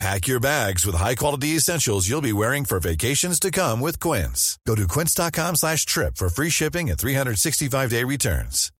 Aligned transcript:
Pack 0.00 0.26
your 0.26 0.40
bags 0.40 0.84
with 0.84 0.96
high-quality 0.96 1.48
essentials 1.56 2.08
you'll 2.08 2.20
be 2.20 2.32
wearing 2.32 2.64
for 2.64 2.80
vacations 2.80 3.38
to 3.40 3.50
come 3.50 3.80
with 3.80 4.00
Quince. 4.00 4.58
Go 4.66 4.74
to 4.74 4.86
quince.com 4.88 5.56
slash 5.56 5.86
trip 5.86 6.16
for 6.16 6.28
free 6.28 6.50
shipping 6.50 6.90
and 6.90 6.98
365-day 6.98 8.04
returns. 8.04 8.70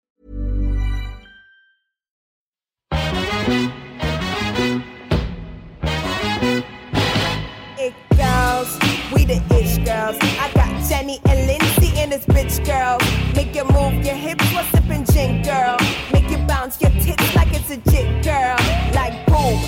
It 7.78 7.94
girls, 8.16 8.78
we 9.12 9.24
the 9.24 9.42
ish 9.58 9.78
girls. 9.78 10.16
I 10.40 10.50
got 10.54 10.88
Jenny 10.88 11.20
and 11.28 11.46
Lindsay 11.46 12.00
in 12.00 12.10
this 12.10 12.24
bitch 12.26 12.64
girl. 12.64 12.98
Make 13.34 13.54
you 13.54 13.64
move 13.64 14.04
your 14.04 14.14
hips 14.14 14.44
while 14.52 14.64
sipping 14.66 15.04
gin 15.04 15.42
girl. 15.42 15.76
Make 16.12 16.30
you 16.30 16.38
bounce 16.46 16.80
your 16.80 16.90
tits 16.90 17.34
like 17.34 17.48
it's 17.52 17.70
a 17.70 17.76
jig 17.90 18.22
girl. 18.24 18.56
Like 18.94 19.26
boom, 19.26 19.58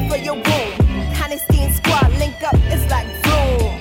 for 0.00 0.16
your 0.16 0.34
womb. 0.34 0.72
Honesty 1.22 1.70
squad 1.70 2.10
link 2.12 2.42
up, 2.42 2.54
it's 2.72 2.90
like 2.90 3.06
boom. 3.22 3.76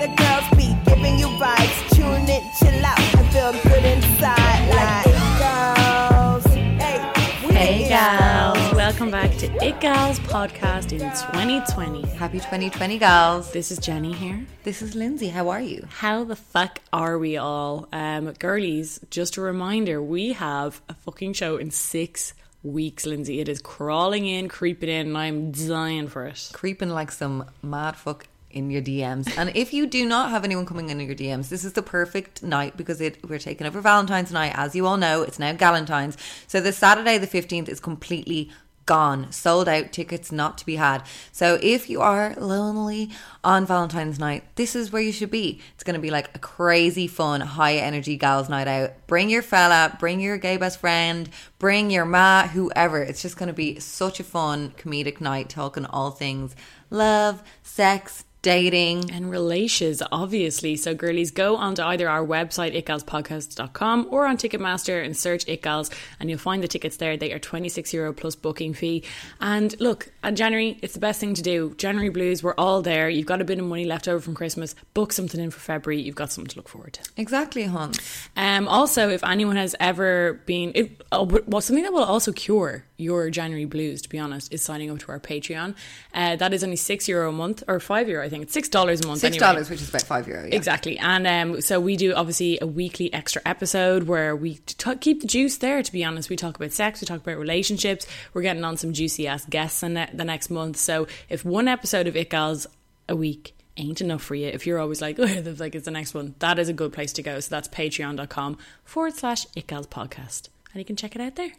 The 0.00 0.08
girls 0.18 0.48
be 0.56 0.74
giving 0.84 1.18
you 1.20 1.28
vibes. 1.38 1.88
Tune 1.94 2.28
in, 2.28 2.42
chill 2.58 2.84
out, 2.84 2.98
and 2.98 3.28
feel 3.30 3.52
good 3.52 3.84
inside. 3.84 4.68
Like 4.74 5.06
it 5.06 5.22
girls. 5.38 6.44
Hey, 6.82 7.46
we 7.46 7.54
Hey 7.54 7.84
it 7.84 7.88
gals, 7.88 8.74
welcome 8.74 9.12
back 9.12 9.36
to 9.36 9.46
It 9.64 9.80
Girls 9.80 10.18
podcast 10.18 10.90
in 10.90 10.98
2020. 10.98 12.02
Happy 12.16 12.38
2020, 12.38 12.98
gals. 12.98 13.52
This 13.52 13.70
is 13.70 13.78
Jenny 13.78 14.12
here. 14.12 14.44
This 14.64 14.82
is 14.82 14.96
Lindsay. 14.96 15.28
How 15.28 15.50
are 15.50 15.60
you? 15.60 15.86
How 15.88 16.24
the 16.24 16.34
fuck 16.34 16.80
are 16.92 17.18
we 17.18 17.36
all? 17.36 17.86
Um, 17.92 18.32
girlies, 18.32 18.98
just 19.10 19.36
a 19.36 19.42
reminder, 19.42 20.02
we 20.02 20.32
have 20.32 20.80
a 20.88 20.94
fucking 20.94 21.34
show 21.34 21.56
in 21.56 21.70
six 21.70 22.34
weeks, 22.66 23.06
Lindsay. 23.06 23.40
It 23.40 23.48
is 23.48 23.60
crawling 23.60 24.26
in, 24.26 24.48
creeping 24.48 24.88
in, 24.88 25.08
and 25.08 25.18
I'm 25.18 25.52
dying 25.52 26.08
for 26.08 26.26
it. 26.26 26.50
Creeping 26.52 26.90
like 26.90 27.10
some 27.10 27.44
mad 27.62 27.96
fuck 27.96 28.26
in 28.50 28.70
your 28.70 28.80
DMs. 28.80 29.36
And 29.36 29.52
if 29.54 29.72
you 29.74 29.86
do 29.86 30.06
not 30.06 30.30
have 30.30 30.44
anyone 30.44 30.64
coming 30.64 30.88
in 30.88 30.98
your 30.98 31.14
DMs, 31.14 31.50
this 31.50 31.64
is 31.64 31.74
the 31.74 31.82
perfect 31.82 32.42
night 32.42 32.76
because 32.76 33.00
it 33.00 33.28
we're 33.28 33.38
taking 33.38 33.66
over 33.66 33.80
Valentine's 33.80 34.32
night. 34.32 34.52
As 34.54 34.74
you 34.74 34.86
all 34.86 34.96
know, 34.96 35.22
it's 35.22 35.38
now 35.38 35.52
Galentine's. 35.52 36.16
So 36.46 36.60
the 36.60 36.72
Saturday 36.72 37.18
the 37.18 37.26
15th 37.26 37.68
is 37.68 37.80
completely 37.80 38.50
gone, 38.86 39.30
sold 39.32 39.68
out, 39.68 39.92
tickets 39.92 40.32
not 40.32 40.56
to 40.58 40.66
be 40.66 40.76
had. 40.76 41.02
So 41.32 41.58
if 41.60 41.90
you 41.90 42.00
are 42.00 42.34
lonely 42.36 43.10
on 43.44 43.66
Valentine's 43.66 44.18
night, 44.18 44.44
this 44.54 44.74
is 44.74 44.92
where 44.92 45.02
you 45.02 45.12
should 45.12 45.30
be. 45.30 45.60
It's 45.74 45.84
going 45.84 45.94
to 45.94 46.00
be 46.00 46.10
like 46.10 46.34
a 46.34 46.38
crazy 46.38 47.06
fun, 47.06 47.40
high 47.40 47.74
energy 47.74 48.16
gals 48.16 48.48
night 48.48 48.68
out. 48.68 48.92
Bring 49.06 49.28
your 49.28 49.42
fella, 49.42 49.96
bring 49.98 50.20
your 50.20 50.38
gay 50.38 50.56
best 50.56 50.80
friend, 50.80 51.28
bring 51.58 51.90
your 51.90 52.04
ma, 52.04 52.46
whoever. 52.46 53.02
It's 53.02 53.22
just 53.22 53.36
going 53.36 53.48
to 53.48 53.52
be 53.52 53.80
such 53.80 54.20
a 54.20 54.24
fun 54.24 54.70
comedic 54.78 55.20
night 55.20 55.48
talking 55.48 55.84
all 55.86 56.12
things 56.12 56.54
love, 56.88 57.42
sex, 57.62 58.24
dating. 58.42 59.10
And 59.10 59.30
relations, 59.30 60.02
obviously. 60.12 60.76
So, 60.76 60.94
girlies, 60.94 61.30
go 61.30 61.56
onto 61.56 61.82
either 61.82 62.08
our 62.08 62.24
website, 62.24 62.80
itgalspodcast.com, 62.80 64.08
or 64.10 64.26
on 64.26 64.36
Ticketmaster 64.36 65.04
and 65.04 65.16
search 65.16 65.44
itgals, 65.46 65.92
and 66.20 66.30
you'll 66.30 66.38
find 66.38 66.62
the 66.62 66.68
tickets 66.68 66.96
there. 66.96 67.16
They 67.16 67.32
are 67.32 67.38
26 67.38 67.92
euro 67.92 68.12
plus 68.12 68.34
booking 68.34 68.74
fee. 68.74 69.04
And 69.40 69.78
look, 69.80 70.12
at 70.22 70.34
January, 70.34 70.78
it's 70.82 70.94
the 70.94 71.00
best 71.00 71.20
thing 71.20 71.34
to 71.34 71.42
do. 71.42 71.74
January 71.76 72.08
blues, 72.08 72.42
we're 72.42 72.54
all 72.54 72.82
there. 72.82 73.08
You've 73.08 73.26
got 73.26 73.40
a 73.40 73.44
bit 73.44 73.58
of 73.58 73.64
money 73.64 73.84
left 73.84 74.08
over 74.08 74.20
from 74.20 74.34
Christmas. 74.34 74.74
Book 74.94 75.12
something 75.12 75.40
in 75.40 75.50
for 75.50 75.60
February. 75.60 76.00
You've 76.00 76.14
got 76.14 76.30
something 76.30 76.50
to 76.50 76.56
look 76.56 76.68
forward 76.68 76.94
to. 76.94 77.10
Exactly, 77.16 77.64
hon. 77.64 77.92
Um, 78.36 78.68
also, 78.68 79.08
if 79.08 79.24
anyone 79.24 79.56
has 79.56 79.74
ever 79.80 80.34
been, 80.46 80.72
it, 80.74 81.02
oh, 81.12 81.24
well, 81.46 81.60
something 81.60 81.82
that 81.82 81.92
will 81.92 82.04
also 82.04 82.32
cure 82.32 82.84
your 82.98 83.30
January 83.30 83.64
blues, 83.64 84.02
to 84.02 84.08
be 84.08 84.18
honest, 84.18 84.52
is 84.52 84.62
signing 84.62 84.90
up 84.90 84.98
to 85.00 85.12
our 85.12 85.20
Patreon. 85.20 85.74
Uh, 86.14 86.36
that 86.36 86.52
is 86.52 86.64
only 86.64 86.76
six 86.76 87.08
euro 87.08 87.28
a 87.28 87.32
month, 87.32 87.62
or 87.68 87.80
five 87.80 88.08
euro, 88.08 88.24
I 88.24 88.28
think. 88.28 88.44
It's 88.44 88.52
six 88.52 88.68
dollars 88.68 89.00
a 89.02 89.06
month. 89.06 89.20
Six 89.20 89.36
anyway. 89.36 89.46
dollars, 89.46 89.70
which 89.70 89.82
is 89.82 89.88
about 89.88 90.02
five 90.02 90.26
euro. 90.28 90.46
Yeah. 90.46 90.54
Exactly. 90.54 90.98
And 90.98 91.26
um, 91.26 91.60
so 91.60 91.80
we 91.80 91.96
do 91.96 92.14
obviously 92.14 92.58
a 92.60 92.66
weekly 92.66 93.12
extra 93.12 93.42
episode 93.44 94.04
where 94.04 94.34
we 94.34 94.54
t- 94.54 94.96
keep 94.96 95.20
the 95.20 95.26
juice 95.26 95.58
there, 95.58 95.82
to 95.82 95.92
be 95.92 96.04
honest. 96.04 96.30
We 96.30 96.36
talk 96.36 96.56
about 96.56 96.72
sex, 96.72 97.00
we 97.00 97.06
talk 97.06 97.20
about 97.20 97.38
relationships. 97.38 98.06
We're 98.32 98.42
getting 98.42 98.64
on 98.64 98.76
some 98.76 98.92
juicy 98.92 99.26
ass 99.26 99.44
guests 99.44 99.82
in 99.82 99.94
the, 99.94 100.08
the 100.12 100.24
next 100.24 100.50
month. 100.50 100.76
So 100.76 101.06
if 101.28 101.44
one 101.44 101.68
episode 101.68 102.06
of 102.06 102.16
It 102.16 102.30
Gals 102.30 102.66
a 103.08 103.16
week 103.16 103.54
ain't 103.76 104.00
enough 104.00 104.22
for 104.22 104.34
you, 104.34 104.48
if 104.48 104.66
you're 104.66 104.78
always 104.78 105.00
like, 105.00 105.18
oh, 105.18 105.54
like 105.58 105.74
it's 105.74 105.84
the 105.84 105.90
next 105.90 106.14
one, 106.14 106.34
that 106.38 106.58
is 106.58 106.68
a 106.68 106.72
good 106.72 106.92
place 106.92 107.12
to 107.14 107.22
go. 107.22 107.40
So 107.40 107.50
that's 107.50 107.68
patreon.com 107.68 108.58
forward 108.84 109.14
slash 109.14 109.46
It 109.54 109.66
podcast. 109.66 110.48
And 110.72 110.80
you 110.80 110.84
can 110.84 110.96
check 110.96 111.14
it 111.14 111.22
out 111.22 111.36
there. 111.36 111.52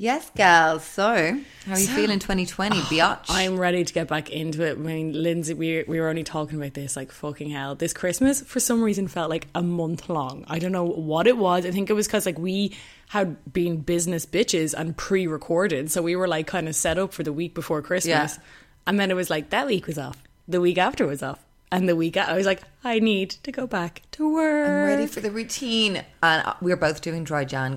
Yes, 0.00 0.30
girls. 0.30 0.84
So, 0.84 1.40
how 1.66 1.72
are 1.72 1.78
you 1.78 1.88
feeling 1.88 2.20
2020, 2.20 2.76
biatch? 2.82 3.24
I'm 3.28 3.58
ready 3.58 3.84
to 3.84 3.92
get 3.92 4.06
back 4.06 4.30
into 4.30 4.62
it. 4.62 4.78
I 4.78 4.80
mean, 4.80 5.12
Lindsay, 5.12 5.54
we, 5.54 5.82
we 5.88 5.98
were 5.98 6.08
only 6.08 6.22
talking 6.22 6.56
about 6.56 6.74
this 6.74 6.94
like 6.94 7.10
fucking 7.10 7.50
hell. 7.50 7.74
This 7.74 7.92
Christmas, 7.92 8.40
for 8.40 8.60
some 8.60 8.80
reason, 8.80 9.08
felt 9.08 9.28
like 9.28 9.48
a 9.56 9.62
month 9.62 10.08
long. 10.08 10.44
I 10.46 10.60
don't 10.60 10.70
know 10.70 10.84
what 10.84 11.26
it 11.26 11.36
was. 11.36 11.66
I 11.66 11.72
think 11.72 11.90
it 11.90 11.94
was 11.94 12.06
because 12.06 12.26
like 12.26 12.38
we 12.38 12.76
had 13.08 13.52
been 13.52 13.78
business 13.78 14.24
bitches 14.24 14.72
and 14.72 14.96
pre 14.96 15.26
recorded. 15.26 15.90
So 15.90 16.00
we 16.00 16.14
were 16.14 16.28
like 16.28 16.46
kind 16.46 16.68
of 16.68 16.76
set 16.76 16.96
up 16.96 17.12
for 17.12 17.24
the 17.24 17.32
week 17.32 17.52
before 17.52 17.82
Christmas. 17.82 18.36
Yeah. 18.36 18.42
And 18.86 19.00
then 19.00 19.10
it 19.10 19.14
was 19.14 19.30
like 19.30 19.50
that 19.50 19.66
week 19.66 19.88
was 19.88 19.98
off. 19.98 20.22
The 20.46 20.60
week 20.60 20.78
after 20.78 21.08
was 21.08 21.24
off. 21.24 21.44
And 21.72 21.88
the 21.88 21.96
week 21.96 22.16
I 22.16 22.36
was 22.36 22.46
like, 22.46 22.62
I 22.84 23.00
need 23.00 23.30
to 23.30 23.50
go 23.50 23.66
back 23.66 24.02
to 24.12 24.32
work. 24.32 24.68
I'm 24.68 24.84
ready 24.86 25.06
for 25.08 25.18
the 25.18 25.32
routine. 25.32 26.04
And 26.22 26.46
uh, 26.46 26.54
we're 26.60 26.76
both 26.76 27.00
doing 27.00 27.24
dry 27.24 27.44
Jan, 27.44 27.74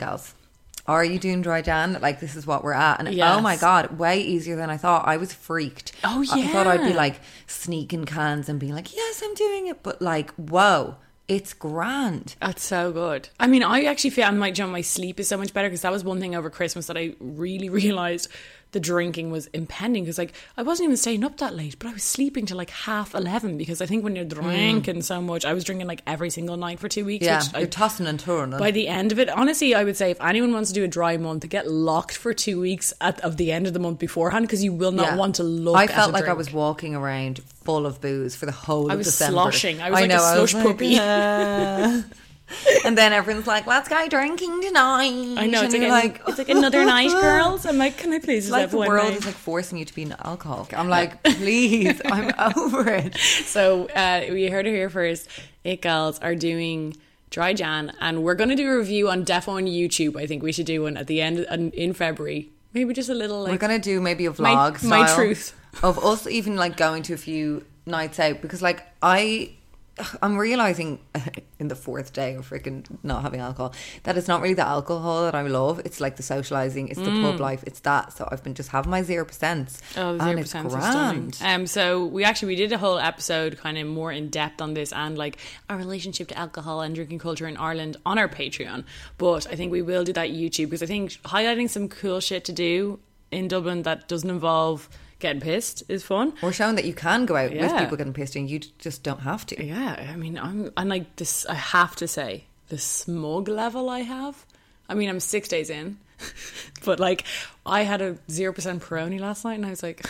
Are 0.92 1.06
you 1.06 1.20
doing 1.20 1.42
dry 1.42 1.62
Jan? 1.62 1.98
Like, 2.02 2.20
this 2.20 2.36
is 2.36 2.46
what 2.46 2.64
we're 2.64 2.74
at. 2.74 3.00
And 3.00 3.14
Yes. 3.14 3.34
oh 3.38 3.42
my 3.42 3.56
God, 3.56 3.98
way 3.98 4.20
easier 4.22 4.56
than 4.58 4.70
I 4.70 4.78
thought. 4.78 5.08
I 5.08 5.18
was 5.18 5.34
freaked. 5.34 5.94
Oh, 6.04 6.22
yeah. 6.22 6.34
I 6.36 6.48
thought 6.48 6.68
I'd 6.68 6.86
be 6.86 6.94
like 6.94 7.22
sneaking 7.48 8.06
cans 8.06 8.50
and 8.50 8.60
being 8.60 8.74
like, 8.74 8.94
yes, 8.94 9.22
I'm 9.24 9.34
doing 9.34 9.68
it. 9.68 9.84
But 9.84 10.02
like, 10.02 10.32
whoa, 10.36 10.98
it's 11.28 11.54
grand. 11.54 12.36
That's 12.42 12.64
so 12.64 12.92
good. 12.92 13.30
I 13.40 13.48
mean, 13.48 13.64
I 13.64 13.84
actually 13.86 14.10
feel 14.10 14.26
I 14.26 14.32
might 14.32 14.54
jump. 14.56 14.72
My 14.74 14.82
sleep 14.82 15.18
is 15.20 15.28
so 15.30 15.38
much 15.38 15.54
better 15.54 15.70
because 15.70 15.82
that 15.84 15.92
was 15.92 16.04
one 16.04 16.20
thing 16.20 16.36
over 16.36 16.50
Christmas 16.50 16.88
that 16.88 16.98
I 16.98 17.14
really 17.20 17.70
realized 17.82 18.28
the 18.72 18.80
drinking 18.80 19.32
was 19.32 19.48
impending 19.48 20.04
because 20.04 20.18
like 20.18 20.34
I 20.58 20.64
wasn't 20.64 20.86
even 20.86 20.98
staying 20.98 21.24
up 21.24 21.38
that 21.38 21.56
late, 21.56 21.78
but 21.80 21.90
I 21.90 21.94
was 21.94 22.04
sleeping 22.04 22.46
till 22.46 22.58
like 22.58 22.70
half 22.70 23.14
eleven 23.14 23.58
because 23.58 23.82
I 23.82 23.86
think 23.86 24.04
when 24.04 24.16
you're 24.16 24.26
drinking 24.26 25.02
so 25.02 25.22
much, 25.22 25.44
I 25.46 25.54
was 25.54 25.64
drinking 25.64 25.88
like 25.88 26.02
every 26.08 26.30
single 26.30 26.56
night 26.58 26.80
for 26.80 26.88
two 26.88 27.04
weeks. 27.06 27.26
Yeah, 27.26 27.40
which 27.44 27.52
you're 27.54 27.62
I, 27.64 27.66
tossing 27.66 28.08
and 28.08 28.20
turning. 28.20 28.58
by 28.60 28.72
the 28.72 28.88
end 28.88 29.12
of 29.12 29.20
it, 29.20 29.30
honestly, 29.30 29.76
I 29.76 29.84
would 29.84 29.98
say 29.98 30.12
if 30.12 30.22
anyone 30.22 30.54
wants 30.54 30.70
to 30.70 30.74
do 30.74 30.84
a 30.84 30.88
dry 30.88 31.18
month, 31.18 31.48
get 31.50 31.70
locked 31.70 32.16
for 32.18 32.34
two 32.34 32.60
weeks 32.62 32.94
at 33.02 33.20
of 33.22 33.38
the 33.38 33.52
end 33.52 33.68
of 33.68 33.74
the 33.74 33.80
month 33.80 34.00
beforehand 34.00 34.46
because 34.48 34.64
you 34.64 34.72
will 34.74 34.92
not 34.92 35.08
Yeah. 35.08 35.16
want 35.18 35.36
to 35.36 35.44
look. 35.44 35.76
I 35.76 35.88
felt 35.88 36.12
a 36.12 36.14
like 36.14 36.28
I 36.28 36.34
was 36.34 36.54
walking 36.54 36.96
around 36.96 37.42
full 37.66 37.86
of 37.86 38.00
booze 38.02 38.36
for 38.36 38.46
the 38.46 38.52
whole 38.52 38.90
I 38.90 38.94
of 38.94 39.00
was 39.00 39.08
December. 39.08 39.34
sloshing. 39.34 39.82
I 39.82 39.90
was 39.92 40.00
like 40.02 40.12
a 40.12 40.16
I 40.16 40.34
slush 40.36 40.54
like, 40.54 40.66
puppy. 40.66 40.98
"Uh." 40.98 42.02
and 42.86 42.98
then 42.98 43.14
everyone's 43.14 43.48
like, 43.48 43.68
"Let's 43.68 43.88
go 43.88 44.08
drinking 44.08 44.62
tonight." 44.62 45.36
I 45.38 45.48
know 45.48 45.64
it's 45.64 45.74
like, 45.74 45.90
like 45.90 46.22
it's 46.28 46.38
like 46.38 46.50
another 46.50 46.86
night, 46.86 47.10
girls. 47.22 47.66
I'm 47.66 47.78
like, 47.78 47.98
can 47.98 48.14
I 48.14 48.20
please 48.20 48.44
just 48.44 48.52
like 48.52 48.62
have 48.62 48.72
the 48.72 48.78
one 48.78 48.88
world 48.88 49.10
night? 49.10 49.18
is 49.18 49.26
like 49.26 49.36
forcing 49.36 49.78
you 49.78 49.86
to 49.86 49.94
be 49.94 50.04
an 50.04 50.16
alcoholic. 50.24 50.78
I'm 50.78 50.90
like, 50.90 51.22
please, 51.24 52.02
I'm 52.06 52.32
over 52.58 52.90
it. 52.90 53.16
So 53.16 53.88
uh, 53.90 54.26
we 54.30 54.50
heard 54.50 54.68
it 54.68 54.72
here 54.72 54.90
first. 54.90 55.28
It 55.64 55.82
Girls 55.82 56.20
are 56.20 56.36
doing 56.36 56.98
Dry 57.30 57.54
Jan, 57.54 57.94
and 58.02 58.24
we're 58.24 58.36
going 58.36 58.50
to 58.50 58.56
do 58.56 58.70
a 58.70 58.78
review 58.78 59.10
on 59.10 59.24
Def 59.24 59.48
on 59.48 59.66
YouTube. 59.66 60.20
I 60.20 60.28
think 60.28 60.44
we 60.44 60.52
should 60.52 60.66
do 60.66 60.84
one 60.84 60.98
at 60.98 61.08
the 61.08 61.22
end 61.22 61.40
in, 61.74 61.94
February. 61.94 62.50
Maybe 62.74 62.94
just 62.94 63.10
a 63.10 63.14
little 63.14 63.44
like 63.44 63.52
We're 63.52 63.58
gonna 63.58 63.80
do 63.80 64.00
maybe 64.00 64.26
a 64.26 64.32
vlog 64.32 64.82
my 64.84 65.06
style 65.06 65.16
truth. 65.16 65.54
of 65.84 66.04
us 66.04 66.26
even 66.26 66.56
like 66.56 66.78
going 66.78 67.04
to 67.04 67.14
a 67.14 67.18
few 67.18 67.66
nights 67.86 68.20
out 68.20 68.42
because 68.42 68.62
like 68.62 68.86
I 69.02 69.52
I'm 70.22 70.38
realizing 70.38 71.00
in 71.60 71.68
the 71.68 71.76
fourth 71.76 72.14
day 72.14 72.36
of 72.36 72.50
freaking 72.50 72.86
not 73.04 73.24
having 73.24 73.40
alcohol 73.40 73.74
that 74.04 74.18
it's 74.18 74.28
not 74.28 74.42
really 74.42 74.54
the 74.54 74.66
alcohol 74.66 75.24
that 75.24 75.36
I 75.36 75.42
love. 75.44 75.80
It's 75.84 76.00
like 76.00 76.16
the 76.16 76.24
socializing, 76.24 76.88
it's 76.88 77.00
the 77.00 77.22
pub 77.22 77.40
life, 77.40 77.64
it's 77.68 77.82
that. 77.82 78.14
So 78.14 78.28
I've 78.32 78.44
been 78.44 78.54
just 78.54 78.70
having 78.70 78.90
my 78.92 79.04
zero 79.04 79.26
percent. 79.26 79.70
Mm. 79.94 79.98
Oh, 79.98 80.18
zero 80.18 80.42
percent 80.42 80.68
is 80.68 80.74
grand. 80.74 81.40
Um, 81.42 81.68
so 81.68 82.06
we 82.06 82.24
actually 82.24 82.50
we 82.50 82.56
did 82.56 82.72
a 82.72 82.78
whole 82.78 83.00
episode 83.00 83.58
kind 83.58 83.78
of 83.78 83.88
more 83.88 84.12
in 84.12 84.30
depth 84.30 84.62
on 84.62 84.74
this 84.74 84.94
and 84.94 85.18
like 85.18 85.38
our 85.70 85.78
relationship 85.78 86.30
to 86.30 86.38
alcohol 86.38 86.82
and 86.82 86.96
drinking 86.96 87.20
culture 87.20 87.48
in 87.48 87.58
Ireland 87.58 87.98
on 88.06 88.18
our 88.18 88.30
Patreon. 88.30 88.86
But 89.18 89.48
I 89.48 89.56
think 89.56 89.72
we 89.72 89.82
will 89.82 90.04
do 90.04 90.14
that 90.14 90.30
YouTube 90.30 90.66
because 90.70 90.84
I 90.84 90.88
think 90.88 91.12
highlighting 91.24 91.70
some 91.70 91.90
cool 91.90 92.20
shit 92.20 92.46
to 92.46 92.54
do 92.54 93.00
in 93.32 93.48
Dublin 93.48 93.84
that 93.84 94.08
doesn't 94.08 94.30
involve 94.30 94.90
getting 95.22 95.42
pissed 95.42 95.84
is 95.88 96.04
fun. 96.04 96.34
We're 96.42 96.52
showing 96.52 96.76
that 96.76 96.86
you 96.86 96.94
can 96.94 97.26
go 97.26 97.36
out 97.36 97.52
with 97.52 97.78
people 97.78 97.98
getting 97.98 98.14
pissed 98.14 98.36
and 98.36 98.50
you 98.50 98.60
just 98.80 99.04
don't 99.04 99.22
have 99.22 99.46
to. 99.48 99.64
Yeah, 99.64 100.08
I 100.12 100.16
mean, 100.16 100.38
I'm 100.38 100.72
and 100.76 100.90
like 100.90 101.16
this. 101.16 101.46
I 101.46 101.54
have 101.54 101.96
to 101.98 102.08
say, 102.08 102.46
the 102.68 102.78
smug 102.78 103.48
level 103.48 103.90
I 103.90 104.00
have. 104.00 104.46
I 104.90 104.94
mean, 104.94 105.10
I'm 105.10 105.20
six 105.20 105.48
days 105.48 105.70
in, 105.70 105.98
but 106.86 107.00
like 107.00 107.24
I 107.66 107.84
had 107.84 108.02
a 108.02 108.18
zero 108.30 108.54
percent 108.54 108.82
Peroni 108.84 109.20
last 109.20 109.46
night, 109.46 109.56
and 109.56 109.66
I 109.66 109.70
was 109.70 109.84
like, 109.84 110.06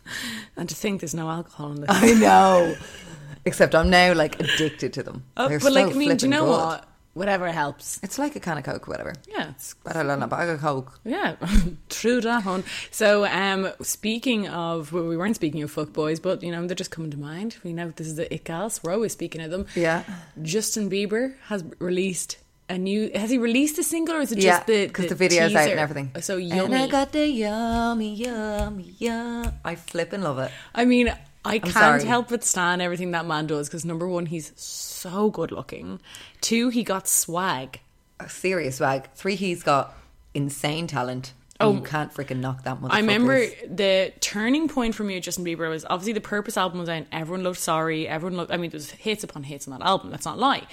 and 0.56 0.68
to 0.68 0.74
think 0.74 1.00
there's 1.00 1.14
no 1.14 1.30
alcohol 1.30 1.72
in 1.72 1.80
this. 1.82 1.90
I 1.90 2.14
know. 2.14 2.76
Except 3.44 3.74
I'm 3.74 3.88
now 3.88 4.12
like 4.14 4.38
addicted 4.40 4.92
to 4.94 5.02
them. 5.02 5.24
Oh, 5.36 5.48
They're 5.48 5.60
but 5.60 5.72
like, 5.72 5.86
I 5.86 5.92
mean, 5.92 6.16
do 6.16 6.26
you 6.26 6.30
know 6.30 6.44
good. 6.44 6.50
what? 6.50 6.88
Whatever 7.14 7.50
helps. 7.50 7.98
It's 8.02 8.18
like 8.18 8.36
a 8.36 8.40
can 8.40 8.58
of 8.58 8.64
Coke, 8.64 8.86
whatever. 8.86 9.14
Yeah, 9.28 9.50
it's 9.50 9.74
Better 9.74 10.04
than 10.04 10.22
a 10.22 10.28
bag 10.28 10.48
of 10.48 10.60
Coke. 10.60 11.00
Yeah, 11.04 11.34
true 11.88 12.20
that 12.20 12.44
one. 12.44 12.62
So, 12.90 13.24
um, 13.24 13.72
speaking 13.82 14.46
of, 14.48 14.92
well, 14.92 15.04
we 15.04 15.16
weren't 15.16 15.34
speaking 15.34 15.62
of 15.62 15.70
fuck 15.70 15.92
boys, 15.92 16.20
but 16.20 16.42
you 16.42 16.52
know 16.52 16.66
they're 16.66 16.76
just 16.76 16.90
coming 16.90 17.10
to 17.10 17.18
mind. 17.18 17.56
We 17.64 17.72
know 17.72 17.90
this 17.90 18.06
is 18.06 18.16
the 18.16 18.32
it 18.32 18.44
gals. 18.44 18.82
We're 18.82 18.92
always 18.92 19.12
speaking 19.12 19.40
of 19.40 19.50
them. 19.50 19.66
Yeah. 19.74 20.04
Justin 20.42 20.88
Bieber 20.88 21.34
has 21.46 21.64
released 21.80 22.38
a 22.68 22.78
new. 22.78 23.10
Has 23.14 23.30
he 23.30 23.38
released 23.38 23.78
a 23.78 23.82
single, 23.82 24.16
or 24.16 24.20
is 24.20 24.32
it 24.32 24.38
Yeah, 24.38 24.56
just 24.56 24.66
the 24.66 24.86
because 24.86 25.06
the, 25.08 25.14
video's 25.14 25.54
out 25.54 25.68
and 25.68 25.80
everything. 25.80 26.12
So 26.20 26.36
yummy. 26.36 26.74
And. 26.74 26.84
I 26.84 26.86
got 26.86 27.12
the 27.12 27.26
yummy, 27.26 28.14
yummy, 28.14 28.94
yum. 28.98 29.52
I 29.64 29.74
flip 29.74 30.12
and 30.12 30.22
love 30.22 30.38
it. 30.38 30.52
I 30.74 30.84
mean, 30.84 31.12
I 31.44 31.58
can't 31.58 31.72
sorry. 31.72 32.04
help 32.04 32.28
but 32.28 32.44
stand 32.44 32.82
everything 32.82 33.12
that 33.12 33.26
man 33.26 33.46
does 33.46 33.68
because 33.68 33.84
number 33.84 34.06
one, 34.08 34.26
he's 34.26 34.52
so 34.60 35.30
good 35.30 35.52
looking. 35.52 36.00
Two, 36.40 36.68
he 36.68 36.84
got 36.84 37.08
swag. 37.08 37.80
A 38.20 38.28
serious 38.28 38.76
swag. 38.76 39.08
Three, 39.14 39.36
he's 39.36 39.62
got 39.62 39.94
insane 40.34 40.86
talent. 40.86 41.32
Oh, 41.60 41.74
you 41.74 41.80
can't 41.80 42.12
freaking 42.14 42.38
knock 42.38 42.62
that 42.64 42.80
motherfucker. 42.80 42.92
I 42.92 43.00
remember 43.00 43.46
the 43.68 44.12
turning 44.20 44.68
point 44.68 44.94
for 44.94 45.02
me 45.02 45.16
with 45.16 45.24
Justin 45.24 45.44
Bieber 45.44 45.68
was 45.68 45.84
obviously 45.84 46.12
the 46.12 46.20
Purpose 46.20 46.56
album 46.56 46.78
was 46.78 46.88
out. 46.88 46.98
and 46.98 47.06
Everyone 47.10 47.42
loved 47.42 47.58
Sorry. 47.58 48.06
Everyone 48.06 48.36
loved. 48.36 48.52
I 48.52 48.56
mean, 48.56 48.70
there 48.70 48.76
was 48.78 48.90
hits 48.92 49.24
upon 49.24 49.42
hits 49.42 49.66
on 49.66 49.76
that 49.76 49.84
album. 49.84 50.10
Let's 50.10 50.24
not 50.24 50.38
lie. 50.38 50.66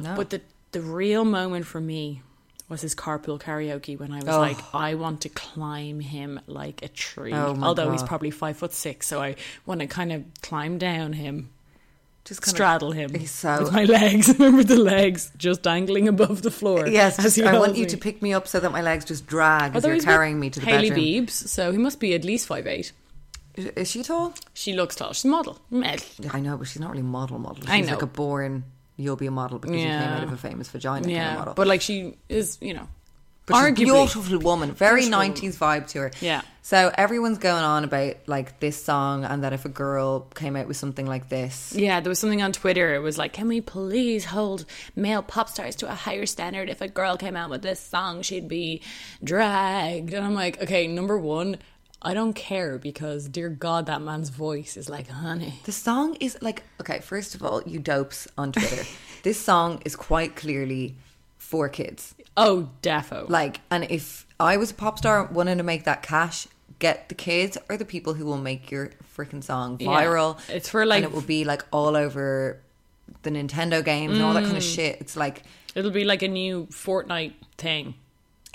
No. 0.00 0.16
But 0.16 0.30
the 0.30 0.40
the 0.72 0.80
real 0.80 1.24
moment 1.24 1.66
for 1.66 1.80
me 1.80 2.22
was 2.72 2.80
his 2.80 2.94
carpool 2.96 3.40
karaoke 3.40 3.96
when 3.98 4.10
I 4.10 4.16
was 4.16 4.28
Oh. 4.28 4.40
like, 4.40 4.58
I 4.74 4.94
want 4.96 5.20
to 5.20 5.28
climb 5.28 6.00
him 6.00 6.40
like 6.48 6.82
a 6.82 6.88
tree. 6.88 7.32
Oh 7.32 7.56
Although 7.62 7.92
he's 7.92 8.02
probably 8.02 8.30
five 8.32 8.56
foot 8.56 8.72
six, 8.72 9.06
so 9.06 9.22
I 9.22 9.36
want 9.66 9.80
to 9.80 9.86
kind 9.86 10.10
of 10.12 10.24
climb 10.42 10.78
down 10.78 11.12
him. 11.12 11.50
Just 12.24 12.40
kind 12.40 12.52
of- 12.52 12.56
straddle 12.56 12.92
him 12.92 13.14
He's 13.14 13.30
so- 13.32 13.62
with 13.64 13.72
my 13.72 13.84
legs. 13.84 14.28
Remember 14.38 14.62
the 14.64 14.76
legs 14.78 15.30
just 15.36 15.62
dangling 15.62 16.06
above 16.08 16.42
the 16.42 16.50
floor. 16.52 16.86
Yes, 16.86 17.16
just, 17.16 17.38
I 17.40 17.44
want 17.52 17.56
holds 17.66 17.78
you 17.78 17.84
me. 17.84 17.90
to 17.90 17.96
pick 17.96 18.22
me 18.22 18.32
up 18.32 18.46
so 18.48 18.58
that 18.60 18.70
my 18.72 18.80
legs 18.80 19.04
just 19.04 19.26
drag 19.26 19.74
as 19.76 19.84
you're 19.84 19.98
carrying 20.00 20.38
me 20.40 20.48
to 20.50 20.60
the 20.60 20.66
Hailey 20.66 20.90
bedroom. 20.90 21.26
Biebs, 21.26 21.30
so 21.30 21.72
he 21.72 21.78
must 21.78 22.00
be 22.00 22.14
at 22.14 22.24
least 22.24 22.46
five 22.46 22.66
eight. 22.66 22.92
Is, 23.54 23.90
she 23.90 24.02
tall? 24.02 24.32
She 24.54 24.72
looks 24.72 24.96
tall. 24.96 25.12
She's 25.12 25.26
a 25.26 25.28
model. 25.28 25.58
Model. 25.68 26.06
I 26.30 26.40
know, 26.40 26.56
but 26.56 26.68
she's 26.68 26.80
not 26.80 26.90
really 26.92 27.02
model 27.02 27.38
model. 27.38 27.60
She's 27.62 27.70
I 27.70 27.80
know. 27.82 27.92
like 27.92 28.02
a 28.02 28.06
born. 28.06 28.64
You'll 28.96 29.16
be 29.16 29.26
a 29.26 29.30
model 29.30 29.58
because 29.58 29.76
you 29.76 29.82
came 29.88 29.92
out 30.00 30.22
of 30.22 30.32
a 30.32 30.36
famous 30.36 30.68
vagina 30.68 31.02
kind 31.02 31.06
of 31.06 31.10
Yeah, 31.12 31.34
model. 31.34 31.54
but 31.54 31.66
like 31.66 31.80
she 31.80 32.16
is, 32.28 32.58
you 32.60 32.74
know, 32.74 32.88
But 33.46 33.56
arguably. 33.56 33.76
beautiful 33.76 34.38
woman, 34.38 34.72
very 34.72 35.08
nineties 35.08 35.58
vibe 35.58 35.88
to 35.88 35.98
her. 36.00 36.10
Yeah. 36.20 36.42
So 36.64 36.92
everyone's 36.96 37.38
going 37.38 37.64
on 37.64 37.82
about 37.84 38.14
like 38.26 38.60
this 38.60 38.80
song 38.84 39.24
and 39.24 39.42
that 39.42 39.52
if 39.52 39.64
a 39.64 39.68
girl 39.68 40.20
came 40.20 40.54
out 40.54 40.68
with 40.68 40.76
something 40.76 41.06
like 41.06 41.28
this, 41.28 41.72
Yeah, 41.74 41.98
there 42.00 42.08
was 42.10 42.20
something 42.20 42.40
on 42.42 42.52
Twitter. 42.52 42.94
It 42.94 43.00
was 43.00 43.18
like, 43.18 43.32
"Can 43.32 43.48
we 43.48 43.60
please 43.60 44.26
hold 44.26 44.64
male 44.94 45.22
pop 45.22 45.48
stars 45.48 45.74
to 45.76 45.90
a 45.90 45.94
higher 45.94 46.26
standard? 46.26 46.68
If 46.68 46.80
a 46.80 46.86
girl 46.88 47.16
came 47.16 47.34
out 47.34 47.50
with 47.50 47.62
this 47.62 47.80
song, 47.80 48.22
she'd 48.22 48.46
be 48.46 48.80
dragged." 49.24 50.12
And 50.12 50.24
I'm 50.24 50.34
like, 50.34 50.62
"Okay, 50.62 50.86
number 50.86 51.18
one, 51.18 51.56
I 52.04 52.14
don't 52.14 52.32
care 52.34 52.78
because, 52.78 53.28
dear 53.28 53.48
God, 53.48 53.86
that 53.86 54.02
man's 54.02 54.28
voice 54.30 54.76
is 54.76 54.88
like 54.88 55.08
honey." 55.08 55.54
the 55.64 55.72
song 55.72 56.16
is 56.20 56.36
like 56.40 56.64
okay. 56.80 56.98
First 57.00 57.34
of 57.34 57.42
all, 57.42 57.62
you 57.64 57.78
dopes 57.78 58.26
on 58.36 58.52
Twitter. 58.52 58.84
this 59.22 59.38
song 59.40 59.80
is 59.84 59.94
quite 59.96 60.34
clearly 60.36 60.96
for 61.38 61.68
kids. 61.68 62.14
Oh, 62.36 62.70
defo. 62.82 63.28
Like, 63.28 63.60
and 63.70 63.84
if 63.90 64.26
I 64.40 64.56
was 64.56 64.70
a 64.70 64.74
pop 64.74 64.98
star 64.98 65.24
wanting 65.26 65.58
to 65.58 65.62
make 65.64 65.84
that 65.84 66.02
cash, 66.02 66.48
get 66.78 67.08
the 67.08 67.14
kids 67.14 67.58
or 67.68 67.76
the 67.76 67.84
people 67.84 68.14
who 68.14 68.24
will 68.24 68.38
make 68.38 68.70
your 68.70 68.90
freaking 69.16 69.44
song 69.44 69.76
Yeah. 69.78 69.88
viral. 69.88 70.38
It's 70.48 70.68
for, 70.70 70.86
like- 70.86 71.04
and 71.04 71.12
it 71.12 71.14
will 71.14 71.20
be 71.22 71.44
like 71.44 71.62
all 71.70 71.94
over 71.94 72.58
the 73.22 73.30
Nintendo 73.30 73.84
games 73.84 74.14
and 74.14 74.22
all 74.22 74.32
that 74.32 74.42
kind 74.44 74.54
Mm. 74.54 74.58
of 74.58 74.62
shit. 74.64 74.96
It's 75.00 75.16
like 75.16 75.42
It'll 75.74 75.90
be 75.90 76.04
like 76.04 76.22
a 76.22 76.28
new 76.28 76.66
Fortnite 76.66 77.34
thing. 77.58 77.94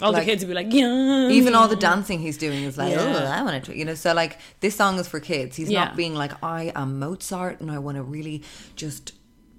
All 0.01 0.11
Like- 0.11 0.25
the 0.25 0.31
kids 0.31 0.43
will 0.43 0.49
be 0.49 0.53
like, 0.55 0.71
"Yeah." 0.73 1.29
even 1.29 1.55
all 1.55 1.67
the 1.67 1.75
dancing 1.75 2.19
he's 2.19 2.37
doing 2.37 2.63
is 2.63 2.77
like, 2.77 2.93
Yeah. 2.93 3.01
oh, 3.19 3.25
I 3.25 3.41
want 3.41 3.65
to, 3.65 3.75
you 3.77 3.83
know. 3.83 3.95
So 3.95 4.13
like, 4.13 4.37
this 4.59 4.75
song 4.75 4.99
is 4.99 5.07
for 5.07 5.19
kids. 5.19 5.55
He's 5.55 5.69
Yeah. 5.69 5.85
not 5.85 5.95
being 5.95 6.13
like, 6.13 6.33
I 6.43 6.71
am 6.75 6.99
Mozart 6.99 7.59
and 7.61 7.71
I 7.71 7.79
want 7.79 7.97
to 7.97 8.03
really 8.03 8.43
just 8.75 9.13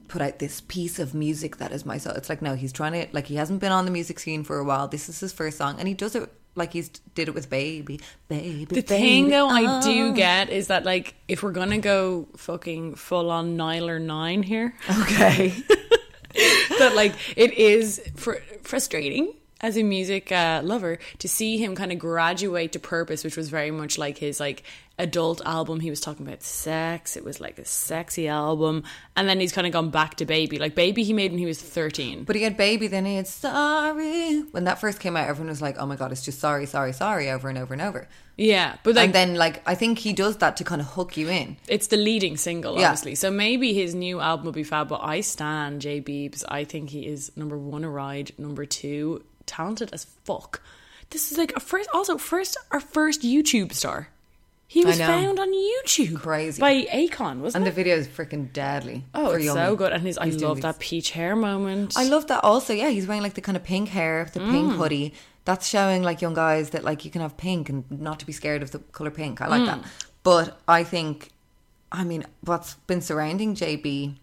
put 0.06 0.22
out 0.22 0.38
this 0.38 0.60
piece 0.62 0.98
of 0.98 1.12
music 1.12 1.56
that 1.58 1.70
is 1.72 1.84
my 1.84 1.98
soul. 1.98 2.12
It's 2.14 2.28
like 2.28 2.40
no, 2.40 2.54
he's 2.54 2.72
trying 2.72 2.92
to 2.92 3.06
like 3.12 3.26
he 3.26 3.34
hasn't 3.34 3.60
been 3.60 3.72
on 3.72 3.84
the 3.84 3.90
music 3.90 4.18
scene 4.20 4.44
for 4.44 4.58
a 4.58 4.64
while. 4.64 4.86
This 4.88 5.08
is 5.08 5.18
his 5.20 5.32
first 5.32 5.58
song, 5.58 5.76
and 5.78 5.86
he 5.88 5.92
does 5.94 6.14
it 6.14 6.32
like 6.54 6.72
he's 6.72 6.88
did 7.14 7.28
it 7.28 7.34
with 7.34 7.50
Baby, 7.50 8.00
Baby. 8.28 8.64
The 8.64 8.80
thing 8.82 9.24
Baby. 9.24 9.30
though 9.30 9.48
I 9.48 9.80
do 9.82 10.08
Oh. 10.08 10.12
get 10.12 10.50
is 10.50 10.68
that 10.68 10.84
like 10.84 11.14
if 11.28 11.42
we're 11.42 11.52
gonna 11.52 11.78
go 11.78 12.26
fucking 12.36 12.94
full 12.94 13.30
on 13.30 13.56
Nyler 13.58 14.00
nine 14.00 14.42
here, 14.42 14.74
Okay. 15.02 15.52
that 16.78 16.92
like 16.94 17.14
it 17.36 17.52
is 17.54 18.00
fr- 18.16 18.42
frustrating 18.62 19.34
as 19.60 19.76
a 19.76 19.82
music 19.82 20.30
uh, 20.30 20.60
lover 20.64 20.98
to 21.18 21.28
see 21.28 21.58
him 21.58 21.74
kind 21.74 21.90
of 21.92 21.98
graduate 21.98 22.72
to 22.72 22.78
purpose 22.78 23.24
which 23.24 23.36
was 23.36 23.48
very 23.48 23.70
much 23.70 23.98
like 23.98 24.18
his 24.18 24.38
like 24.40 24.62
adult 25.00 25.40
album 25.44 25.78
he 25.80 25.90
was 25.90 26.00
talking 26.00 26.26
about 26.26 26.42
sex 26.42 27.16
it 27.16 27.24
was 27.24 27.40
like 27.40 27.56
a 27.58 27.64
sexy 27.64 28.26
album 28.26 28.82
and 29.16 29.28
then 29.28 29.38
he's 29.38 29.52
kind 29.52 29.66
of 29.66 29.72
gone 29.72 29.90
back 29.90 30.16
to 30.16 30.24
baby 30.26 30.58
like 30.58 30.74
baby 30.74 31.04
he 31.04 31.12
made 31.12 31.30
when 31.30 31.38
he 31.38 31.46
was 31.46 31.60
13 31.62 32.24
But 32.24 32.34
he 32.36 32.42
had 32.42 32.56
baby, 32.56 32.86
then 32.88 33.04
he 33.04 33.14
had 33.16 33.26
sorry. 33.26 34.40
When 34.50 34.64
that 34.64 34.80
first 34.80 35.00
came 35.00 35.16
out, 35.16 35.28
everyone 35.28 35.48
was 35.50 35.62
like, 35.62 35.76
"Oh 35.78 35.86
my 35.86 35.96
god, 35.96 36.12
it's 36.12 36.24
just 36.24 36.40
sorry, 36.40 36.66
sorry, 36.66 36.92
sorry," 36.92 37.30
over 37.30 37.48
and 37.48 37.58
over 37.58 37.72
and 37.74 37.82
over. 37.82 38.08
yeah 38.36 38.76
but 38.82 38.94
like 38.94 39.06
and 39.06 39.14
then, 39.14 39.34
like, 39.36 39.62
I 39.68 39.74
think 39.74 39.98
he 39.98 40.12
does 40.12 40.36
that 40.38 40.56
to 40.58 40.64
kind 40.64 40.80
of 40.80 40.88
hook 40.88 41.16
you 41.16 41.28
in. 41.28 41.56
it's 41.68 41.88
the 41.88 41.96
leading 41.96 42.36
single, 42.36 42.78
Yeah. 42.78 42.86
obviously. 42.88 43.14
So 43.14 43.30
maybe 43.30 43.72
his 43.74 43.94
new 43.94 44.20
album 44.20 44.46
will 44.46 44.52
be 44.52 44.62
fab, 44.64 44.88
but 44.88 45.00
I 45.02 45.20
stand 45.20 45.80
jay 45.80 46.00
Beebs. 46.00 46.44
I 46.48 46.64
think 46.64 46.90
he 46.90 47.06
is 47.06 47.32
number 47.36 47.56
one 47.58 47.84
a 47.84 47.90
ride, 47.90 48.32
number 48.38 48.64
two, 48.66 49.24
talented 49.48 49.90
as 49.92 50.04
fuck. 50.24 50.62
This 51.10 51.32
is 51.32 51.38
like 51.38 51.52
a 51.56 51.60
first 51.60 51.88
also 51.92 52.18
first 52.18 52.56
our 52.70 52.80
first 52.80 53.22
YouTube 53.22 53.72
star. 53.72 54.08
He 54.70 54.84
was 54.84 54.98
found 54.98 55.38
on 55.40 55.48
YouTube. 55.54 56.16
Crazy. 56.20 56.60
By 56.60 56.82
Akon, 56.92 57.40
wasn't 57.40 57.46
it? 57.46 57.54
And 57.56 57.66
the 57.66 57.70
video 57.70 57.96
is 57.96 58.06
freaking 58.06 58.52
deadly. 58.52 59.04
oh, 59.14 59.30
it's 59.30 59.46
so 59.46 59.74
good. 59.76 59.92
And 59.94 60.02
his 60.02 60.18
I 60.18 60.26
He's 60.26 60.36
doing 60.36 60.50
love 60.50 60.60
that 60.60 60.78
peach 60.78 61.12
hair 61.12 61.34
moment. 61.34 61.94
I 61.96 62.04
love 62.04 62.26
that 62.26 62.44
also. 62.44 62.74
Yeah, 62.74 62.90
he's 62.90 63.06
wearing 63.06 63.22
like 63.22 63.32
the 63.32 63.40
kind 63.40 63.56
of 63.56 63.64
pink 63.64 63.88
hair, 63.88 64.28
the 64.34 64.40
pink 64.40 64.72
Mm. 64.72 64.76
hoodie. 64.76 65.14
That's 65.46 65.66
showing 65.66 66.02
like 66.02 66.20
young 66.20 66.34
guys 66.34 66.70
that 66.70 66.84
like 66.84 67.06
you 67.06 67.10
can 67.10 67.22
have 67.22 67.38
pink 67.38 67.70
and 67.70 67.84
not 67.90 68.18
to 68.20 68.26
be 68.26 68.32
scared 68.32 68.62
of 68.62 68.70
the 68.72 68.80
color 68.92 69.10
pink. 69.10 69.40
I 69.40 69.46
like 69.48 69.62
Mm. 69.62 69.66
that. 69.66 69.84
But 70.22 70.60
I 70.68 70.84
think, 70.84 71.30
I 71.90 72.04
mean, 72.04 72.26
what's 72.42 72.74
been 72.86 73.00
surrounding 73.00 73.54
JB 73.54 74.16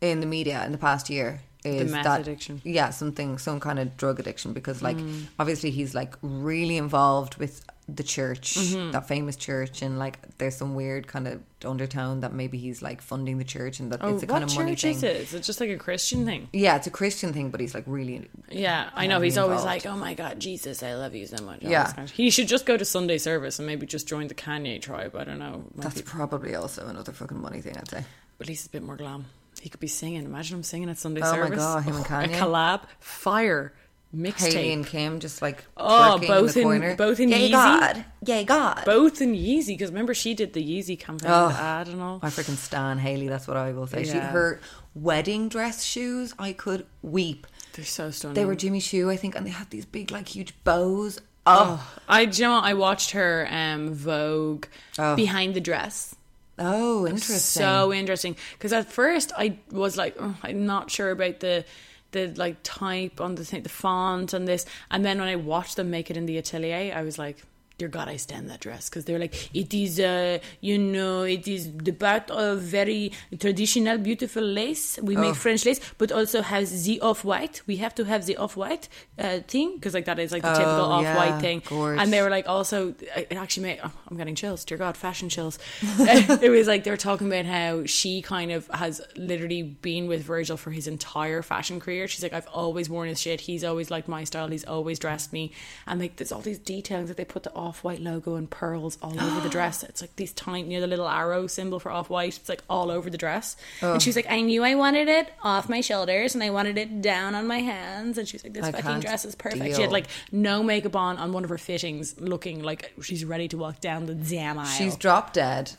in 0.00 0.20
the 0.20 0.26
media 0.26 0.64
in 0.64 0.72
the 0.72 0.78
past 0.78 1.10
year 1.10 1.40
is 1.64 1.90
meth 1.92 2.04
that 2.04 2.20
addiction. 2.20 2.60
yeah 2.64 2.90
something 2.90 3.38
some 3.38 3.58
kind 3.60 3.78
of 3.78 3.96
drug 3.96 4.20
addiction 4.20 4.52
because 4.52 4.82
like 4.82 4.96
Mm. 4.98 5.24
obviously 5.38 5.70
he's 5.70 5.94
like 5.94 6.14
really 6.22 6.76
involved 6.76 7.36
with 7.36 7.64
the 7.88 8.02
church 8.02 8.54
Mm-hmm. 8.54 8.92
that 8.92 9.06
famous 9.08 9.36
church 9.36 9.82
and 9.82 9.98
like 9.98 10.18
there's 10.38 10.56
some 10.56 10.74
weird 10.74 11.06
kind 11.06 11.26
of 11.28 11.40
undertone 11.64 12.20
that 12.20 12.32
maybe 12.32 12.56
he's 12.58 12.80
like 12.82 13.00
funding 13.02 13.36
the 13.38 13.44
church 13.44 13.78
and 13.80 13.90
that 13.92 14.00
Oh, 14.02 14.14
it's 14.14 14.22
a 14.22 14.26
kind 14.26 14.44
of 14.44 14.54
money 14.54 14.74
thing 14.74 14.92
is 14.96 15.02
it? 15.02 15.16
Is 15.16 15.34
it 15.34 15.42
just 15.42 15.60
like 15.60 15.70
a 15.70 15.76
Christian 15.78 16.24
thing? 16.26 16.48
yeah, 16.52 16.76
it's 16.76 16.86
a 16.86 16.90
Christian 16.90 17.32
thing, 17.32 17.50
but 17.50 17.60
he's 17.60 17.74
like 17.74 17.84
really. 17.86 18.28
Yeah, 18.50 18.88
I 18.94 19.06
know. 19.06 19.20
He's 19.20 19.36
always 19.38 19.64
like, 19.64 19.84
"Oh 19.86 19.96
my 19.96 20.14
God, 20.14 20.40
Jesus, 20.40 20.82
I 20.82 20.94
love 20.94 21.14
you 21.14 21.26
so 21.26 21.42
much." 21.44 21.64
All 21.64 21.70
Yeah. 21.70 21.86
kind 21.92 22.08
of- 22.08 22.14
he 22.14 22.30
should 22.30 22.48
just 22.48 22.64
go 22.66 22.76
to 22.76 22.84
Sunday 22.84 23.18
service 23.18 23.58
and 23.58 23.66
maybe 23.66 23.86
just 23.86 24.06
join 24.06 24.28
the 24.28 24.34
Kanye 24.34 24.80
tribe. 24.80 25.14
I 25.16 25.24
don't 25.24 25.38
know. 25.38 25.64
That's 25.76 25.96
be- 25.96 26.02
probably 26.02 26.54
also 26.54 26.86
another 26.86 27.12
fucking 27.12 27.40
money 27.40 27.60
thing, 27.60 27.76
I'd 27.78 27.88
say. 27.88 28.04
But 28.38 28.46
at 28.46 28.48
least 28.48 28.62
it's 28.64 28.68
a 28.68 28.72
bit 28.72 28.82
more 28.82 28.96
glam. 28.96 29.26
He 29.64 29.70
could 29.70 29.80
be 29.80 29.86
singing. 29.86 30.24
Imagine 30.26 30.58
him 30.58 30.62
singing 30.62 30.90
at 30.90 30.98
Sunday 30.98 31.22
service. 31.22 31.34
Oh 31.34 31.40
my 31.40 31.46
service. 31.48 31.64
God, 31.64 31.82
him 31.84 31.96
and 31.96 32.04
A 32.32 32.36
Kanye. 32.36 32.38
collab, 32.38 32.82
fire, 33.00 33.72
Hailey 34.12 34.30
mixtape. 34.30 34.72
and 34.74 34.86
Kim 34.86 35.20
just 35.20 35.40
like 35.40 35.64
Oh, 35.74 36.18
both 36.18 36.54
in 36.58 36.64
corner. 36.64 36.94
both 36.96 37.18
in 37.18 37.30
Yay 37.30 37.48
Yeezy? 37.48 37.52
God, 37.52 38.04
yay 38.26 38.44
God. 38.44 38.82
Both 38.84 39.22
in 39.22 39.32
Yeezy 39.32 39.68
because 39.68 39.88
remember 39.90 40.12
she 40.12 40.34
did 40.34 40.52
the 40.52 40.60
Yeezy 40.62 41.00
campaign, 41.00 41.30
Oh, 41.32 41.48
ad 41.50 41.88
and 41.88 42.02
all. 42.02 42.20
I 42.22 42.28
freaking 42.28 42.56
stan 42.58 42.98
Hailey. 42.98 43.28
That's 43.28 43.48
what 43.48 43.56
I 43.56 43.72
will 43.72 43.86
say. 43.86 44.04
She 44.04 44.10
her 44.18 44.60
wedding 44.94 45.48
dress 45.48 45.82
shoes. 45.82 46.34
I 46.38 46.52
could 46.52 46.84
weep. 47.00 47.46
They're 47.72 47.86
so 47.86 48.10
stunning. 48.10 48.34
They 48.34 48.44
were 48.44 48.54
Jimmy 48.54 48.80
Choo, 48.82 49.08
I 49.10 49.16
think, 49.16 49.34
and 49.34 49.46
they 49.46 49.50
had 49.50 49.70
these 49.70 49.86
big 49.86 50.10
like 50.10 50.28
huge 50.28 50.52
bows. 50.62 51.20
Oh, 51.46 51.82
I, 52.06 52.26
do 52.26 52.42
you 52.42 52.48
know. 52.48 52.54
I 52.58 52.74
watched 52.74 53.12
her 53.12 53.48
um, 53.50 53.94
Vogue 53.94 54.66
Oh. 54.98 55.16
behind 55.16 55.54
the 55.54 55.60
dress. 55.60 56.14
Oh, 56.58 57.06
interesting. 57.06 57.36
So 57.38 57.92
interesting 57.92 58.36
because 58.52 58.72
at 58.72 58.90
first 58.90 59.32
I 59.36 59.58
was 59.70 59.96
like, 59.96 60.16
"Oh, 60.18 60.36
I'm 60.42 60.66
not 60.66 60.90
sure 60.90 61.10
about 61.10 61.40
the 61.40 61.64
the 62.12 62.28
like 62.36 62.56
type 62.62 63.20
on 63.20 63.34
the 63.34 63.44
thing, 63.44 63.62
the 63.62 63.68
font 63.68 64.32
and 64.32 64.46
this, 64.46 64.64
and 64.90 65.04
then 65.04 65.18
when 65.18 65.28
I 65.28 65.36
watched 65.36 65.76
them 65.76 65.90
make 65.90 66.10
it 66.10 66.16
in 66.16 66.26
the 66.26 66.38
atelier, 66.38 66.94
I 66.94 67.02
was 67.02 67.18
like, 67.18 67.42
dear 67.76 67.88
God, 67.88 68.08
I 68.08 68.16
stand 68.16 68.48
that 68.50 68.60
dress 68.60 68.88
because 68.88 69.04
they're 69.04 69.18
like, 69.18 69.50
it 69.54 69.74
is, 69.74 69.98
uh, 69.98 70.38
you 70.60 70.78
know, 70.78 71.22
it 71.22 71.48
is 71.48 71.70
the 71.76 71.90
part 71.92 72.30
of 72.30 72.60
very 72.60 73.10
traditional, 73.40 73.98
beautiful 73.98 74.42
lace. 74.44 74.98
We 75.02 75.16
Oh. 75.16 75.20
make 75.20 75.34
French 75.34 75.64
lace, 75.66 75.80
but 75.98 76.12
also 76.12 76.42
has 76.42 76.84
the 76.84 77.00
off 77.00 77.24
white. 77.24 77.62
We 77.66 77.76
have 77.78 77.94
to 77.96 78.04
have 78.04 78.26
the 78.26 78.36
off 78.36 78.56
white 78.56 78.88
uh, 79.18 79.40
thing 79.48 79.74
because 79.74 79.92
like 79.94 80.04
that 80.04 80.18
is 80.18 80.30
like 80.30 80.42
the 80.42 80.52
typical 80.52 80.86
Oh, 80.86 80.90
off 80.92 81.16
white 81.16 81.28
yeah, 81.28 81.38
thing. 81.40 81.62
And 81.72 82.12
they 82.12 82.22
were 82.22 82.30
like, 82.30 82.48
also, 82.48 82.94
it 83.16 83.32
actually 83.32 83.64
made. 83.64 83.80
Oh, 83.82 83.90
I'm 84.08 84.16
getting 84.16 84.34
chills. 84.36 84.64
Dear 84.64 84.78
God, 84.78 84.96
fashion 84.96 85.28
chills. 85.28 85.58
it 85.82 86.50
was 86.50 86.66
like 86.68 86.84
they 86.84 86.90
were 86.90 86.96
talking 86.96 87.26
about 87.26 87.44
how 87.46 87.84
she 87.86 88.22
kind 88.22 88.52
of 88.52 88.68
has 88.68 89.00
literally 89.16 89.62
been 89.62 90.06
with 90.06 90.22
Virgil 90.22 90.56
for 90.56 90.70
his 90.70 90.86
entire 90.86 91.42
fashion 91.42 91.80
career. 91.80 92.06
She's 92.08 92.22
like, 92.22 92.32
I've 92.32 92.46
always 92.52 92.88
worn 92.88 93.08
his 93.08 93.20
shit. 93.20 93.40
He's 93.42 93.64
always 93.64 93.90
liked 93.90 94.06
my 94.08 94.22
style. 94.24 94.48
He's 94.48 94.64
always 94.64 94.98
dressed 94.98 95.32
me. 95.32 95.52
And 95.86 96.00
like, 96.00 96.16
there's 96.16 96.30
all 96.32 96.40
these 96.40 96.58
details 96.58 97.08
that 97.08 97.16
they 97.16 97.24
put 97.24 97.42
the 97.42 97.52
off 97.64 97.82
white 97.84 98.00
logo 98.00 98.34
and 98.36 98.48
pearls 98.48 98.98
all 99.02 99.18
over 99.20 99.40
the 99.40 99.48
dress. 99.58 99.82
It's 99.82 100.00
like 100.00 100.14
these 100.16 100.32
tiny, 100.32 100.68
you 100.72 100.76
know, 100.76 100.80
the 100.82 100.86
little 100.86 101.08
arrow 101.08 101.46
symbol 101.46 101.80
for 101.80 101.90
off 101.90 102.10
white. 102.10 102.36
It's 102.36 102.48
like 102.48 102.62
all 102.70 102.90
over 102.90 103.10
the 103.10 103.18
dress. 103.18 103.56
Oh. 103.82 103.94
And 103.94 104.02
she's 104.02 104.16
like, 104.16 104.26
I 104.30 104.40
knew 104.40 104.62
I 104.64 104.74
wanted 104.74 105.08
it 105.08 105.32
off 105.42 105.68
my 105.68 105.80
shoulders 105.80 106.34
and 106.34 106.42
I 106.44 106.50
wanted 106.50 106.78
it 106.78 107.02
down 107.02 107.34
on 107.34 107.46
my 107.46 107.58
hands. 107.58 108.18
And 108.18 108.28
she's 108.28 108.44
like, 108.44 108.52
this 108.52 108.64
I 108.64 108.72
fucking 108.72 109.00
dress 109.00 109.24
is 109.24 109.34
perfect. 109.34 109.76
She 109.76 109.82
had 109.82 109.92
like 109.92 110.06
no 110.30 110.62
makeup 110.62 110.96
on 110.96 111.18
on 111.18 111.32
one 111.32 111.44
of 111.44 111.50
her 111.50 111.58
fittings, 111.58 112.20
looking 112.20 112.62
like 112.62 112.92
she's 113.02 113.24
ready 113.24 113.48
to 113.48 113.58
walk 113.58 113.80
down 113.80 114.06
the 114.06 114.14
damn 114.14 114.58
aisle. 114.58 114.66
She's 114.66 114.96
drop 114.96 115.32
dead. 115.32 115.72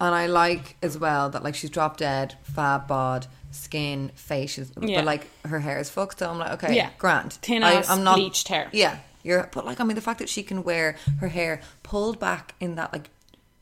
And 0.00 0.14
I 0.14 0.26
like 0.26 0.76
as 0.82 0.96
well 0.96 1.30
that 1.30 1.42
like 1.42 1.54
she's 1.56 1.70
drop 1.70 1.96
dead, 1.96 2.36
fab 2.44 2.86
bod, 2.86 3.26
skin, 3.50 4.10
face, 4.14 4.56
Yeah. 4.80 4.98
but 5.00 5.04
like 5.04 5.26
her 5.44 5.58
hair 5.58 5.78
is 5.80 5.90
fucked. 5.90 6.20
So 6.20 6.30
I'm 6.30 6.38
like, 6.38 6.62
okay, 6.62 6.76
Yeah. 6.76 6.90
grand. 6.98 7.32
Thin 7.32 7.64
I, 7.64 7.72
ass, 7.74 7.98
bleached 7.98 8.46
hair. 8.46 8.68
Yeah, 8.72 8.98
you're. 9.28 9.48
But 9.52 9.64
like, 9.66 9.80
I 9.80 9.84
mean, 9.84 9.94
the 9.94 10.00
fact 10.00 10.18
that 10.18 10.28
she 10.28 10.42
can 10.42 10.64
wear 10.64 10.96
her 11.20 11.28
hair 11.28 11.60
pulled 11.82 12.18
back 12.18 12.54
in 12.58 12.74
that 12.76 12.92
like, 12.92 13.10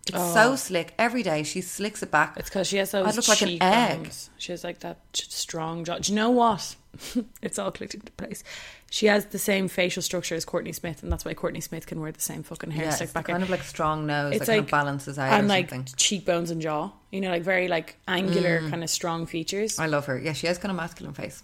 it's 0.09 0.33
so 0.35 0.55
slick 0.55 0.95
every 0.99 1.25
day. 1.25 1.43
She 1.43 1.61
slicks 1.61 2.01
it 2.01 2.13
back. 2.13 2.35
Oh. 2.37 2.39
It's 2.39 2.49
because 2.49 2.69
she 2.69 2.77
has 2.77 2.93
those 2.93 3.07
I 3.07 3.11
look 3.11 3.27
like 3.29 3.43
an 3.43 3.61
egg. 3.61 4.13
She 4.39 4.53
has 4.53 4.63
like 4.63 4.79
that 4.81 4.99
strong 5.13 5.85
jaw. 5.85 5.99
Do 5.99 6.13
you 6.13 6.17
know 6.17 6.31
what? 6.31 6.77
it's 7.43 7.59
all 7.59 7.73
clicked 7.73 7.95
into 7.95 8.13
place. 8.13 8.45
She 8.89 9.07
has 9.07 9.27
the 9.27 9.39
same 9.39 9.67
facial 9.67 10.03
structure 10.03 10.37
as 10.37 10.45
Courtney 10.45 10.73
Smith, 10.73 11.03
and 11.03 11.11
that's 11.11 11.25
why 11.25 11.35
Courtney 11.35 11.61
Smith 11.61 11.89
can 11.89 12.01
wear 12.01 12.13
the 12.13 12.21
same 12.21 12.45
fucking 12.45 12.71
hair 12.71 12.85
Yeah, 12.85 12.91
stick 12.91 13.07
it's 13.07 13.13
back 13.13 13.25
kind 13.27 13.39
in. 13.39 13.43
of 13.43 13.51
like 13.51 13.65
strong 13.65 14.07
nose. 14.07 14.37
It's 14.37 14.47
that 14.47 14.53
kind 14.53 14.59
like 14.59 14.67
of 14.67 14.71
balances 14.71 15.19
out 15.19 15.33
and 15.33 15.49
like 15.49 15.71
something. 15.71 15.93
cheekbones 15.97 16.53
and 16.53 16.63
jaw. 16.63 16.93
You 17.11 17.21
know, 17.21 17.31
like 17.31 17.43
very 17.43 17.67
like 17.67 17.97
angular, 18.07 18.61
kind 18.71 18.85
of 18.85 18.91
strong 18.91 19.27
features. 19.27 19.77
Mm. 19.77 19.81
I 19.81 19.87
love 19.87 20.07
her. 20.07 20.17
Yeah, 20.19 20.35
she 20.35 20.47
has 20.47 20.57
kind 20.59 20.71
of 20.71 20.77
masculine 20.77 21.15
face. 21.15 21.43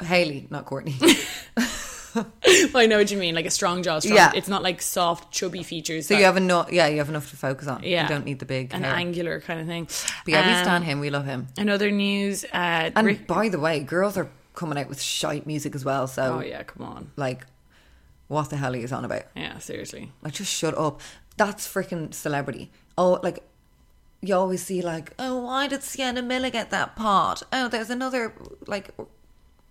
Hailey, 0.00 0.46
not 0.50 0.66
Courtney. 0.66 0.94
I 2.74 2.86
know 2.86 2.98
what 2.98 3.10
you 3.10 3.18
mean, 3.18 3.34
like 3.34 3.46
a 3.46 3.50
strong 3.50 3.82
jaw. 3.82 3.98
Strong. 3.98 4.16
Yeah. 4.16 4.32
it's 4.34 4.48
not 4.48 4.62
like 4.62 4.80
soft, 4.82 5.32
chubby 5.32 5.62
features. 5.62 6.06
so 6.06 6.14
that- 6.14 6.20
you 6.20 6.26
have 6.26 6.36
enough. 6.36 6.72
Yeah, 6.72 6.86
you 6.88 6.98
have 6.98 7.08
enough 7.08 7.30
to 7.30 7.36
focus 7.36 7.66
on. 7.68 7.82
yeah, 7.82 8.02
you 8.04 8.08
don't 8.08 8.24
need 8.24 8.38
the 8.38 8.46
big 8.46 8.72
an 8.74 8.82
hair. 8.84 8.94
angular 8.94 9.40
kind 9.40 9.60
of 9.60 9.66
thing. 9.66 9.84
But 10.24 10.32
yeah, 10.32 10.46
we 10.46 10.52
Um, 10.54 10.64
stand 10.64 10.84
him. 10.84 11.00
We 11.00 11.10
love 11.10 11.26
him. 11.26 11.48
Another 11.56 11.90
news. 11.90 12.44
Uh, 12.44 12.90
And 12.94 13.06
Rick- 13.06 13.26
by 13.26 13.48
the 13.48 13.58
way, 13.58 13.80
girls 13.80 14.16
are 14.16 14.28
coming 14.54 14.78
out 14.78 14.88
with 14.88 15.00
shite 15.00 15.46
music 15.46 15.74
as 15.74 15.84
well. 15.84 16.06
So 16.06 16.40
oh 16.40 16.44
yeah, 16.44 16.62
come 16.64 16.86
on. 16.86 17.10
like, 17.16 17.46
what 18.28 18.50
the 18.50 18.56
hell 18.56 18.74
are 18.74 18.76
you 18.76 18.88
on 18.88 19.04
about? 19.04 19.22
Yeah, 19.36 19.58
seriously. 19.58 20.12
Like, 20.22 20.34
just 20.34 20.52
shut 20.52 20.76
up. 20.76 21.00
That's 21.36 21.66
freaking 21.66 22.12
celebrity. 22.12 22.70
Oh, 22.96 23.20
like, 23.22 23.44
you 24.20 24.34
always 24.34 24.64
see 24.64 24.82
like, 24.82 25.12
oh, 25.18 25.44
why 25.44 25.68
did 25.68 25.84
Sienna 25.84 26.22
Miller 26.22 26.50
get 26.50 26.70
that 26.70 26.96
part? 26.96 27.42
Oh, 27.52 27.68
there's 27.68 27.90
another 27.90 28.32
like, 28.66 28.90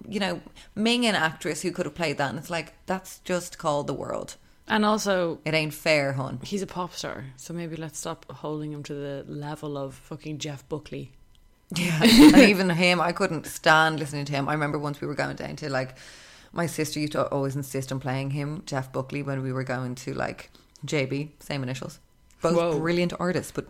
you 0.07 0.19
know, 0.19 0.41
Ming 0.75 1.05
an 1.05 1.15
actress 1.15 1.61
who 1.61 1.71
could 1.71 1.85
have 1.85 1.95
played 1.95 2.17
that, 2.17 2.29
and 2.29 2.39
it's 2.39 2.49
like 2.49 2.73
that's 2.85 3.19
just 3.19 3.57
called 3.57 3.87
the 3.87 3.93
world. 3.93 4.35
And 4.67 4.83
also, 4.83 5.39
It 5.45 5.53
ain't 5.53 5.73
fair, 5.73 6.13
hun. 6.13 6.39
he's 6.43 6.61
a 6.61 6.67
pop 6.67 6.93
star, 6.93 7.25
so 7.37 7.53
maybe 7.53 7.77
let's 7.77 7.99
stop 7.99 8.29
holding 8.29 8.73
him 8.73 8.83
to 8.83 8.93
the 8.93 9.23
level 9.25 9.77
of 9.77 9.95
fucking 9.95 10.39
Jeff 10.39 10.67
Buckley. 10.67 11.13
Yeah, 11.73 11.99
and 12.03 12.35
even 12.37 12.69
him, 12.69 12.99
I 12.99 13.13
couldn't 13.13 13.45
stand 13.45 13.99
listening 13.99 14.25
to 14.25 14.33
him. 14.33 14.49
I 14.49 14.53
remember 14.53 14.77
once 14.77 14.99
we 14.99 15.07
were 15.07 15.15
going 15.15 15.35
down 15.37 15.55
to 15.57 15.69
like, 15.69 15.97
my 16.51 16.65
sister 16.65 16.99
used 16.99 17.13
to 17.13 17.27
always 17.27 17.55
insist 17.55 17.91
on 17.91 17.99
playing 18.01 18.31
him, 18.31 18.63
Jeff 18.65 18.91
Buckley, 18.91 19.23
when 19.23 19.41
we 19.41 19.53
were 19.53 19.63
going 19.63 19.95
to 19.95 20.13
like 20.13 20.49
JB, 20.85 21.29
same 21.39 21.63
initials, 21.63 21.99
both 22.41 22.55
Whoa. 22.55 22.79
brilliant 22.79 23.13
artists, 23.19 23.53
but 23.53 23.67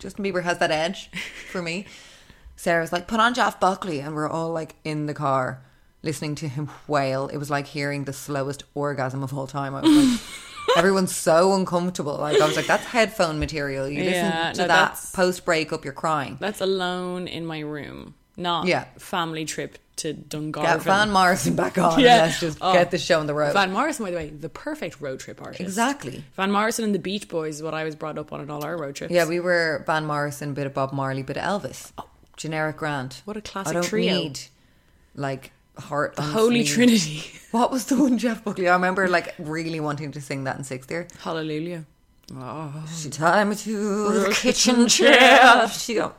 Justin 0.00 0.24
Bieber 0.24 0.42
has 0.42 0.58
that 0.58 0.70
edge 0.72 1.10
for 1.50 1.62
me. 1.62 1.86
Sarah's 2.56 2.92
like, 2.92 3.06
put 3.08 3.20
on 3.20 3.34
Jeff 3.34 3.58
Buckley, 3.60 4.00
and 4.00 4.14
we're 4.14 4.28
all 4.28 4.50
like 4.50 4.74
in 4.84 5.06
the 5.06 5.14
car 5.14 5.62
listening 6.02 6.34
to 6.36 6.48
him 6.48 6.70
wail. 6.88 7.28
It 7.28 7.36
was 7.38 7.50
like 7.50 7.66
hearing 7.66 8.04
the 8.04 8.12
slowest 8.12 8.64
orgasm 8.74 9.22
of 9.22 9.32
all 9.36 9.46
time. 9.46 9.74
I 9.74 9.80
was 9.82 9.90
like. 9.90 10.20
Everyone's 10.76 11.14
so 11.16 11.54
uncomfortable. 11.54 12.16
Like 12.18 12.40
I 12.40 12.46
was 12.46 12.54
like, 12.54 12.66
"That's 12.66 12.84
headphone 12.84 13.40
material." 13.40 13.88
You 13.88 14.04
listen 14.04 14.26
Yeah, 14.26 14.52
to 14.52 14.60
no, 14.62 14.68
that 14.68 15.00
post 15.14 15.44
breakup, 15.44 15.84
you're 15.84 15.92
crying. 15.94 16.36
That's 16.38 16.60
alone 16.60 17.26
in 17.26 17.44
my 17.44 17.58
room, 17.60 18.14
not 18.36 18.66
Yeah. 18.66 18.84
family 18.96 19.44
trip 19.46 19.78
to 19.96 20.14
Dungarvan. 20.14 20.62
Get 20.62 20.82
Van 20.82 21.10
Morrison 21.10 21.56
back 21.56 21.76
on 21.76 21.98
Yeah. 21.98 22.18
let's 22.18 22.38
just 22.38 22.58
Oh. 22.60 22.72
get 22.72 22.92
the 22.92 22.98
show 22.98 23.18
on 23.18 23.26
the 23.26 23.34
road. 23.34 23.52
Van 23.54 23.72
Morrison, 23.72 24.04
by 24.04 24.10
the 24.12 24.16
way, 24.18 24.28
the 24.30 24.48
perfect 24.48 25.00
road 25.00 25.18
trip 25.18 25.42
artist. 25.42 25.60
Exactly. 25.60 26.22
Van 26.36 26.52
Morrison 26.52 26.84
and 26.84 26.94
the 26.94 26.98
Beach 27.00 27.28
Boys 27.28 27.56
is 27.56 27.62
what 27.64 27.74
I 27.74 27.82
was 27.82 27.96
brought 27.96 28.16
up 28.16 28.32
on 28.32 28.40
in 28.40 28.48
all 28.50 28.64
our 28.64 28.76
road 28.78 28.94
trips. 28.94 29.12
Yeah, 29.12 29.26
we 29.26 29.40
were 29.40 29.82
Van 29.86 30.06
Morrison, 30.06 30.54
bit 30.54 30.66
of 30.66 30.74
Bob 30.74 30.92
Marley, 30.92 31.22
bit 31.24 31.36
of 31.36 31.62
Elvis. 31.62 31.90
Oh. 31.98 32.04
Generic 32.36 32.76
Grant. 32.76 33.22
What 33.24 33.36
a 33.36 33.40
classic 33.40 33.70
I 33.70 33.72
don't 33.74 33.82
trio. 33.82 34.14
need 34.14 34.40
like 35.16 35.52
heart. 35.80 36.16
the 36.16 36.22
Holy. 36.22 36.64
Trinity. 36.64 37.24
What 37.50 37.72
was 37.72 37.86
the 37.86 37.96
one 37.96 38.16
Jeff 38.16 38.44
Buckley? 38.44 38.68
I 38.68 38.74
remember 38.74 39.08
like 39.08 39.34
really 39.36 39.80
wanting 39.80 40.12
to 40.12 40.20
sing 40.20 40.44
that 40.44 40.56
in 40.56 40.62
sixth 40.62 40.88
year. 40.88 41.08
Hallelujah. 41.18 41.84
Oh. 42.32 42.86
She 42.96 43.10
tied 43.10 43.42
me 43.48 43.56
to 43.56 44.12
the 44.20 44.32
kitchen 44.32 44.86
chair. 44.86 45.66
She 45.68 45.94
go. 45.94 46.12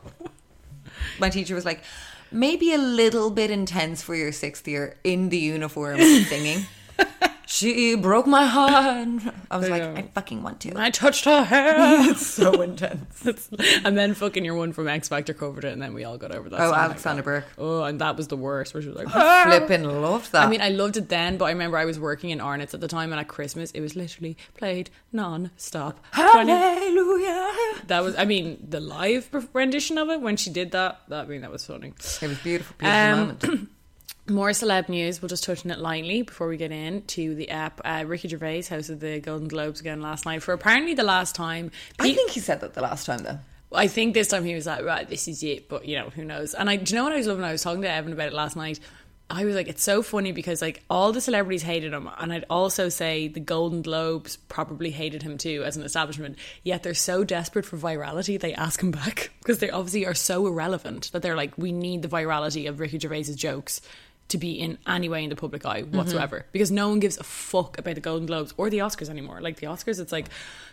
My 1.19 1.29
teacher 1.29 1.55
was 1.55 1.63
like, 1.63 1.83
maybe 2.31 2.73
a 2.73 2.77
little 2.77 3.29
bit 3.29 3.49
intense 3.49 4.01
for 4.01 4.13
your 4.13 4.33
sixth 4.33 4.67
year 4.67 4.97
in 5.05 5.29
the 5.29 5.37
uniform 5.37 6.01
singing. 6.01 6.65
she 7.51 7.95
broke 7.95 8.27
my 8.27 8.45
heart. 8.45 9.23
I 9.51 9.57
was 9.57 9.69
like, 9.69 9.83
know. 9.83 9.93
I 9.95 10.03
fucking 10.03 10.41
want 10.41 10.61
to. 10.61 10.69
And 10.69 10.79
I 10.79 10.89
touched 10.89 11.25
her 11.25 11.43
hair. 11.43 11.75
It's 12.09 12.25
so 12.41 12.61
intense. 12.61 13.49
and 13.83 13.97
then 13.97 14.13
fucking 14.13 14.45
your 14.45 14.55
one 14.55 14.71
from 14.71 14.87
X 14.87 15.09
Factor 15.09 15.33
covered 15.33 15.65
it, 15.65 15.73
and 15.73 15.81
then 15.81 15.93
we 15.93 16.05
all 16.05 16.17
got 16.17 16.31
over 16.33 16.47
that. 16.49 16.61
Oh, 16.61 16.73
Alexandra. 16.73 17.23
Burke. 17.23 17.45
Oh, 17.57 17.83
and 17.83 17.99
that 17.99 18.15
was 18.15 18.29
the 18.29 18.37
worst. 18.37 18.73
Where 18.73 18.81
she 18.81 18.87
was 18.87 18.97
like, 18.97 19.13
I 19.13 19.43
Flipping 19.57 19.83
loved 19.83 20.31
that. 20.31 20.45
I 20.45 20.49
mean, 20.49 20.61
I 20.61 20.69
loved 20.69 20.95
it 20.95 21.09
then, 21.09 21.37
but 21.37 21.45
I 21.45 21.49
remember 21.51 21.77
I 21.77 21.85
was 21.85 21.99
working 21.99 22.29
in 22.29 22.39
Arnott's 22.39 22.73
at 22.73 22.79
the 22.79 22.87
time, 22.87 23.11
and 23.11 23.19
at 23.19 23.27
Christmas 23.27 23.71
it 23.71 23.81
was 23.81 23.95
literally 23.97 24.37
played 24.55 24.89
non-stop. 25.11 25.99
Hallelujah. 26.11 27.51
That 27.87 28.01
was, 28.01 28.15
I 28.15 28.23
mean, 28.25 28.65
the 28.69 28.79
live 28.79 29.29
rendition 29.53 29.97
of 29.97 30.09
it 30.09 30.21
when 30.21 30.37
she 30.37 30.49
did 30.49 30.71
that. 30.71 31.01
that 31.09 31.25
I 31.25 31.27
mean, 31.27 31.41
that 31.41 31.51
was 31.51 31.65
funny. 31.65 31.89
It 31.89 32.27
was 32.27 32.37
beautiful, 32.39 32.75
beautiful 32.77 32.87
Um, 32.87 33.19
moment. 33.19 33.69
More 34.31 34.51
celeb 34.51 34.87
news. 34.87 35.21
We'll 35.21 35.27
just 35.27 35.43
touch 35.43 35.65
on 35.65 35.71
it 35.71 35.79
lightly 35.79 36.21
before 36.21 36.47
we 36.47 36.55
get 36.55 36.71
in 36.71 37.01
to 37.07 37.35
the 37.35 37.49
app. 37.49 37.81
Uh, 37.83 38.05
Ricky 38.07 38.29
Gervais 38.29 38.61
hosted 38.61 39.01
the 39.01 39.19
Golden 39.19 39.49
Globes 39.49 39.81
again 39.81 40.01
last 40.01 40.25
night 40.25 40.41
for 40.41 40.53
apparently 40.53 40.93
the 40.93 41.03
last 41.03 41.35
time. 41.35 41.69
I 41.99 42.13
think 42.13 42.31
he 42.31 42.39
said 42.39 42.61
that 42.61 42.73
the 42.73 42.81
last 42.81 43.05
time 43.05 43.19
though. 43.23 43.39
I 43.73 43.87
think 43.87 44.13
this 44.13 44.29
time 44.29 44.45
he 44.45 44.55
was 44.55 44.65
like, 44.65 44.85
right, 44.85 45.07
this 45.07 45.27
is 45.27 45.43
it. 45.43 45.67
But 45.67 45.85
you 45.85 45.97
know, 45.97 46.09
who 46.09 46.23
knows? 46.23 46.53
And 46.53 46.69
I, 46.69 46.77
do 46.77 46.93
you 46.93 46.97
know 46.97 47.03
what 47.03 47.13
I 47.13 47.17
was 47.17 47.27
loving? 47.27 47.43
I 47.43 47.51
was 47.51 47.61
talking 47.61 47.81
to 47.81 47.91
Evan 47.91 48.13
about 48.13 48.27
it 48.27 48.33
last 48.33 48.55
night. 48.55 48.79
I 49.29 49.45
was 49.45 49.55
like, 49.55 49.67
it's 49.67 49.83
so 49.83 50.01
funny 50.01 50.31
because 50.31 50.61
like 50.61 50.83
all 50.89 51.11
the 51.11 51.21
celebrities 51.21 51.63
hated 51.63 51.93
him, 51.93 52.09
and 52.17 52.33
I'd 52.33 52.45
also 52.49 52.89
say 52.89 53.29
the 53.29 53.39
Golden 53.39 53.81
Globes 53.81 54.35
probably 54.35 54.91
hated 54.91 55.23
him 55.23 55.37
too 55.37 55.63
as 55.65 55.77
an 55.77 55.83
establishment. 55.83 56.37
Yet 56.63 56.83
they're 56.83 56.93
so 56.93 57.23
desperate 57.23 57.65
for 57.65 57.77
virality, 57.77 58.39
they 58.39 58.53
ask 58.53 58.81
him 58.81 58.91
back 58.91 59.31
because 59.39 59.59
they 59.59 59.69
obviously 59.69 60.05
are 60.05 60.13
so 60.13 60.47
irrelevant 60.47 61.11
that 61.11 61.21
they're 61.21 61.37
like, 61.37 61.57
we 61.57 61.71
need 61.71 62.01
the 62.01 62.09
virality 62.09 62.67
of 62.67 62.79
Ricky 62.81 62.99
Gervais's 62.99 63.37
jokes 63.37 63.81
to 64.31 64.37
be 64.37 64.51
in 64.51 64.77
any 64.87 65.07
way 65.07 65.23
in 65.23 65.29
the 65.29 65.35
public 65.35 65.65
eye 65.65 65.81
whatsoever 65.83 66.45
because 66.51 66.71
no 66.71 66.89
one 66.89 66.99
gives 66.99 67.17
a 67.17 67.23
fuck 67.23 67.77
about 67.77 67.95
the 67.95 68.01
Golden 68.01 68.25
Globes 68.25 68.53
or 68.57 68.69
the 68.69 68.79
Oscars 68.79 69.09
anymore. 69.09 69.39
Like 69.41 69.57
the 69.59 69.67
Oscars, 69.67 69.99
it's 69.99 70.11
like 70.11 70.27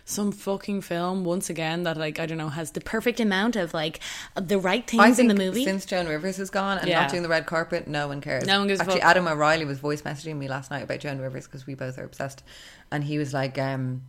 some 0.05 0.31
fucking 0.31 0.81
film 0.81 1.23
once 1.23 1.49
again 1.49 1.83
that 1.83 1.95
like 1.97 2.19
I 2.19 2.25
don't 2.25 2.37
know 2.37 2.49
has 2.49 2.71
the 2.71 2.81
perfect 2.81 3.19
amount 3.19 3.55
of 3.55 3.73
like 3.73 3.99
the 4.35 4.57
right 4.57 4.83
I 4.95 5.05
things 5.05 5.19
in 5.19 5.27
the 5.27 5.35
movie. 5.35 5.63
since 5.63 5.85
Joan 5.85 6.07
Rivers 6.07 6.39
is 6.39 6.49
gone 6.49 6.79
and 6.79 6.87
Yeah. 6.89 7.01
not 7.01 7.11
doing 7.11 7.23
the 7.23 7.29
red 7.29 7.45
carpet, 7.45 7.87
no 7.87 8.07
one 8.07 8.21
cares. 8.21 8.45
No 8.45 8.59
one 8.59 8.67
gives 8.67 8.79
a 8.79 8.83
Actually, 8.83 9.01
fuck. 9.01 9.09
Adam 9.09 9.27
O'Reilly 9.27 9.65
was 9.65 9.79
voice 9.79 10.01
messaging 10.01 10.37
me 10.37 10.47
last 10.47 10.71
night 10.71 10.83
about 10.83 10.99
Joan 10.99 11.19
Rivers 11.19 11.45
because 11.45 11.67
we 11.67 11.75
both 11.75 11.97
are 11.99 12.03
obsessed, 12.03 12.43
and 12.91 13.03
he 13.03 13.17
was 13.17 13.33
like, 13.33 13.57
um, 13.59 14.03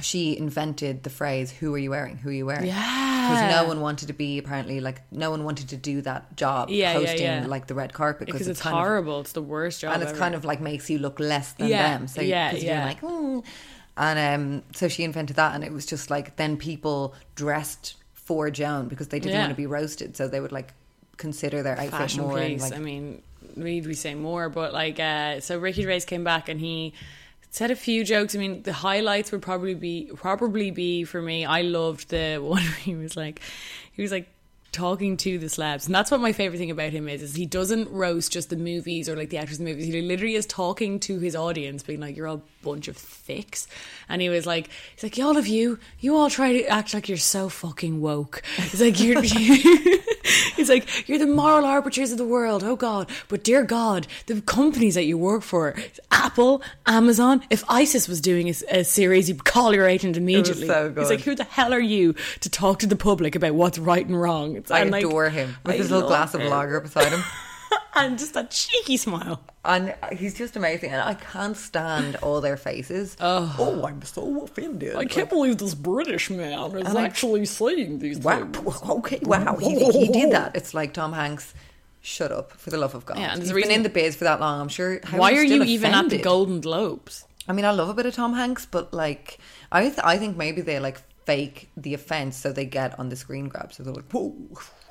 she 0.00 0.36
invented 0.36 1.02
the 1.02 1.10
phrase 1.10 1.50
"Who 1.52 1.74
are 1.74 1.78
you 1.78 1.90
wearing? 1.90 2.16
Who 2.16 2.28
are 2.30 2.32
you 2.32 2.46
wearing?" 2.46 2.66
Yeah. 2.66 3.28
because 3.28 3.56
no 3.62 3.68
one 3.68 3.80
wanted 3.80 4.08
to 4.08 4.12
be 4.12 4.38
apparently 4.38 4.80
like 4.80 5.00
no 5.12 5.30
one 5.30 5.44
wanted 5.44 5.68
to 5.70 5.76
do 5.76 6.00
that 6.02 6.36
job 6.36 6.68
Yeah, 6.68 6.92
yeah, 6.92 6.98
hosting 6.98 7.22
yeah. 7.22 7.46
like 7.46 7.66
the 7.68 7.74
red 7.74 7.92
carpet 7.92 8.26
because 8.26 8.48
it's, 8.48 8.60
of- 8.60 8.72
horrible. 8.72 9.20
it's 9.20 9.32
the 9.32 9.42
worst 9.42 9.80
job. 9.80 9.94
and 9.94 10.02
it's 10.02 10.10
ever. 10.10 10.18
kind 10.18 10.34
of 10.34 10.44
like 10.44 10.60
makes 10.60 10.90
you 10.90 10.98
look 10.98 11.18
less 11.20 11.52
than 11.52 11.68
Yeah, 11.68 11.96
them. 11.98 12.08
So 12.08 12.20
yeah, 12.22 12.52
yeah. 12.52 12.58
you're 12.76 12.84
like, 12.86 13.00
"Mm." 13.00 13.44
and 13.96 14.18
um, 14.42 14.62
so 14.74 14.88
she 14.88 15.04
invented 15.04 15.36
that, 15.36 15.54
and 15.54 15.62
it 15.64 15.72
was 15.72 15.86
just 15.86 16.10
like 16.10 16.36
then 16.36 16.56
people 16.56 17.14
dressed 17.36 17.94
for 18.12 18.50
Joan 18.50 18.88
because 18.88 19.08
they 19.08 19.20
didn't 19.20 19.34
Yeah. 19.34 19.40
want 19.40 19.50
to 19.50 19.56
be 19.56 19.66
roasted, 19.66 20.16
so 20.16 20.28
they 20.28 20.40
would 20.40 20.52
like 20.52 20.72
consider 21.16 21.62
their 21.62 21.74
outfit 21.78 21.90
fashion 21.92 22.22
more. 22.22 22.38
And, 22.38 22.60
like, 22.60 22.72
I 22.74 22.78
mean, 22.78 23.22
need 23.54 23.86
we 23.86 23.94
say 23.94 24.14
more? 24.16 24.48
But 24.48 24.72
like, 24.72 24.98
uh, 24.98 25.40
so 25.40 25.58
Ricky 25.58 25.82
Gervais 25.82 26.00
came 26.00 26.24
back 26.24 26.48
and 26.48 26.58
he 26.58 26.92
said 27.54 27.70
a 27.70 27.76
few 27.76 28.04
jokes. 28.04 28.34
I 28.34 28.38
mean, 28.38 28.64
the 28.64 28.72
highlights 28.72 29.30
would 29.30 29.40
probably 29.40 29.74
be 29.74 30.10
probably 30.16 30.72
be 30.72 31.04
for 31.04 31.22
me. 31.22 31.44
I 31.44 31.62
loved 31.62 32.10
the 32.10 32.38
one 32.42 32.62
where 32.62 32.72
he 32.72 32.96
was 32.96 33.16
like, 33.16 33.40
he 33.92 34.02
was 34.02 34.10
like 34.10 34.28
talking 34.72 35.16
to 35.18 35.38
the 35.38 35.48
slabs, 35.48 35.86
and 35.86 35.94
that's 35.94 36.10
what 36.10 36.20
my 36.20 36.32
favorite 36.32 36.58
thing 36.58 36.72
about 36.72 36.90
him 36.90 37.08
is. 37.08 37.22
Is 37.22 37.36
he 37.36 37.46
doesn't 37.46 37.88
roast 37.90 38.32
just 38.32 38.50
the 38.50 38.56
movies 38.56 39.08
or 39.08 39.14
like 39.14 39.30
the 39.30 39.38
actors 39.38 39.60
in 39.60 39.66
the 39.66 39.70
movies. 39.70 39.86
He 39.86 40.02
literally 40.02 40.34
is 40.34 40.46
talking 40.46 40.98
to 41.00 41.20
his 41.20 41.36
audience, 41.36 41.84
being 41.84 42.00
like, 42.00 42.16
"You're 42.16 42.26
all 42.26 42.42
bunch 42.64 42.88
of 42.88 42.96
thicks," 42.96 43.68
and 44.08 44.20
he 44.22 44.28
was 44.28 44.46
like, 44.46 44.68
"He's 44.96 45.02
like, 45.04 45.18
all 45.24 45.36
of 45.36 45.46
you, 45.46 45.78
you 46.00 46.16
all 46.16 46.30
try 46.30 46.52
to 46.54 46.66
act 46.66 46.94
like 46.94 47.08
you're 47.08 47.18
so 47.18 47.48
fucking 47.48 48.00
woke." 48.00 48.42
He's 48.56 48.80
like, 48.80 48.98
"You're." 49.00 49.22
He's 50.56 50.68
like, 50.68 51.08
you're 51.08 51.18
the 51.18 51.26
moral 51.26 51.64
arbiters 51.66 52.10
of 52.12 52.16
the 52.18 52.24
world. 52.24 52.62
Oh 52.64 52.76
God. 52.76 53.10
But 53.28 53.44
dear 53.44 53.62
God, 53.64 54.06
the 54.26 54.40
companies 54.40 54.94
that 54.94 55.04
you 55.04 55.18
work 55.18 55.42
for, 55.42 55.74
Apple, 56.10 56.62
Amazon, 56.86 57.42
if 57.50 57.62
ISIS 57.68 58.08
was 58.08 58.20
doing 58.20 58.48
a, 58.48 58.54
a 58.70 58.84
series, 58.84 59.28
you'd 59.28 59.44
call 59.44 59.74
your 59.74 59.86
agent 59.86 60.16
immediately. 60.16 60.66
so 60.66 60.94
He's 60.96 61.10
like, 61.10 61.20
who 61.20 61.34
the 61.34 61.44
hell 61.44 61.74
are 61.74 61.80
you 61.80 62.14
to 62.40 62.48
talk 62.48 62.78
to 62.80 62.86
the 62.86 62.96
public 62.96 63.34
about 63.34 63.54
what's 63.54 63.78
right 63.78 64.06
and 64.06 64.18
wrong? 64.18 64.52
It's- 64.56 64.70
I 64.70 64.80
and, 64.80 64.90
like, 64.90 65.04
adore 65.04 65.28
him 65.28 65.56
with 65.64 65.74
I 65.74 65.78
his 65.78 65.90
little 65.90 66.08
glass 66.08 66.32
of 66.34 66.40
him. 66.40 66.48
lager 66.50 66.80
beside 66.80 67.12
him. 67.12 67.22
and 67.94 68.18
just 68.18 68.34
that 68.34 68.50
cheeky 68.50 68.96
smile. 68.96 69.40
And 69.64 69.94
he's 70.12 70.34
just 70.34 70.56
amazing, 70.56 70.90
and 70.90 71.00
I 71.00 71.14
can't 71.14 71.56
stand 71.56 72.16
all 72.16 72.40
their 72.40 72.56
faces. 72.56 73.16
Oh, 73.20 73.84
I'm 73.86 74.02
so 74.02 74.44
offended. 74.44 74.96
I 74.96 75.04
can't 75.06 75.28
believe 75.30 75.58
this 75.58 75.74
British 75.74 76.28
man 76.30 76.76
is 76.76 76.86
And 76.88 76.98
I- 76.98 77.04
actually 77.04 77.46
saying 77.46 78.00
these 78.00 78.18
Wow. 78.18 78.48
things. 78.52 78.82
Okay. 78.88 79.20
Wow. 79.22 79.56
He, 79.56 79.78
he 79.92 80.08
did 80.08 80.32
that. 80.32 80.54
It's 80.56 80.74
like 80.74 80.92
Tom 80.94 81.12
Hanks. 81.12 81.54
Shut 82.06 82.30
up, 82.30 82.52
for 82.52 82.68
the 82.68 82.76
love 82.76 82.94
of 82.94 83.06
God. 83.06 83.18
Yeah, 83.18 83.32
and 83.32 83.40
there's 83.40 83.48
He's 83.48 83.50
a 83.50 83.54
been 83.54 83.56
reason- 83.68 83.72
in 83.76 83.82
the 83.82 83.88
biz 83.88 84.14
for 84.14 84.24
that 84.24 84.38
long. 84.38 84.60
I'm 84.60 84.68
sure. 84.68 85.00
how 85.04 85.16
Why 85.16 85.32
are 85.32 85.46
still 85.46 85.64
you 85.64 85.72
even 85.72 85.94
at 85.94 86.10
the. 86.10 86.18
Golden 86.18 86.60
Globes? 86.60 87.24
I 87.48 87.54
mean, 87.54 87.64
I 87.64 87.70
love 87.70 87.88
a 87.88 87.94
bit 87.94 88.04
of 88.04 88.14
Tom 88.14 88.34
Hanks, 88.34 88.66
but 88.66 88.92
like, 88.92 89.38
I 89.72 89.84
th- 89.84 90.00
I 90.04 90.18
think 90.18 90.36
maybe 90.36 90.60
they 90.60 90.78
like 90.80 91.00
fake 91.24 91.70
the 91.78 91.94
offense 91.94 92.36
so 92.36 92.52
they 92.52 92.66
get 92.66 92.98
on 92.98 93.08
the 93.08 93.16
screen 93.16 93.48
grab. 93.48 93.72
So 93.72 93.82
they're 93.82 93.94
like, 93.94 94.10
whoa. 94.12 94.34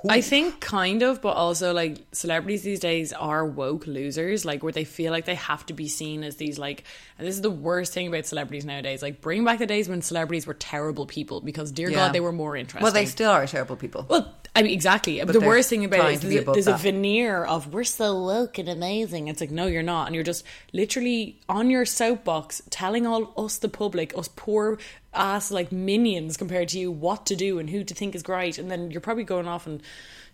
I 0.09 0.21
think 0.21 0.59
kind 0.59 1.01
of, 1.01 1.21
but 1.21 1.37
also 1.37 1.73
like 1.73 1.99
celebrities 2.11 2.63
these 2.63 2.79
days 2.79 3.13
are 3.13 3.45
woke 3.45 3.87
losers, 3.87 4.43
like 4.43 4.61
where 4.63 4.71
they 4.71 4.83
feel 4.83 5.11
like 5.11 5.25
they 5.25 5.35
have 5.35 5.65
to 5.67 5.73
be 5.73 5.87
seen 5.87 6.23
as 6.23 6.35
these 6.35 6.59
like. 6.59 6.83
And 7.17 7.27
this 7.27 7.35
is 7.35 7.41
the 7.41 7.51
worst 7.51 7.93
thing 7.93 8.07
about 8.07 8.25
celebrities 8.25 8.65
nowadays. 8.65 9.01
Like 9.01 9.21
bring 9.21 9.45
back 9.45 9.59
the 9.59 9.65
days 9.65 9.87
when 9.87 10.01
celebrities 10.01 10.45
were 10.45 10.55
terrible 10.55 11.05
people 11.05 11.41
because 11.41 11.71
dear 11.71 11.89
Yeah. 11.89 11.97
God 11.97 12.13
they 12.13 12.19
were 12.19 12.31
more 12.31 12.57
interesting. 12.57 12.83
Well, 12.83 12.91
they 12.91 13.05
still 13.05 13.31
are 13.31 13.47
terrible 13.47 13.75
people. 13.75 14.05
Well, 14.09 14.33
I 14.55 14.61
mean, 14.61 14.73
exactly. 14.73 15.23
But 15.23 15.33
the 15.33 15.39
worst 15.39 15.69
thing 15.69 15.85
about 15.85 16.09
it 16.09 16.13
is 16.15 16.21
there's, 16.21 16.47
a, 16.47 16.51
there's 16.51 16.67
a 16.67 16.77
veneer 16.77 17.43
of 17.43 17.73
we're 17.73 17.83
so 17.83 18.21
woke 18.21 18.57
and 18.57 18.69
amazing. 18.69 19.27
It's 19.27 19.41
like 19.41 19.51
no, 19.51 19.67
you're 19.67 19.83
not, 19.83 20.07
and 20.07 20.15
you're 20.15 20.23
just 20.23 20.43
literally 20.73 21.39
on 21.47 21.69
your 21.69 21.85
soapbox 21.85 22.61
telling 22.69 23.07
all 23.07 23.33
us 23.37 23.57
the 23.57 23.69
public, 23.69 24.15
us 24.17 24.29
poor 24.35 24.77
ass 25.13 25.51
like 25.51 25.71
minions 25.71 26.37
compared 26.37 26.69
to 26.69 26.79
you, 26.79 26.91
what 26.91 27.25
to 27.27 27.35
do 27.35 27.59
and 27.59 27.69
who 27.69 27.83
to 27.83 27.93
think 27.93 28.15
is 28.15 28.23
great, 28.23 28.57
and 28.57 28.69
then 28.71 28.91
you're 28.91 29.01
probably 29.01 29.23
going 29.23 29.47
off 29.47 29.67
and 29.67 29.81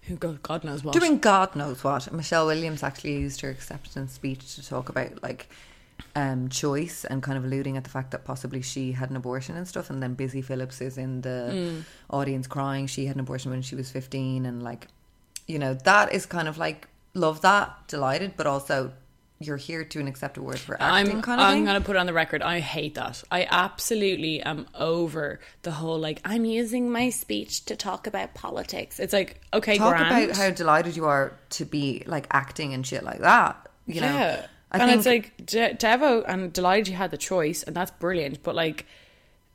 who 0.04 0.16
God, 0.16 0.42
God 0.42 0.64
knows 0.64 0.84
what. 0.84 0.94
doing 0.94 1.20
God 1.20 1.56
knows 1.56 1.84
what. 1.84 2.12
Michelle 2.14 2.46
Williams 2.48 2.84
actually 2.84 3.18
used 3.18 3.42
her 3.42 3.50
acceptance 3.50 4.14
speech 4.14 4.56
to 4.56 4.66
talk 4.68 4.90
about 4.90 5.22
like 5.22 5.50
um, 6.16 6.48
choice 6.50 7.04
and 7.06 7.22
kind 7.22 7.38
of 7.38 7.44
alluding 7.44 7.76
at 7.78 7.84
the 7.84 7.90
fact 7.90 8.12
that 8.12 8.24
possibly 8.24 8.62
she 8.62 8.94
had 8.94 9.10
an 9.10 9.16
abortion 9.18 9.56
and 9.58 9.68
stuff. 9.68 9.90
And 9.90 10.02
then 10.02 10.14
Busy 10.14 10.42
Phillips 10.42 10.80
is 10.82 10.98
in 10.98 11.22
the 11.22 11.52
Mm. 11.54 11.84
audience 12.10 12.48
crying. 12.48 12.88
She 12.88 13.06
had 13.06 13.16
an 13.16 13.20
abortion 13.20 13.52
when 13.52 13.62
she 13.62 13.76
was 13.76 13.92
15. 13.92 14.46
And 14.46 14.64
like, 14.64 14.88
you 15.48 15.60
know, 15.60 15.74
that 15.74 16.14
is 16.14 16.26
kind 16.26 16.48
of 16.48 16.58
like, 16.58 16.88
love 17.14 17.42
that, 17.42 17.88
delighted, 17.88 18.34
but 18.38 18.48
also 18.48 18.94
you're 19.42 19.58
here 19.58 19.86
to 19.86 20.00
an 20.02 20.08
accepted 20.08 20.44
word 20.44 20.60
for 20.60 20.74
acting 20.82 21.16
I'm, 21.18 21.22
kind 21.22 21.40
of 21.40 21.48
I'm 21.48 21.54
thing. 21.56 21.66
gonna 21.66 21.82
put 21.82 21.96
it 21.96 22.00
on 22.00 22.06
the 22.06 22.14
record. 22.14 22.42
I 22.42 22.60
hate 22.60 22.96
that. 22.96 23.24
I 23.32 23.48
absolutely 23.50 24.42
am 24.42 24.68
over 24.76 25.40
the 25.62 25.72
whole 25.72 25.98
like 25.98 26.20
I'm 26.26 26.44
using 26.44 26.92
my 26.92 27.10
speech 27.10 27.64
to 27.66 27.76
talk 27.78 28.06
about 28.06 28.34
politics. 28.34 29.00
It's 29.00 29.14
like 29.14 29.40
okay, 29.54 29.78
Talk 29.78 29.96
grand. 29.96 30.26
about 30.26 30.36
how 30.38 30.50
delighted 30.50 30.96
you 30.98 31.06
are 31.06 31.38
to 31.52 31.66
be 31.66 32.04
like 32.06 32.28
acting 32.32 32.74
and 32.74 32.86
shit 32.86 33.04
like 33.04 33.20
that. 33.20 33.70
You 33.88 34.02
know, 34.02 34.08
yeah, 34.14 34.46
I 34.72 34.78
and 34.80 34.90
think 34.90 34.98
it's 34.98 35.06
like 35.08 35.46
De- 35.46 35.74
Devo 35.74 36.24
and 36.28 36.52
delighted 36.52 36.90
you 36.90 36.96
had 36.96 37.10
the 37.12 37.18
choice, 37.18 37.64
and 37.64 37.76
that's 37.76 37.92
brilliant. 37.92 38.44
But 38.44 38.56
like, 38.56 38.86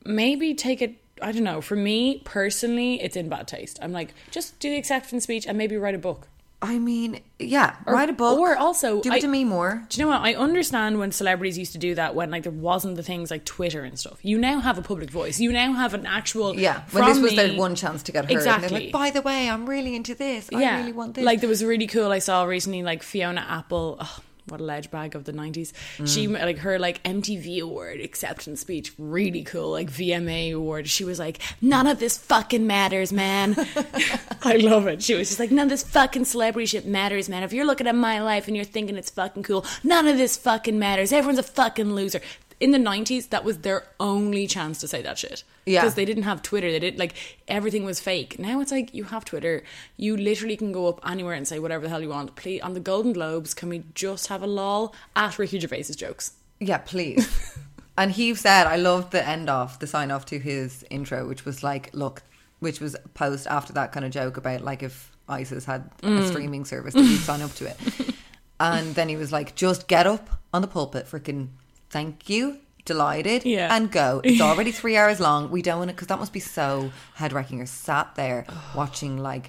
maybe 0.05 0.55
take 0.55 0.83
it. 0.83 0.97
I 1.23 1.31
don't 1.31 1.45
know. 1.45 1.61
For 1.61 1.77
me 1.77 2.21
personally, 2.25 3.01
it's 3.03 3.17
in 3.17 3.29
bad 3.29 3.47
taste. 3.47 3.79
I'm 3.81 3.93
like, 3.93 4.15
just 4.31 4.59
do 4.59 4.71
the 4.71 4.77
acceptance 4.77 5.25
speech 5.25 5.47
and 5.47 5.57
maybe 5.57 5.77
write 5.77 5.95
a 5.95 5.99
book. 5.99 6.27
I 6.65 6.79
mean, 6.79 7.21
yeah, 7.39 7.77
write 7.87 8.09
a 8.09 8.13
book 8.15 8.39
or 8.39 8.57
also, 8.57 9.01
do 9.03 9.11
it 9.11 9.17
I- 9.17 9.21
to 9.21 9.29
me 9.29 9.45
more. 9.45 9.85
Do 9.89 10.01
you 10.01 10.07
know 10.07 10.13
what? 10.13 10.23
I 10.23 10.35
understand 10.35 10.99
when 10.99 11.13
celebrities 11.13 11.59
used 11.59 11.73
to 11.73 11.79
do 11.79 11.95
that 11.97 12.15
when 12.15 12.31
like 12.31 12.43
there 12.45 12.53
wasn't 12.53 12.97
the 12.97 13.03
things 13.03 13.31
like 13.31 13.45
Twitter 13.45 13.83
and 13.85 13.99
stuff. 13.99 14.19
You 14.23 14.39
now 14.39 14.61
have 14.61 14.79
a 14.79 14.83
public 14.83 15.11
voice. 15.11 15.39
You 15.39 15.53
now 15.53 15.75
have 15.75 15.93
an 15.95 16.07
actual 16.07 16.59
Yeah, 16.59 16.83
when 16.93 17.05
this 17.05 17.19
was 17.19 17.33
me- 17.33 17.37
their 17.37 17.57
one 17.59 17.75
chance 17.75 18.03
to 18.05 18.13
get 18.13 18.25
heard. 18.25 18.33
Exactly. 18.33 18.69
like, 18.85 18.93
by 18.93 19.11
the 19.11 19.23
way, 19.23 19.49
I'm 19.51 19.69
really 19.69 19.95
into 19.95 20.15
this. 20.15 20.49
I 20.53 20.79
really 20.79 20.93
want 20.93 21.15
this. 21.15 21.25
Like 21.25 21.41
there 21.41 21.49
was 21.51 21.63
a 21.63 21.67
really 21.67 21.87
cool. 21.87 22.11
I 22.11 22.19
saw 22.19 22.45
recently, 22.45 22.83
like 22.83 23.03
Fiona 23.03 23.45
Apple. 23.49 23.99
Oh, 24.01 24.19
what 24.49 24.61
a 24.61 24.65
ledge 24.65 24.91
bag 24.91 25.15
of 25.15 25.25
the 25.25 25.33
nineties. 25.33 25.73
She 26.05 26.27
Mm. 26.29 26.41
like 26.43 26.59
her 26.59 26.79
like 26.79 27.03
MTV 27.03 27.61
award 27.61 28.01
acceptance 28.01 28.61
speech, 28.61 28.93
really 28.99 29.43
cool. 29.43 29.71
Like 29.71 29.91
VMA 29.91 30.53
award. 30.55 30.89
She 30.89 31.05
was 31.05 31.19
like, 31.19 31.39
none 31.63 31.87
of 31.87 31.99
this 31.99 32.19
fucking 32.19 32.67
matters, 32.67 33.13
man. 33.13 33.55
I 34.43 34.57
love 34.57 34.87
it. 34.87 35.03
She 35.03 35.15
was 35.15 35.29
just 35.29 35.41
like, 35.41 35.51
none 35.51 35.65
of 35.67 35.71
this 35.71 35.83
fucking 35.83 36.27
celebrity 36.27 36.67
shit 36.67 36.87
matters, 36.87 37.29
man. 37.29 37.43
If 37.43 37.53
you're 37.53 37.65
looking 37.65 37.87
at 37.87 37.95
my 37.95 38.21
life 38.21 38.47
and 38.47 38.55
you're 38.57 38.65
thinking 38.67 38.97
it's 38.97 39.11
fucking 39.11 39.45
cool, 39.45 39.65
none 39.83 40.07
of 40.07 40.19
this 40.19 40.37
fucking 40.37 40.79
matters. 40.79 41.13
Everyone's 41.13 41.39
a 41.39 41.43
fucking 41.43 41.95
loser. 41.95 42.21
In 42.65 42.71
the 42.71 42.79
nineties, 42.79 43.27
that 43.29 43.45
was 43.45 43.59
their 43.59 43.87
only 44.01 44.47
chance 44.47 44.81
to 44.81 44.89
say 44.89 45.03
that 45.03 45.19
shit. 45.19 45.45
Yeah. 45.67 45.81
because 45.83 45.95
they 45.95 46.05
didn't 46.05 46.25
have 46.25 46.43
Twitter. 46.43 46.71
They 46.71 46.79
did 46.79 46.99
like 46.99 47.15
everything 47.47 47.85
was 47.85 48.01
fake. 48.01 48.39
Now 48.39 48.61
it's 48.61 48.73
like 48.73 48.95
you 48.95 49.05
have 49.05 49.25
Twitter. 49.25 49.63
You 49.97 50.17
literally 50.17 50.57
can 50.57 50.73
go 50.73 50.87
up 50.89 51.01
anywhere 51.09 51.35
and 51.35 51.47
say 51.47 51.59
whatever 51.59 51.85
the 51.85 51.91
hell 51.91 52.03
you 52.03 52.09
want. 52.09 52.35
Please, 52.37 52.61
on 52.63 52.73
the 52.75 52.81
Golden 52.81 53.13
Globes, 53.13 53.55
can 53.55 53.69
we 53.69 53.85
just 53.95 54.27
have 54.29 54.43
a 54.43 54.47
lol 54.47 54.95
at 55.15 55.39
Ricky 55.39 55.59
Gervais's 55.61 55.97
jokes? 55.97 56.33
yeah, 56.61 56.79
please. 56.79 57.29
and 57.99 58.11
he 58.13 58.35
said, 58.35 58.67
I 58.67 58.77
loved 58.77 59.13
the 59.13 59.27
end 59.27 59.51
off, 59.51 59.79
the 59.79 59.87
sign 59.87 60.11
off 60.11 60.25
to 60.27 60.39
his 60.39 60.85
intro, 60.91 61.27
which 61.29 61.45
was 61.45 61.63
like, 61.63 61.91
look, 61.93 62.23
which 62.61 62.81
was 62.81 62.97
post 63.15 63.47
after 63.47 63.73
that 63.75 63.93
kind 63.93 64.05
of 64.07 64.13
joke 64.13 64.37
about 64.39 64.63
like 64.63 64.83
if 64.83 65.11
ISIS 65.29 65.65
had 65.67 65.91
Mm. 66.01 66.21
a 66.21 66.29
streaming 66.29 66.65
service, 66.65 66.95
that 66.95 67.03
you'd 67.03 67.21
sign 67.21 67.43
up 67.43 67.53
to 67.57 67.67
it. 67.69 67.77
And 68.61 68.95
then 68.95 69.09
he 69.09 69.17
was 69.17 69.33
like, 69.33 69.55
just 69.57 69.89
get 69.89 70.07
up 70.07 70.29
on 70.55 70.63
the 70.63 70.69
pulpit, 70.69 71.07
freaking 71.07 71.49
thank 71.97 72.29
you, 72.33 72.43
delighted, 72.85 73.41
Yeah. 73.57 73.75
and 73.75 73.85
go. 73.91 74.21
It's 74.29 74.41
already 74.49 74.73
three 74.81 74.97
hours 75.01 75.19
long. 75.29 75.41
We 75.57 75.63
don't 75.67 75.79
want 75.79 75.91
it 75.91 75.97
because 75.97 76.09
that 76.13 76.19
must 76.25 76.33
be 76.41 76.41
so 76.41 76.91
head 77.21 77.33
wrecking. 77.33 77.59
You're 77.59 77.67
sat 77.89 78.07
there 78.17 78.41
watching 78.81 79.15
like 79.31 79.47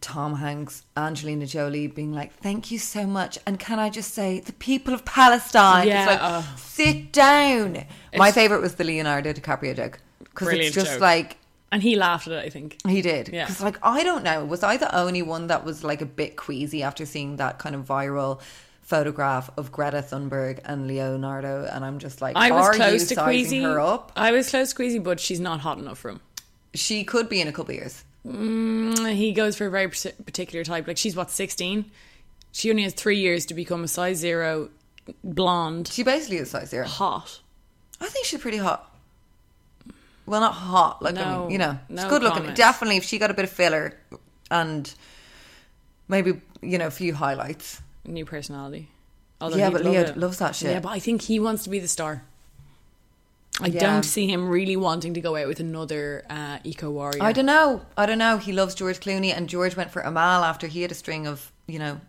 Tom 0.00 0.36
Hanks, 0.36 0.74
Angelina 0.96 1.46
Jolie 1.54 1.86
being 1.86 2.12
like, 2.20 2.32
thank 2.46 2.70
you 2.70 2.78
so 2.78 3.02
much. 3.06 3.32
And 3.46 3.58
can 3.58 3.78
I 3.78 3.90
just 3.90 4.14
say, 4.14 4.40
the 4.40 4.54
people 4.54 4.94
of 4.94 5.04
Palestine. 5.04 5.86
Yeah, 5.88 6.02
it's 6.02 6.10
like, 6.12 6.22
uh, 6.22 6.42
sit 6.56 7.12
down. 7.12 7.84
My 8.16 8.32
favorite 8.32 8.62
was 8.62 8.76
the 8.76 8.84
Leonardo 8.84 9.32
DiCaprio 9.34 9.76
joke. 9.76 9.98
Because 10.20 10.48
it's 10.54 10.74
just 10.74 10.92
joke. 10.92 11.00
like, 11.10 11.36
And 11.72 11.82
he 11.82 11.96
laughed 11.96 12.26
at 12.28 12.32
it. 12.32 12.44
I 12.46 12.48
think. 12.48 12.68
he 12.86 13.02
did. 13.02 13.28
Yeah. 13.28 13.44
Because, 13.44 13.60
like, 13.68 13.78
I 13.82 14.02
don't 14.02 14.24
know. 14.24 14.38
Was 14.52 14.62
I 14.62 14.78
the 14.78 14.92
only 15.04 15.20
one 15.34 15.48
that 15.48 15.64
was, 15.66 15.84
like, 15.84 16.00
a 16.00 16.06
bit 16.06 16.32
queasy 16.36 16.82
after 16.82 17.04
seeing 17.04 17.36
that 17.36 17.58
kind 17.58 17.74
of 17.74 17.82
viral 17.84 18.40
photograph 18.90 19.48
of 19.56 19.72
Greta 19.72 19.98
Thunberg 20.02 20.60
and 20.64 20.86
Leonardo? 20.86 21.64
And 21.72 21.84
I'm 21.84 21.98
just 21.98 22.20
like, 22.20 22.36
I 22.36 22.50
was 22.50 22.66
are 22.66 22.72
you 22.74 22.78
close 22.78 23.08
to 23.08 23.14
sizing 23.14 23.24
Queasy. 23.30 23.62
her 23.62 23.80
up? 23.80 24.12
I 24.16 24.32
was 24.32 24.50
close 24.50 24.70
to 24.70 24.76
Queasy, 24.76 24.98
but 24.98 25.18
she's 25.20 25.40
not 25.40 25.60
hot 25.60 25.78
enough 25.78 25.98
for 25.98 26.10
him. 26.10 26.20
She 26.74 27.04
could 27.04 27.28
be 27.28 27.40
in 27.40 27.48
a 27.48 27.52
couple 27.52 27.72
of 27.72 27.78
years. 27.80 28.04
Mm, 28.26 29.14
He 29.14 29.32
goes 29.32 29.56
for 29.56 29.66
a 29.66 29.70
very 29.70 29.88
particular 29.88 30.64
type. 30.64 30.86
Like 30.86 30.98
she's 30.98 31.16
what 31.16 31.30
sixteen. 31.30 31.90
She 32.52 32.68
only 32.70 32.82
has 32.82 32.92
three 32.94 33.18
years 33.18 33.46
to 33.46 33.54
become 33.54 33.84
a 33.84 33.88
size 33.88 34.18
zero, 34.18 34.68
blonde, 35.24 35.88
She 35.88 36.02
basically 36.02 36.38
is 36.38 36.50
size 36.50 36.70
zero. 36.70 36.84
hot. 36.86 37.40
I 38.00 38.06
think 38.06 38.26
she's 38.26 38.40
pretty 38.40 38.56
hot. 38.58 38.92
Well, 40.26 40.40
not 40.40 40.52
hot. 40.54 41.00
Like, 41.02 41.16
I 41.16 41.38
mean, 41.38 41.50
you 41.50 41.58
know, 41.58 41.78
she's 41.88 41.96
no 41.96 42.08
good 42.08 42.22
looking. 42.22 42.52
Definitely, 42.54 42.96
if 42.98 43.04
she 43.04 43.18
got 43.18 43.30
a 43.30 43.34
bit 43.34 43.44
of 43.44 43.50
filler 43.50 43.96
and 44.50 44.92
maybe, 46.08 46.40
you 46.60 46.78
know, 46.78 46.86
a 46.86 46.90
few 46.90 47.14
highlights. 47.14 47.80
New 48.04 48.24
personality. 48.24 48.88
Although 49.40 49.56
Yeah, 49.56 49.70
but 49.70 49.82
love 49.84 49.92
Leo 49.92 50.02
it. 50.02 50.16
loves 50.16 50.38
that 50.38 50.54
shit. 50.54 50.70
Yeah, 50.70 50.80
but 50.80 50.90
I 50.90 50.98
think 50.98 51.22
he 51.22 51.38
wants 51.40 51.64
to 51.64 51.70
be 51.70 51.78
the 51.78 51.88
star. 51.88 52.22
I 53.60 53.66
Yeah. 53.66 53.80
don't 53.80 54.04
see 54.04 54.26
him 54.26 54.48
really 54.48 54.76
wanting 54.76 55.12
to 55.14 55.20
go 55.20 55.36
out 55.36 55.46
with 55.48 55.60
another 55.60 56.24
uh, 56.30 56.58
eco 56.64 56.90
warrior. 56.90 57.22
I 57.22 57.32
don't 57.32 57.46
know. 57.46 57.82
I 57.96 58.06
don't 58.06 58.18
know. 58.18 58.38
He 58.38 58.52
loves 58.52 58.74
George 58.74 59.00
Clooney, 59.00 59.34
and 59.36 59.48
George 59.48 59.76
went 59.76 59.90
for 59.90 60.00
Amal 60.02 60.44
after 60.44 60.66
he 60.66 60.82
had 60.82 60.90
a 60.90 60.94
string 60.94 61.26
of, 61.26 61.52
you 61.66 61.78
know, 61.78 62.00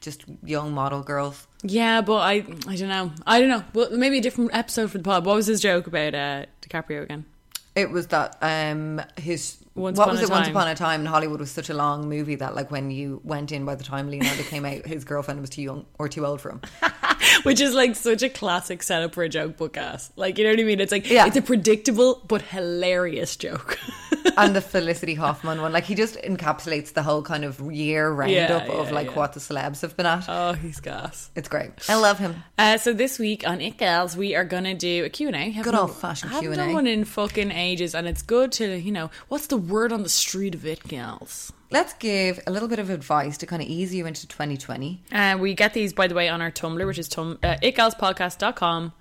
just 0.00 0.24
young 0.44 0.72
model 0.74 1.02
girls. 1.02 1.46
Yeah, 1.62 2.02
but 2.02 2.16
I, 2.18 2.44
I 2.68 2.76
don't 2.76 2.88
know. 2.88 3.12
I 3.26 3.40
don't 3.40 3.48
know. 3.48 3.64
Well, 3.72 3.90
maybe 3.96 4.18
a 4.18 4.20
different 4.20 4.50
episode 4.54 4.90
for 4.90 4.98
the 4.98 5.04
pod. 5.04 5.24
What 5.24 5.36
was 5.36 5.46
his 5.46 5.60
joke 5.62 5.86
about 5.86 6.14
uh, 6.14 6.44
DiCaprio 6.62 7.02
again? 7.02 7.24
It 7.74 7.90
was 7.90 8.06
that 8.08 8.36
um 8.42 9.00
his 9.16 9.58
Once 9.76 9.98
what 9.98 10.04
Upon 10.04 10.14
was 10.14 10.20
a 10.22 10.24
it? 10.24 10.30
Once 10.30 10.48
upon 10.48 10.68
a 10.68 10.74
time 10.74 11.00
in 11.02 11.06
Hollywood 11.06 11.38
was 11.38 11.50
such 11.50 11.68
a 11.70 11.74
long 11.74 12.08
movie 12.08 12.34
that 12.36 12.54
like 12.54 12.70
when 12.70 12.90
you 12.90 13.20
went 13.24 13.52
in 13.52 13.64
by 13.64 13.74
the 13.74 13.84
time 13.84 14.10
Leonardo 14.10 14.42
came 14.54 14.64
out, 14.64 14.86
his 14.86 15.04
girlfriend 15.04 15.40
was 15.40 15.50
too 15.50 15.62
young 15.62 15.84
or 15.98 16.08
too 16.08 16.24
old 16.26 16.40
for 16.40 16.50
him. 16.50 16.60
Which 17.42 17.60
is 17.60 17.74
like 17.74 17.94
such 17.96 18.22
a 18.22 18.28
classic 18.28 18.82
setup 18.82 19.14
for 19.14 19.22
a 19.22 19.28
joke 19.28 19.56
book 19.56 19.76
ass. 19.76 20.10
Like, 20.16 20.38
you 20.38 20.44
know 20.44 20.50
what 20.50 20.60
I 20.60 20.64
mean? 20.64 20.80
It's 20.80 20.92
like, 20.92 21.08
Yeah. 21.08 21.26
it's 21.26 21.36
a 21.36 21.42
predictable 21.42 22.22
but 22.26 22.42
hilarious 22.42 23.36
joke. 23.36 23.78
and 24.36 24.54
the 24.56 24.60
Felicity 24.60 25.14
Huffman 25.14 25.60
one, 25.60 25.72
like 25.72 25.84
he 25.84 25.94
just 25.94 26.16
encapsulates 26.16 26.92
the 26.92 27.02
whole 27.02 27.22
kind 27.22 27.44
of 27.44 27.60
year 27.72 28.10
roundup 28.10 28.66
Yeah, 28.66 28.72
of 28.74 28.90
like 28.90 29.08
yeah. 29.08 29.14
what 29.14 29.32
the 29.34 29.40
celebs 29.40 29.82
have 29.82 29.96
been 29.96 30.06
at. 30.06 30.24
oh, 30.28 30.52
he's 30.54 30.80
gas. 30.80 31.30
It's 31.36 31.48
great. 31.48 31.70
I 31.88 31.94
love 31.96 32.18
him. 32.18 32.42
Uh, 32.58 32.78
so 32.78 32.92
this 32.92 33.18
week 33.18 33.46
on 33.46 33.60
It 33.60 33.76
Girls, 33.78 34.16
we 34.16 34.34
are 34.34 34.44
gonna 34.44 34.74
do 34.74 35.04
a 35.04 35.08
Q 35.08 35.28
and 35.28 35.36
A. 35.36 35.62
Good 35.62 35.74
old-fashioned 35.74 36.32
Haven't 36.32 36.52
Q&A. 36.52 36.56
done 36.56 36.72
one 36.74 36.86
in 36.86 37.04
fucking 37.04 37.50
ages, 37.50 37.94
and 37.94 38.06
it's 38.08 38.22
good 38.22 38.52
to 38.52 38.76
you 38.76 38.92
know 38.92 39.10
what's 39.28 39.46
the 39.46 39.56
word 39.68 39.92
on 39.92 40.02
the 40.02 40.08
street 40.08 40.54
of 40.54 40.64
It 40.66 40.82
Gals. 40.84 41.52
Let's 41.70 41.92
give 41.94 42.40
a 42.46 42.50
little 42.50 42.68
bit 42.68 42.78
of 42.78 42.90
advice 42.90 43.36
to 43.38 43.46
kind 43.46 43.60
of 43.60 43.68
ease 43.68 43.94
you 43.94 44.06
into 44.06 44.26
2020. 44.28 45.02
Uh, 45.12 45.36
we 45.40 45.54
get 45.54 45.74
these 45.74 45.92
by 45.92 46.06
the 46.06 46.14
way 46.14 46.28
on 46.28 46.40
our 46.40 46.50
Tumblr, 46.50 46.86
which 46.86 46.98
is 46.98 47.08
tum- 47.08 47.38
uh, 47.42 47.56
itgalspodcast.com 47.62 48.92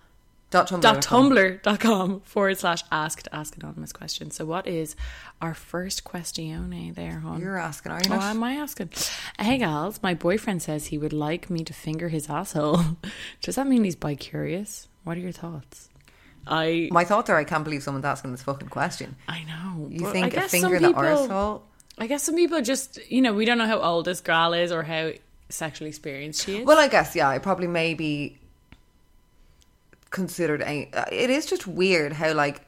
Dot 0.51 0.67
Tumblr. 0.69 0.81
dot 0.81 1.01
tumblr.com 1.01 2.19
forward 2.23 2.57
slash 2.57 2.83
ask 2.91 3.23
to 3.23 3.35
ask 3.35 3.57
anonymous 3.57 3.91
questions. 3.91 4.35
So 4.35 4.45
what 4.45 4.67
is 4.67 4.95
our 5.41 5.53
first 5.53 6.03
questione 6.05 6.93
there, 6.95 7.19
hon? 7.19 7.41
You're 7.41 7.57
asking, 7.57 7.91
are 7.91 7.99
you 7.99 8.13
Oh, 8.13 8.19
am 8.21 8.43
I 8.43 8.53
asking? 8.53 8.91
Hey, 9.39 9.57
gals, 9.57 9.99
my 10.01 10.13
boyfriend 10.13 10.61
says 10.61 10.87
he 10.87 10.97
would 10.97 11.13
like 11.13 11.49
me 11.49 11.63
to 11.63 11.73
finger 11.73 12.09
his 12.09 12.29
asshole. 12.29 12.79
Does 13.41 13.55
that 13.55 13.67
mean 13.67 13.83
he's 13.83 13.95
bi 13.95 14.15
curious? 14.15 14.87
What 15.03 15.17
are 15.17 15.21
your 15.21 15.31
thoughts? 15.31 15.89
I 16.47 16.89
My 16.91 17.05
thoughts 17.05 17.29
are, 17.29 17.37
I 17.37 17.43
can't 17.43 17.63
believe 17.63 17.83
someone's 17.83 18.05
asking 18.05 18.31
this 18.31 18.43
fucking 18.43 18.69
question. 18.69 19.15
I 19.27 19.43
know. 19.43 19.87
You 19.89 20.11
think 20.11 20.35
a 20.35 20.41
finger 20.47 20.75
in 20.75 20.83
the 20.83 20.93
arsehole? 20.93 21.61
I 21.97 22.07
guess 22.07 22.23
some 22.23 22.35
people 22.35 22.61
just, 22.61 22.99
you 23.09 23.21
know, 23.21 23.33
we 23.33 23.45
don't 23.45 23.57
know 23.57 23.67
how 23.67 23.79
old 23.79 24.05
this 24.05 24.21
girl 24.21 24.53
is 24.53 24.71
or 24.71 24.83
how 24.83 25.11
sexually 25.49 25.89
experienced 25.89 26.45
she 26.45 26.57
is. 26.57 26.65
Well, 26.65 26.77
I 26.77 26.87
guess 26.87 27.15
yeah. 27.15 27.29
I 27.29 27.39
probably 27.39 27.67
maybe 27.67 28.37
considered 30.09 30.61
a. 30.61 30.89
Uh, 30.93 31.05
it 31.11 31.29
is 31.29 31.45
just 31.45 31.67
weird 31.67 32.13
how 32.13 32.33
like 32.33 32.61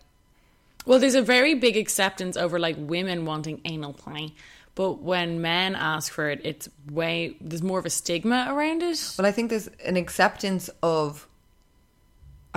Well, 0.86 1.00
there's 1.00 1.16
a 1.16 1.22
very 1.22 1.54
big 1.54 1.76
acceptance 1.76 2.38
over 2.38 2.58
like 2.60 2.78
women 2.80 3.26
wanting 3.26 3.60
anal 3.66 3.94
play, 3.94 4.34
but 4.74 5.02
when 5.02 5.42
men 5.42 5.76
ask 5.76 6.12
for 6.12 6.30
it, 6.30 6.40
it's 6.46 6.70
way 6.90 7.36
there's 7.42 7.62
more 7.62 7.80
of 7.80 7.86
a 7.86 7.90
stigma 7.90 8.48
around 8.50 8.82
it. 8.82 9.16
Well, 9.18 9.28
I 9.28 9.32
think 9.32 9.50
there's 9.50 9.68
an 9.86 9.98
acceptance 9.98 10.70
of. 10.82 11.28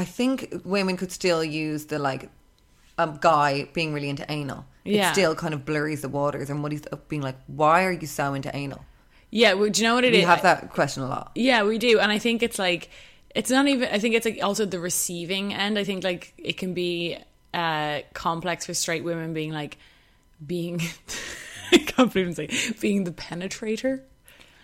I 0.01 0.05
think 0.05 0.63
women 0.65 0.97
could 0.97 1.13
still 1.13 1.45
use 1.45 1.87
the 1.87 1.99
like 1.99 2.31
a 2.97 3.19
guy 3.21 3.69
being 3.73 3.93
really 3.93 4.09
into 4.09 4.25
anal. 4.31 4.65
Yeah. 4.85 5.11
It 5.11 5.13
still 5.13 5.35
kind 5.35 5.53
of 5.53 5.65
blurs 5.65 6.01
the 6.01 6.09
waters 6.09 6.49
and 6.49 6.61
muddies 6.61 6.83
up 6.91 7.09
being 7.09 7.23
like, 7.23 7.37
why 7.47 7.85
are 7.85 7.93
you 7.93 8.07
so 8.07 8.33
into 8.35 8.55
anal? 8.57 8.85
Yeah, 9.31 9.53
well, 9.53 9.69
do 9.69 9.83
you 9.83 9.87
know 9.87 9.95
what 9.95 10.05
it 10.05 10.15
is? 10.15 10.21
we 10.21 10.25
have 10.25 10.43
that 10.43 10.71
question 10.71 11.03
a 11.03 11.09
lot. 11.09 11.33
Yeah, 11.35 11.63
we 11.63 11.79
do, 11.79 12.01
and 12.01 12.11
I 12.11 12.19
think 12.19 12.43
it's 12.43 12.59
like 12.59 12.91
it's 13.35 13.51
not 13.51 13.69
even. 13.69 13.89
I 13.93 13.99
think 13.99 14.15
it's 14.15 14.25
like 14.25 14.43
also 14.43 14.65
the 14.65 14.81
receiving 14.81 15.55
end. 15.55 15.79
I 15.79 15.85
think 15.85 16.03
like 16.03 16.33
it 16.37 16.57
can 16.57 16.75
be 16.75 17.17
uh 17.55 18.01
complex 18.13 18.67
for 18.67 18.75
straight 18.75 19.05
women 19.05 19.33
being 19.33 19.53
like 19.53 19.79
being. 20.45 20.81
I 21.73 21.79
can't 21.79 22.13
believe 22.13 22.27
I'm 22.27 22.35
saying 22.35 22.75
being 22.81 23.05
the 23.05 23.13
penetrator. 23.13 24.01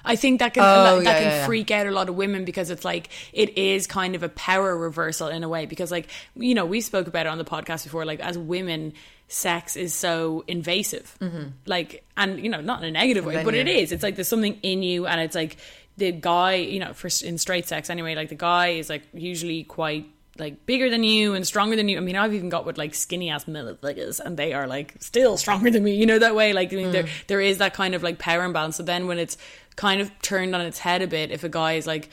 I 0.07 0.17
think 0.17 0.39
that 0.41 0.55
can 0.55 0.63
Oh, 0.63 1.01
that 1.01 1.05
yeah, 1.05 1.13
can 1.15 1.23
yeah, 1.23 1.37
yeah. 1.41 1.47
freak 1.47 1.71
out 1.71 1.87
a 1.87 1.91
lot 1.91 2.09
of 2.09 2.15
women 2.15 2.45
because 2.45 2.71
it's 2.71 2.85
like 2.85 3.11
it 3.33 3.59
is 3.59 3.87
kind 3.87 4.15
of 4.15 4.23
a 4.23 4.29
power 4.31 4.77
reversal 4.77 5.29
in 5.29 5.43
a 5.45 5.49
way 5.49 5.67
because 5.67 5.91
like 5.91 6.09
you 6.37 6.55
know 6.55 6.65
we 6.65 6.81
spoke 6.81 7.07
about 7.09 7.27
it 7.27 7.29
on 7.29 7.39
the 7.39 7.45
podcast 7.45 7.85
before 7.85 8.05
like 8.05 8.21
as 8.21 8.39
women 8.39 8.93
sex 9.29 9.77
is 9.77 9.93
so 9.93 10.45
invasive. 10.47 11.17
Like 11.67 12.05
and 12.17 12.41
you 12.43 12.49
know 12.49 12.61
not 12.61 12.81
in 12.83 12.89
a 12.89 12.91
negative 12.93 13.25
way 13.25 13.43
but 13.45 13.55
it 13.55 13.69
is. 13.69 13.93
It's 13.93 14.03
like 14.03 14.15
there's 14.15 14.29
something 14.29 14.59
in 14.63 14.83
you 14.83 15.07
and 15.07 15.21
it's 15.21 15.35
like 15.35 15.57
the 15.97 16.13
guy 16.13 16.55
you 16.55 16.79
know 16.79 16.93
for 16.93 17.09
in 17.25 17.39
straight 17.39 17.67
sex 17.67 17.91
anyway 17.91 18.15
like 18.15 18.29
the 18.29 18.35
guy 18.35 18.69
is 18.69 18.89
like 18.89 19.03
usually 19.15 19.65
quite 19.65 20.07
like 20.39 20.67
bigger 20.67 20.91
than 20.91 21.03
you 21.03 21.35
and 21.35 21.47
stronger 21.47 21.77
than 21.77 21.89
you. 21.89 21.97
I 21.97 22.01
mean, 22.01 22.17
I've 22.17 22.35
even 22.35 22.49
got 22.49 22.67
with 22.67 22.79
like 22.79 22.95
skinny 22.95 23.31
ass 23.31 23.45
motherfuckers, 23.45 24.21
and 24.21 24.37
they 24.37 24.53
are 24.53 24.67
like 24.67 24.95
still 25.01 25.37
stronger 25.37 25.71
than 25.71 25.85
me. 25.85 25.95
You 25.95 26.07
know 26.07 26.19
that 26.19 26.35
way. 26.35 26.53
Like 26.53 26.73
I 26.73 26.77
mean, 26.77 26.93
there 26.93 27.05
mm. 27.05 27.27
there 27.27 27.41
is 27.41 27.59
that 27.59 27.75
kind 27.75 27.95
of 27.95 28.03
like 28.03 28.19
power 28.19 28.45
imbalance. 28.45 28.77
So 28.77 28.83
then 28.83 29.07
when 29.07 29.19
it's 29.19 29.37
kind 29.77 30.01
of 30.01 30.11
turned 30.23 30.55
on 30.55 30.63
its 30.63 30.79
head 30.79 31.03
a 31.03 31.07
bit, 31.07 31.31
if 31.31 31.45
a 31.45 31.49
guy 31.49 31.75
is 31.75 31.87
like 31.87 32.11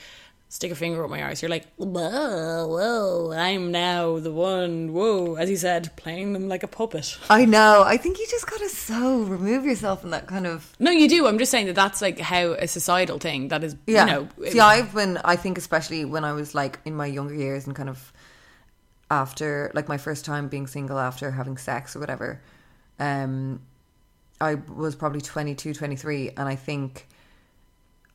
stick 0.54 0.70
a 0.70 0.74
finger 0.76 1.02
up 1.02 1.10
my 1.10 1.20
arse, 1.20 1.42
you're 1.42 1.48
like, 1.48 1.66
whoa, 1.74 2.68
whoa, 2.68 3.32
I'm 3.32 3.72
now 3.72 4.20
the 4.20 4.30
one. 4.30 4.92
Whoa, 4.92 5.34
as 5.34 5.48
he 5.48 5.56
said, 5.56 5.90
playing 5.96 6.32
them 6.32 6.48
like 6.48 6.62
a 6.62 6.68
puppet. 6.68 7.18
I 7.28 7.44
know. 7.44 7.82
I 7.84 7.96
think 7.96 8.20
you 8.20 8.26
just 8.30 8.48
gotta 8.48 8.68
so 8.68 9.18
remove 9.22 9.64
yourself 9.64 10.02
from 10.02 10.10
that 10.10 10.28
kind 10.28 10.46
of 10.46 10.72
No, 10.78 10.92
you 10.92 11.08
do. 11.08 11.26
I'm 11.26 11.38
just 11.38 11.50
saying 11.50 11.66
that 11.66 11.74
that's 11.74 12.00
like 12.00 12.20
how 12.20 12.52
a 12.52 12.68
societal 12.68 13.18
thing 13.18 13.48
that 13.48 13.64
is. 13.64 13.74
Yeah. 13.88 14.06
You 14.06 14.12
know, 14.12 14.50
See, 14.50 14.60
I've 14.60 14.94
been, 14.94 15.18
I 15.24 15.34
think, 15.34 15.58
especially 15.58 16.04
when 16.04 16.24
I 16.24 16.32
was 16.32 16.54
like 16.54 16.78
in 16.84 16.94
my 16.94 17.06
younger 17.06 17.34
years 17.34 17.66
and 17.66 17.74
kind 17.74 17.88
of 17.88 18.12
after, 19.10 19.70
like 19.74 19.88
my 19.88 19.98
first 19.98 20.24
time 20.24 20.48
being 20.48 20.66
single 20.66 20.98
after 20.98 21.30
having 21.30 21.56
sex 21.56 21.94
or 21.94 22.00
whatever, 22.00 22.40
um, 22.98 23.60
I 24.40 24.54
was 24.54 24.94
probably 24.96 25.20
22, 25.20 25.74
23. 25.74 26.30
And 26.36 26.48
I 26.48 26.56
think 26.56 27.06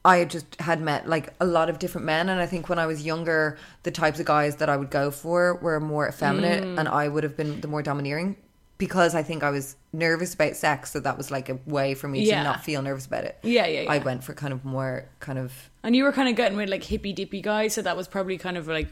I 0.06 0.18
had 0.18 0.30
just 0.30 0.60
had 0.60 0.82
met 0.82 1.08
like 1.08 1.34
a 1.40 1.46
lot 1.46 1.70
of 1.70 1.80
different 1.80 2.06
men. 2.06 2.30
And 2.30 2.40
I 2.40 2.46
think 2.46 2.70
when 2.70 2.80
I 2.80 2.86
was 2.86 3.06
younger, 3.06 3.58
the 3.84 3.92
types 3.92 4.20
of 4.20 4.26
guys 4.26 4.58
that 4.58 4.70
I 4.70 4.78
would 4.78 4.90
go 4.90 5.12
for 5.12 5.56
were 5.56 5.80
more 5.80 6.08
effeminate 6.08 6.64
Mm. 6.64 6.80
and 6.80 6.88
I 6.88 7.08
would 7.08 7.24
have 7.24 7.36
been 7.38 7.62
the 7.62 7.68
more 7.68 7.82
domineering. 7.82 8.36
Because 8.78 9.14
I 9.14 9.24
think 9.24 9.44
I 9.44 9.50
was 9.50 9.76
nervous 9.92 10.34
about 10.34 10.56
sex, 10.56 10.92
so 10.92 11.02
that 11.02 11.18
was 11.18 11.30
like 11.32 11.50
a 11.50 11.60
way 11.66 11.96
for 11.96 12.08
me 12.08 12.24
Yeah. 12.24 12.38
to 12.38 12.44
not 12.46 12.64
feel 12.64 12.82
nervous 12.82 13.06
about 13.08 13.26
it. 13.26 13.38
Yeah, 13.44 13.66
yeah, 13.68 13.92
I 13.92 13.98
went 13.98 14.24
for 14.24 14.34
kind 14.34 14.54
of 14.54 14.64
more 14.64 15.04
kind 15.20 15.38
of 15.38 15.70
And 15.84 15.98
you 15.98 16.06
were 16.06 16.14
kind 16.14 16.30
of 16.30 16.38
getting 16.38 16.58
with 16.58 16.70
like 16.70 16.84
hippy 16.86 17.12
dippy 17.12 17.42
guys, 17.42 17.74
so 17.74 17.82
that 17.82 17.98
was 17.98 18.08
probably 18.08 18.38
kind 18.38 18.56
of 18.58 18.70
like 18.70 18.88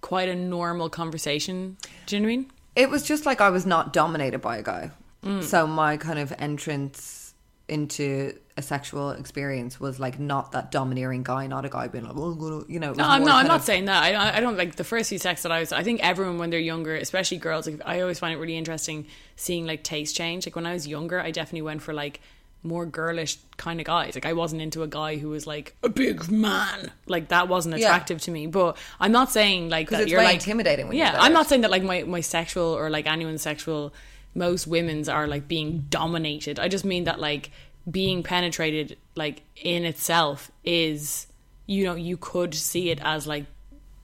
quite 0.00 0.28
a 0.28 0.34
normal 0.34 0.88
conversation. 0.88 1.76
Do 2.06 2.16
you 2.16 2.20
know 2.20 2.26
what 2.26 2.32
I 2.32 2.36
mean? 2.36 2.50
It 2.74 2.90
was 2.90 3.02
just 3.02 3.26
like 3.26 3.40
I 3.40 3.50
was 3.50 3.66
not 3.66 3.92
dominated 3.92 4.40
by 4.40 4.58
a 4.58 4.62
guy. 4.62 4.90
Mm. 5.24 5.42
So 5.42 5.66
my 5.66 5.96
kind 5.96 6.18
of 6.18 6.32
entrance 6.38 7.34
into 7.68 8.32
a 8.56 8.62
sexual 8.62 9.10
experience 9.10 9.80
was 9.80 9.98
like 9.98 10.18
not 10.18 10.52
that 10.52 10.70
domineering 10.70 11.22
guy, 11.22 11.46
not 11.46 11.64
a 11.64 11.68
guy 11.68 11.88
being 11.88 12.04
like, 12.04 12.14
oh, 12.16 12.64
you 12.68 12.78
know. 12.78 12.92
No, 12.92 13.04
I'm 13.04 13.20
more 13.20 13.30
no, 13.30 13.36
I'm 13.36 13.46
not 13.48 13.60
of- 13.60 13.64
saying 13.64 13.86
that. 13.86 14.02
I, 14.02 14.36
I 14.36 14.40
don't 14.40 14.56
like 14.56 14.76
the 14.76 14.84
first 14.84 15.08
few 15.08 15.18
sex 15.18 15.42
that 15.42 15.52
I 15.52 15.60
was. 15.60 15.72
I 15.72 15.82
think 15.82 16.00
everyone 16.02 16.38
when 16.38 16.50
they're 16.50 16.60
younger, 16.60 16.94
especially 16.94 17.38
girls, 17.38 17.66
like, 17.66 17.80
I 17.84 18.00
always 18.00 18.18
find 18.18 18.32
it 18.32 18.38
really 18.38 18.56
interesting 18.56 19.06
seeing 19.34 19.66
like 19.66 19.82
taste 19.82 20.16
change. 20.16 20.46
Like 20.46 20.56
when 20.56 20.66
I 20.66 20.72
was 20.72 20.86
younger, 20.86 21.20
I 21.20 21.32
definitely 21.32 21.62
went 21.62 21.82
for 21.82 21.92
like 21.92 22.20
more 22.62 22.84
girlish 22.86 23.38
kind 23.56 23.78
of 23.80 23.86
guys. 23.86 24.14
Like 24.14 24.26
I 24.26 24.32
wasn't 24.32 24.60
into 24.62 24.82
a 24.82 24.88
guy 24.88 25.16
who 25.18 25.28
was 25.28 25.46
like 25.46 25.76
a 25.82 25.88
big 25.88 26.28
man. 26.30 26.90
Like 27.06 27.28
that 27.28 27.48
wasn't 27.48 27.78
Yeah. 27.78 27.86
attractive 27.86 28.20
to 28.22 28.30
me. 28.30 28.46
But 28.48 28.76
I'm 28.98 29.12
not 29.12 29.30
saying 29.30 29.68
like 29.68 29.90
that 29.90 30.08
you're 30.08 30.18
very 30.18 30.26
like 30.32 30.34
intimidating 30.36 30.88
when 30.88 30.96
yeah, 30.96 31.16
I'm 31.18 31.32
not 31.32 31.46
saying 31.48 31.60
that 31.62 31.70
like 31.70 31.82
my 31.84 32.02
my 32.02 32.20
sexual 32.20 32.66
or 32.76 32.90
like 32.90 33.06
anyone's 33.06 33.42
sexual. 33.42 33.92
Most 34.34 34.66
women's 34.66 35.08
are 35.08 35.26
like 35.26 35.48
being 35.48 35.86
dominated. 35.90 36.58
I 36.58 36.68
just 36.68 36.84
mean 36.84 37.04
that 37.04 37.20
like 37.20 37.50
being 37.90 38.22
penetrated 38.22 38.98
like 39.14 39.42
in 39.62 39.84
itself 39.84 40.50
is 40.64 41.26
you 41.66 41.84
know 41.84 41.94
you 41.94 42.16
could 42.16 42.54
see 42.54 42.90
it 42.90 43.00
as 43.02 43.26
like 43.26 43.46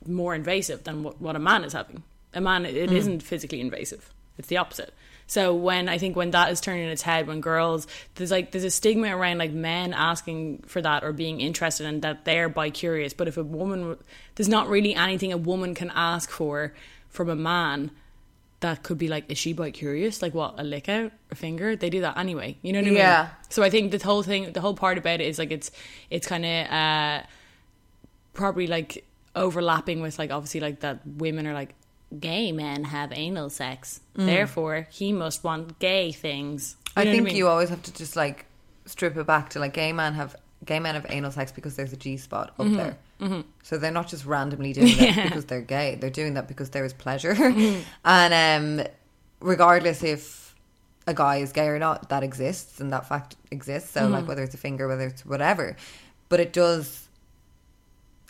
more 0.06 0.34
invasive 0.34 0.84
than 0.84 1.02
what, 1.02 1.20
what 1.20 1.36
a 1.36 1.38
man 1.38 1.64
is 1.64 1.72
having. 1.72 2.02
A 2.34 2.40
man, 2.40 2.64
it 2.64 2.88
Mm. 2.90 3.12
not 3.12 3.22
physically 3.22 3.60
invasive. 3.60 4.10
It's 4.38 4.48
the 4.48 4.56
opposite. 4.56 4.94
So 5.32 5.54
when 5.54 5.88
I 5.88 5.96
think 5.96 6.14
when 6.14 6.32
that 6.32 6.52
is 6.52 6.60
turning 6.60 6.90
its 6.90 7.00
head, 7.00 7.26
when 7.26 7.40
girls 7.40 7.86
there's 8.16 8.30
like 8.30 8.52
there's 8.52 8.64
a 8.64 8.70
stigma 8.70 9.16
around 9.16 9.38
like 9.38 9.50
men 9.50 9.94
asking 9.94 10.64
for 10.66 10.82
that 10.82 11.04
or 11.04 11.14
being 11.14 11.40
interested 11.40 11.86
in 11.86 12.00
that 12.00 12.26
they're 12.26 12.50
bi 12.50 12.68
curious. 12.68 13.14
But 13.14 13.28
if 13.28 13.38
a 13.38 13.42
woman, 13.42 13.96
there's 14.34 14.50
not 14.50 14.68
really 14.68 14.94
anything 14.94 15.32
a 15.32 15.38
woman 15.38 15.74
can 15.74 15.90
ask 15.94 16.28
for 16.28 16.74
from 17.08 17.30
a 17.30 17.34
man 17.34 17.92
that 18.60 18.82
could 18.82 18.98
be 18.98 19.08
like, 19.08 19.24
is 19.30 19.38
she 19.38 19.54
bi 19.54 19.70
curious? 19.70 20.20
Like 20.20 20.34
what, 20.34 20.56
a 20.58 20.64
lick 20.64 20.90
out, 20.90 21.12
a 21.30 21.34
finger? 21.34 21.76
They 21.76 21.88
do 21.88 22.02
that 22.02 22.18
anyway. 22.18 22.58
You 22.60 22.74
know 22.74 22.80
what 22.80 22.88
I 22.88 22.90
mean? 22.90 22.98
Yeah. 22.98 23.30
So 23.48 23.62
I 23.62 23.70
think 23.70 23.90
the 23.90 24.04
whole 24.04 24.22
thing, 24.22 24.52
the 24.52 24.60
whole 24.60 24.74
part 24.74 24.98
about 24.98 25.22
it 25.22 25.26
is 25.26 25.38
like 25.38 25.50
it's 25.50 25.70
it's 26.10 26.26
kind 26.26 26.44
of 26.44 26.66
uh, 26.70 27.22
probably 28.34 28.66
like 28.66 29.06
overlapping 29.34 30.02
with 30.02 30.18
like 30.18 30.30
obviously 30.30 30.60
like 30.60 30.80
that 30.80 31.00
women 31.06 31.46
are 31.46 31.54
like 31.54 31.74
gay 32.20 32.52
men 32.52 32.84
have 32.84 33.12
anal 33.12 33.50
sex, 33.50 34.00
therefore 34.14 34.86
he 34.90 35.12
must 35.12 35.42
want 35.44 35.78
gay 35.78 36.12
things. 36.12 36.76
You 36.96 37.02
Mm. 37.02 37.08
I 37.08 37.10
think 37.12 37.24
mean? 37.24 37.36
you 37.36 37.48
always 37.48 37.70
have 37.70 37.82
to 37.84 37.92
just 37.94 38.16
like 38.16 38.44
strip 38.86 39.16
it 39.16 39.26
back 39.26 39.50
to 39.50 39.58
like 39.58 39.72
gay 39.72 39.92
men 39.92 40.14
have 40.14 40.36
gay 40.64 40.78
men 40.78 40.94
have 40.94 41.06
anal 41.08 41.30
sex 41.30 41.50
because 41.52 41.74
there's 41.76 41.92
a 41.92 41.96
G 41.96 42.16
spot 42.16 42.50
up 42.58 42.66
Mm-hmm. 42.66 42.76
there. 42.76 42.96
So 43.62 43.78
they're 43.78 43.92
not 43.92 44.08
just 44.08 44.24
randomly 44.26 44.72
doing 44.72 44.96
that 44.96 45.22
because 45.28 45.44
they're 45.44 45.60
gay. 45.60 45.94
They're 45.94 46.10
doing 46.10 46.34
that 46.34 46.48
because 46.48 46.70
there 46.70 46.84
is 46.84 46.92
pleasure. 46.92 47.32
and 48.04 48.80
um, 48.80 48.86
regardless 49.40 50.02
if 50.02 50.54
a 51.06 51.14
guy 51.14 51.36
is 51.36 51.52
gay 51.52 51.66
or 51.68 51.78
not, 51.78 52.08
that 52.10 52.22
exists 52.24 52.80
and 52.80 52.92
that 52.92 53.08
fact 53.08 53.36
exists. 53.50 53.90
So 53.90 54.02
Mm-hmm. 54.02 54.12
like 54.12 54.28
whether 54.28 54.42
it's 54.42 54.54
a 54.54 54.58
finger, 54.58 54.86
whether 54.88 55.06
it's 55.06 55.24
whatever, 55.24 55.76
but 56.28 56.40
it 56.40 56.52
does. 56.52 57.08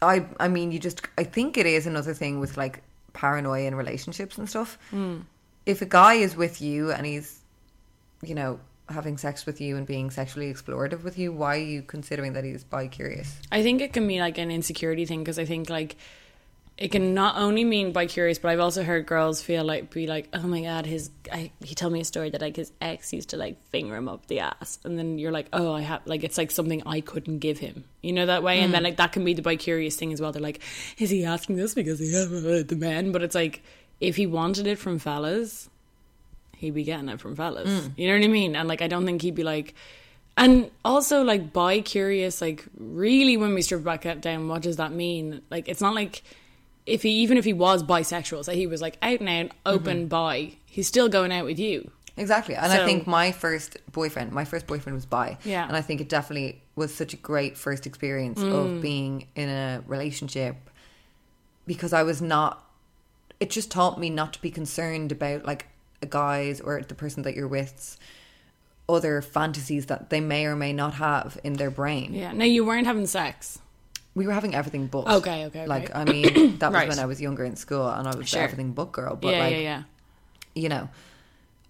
I 0.01 0.27
I 0.40 0.49
mean, 0.49 0.73
you 0.73 0.79
just 0.79 1.03
I 1.18 1.25
think 1.25 1.57
it 1.57 1.66
is 1.66 1.87
another 1.87 2.14
thing 2.14 2.40
with 2.40 2.57
like 2.57 2.83
paranoia 3.12 3.66
in 3.66 3.75
relationships 3.75 4.38
and 4.38 4.48
stuff. 4.48 4.79
Mm. 4.92 5.25
If 5.66 5.83
a 5.83 5.87
guy 5.87 6.14
is 6.14 6.37
with 6.37 6.61
you 6.61 6.90
and 6.90 7.07
he's, 7.07 7.40
you 8.22 8.35
know, 8.35 8.59
having 8.88 9.16
sex 9.16 9.46
with 9.46 9.61
you 9.61 9.77
and 9.77 9.87
being 9.87 10.11
sexually 10.11 10.53
explorative 10.53 11.03
with 11.03 11.18
you, 11.18 11.33
why 11.33 11.57
are 11.57 11.61
you 11.61 11.83
considering 11.83 12.33
that 12.35 12.44
he's 12.44 12.64
bi 12.64 12.88
curious? 12.88 13.37
I 13.51 13.62
think 13.62 13.81
it 13.81 13.92
can 13.92 14.07
be 14.07 14.20
like 14.20 14.38
an 14.38 14.51
insecurity 14.51 15.07
thing 15.07 15.20
because 15.20 15.38
I 15.38 15.44
think 15.44 15.70
like 15.70 15.96
it 16.83 16.90
can 16.90 17.14
not 17.14 17.37
only 17.37 17.62
mean 17.62 17.92
bi 17.92 18.07
curious, 18.07 18.40
but 18.40 18.51
I've 18.51 18.59
also 18.59 18.83
heard 18.83 19.07
girls 19.07 19.40
feel 19.40 19.62
like 19.62 19.90
be 19.90 20.09
like, 20.09 20.29
oh 20.33 20.42
my 20.42 20.62
god, 20.62 20.85
his 20.85 21.11
I, 21.33 21.53
he 21.62 21.77
told 21.77 21.92
me 21.92 22.01
a 22.01 22.05
story 22.05 22.31
that 22.31 22.40
like 22.40 22.57
his 22.57 22.73
ex 22.81 23.12
used 23.12 23.29
to 23.29 23.37
like 23.37 23.64
finger 23.68 23.95
him 23.95 24.09
up 24.09 24.27
the 24.27 24.40
ass, 24.40 24.81
and 24.83 24.99
then 24.99 25.16
you're 25.16 25.31
like, 25.31 25.47
oh, 25.53 25.73
I 25.73 25.83
have 25.83 26.03
like 26.07 26.25
it's 26.25 26.37
like 26.37 26.51
something 26.51 26.83
I 26.85 27.01
couldn't 27.01 27.38
give 27.38 27.59
him, 27.59 27.85
you 28.01 28.12
know 28.12 28.27
that 28.27 28.42
way, 28.42 28.59
and 28.59 28.75
then 28.75 28.81
mm. 28.81 28.87
like 28.87 28.97
that 28.97 29.12
can 29.12 29.25
be 29.25 29.33
the 29.33 29.42
bi 29.42 29.55
curious 29.55 29.95
thing 29.95 30.12
as 30.12 30.21
well. 30.21 30.33
They're 30.33 30.42
like, 30.42 30.61
is 30.99 31.09
he 31.09 31.25
asking 31.25 31.55
this 31.55 31.73
because 31.73 32.01
he 32.01 32.12
have 32.14 32.31
the 32.31 32.77
man? 32.77 33.12
But 33.12 33.23
it's 33.23 33.37
like 33.37 33.62
if 34.01 34.16
he 34.16 34.27
wanted 34.27 34.66
it 34.66 34.77
from 34.77 34.99
fellas, 34.99 35.71
he'd 36.57 36.75
be 36.75 36.83
getting 36.83 37.09
it 37.09 37.21
from 37.21 37.37
fellas. 37.37 37.71
Mm. 37.71 37.92
You 37.97 38.09
know 38.09 38.18
what 38.18 38.25
I 38.25 38.29
mean? 38.29 38.57
And 38.57 38.66
like 38.66 38.83
I 38.83 38.88
don't 38.88 39.07
think 39.07 39.23
he'd 39.23 39.37
be 39.37 39.45
like. 39.45 39.75
And 40.35 40.71
also, 40.83 41.23
like, 41.23 41.53
bi 41.53 41.83
curious, 41.83 42.40
like, 42.40 42.64
really, 42.79 43.37
when 43.37 43.53
we 43.53 43.61
strip 43.61 43.85
back 43.85 44.07
down, 44.23 44.49
what 44.49 44.62
does 44.62 44.77
that 44.77 44.90
mean? 44.90 45.42
Like, 45.51 45.68
it's 45.68 45.83
not 45.83 45.95
like 45.95 46.23
if 46.87 47.03
he, 47.03 47.11
even 47.11 47.37
if 47.38 47.45
he 47.45 47.53
was 47.53 47.83
bisexual, 47.83 48.45
say 48.45 48.57
he 48.57 48.66
was 48.66 48.81
like 48.83 48.97
out 49.03 49.21
and 49.21 49.29
out, 49.29 49.51
open 49.64 50.09
bi, 50.09 50.53
he's 50.66 50.88
still 50.88 51.09
going 51.09 51.33
out 51.33 51.45
with 51.45 51.59
you. 51.59 51.90
Exactly. 52.16 52.55
And 52.55 52.71
So- 52.73 52.83
I 52.83 52.85
think 52.85 53.07
my 53.07 53.33
first 53.33 53.79
boyfriend, 53.90 54.33
my 54.33 54.45
first 54.45 54.66
boyfriend 54.66 54.95
was 54.95 55.07
bi. 55.07 55.38
Yeah. 55.45 55.66
And 55.66 55.77
I 55.77 55.81
think 55.81 56.01
it 56.01 56.09
definitely 56.09 56.61
was 56.77 56.95
such 56.95 57.14
a 57.14 57.16
great 57.16 57.57
first 57.57 57.87
experience 57.87 58.40
Mm. 58.40 58.53
of 58.53 58.83
being 58.83 59.27
in 59.35 59.49
a 59.49 59.83
relationship 59.87 60.57
because 61.66 61.92
I 61.92 62.03
was 62.03 62.21
not, 62.21 62.64
it 63.40 63.51
just 63.51 63.71
taught 63.71 63.99
me 63.99 64.11
not 64.11 64.33
to 64.35 64.42
be 64.42 64.51
concerned 64.51 65.12
about 65.12 65.47
like 65.47 65.66
a 66.03 66.07
guy's 66.07 66.61
or 66.61 66.83
the 66.83 66.95
person 66.95 67.23
that 67.23 67.35
you're 67.35 67.49
with's 67.49 67.97
other 68.88 69.23
fantasies 69.23 69.87
that 69.87 70.11
they 70.11 70.21
may 70.21 70.45
or 70.45 70.57
may 70.57 70.73
not 70.73 70.95
have 70.95 71.38
in 71.45 71.55
their 71.55 71.71
brain. 71.71 72.12
Yeah. 72.12 72.33
No, 72.33 72.45
you 72.45 72.64
weren't 72.64 72.87
having 72.87 73.07
sex. 73.07 73.61
We 74.14 74.27
were 74.27 74.33
having 74.33 74.55
everything 74.55 74.87
but. 74.88 75.07
Okay, 75.09 75.46
okay, 75.46 75.61
okay. 75.62 75.66
Like, 75.66 75.94
I 75.94 76.05
mean, 76.05 76.57
that 76.59 76.70
was 76.70 76.75
Right. 76.75 76.88
when 76.88 76.98
I 76.98 77.07
was 77.07 77.20
younger 77.20 77.44
in 77.44 77.57
school 77.57 77.88
and 77.88 78.07
I 78.07 78.14
was 78.14 78.29
Sure. 78.29 78.42
everything 78.42 78.72
but 78.72 78.92
girl. 78.92 79.16
But 79.16 79.35
yeah, 79.35 79.38
like, 79.42 79.53
yeah, 79.53 79.59
yeah. 79.61 79.83
you 80.55 80.68
know, 80.68 80.88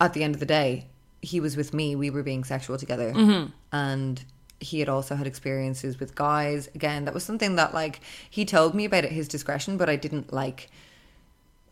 at 0.01 0.13
the 0.15 0.25
end 0.25 0.35
of 0.35 0.41
the 0.41 0.47
day, 0.47 0.87
he 1.21 1.39
was 1.39 1.57
with 1.57 1.73
me. 1.73 1.95
We 1.95 2.11
were 2.11 2.23
being 2.25 2.43
sexual 2.45 2.77
together, 2.79 3.13
Mm-hmm. 3.13 3.51
and 3.73 4.25
he 4.59 4.81
had 4.81 4.89
also 4.89 5.15
had 5.17 5.27
experiences 5.27 5.99
with 6.01 6.15
guys. 6.15 6.69
Again, 6.75 7.05
that 7.05 7.15
was 7.15 7.23
something 7.25 7.57
that 7.57 7.75
like 7.75 8.01
he 8.29 8.45
told 8.45 8.75
me 8.75 8.85
about 8.85 9.05
at 9.05 9.13
his 9.13 9.29
discretion, 9.29 9.77
but 9.77 9.89
I 9.89 9.97
didn't 9.97 10.33
like 10.33 10.69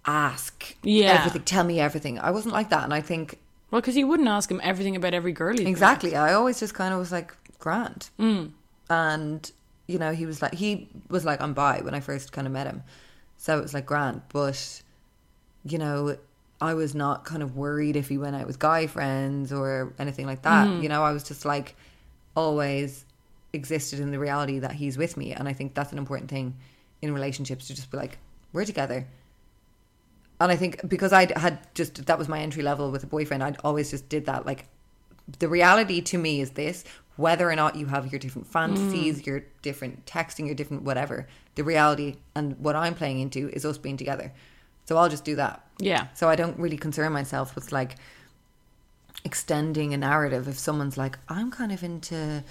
ask. 0.07 0.77
Yeah. 0.83 1.15
everything. 1.19 1.43
Tell 1.43 1.65
me 1.65 1.81
everything. 1.81 2.19
I 2.19 2.31
wasn't 2.31 2.55
like 2.55 2.71
that, 2.71 2.85
and 2.85 2.95
I 2.95 3.01
think 3.01 3.39
Well, 3.71 3.81
because 3.81 3.97
you 3.97 4.07
wouldn't 4.07 4.29
ask 4.29 4.51
him 4.51 4.61
everything 4.63 4.97
about 4.97 5.15
every 5.15 5.33
girl. 5.33 5.59
exactly. 5.59 6.17
I 6.17 6.33
always 6.35 6.59
just 6.61 6.75
kind 6.75 6.93
of 6.93 6.99
was 7.01 7.13
like 7.13 7.35
grand, 7.59 8.11
Mm. 8.19 8.51
and 8.89 9.51
you 9.91 9.99
know, 9.99 10.13
he 10.13 10.27
was 10.27 10.41
like 10.41 10.55
he 10.55 10.89
was 11.09 11.25
like 11.25 11.41
I'm 11.41 11.53
bi 11.53 11.81
when 11.81 11.95
I 11.95 12.01
first 12.01 12.33
kind 12.33 12.47
of 12.47 12.53
met 12.53 12.67
him, 12.67 12.83
so 13.37 13.59
it 13.59 13.63
was 13.63 13.75
like 13.75 13.87
grand, 13.87 14.23
but 14.33 14.83
you 15.65 15.79
know. 15.79 16.17
I 16.63 16.75
was 16.75 16.95
not 16.95 17.25
kind 17.25 17.43
of 17.43 17.57
worried 17.57 17.97
if 17.97 18.11
he 18.11 18.19
went 18.19 18.37
out 18.37 18.47
with 18.47 18.59
guy 18.59 18.87
friends 18.87 19.51
or 19.51 19.95
anything 19.99 20.27
like 20.27 20.43
that. 20.43 20.69
Mm-hmm. 20.69 20.83
You 20.83 20.91
know, 20.91 21.03
I 21.03 21.13
was 21.13 21.25
just 21.25 21.47
like 21.47 21.75
always 22.37 23.07
existed 23.55 23.99
in 23.99 24.11
the 24.11 24.19
reality 24.19 24.59
that 24.59 24.73
he's 24.73 24.99
with 24.99 25.17
me. 25.17 25.33
And 25.33 25.49
I 25.49 25.55
think 25.55 25.73
that's 25.73 25.91
an 25.91 25.97
important 25.97 26.31
thing 26.31 26.59
in 27.01 27.15
relationships 27.15 27.69
to 27.69 27.75
just 27.75 27.91
be 27.91 27.97
like, 27.97 28.19
we're 28.53 28.67
together. 28.67 29.07
And 30.39 30.53
I 30.53 30.57
think 30.57 30.87
because 30.87 31.15
I 31.15 31.33
had 31.35 31.67
just, 31.75 32.05
that 32.05 32.19
was 32.19 32.29
my 32.29 32.41
entry 32.41 32.63
level 32.63 32.91
with 32.91 33.05
a 33.05 33.07
boyfriend, 33.07 33.43
I'd 33.43 33.57
always 33.65 33.91
just 33.91 34.11
did 34.11 34.27
that. 34.27 34.45
Like, 34.45 34.67
the 35.39 35.49
reality 35.49 36.03
to 36.03 36.19
me 36.19 36.43
is 36.43 36.51
this 36.51 36.85
whether 37.17 37.51
or 37.51 37.57
not 37.57 37.77
you 37.77 37.87
have 37.87 38.11
your 38.11 38.19
different 38.19 38.47
fantasies, 38.47 39.21
mm. 39.21 39.27
your 39.27 39.45
different 39.63 40.07
texting, 40.07 40.47
your 40.47 40.55
different 40.55 40.83
whatever, 40.83 41.27
the 41.55 41.65
reality 41.65 42.17
and 42.35 42.59
what 42.59 42.77
I'm 42.77 42.95
playing 42.95 43.21
into 43.21 43.51
is 43.51 43.65
us 43.65 43.79
being 43.79 43.97
together. 43.97 44.33
So 44.87 44.97
I'll 44.97 45.09
just 45.09 45.25
do 45.25 45.37
that. 45.37 45.65
Yeah. 45.79 46.09
So 46.15 46.29
I 46.29 46.37
don't 46.37 46.59
really 46.59 46.77
concern 46.77 47.13
myself 47.13 47.55
with 47.55 47.73
like 47.73 47.97
extending 49.25 49.95
a 49.95 49.97
narrative 49.97 50.49
if 50.49 50.59
someone's 50.59 50.97
like, 50.97 51.19
I'm 51.29 51.51
kind 51.51 51.73
of 51.73 51.83
into, 51.83 52.43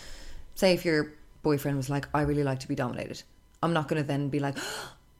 say, 0.55 0.73
if 0.73 0.85
your 0.85 1.13
boyfriend 1.41 1.77
was 1.77 1.89
like, 1.89 2.07
I 2.13 2.21
really 2.21 2.43
like 2.43 2.59
to 2.59 2.67
be 2.67 2.75
dominated. 2.75 3.23
I'm 3.61 3.73
not 3.73 3.87
going 3.87 4.01
to 4.01 4.07
then 4.07 4.29
be 4.29 4.39
like, 4.39 4.57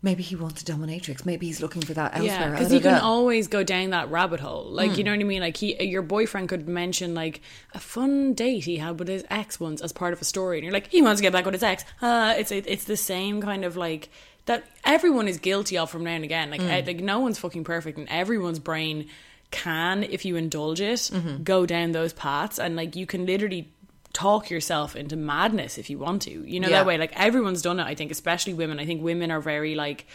maybe 0.02 0.24
he 0.24 0.36
wants 0.36 0.62
a 0.62 0.66
dominatrix. 0.66 1.26
Maybe 1.26 1.48
he's 1.48 1.62
looking 1.62 1.82
for 1.82 1.94
that 1.94 2.14
elsewhere. 2.16 2.26
Yeah, 2.40 2.50
because 2.52 2.72
you 2.72 2.80
can 2.80 3.00
always 3.02 3.48
go 3.48 3.64
down 3.64 3.90
that 3.90 4.10
rabbit 4.10 4.40
hole. 4.40 4.66
Like, 4.70 4.92
Hmm. 4.92 4.98
you 4.98 5.04
know 5.04 5.12
what 5.12 5.20
I 5.20 5.24
mean? 5.24 5.42
Like, 5.42 5.58
he, 5.58 5.82
your 5.84 6.02
boyfriend 6.02 6.48
could 6.50 6.68
mention 6.70 7.14
like 7.14 7.42
a 7.74 7.80
fun 7.80 8.34
date 8.34 8.64
he 8.64 8.78
had 8.78 8.98
with 9.00 9.08
his 9.10 9.26
ex 9.30 9.60
once 9.60 9.82
as 9.82 9.92
part 9.92 10.14
of 10.14 10.22
a 10.22 10.26
story, 10.26 10.58
and 10.58 10.64
you're 10.64 10.74
like, 10.74 10.88
he 10.92 11.02
wants 11.02 11.20
to 11.20 11.24
get 11.24 11.34
back 11.34 11.46
with 11.46 11.54
his 11.54 11.64
ex. 11.64 11.84
Uh, 12.02 12.34
it's 12.38 12.52
it, 12.52 12.66
it's 12.68 12.86
the 12.86 12.98
same 12.98 13.42
kind 13.42 13.66
of 13.66 13.76
like 13.76 14.10
that 14.46 14.64
everyone 14.86 15.28
is 15.28 15.38
guilty 15.38 15.78
of 15.78 15.90
from 15.92 16.04
now 16.06 16.12
and 16.12 16.24
again. 16.24 16.50
Like, 16.50 16.62
Hmm. 16.62 16.70
eh, 16.70 16.84
like 16.88 17.02
no 17.02 17.20
one's 17.20 17.38
fucking 17.38 17.64
perfect, 17.66 17.98
and 17.98 18.08
everyone's 18.10 18.60
brain 18.60 19.08
can, 19.52 20.04
if 20.04 20.26
you 20.26 20.36
indulge 20.36 20.80
it, 20.80 21.00
Mm-hmm. 21.12 21.44
go 21.44 21.66
down 21.66 21.92
those 21.92 22.14
paths, 22.14 22.58
and 22.60 22.76
like 22.76 22.96
you 22.96 23.06
can 23.06 23.26
literally 23.26 23.68
talk 24.14 24.50
yourself 24.50 24.96
into 24.96 25.16
madness 25.16 25.78
if 25.78 25.90
you 25.90 25.98
want 26.00 26.24
to. 26.24 26.32
You 26.32 26.60
know 26.60 26.68
Yeah. 26.68 26.78
that 26.80 26.86
way. 26.86 26.98
Like 26.98 27.14
everyone's 27.20 27.62
done 27.62 27.80
it. 27.80 27.84
I 27.84 27.96
think, 27.96 28.12
especially 28.12 28.54
women. 28.54 28.80
I 28.80 28.86
think 28.86 29.04
women 29.04 29.32
are 29.32 29.40
very 29.42 29.76
like 29.76 30.08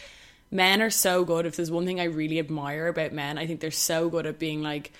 men 0.51 0.81
are 0.81 0.89
so 0.89 1.23
good. 1.25 1.45
If 1.45 1.55
there's 1.55 1.71
one 1.71 1.85
thing 1.85 1.99
I 1.99 2.05
really 2.05 2.39
admire 2.39 2.87
about 2.87 3.13
men, 3.13 3.37
I 3.37 3.47
think 3.47 3.59
they're 3.61 3.71
so 3.71 4.09
good 4.09 4.25
at 4.25 4.37
being 4.39 4.61
like, 4.61 4.91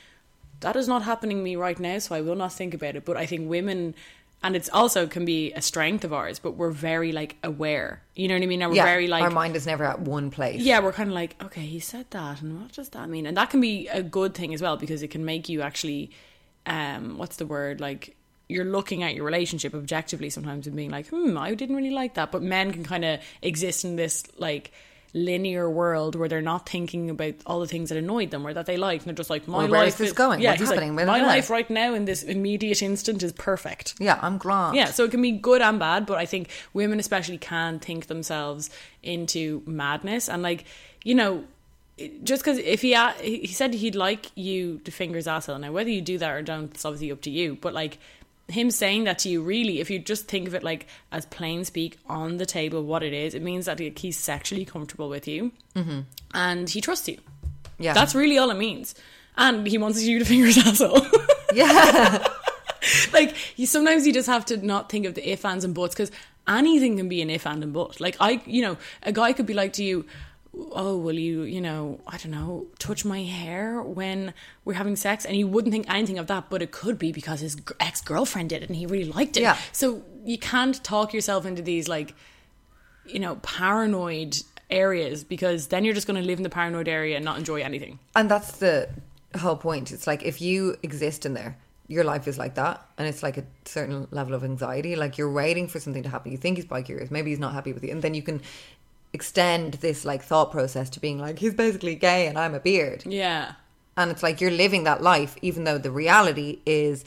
that 0.61 0.75
is 0.75 0.87
not 0.87 1.03
happening 1.03 1.37
to 1.37 1.43
me 1.43 1.55
right 1.55 1.79
now, 1.79 1.99
so 1.99 2.15
I 2.15 2.21
will 2.21 2.35
not 2.35 2.53
think 2.53 2.73
about 2.73 2.95
it. 2.95 3.05
But 3.05 3.17
I 3.17 3.25
think 3.25 3.49
women, 3.49 3.93
and 4.41 4.55
it's 4.55 4.69
also 4.69 5.05
can 5.05 5.25
be 5.25 5.51
a 5.51 5.61
strength 5.61 6.03
of 6.05 6.13
ours, 6.13 6.39
but 6.39 6.53
we're 6.53 6.71
very 6.71 7.11
like 7.11 7.35
aware. 7.43 8.01
You 8.15 8.27
know 8.29 8.35
what 8.35 8.43
I 8.43 8.45
mean? 8.47 8.61
And 8.61 8.71
we're 8.71 8.77
yeah, 8.77 8.85
very 8.85 9.07
like 9.07 9.23
our 9.23 9.29
mind 9.29 9.55
is 9.57 9.65
never 9.65 9.83
at 9.83 9.99
one 9.99 10.31
place. 10.31 10.61
yeah, 10.61 10.79
we're 10.79 10.93
kind 10.93 11.09
of 11.09 11.13
like, 11.15 11.35
okay, 11.43 11.61
he 11.65 11.79
said 11.79 12.05
that, 12.11 12.41
and 12.41 12.61
what 12.61 12.71
does 12.71 12.89
that 12.89 13.09
mean? 13.09 13.25
And 13.25 13.35
that 13.37 13.49
can 13.49 13.59
be 13.59 13.87
a 13.89 14.01
good 14.01 14.33
thing 14.33 14.53
as 14.53 14.61
well 14.61 14.77
because 14.77 15.03
it 15.03 15.09
can 15.09 15.25
make 15.25 15.49
you 15.49 15.61
actually, 15.61 16.11
um, 16.65 17.17
what's 17.17 17.35
the 17.35 17.45
word? 17.45 17.81
Like 17.81 18.15
you're 18.47 18.65
looking 18.65 19.03
at 19.03 19.15
your 19.15 19.25
relationship 19.25 19.73
objectively 19.73 20.29
sometimes 20.29 20.67
and 20.67 20.75
being 20.75 20.91
like, 20.91 21.07
hmm, 21.07 21.37
I 21.37 21.53
didn't 21.55 21.75
really 21.75 21.91
like 21.91 22.13
that. 22.15 22.31
But 22.31 22.43
men 22.43 22.71
can 22.71 22.83
kind 22.83 23.05
of 23.05 23.19
exist 23.41 23.85
in 23.85 23.95
this 23.95 24.23
like 24.37 24.71
linear 25.15 25.69
world 25.69 26.13
where 26.13 26.27
they're 26.27 26.41
not 26.41 26.67
thinking 26.67 27.09
about 27.09 27.33
all 27.45 27.61
the 27.61 27.67
things 27.67 27.87
that 27.87 27.97
annoyed 27.97 28.31
them 28.31 28.45
or 28.45 28.53
that 28.53 28.65
they 28.65 28.75
liked, 28.75 29.03
and 29.03 29.07
they're 29.07 29.15
just 29.15 29.29
like, 29.29 29.47
my 29.47 29.59
where 29.59 29.85
life 29.85 29.93
is 29.93 29.97
this 29.97 30.11
going? 30.11 30.41
Yeah, 30.41 30.51
What's 30.51 30.63
like, 30.63 30.71
happening? 30.71 30.95
Blah, 30.95 31.05
my 31.05 31.21
life 31.21 31.49
right 31.49 31.69
now 31.69 31.93
in 31.93 32.05
this 32.05 32.21
immediate 32.21 32.81
instant 32.81 33.23
is 33.23 33.31
perfect. 33.31 33.95
Yeah, 33.99 34.19
I'm 34.21 34.37
glad. 34.37 34.75
Yeah, 34.75 34.87
so 34.87 35.05
it 35.05 35.11
can 35.11 35.21
be 35.21 35.31
good 35.31 35.61
and 35.61 35.79
bad, 35.79 36.05
but 36.05 36.17
I 36.17 36.25
think 36.25 36.49
women 36.73 36.99
especially 36.99 37.37
can 37.37 37.79
think 37.79 38.07
themselves 38.07 38.69
into 39.01 39.63
madness 39.65 40.27
and 40.27 40.43
like, 40.43 40.65
you 41.03 41.15
know, 41.15 41.45
just 42.23 42.43
because 42.43 42.57
if 42.57 42.81
he 42.81 42.97
he 43.21 43.47
said 43.47 43.73
he'd 43.73 43.95
like 43.95 44.29
you 44.35 44.79
to 44.79 44.91
finger 44.91 45.15
his 45.15 45.27
asshole 45.27 45.57
now, 45.59 45.71
whether 45.71 45.89
you 45.89 46.01
do 46.01 46.17
that 46.17 46.29
or 46.29 46.41
don't, 46.41 46.73
it's 46.73 46.83
obviously 46.83 47.11
up 47.11 47.21
to 47.21 47.29
you. 47.29 47.57
But 47.61 47.73
like 47.73 47.99
him 48.47 48.69
saying 48.69 49.05
that 49.05 49.19
to 49.19 49.29
you, 49.29 49.41
really, 49.41 49.79
if 49.79 49.89
you 49.89 49.99
just 49.99 50.27
think 50.27 50.47
of 50.47 50.53
it 50.53 50.63
like 50.63 50.87
as 51.11 51.25
plain 51.25 51.65
speak 51.65 51.97
on 52.07 52.37
the 52.37 52.45
table, 52.45 52.83
what 52.83 53.03
it 53.03 53.13
is, 53.13 53.33
it 53.33 53.41
means 53.41 53.65
that 53.65 53.79
like, 53.79 53.97
he's 53.97 54.17
sexually 54.17 54.65
comfortable 54.65 55.09
with 55.09 55.27
you 55.27 55.51
mm-hmm. 55.75 56.01
and 56.33 56.69
he 56.69 56.81
trusts 56.81 57.07
you. 57.07 57.17
Yeah. 57.79 57.93
That's 57.93 58.15
really 58.15 58.37
all 58.37 58.51
it 58.51 58.57
means. 58.57 58.95
And 59.37 59.67
he 59.67 59.77
wants 59.77 60.01
you 60.01 60.19
to 60.19 60.25
finger 60.25 60.45
his 60.45 60.57
asshole. 60.59 61.05
Yeah. 61.53 62.25
like 63.13 63.35
you 63.57 63.65
sometimes 63.65 64.05
you 64.05 64.13
just 64.13 64.27
have 64.27 64.45
to 64.45 64.57
not 64.57 64.89
think 64.89 65.05
of 65.05 65.15
the 65.15 65.27
if 65.27 65.43
ands 65.45 65.63
and 65.63 65.73
buts 65.73 65.95
because 65.95 66.11
anything 66.47 66.97
can 66.97 67.09
be 67.09 67.21
an 67.21 67.29
if 67.29 67.47
and 67.47 67.63
and 67.63 67.73
but 67.73 67.99
like 67.99 68.15
i 68.19 68.41
you 68.45 68.61
know 68.61 68.77
a 69.03 69.11
guy 69.11 69.33
could 69.33 69.45
be 69.45 69.53
like 69.53 69.73
to 69.73 69.83
you 69.83 70.05
oh 70.71 70.95
will 70.97 71.17
you 71.19 71.41
you 71.43 71.59
know 71.59 71.99
i 72.07 72.17
don't 72.17 72.31
know 72.31 72.65
touch 72.79 73.03
my 73.03 73.23
hair 73.23 73.81
when 73.81 74.33
we're 74.63 74.73
having 74.73 74.95
sex 74.95 75.25
and 75.25 75.35
you 75.35 75.47
wouldn't 75.47 75.71
think 75.71 75.85
anything 75.89 76.17
of 76.17 76.27
that 76.27 76.49
but 76.49 76.61
it 76.61 76.71
could 76.71 76.97
be 76.97 77.11
because 77.11 77.39
his 77.41 77.57
ex-girlfriend 77.79 78.49
did 78.49 78.63
it 78.63 78.69
and 78.69 78.75
he 78.77 78.85
really 78.85 79.11
liked 79.11 79.35
it 79.37 79.41
Yeah. 79.43 79.57
so 79.71 80.03
you 80.25 80.37
can't 80.37 80.81
talk 80.83 81.13
yourself 81.13 81.45
into 81.45 81.61
these 81.61 81.87
like 81.87 82.13
you 83.05 83.19
know 83.19 83.35
paranoid 83.37 84.37
areas 84.69 85.23
because 85.23 85.67
then 85.67 85.83
you're 85.85 85.93
just 85.93 86.07
going 86.07 86.19
to 86.21 86.25
live 86.25 86.39
in 86.39 86.43
the 86.43 86.49
paranoid 86.49 86.87
area 86.87 87.15
and 87.17 87.25
not 87.25 87.37
enjoy 87.37 87.61
anything 87.61 87.99
And 88.15 88.29
that's 88.31 88.57
the 88.57 88.89
whole 89.37 89.57
point. 89.57 89.91
It's 89.91 90.07
like 90.07 90.23
if 90.23 90.41
you 90.41 90.77
exist 90.81 91.25
in 91.25 91.33
there, 91.33 91.57
your 91.87 92.03
life 92.03 92.27
is 92.27 92.37
like 92.39 92.55
that, 92.55 92.83
and 92.97 93.05
it's 93.07 93.21
like 93.21 93.37
a 93.37 93.43
certain 93.65 94.07
level 94.09 94.33
of 94.33 94.43
anxiety. 94.43 94.95
Like 94.95 95.17
you're 95.19 95.31
waiting 95.31 95.67
for 95.67 95.79
something 95.79 96.01
to 96.03 96.09
happen. 96.09 96.31
You 96.31 96.37
think 96.37 96.57
he's 96.57 96.65
bi 96.65 96.81
curious, 96.81 97.11
maybe 97.11 97.29
he's 97.29 97.37
not 97.37 97.53
happy 97.53 97.73
with 97.73 97.83
you, 97.83 97.91
and 97.91 98.01
then 98.01 98.13
you 98.15 98.23
can 98.23 98.41
extend 99.19 99.69
this 99.85 99.99
like 100.11 100.21
thought 100.29 100.49
process 100.57 100.87
to 100.91 100.99
being 101.05 101.17
like 101.25 101.39
he's 101.43 101.53
basically 101.65 101.95
gay 102.09 102.21
and 102.27 102.37
I'm 102.43 102.53
a 102.53 102.59
beard, 102.69 103.01
yeah 103.05 103.53
and 103.97 104.11
it's 104.11 104.21
like 104.27 104.41
you're 104.41 104.57
living 104.65 104.83
that 104.89 104.99
life, 105.01 105.33
even 105.41 105.63
though 105.63 105.79
the 105.87 105.89
reality 106.05 106.59
is 106.65 107.05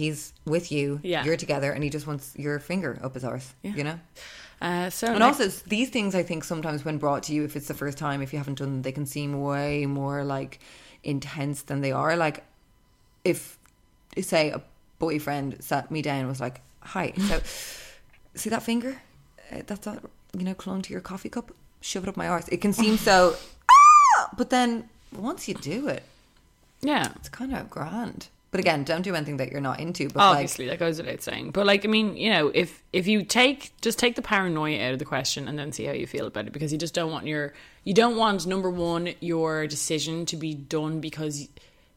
he's 0.00 0.32
with 0.54 0.70
you, 0.76 1.00
Yeah. 1.02 1.24
you're 1.24 1.36
together, 1.46 1.70
and 1.74 1.82
he 1.82 1.90
just 1.90 2.06
wants 2.06 2.24
your 2.44 2.56
finger 2.60 2.92
up 3.02 3.14
his 3.14 3.24
arse. 3.24 3.48
You 3.78 3.82
know. 3.88 3.98
uh, 4.62 4.90
so 4.90 5.06
And 5.12 5.22
also, 5.24 5.48
these 5.66 5.88
things 5.90 6.14
I 6.14 6.22
think 6.22 6.44
sometimes 6.44 6.84
when 6.84 6.98
brought 6.98 7.22
to 7.24 7.32
you, 7.34 7.42
if 7.48 7.56
it's 7.56 7.66
the 7.66 7.74
first 7.82 7.98
time, 7.98 8.22
if 8.22 8.32
you 8.32 8.38
haven't 8.38 8.58
done 8.60 8.70
them, 8.74 8.82
they 8.82 8.92
can 8.92 9.06
seem 9.06 9.30
way 9.42 9.86
more 9.86 10.22
like 10.36 10.60
intense 11.02 11.62
than 11.62 11.80
they 11.80 11.90
are. 12.02 12.14
Like, 12.26 12.44
if 13.24 13.58
say 14.32 14.50
a 14.50 14.60
boyfriend 15.00 15.56
sat 15.70 15.90
me 15.90 16.00
down 16.00 16.20
and 16.20 16.28
was 16.28 16.40
like, 16.40 16.60
"Hi, 16.94 17.06
so 17.28 17.40
see 18.40 18.50
that 18.50 18.62
finger? 18.62 18.92
Uh, 19.50 19.62
that's 19.66 19.86
all, 19.88 19.98
you 20.36 20.44
know, 20.44 20.54
clung 20.54 20.82
to 20.82 20.92
your 20.92 21.00
coffee 21.02 21.28
cup. 21.28 21.52
Shove 21.80 22.02
it 22.04 22.08
up 22.08 22.16
my 22.16 22.28
arse. 22.28 22.48
It 22.48 22.58
can 22.60 22.72
seem 22.72 22.96
so, 22.98 23.36
ah! 23.70 24.30
but 24.36 24.50
then 24.50 24.88
once 25.16 25.48
you 25.48 25.54
do 25.54 25.88
it, 25.88 26.02
Yeah. 26.82 27.10
it's 27.16 27.28
kind 27.28 27.54
of 27.54 27.70
grand. 27.70 28.28
But 28.50 28.58
again, 28.60 28.82
don't 28.82 29.02
do 29.02 29.14
anything 29.14 29.36
that 29.36 29.52
you're 29.52 29.60
not 29.60 29.78
into. 29.78 30.08
But 30.08 30.20
Obviously, 30.22 30.66
that 30.66 30.80
goes 30.80 30.98
without 30.98 31.22
saying. 31.22 31.52
But 31.52 31.66
like, 31.66 31.84
I 31.84 31.88
mean, 31.88 32.16
you 32.16 32.30
know, 32.30 32.48
if 32.52 32.82
if 32.92 33.06
you 33.06 33.22
take 33.22 33.72
just 33.80 33.96
take 33.98 34.16
the 34.16 34.22
paranoia 34.22 34.88
out 34.88 34.92
of 34.92 34.98
the 34.98 35.04
question 35.04 35.46
and 35.46 35.56
then 35.56 35.70
see 35.70 35.84
how 35.84 35.92
you 35.92 36.06
feel 36.06 36.26
about 36.26 36.46
it, 36.48 36.52
because 36.52 36.72
you 36.72 36.78
just 36.78 36.92
don't 36.92 37.12
want 37.12 37.26
your 37.26 37.54
you 37.84 37.94
don't 37.94 38.16
want 38.16 38.46
number 38.48 38.68
one 38.68 39.14
your 39.20 39.68
decision 39.68 40.26
to 40.26 40.36
be 40.36 40.52
done 40.52 41.00
because 41.00 41.48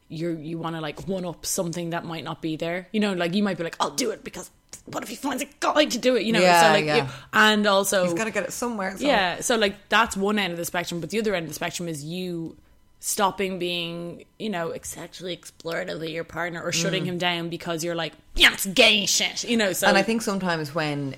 you're 0.08 0.32
you 0.38 0.56
want 0.56 0.76
to 0.76 0.80
like 0.80 1.08
one 1.08 1.24
up 1.24 1.44
something 1.44 1.90
that 1.90 2.04
might 2.04 2.22
not 2.22 2.40
be 2.40 2.54
there. 2.54 2.86
You 2.92 3.00
know, 3.00 3.14
like 3.14 3.34
you 3.34 3.42
might 3.42 3.58
be 3.58 3.64
like, 3.64 3.76
I'll 3.80 3.90
do 3.90 4.12
it 4.12 4.22
because 4.22 4.48
what 4.86 5.02
if 5.02 5.08
he 5.08 5.16
finds 5.16 5.42
a 5.42 5.46
guy 5.60 5.84
to 5.84 5.98
do 5.98 6.16
it? 6.16 6.24
You 6.24 6.32
know, 6.32 6.40
Yeah, 6.40 6.60
so 6.62 6.72
like, 6.72 6.84
yeah. 6.84 6.96
you- 6.96 7.08
and 7.32 7.66
also 7.66 8.04
he's 8.04 8.14
got 8.14 8.24
to 8.24 8.30
get 8.30 8.44
it 8.44 8.52
somewhere. 8.52 8.96
so- 8.96 9.04
yeah, 9.06 9.40
so 9.40 9.56
like 9.56 9.74
that's 9.88 10.16
one 10.16 10.38
end 10.38 10.52
of 10.52 10.58
the 10.58 10.64
spectrum, 10.64 11.00
but 11.00 11.10
the 11.10 11.18
other 11.18 11.34
end 11.34 11.44
of 11.44 11.50
the 11.50 11.54
spectrum 11.54 11.88
is 11.88 12.04
you 12.04 12.56
stopping 13.00 13.58
being, 13.58 14.24
you 14.38 14.48
know, 14.48 14.72
sexually 14.82 15.36
explorative 15.36 16.02
of 16.02 16.08
your 16.08 16.24
partner 16.24 16.62
or 16.62 16.72
shutting 16.72 17.04
him 17.04 17.18
down 17.18 17.50
because 17.50 17.84
you're 17.84 17.94
like, 17.94 18.14
yeah, 18.34 18.52
it's 18.52 18.64
gay 18.66 19.04
shit, 19.04 19.44
you 19.44 19.56
know. 19.58 19.72
So 19.74 19.86
Mm. 19.86 19.90
And 19.90 19.98
I 19.98 20.02
think 20.02 20.22
sometimes 20.22 20.74
when 20.74 21.14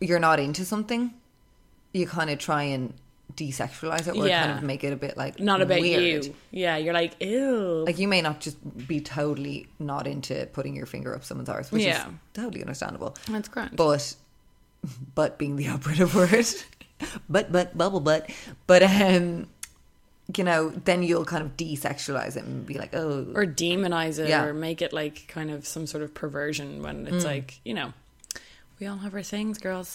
you're 0.00 0.18
not 0.18 0.38
into 0.38 0.64
something, 0.66 1.14
you 1.94 2.06
kind 2.06 2.28
of 2.28 2.38
try 2.38 2.64
and 2.64 2.92
desexualize 3.38 4.08
it 4.08 4.16
or 4.16 4.26
Yeah. 4.26 4.44
kind 4.46 4.58
of 4.58 4.64
make 4.64 4.82
it 4.84 4.92
a 4.92 4.96
bit 4.96 5.16
like 5.16 5.38
not 5.38 5.62
about 5.62 5.80
weird. 5.80 6.24
you. 6.26 6.34
Yeah, 6.50 6.76
you're 6.76 6.92
like, 6.94 7.14
ew. 7.22 7.84
Like 7.86 7.98
you 7.98 8.08
may 8.08 8.20
not 8.20 8.40
just 8.40 8.56
be 8.88 9.00
totally 9.00 9.68
not 9.78 10.06
into 10.06 10.46
putting 10.52 10.74
your 10.74 10.86
finger 10.86 11.14
up 11.14 11.24
someone's 11.24 11.48
arse, 11.48 11.70
which 11.70 11.84
Yeah. 11.84 12.08
is 12.08 12.14
totally 12.34 12.60
understandable. 12.62 13.16
That's 13.30 13.48
grand. 13.48 13.76
But 13.76 14.14
but 15.14 15.38
being 15.38 15.56
the 15.56 15.68
operative 15.68 16.14
word. 16.20 16.46
but 17.28 17.52
but 17.52 17.76
bubble 17.78 18.00
butt. 18.00 18.28
But 18.66 18.82
um 18.82 19.46
you 20.36 20.44
know, 20.44 20.68
then 20.84 21.02
you'll 21.02 21.24
kind 21.24 21.42
of 21.42 21.56
desexualize 21.56 22.36
it 22.36 22.44
and 22.44 22.66
be 22.66 22.74
like, 22.74 22.94
oh 22.94 23.26
or 23.34 23.46
demonize 23.46 24.18
it 24.18 24.28
Yeah. 24.28 24.42
Mm. 24.44 24.48
or 24.48 24.52
make 24.54 24.82
it 24.82 24.92
like 24.92 25.26
kind 25.28 25.50
of 25.50 25.66
some 25.66 25.86
sort 25.86 26.02
of 26.04 26.12
perversion 26.12 26.82
when 26.82 27.06
it's 27.06 27.24
like, 27.24 27.60
you 27.64 27.72
know, 27.72 27.94
we 28.78 28.86
all 28.86 28.98
have 28.98 29.14
our 29.14 29.22
things, 29.22 29.56
girls. 29.58 29.94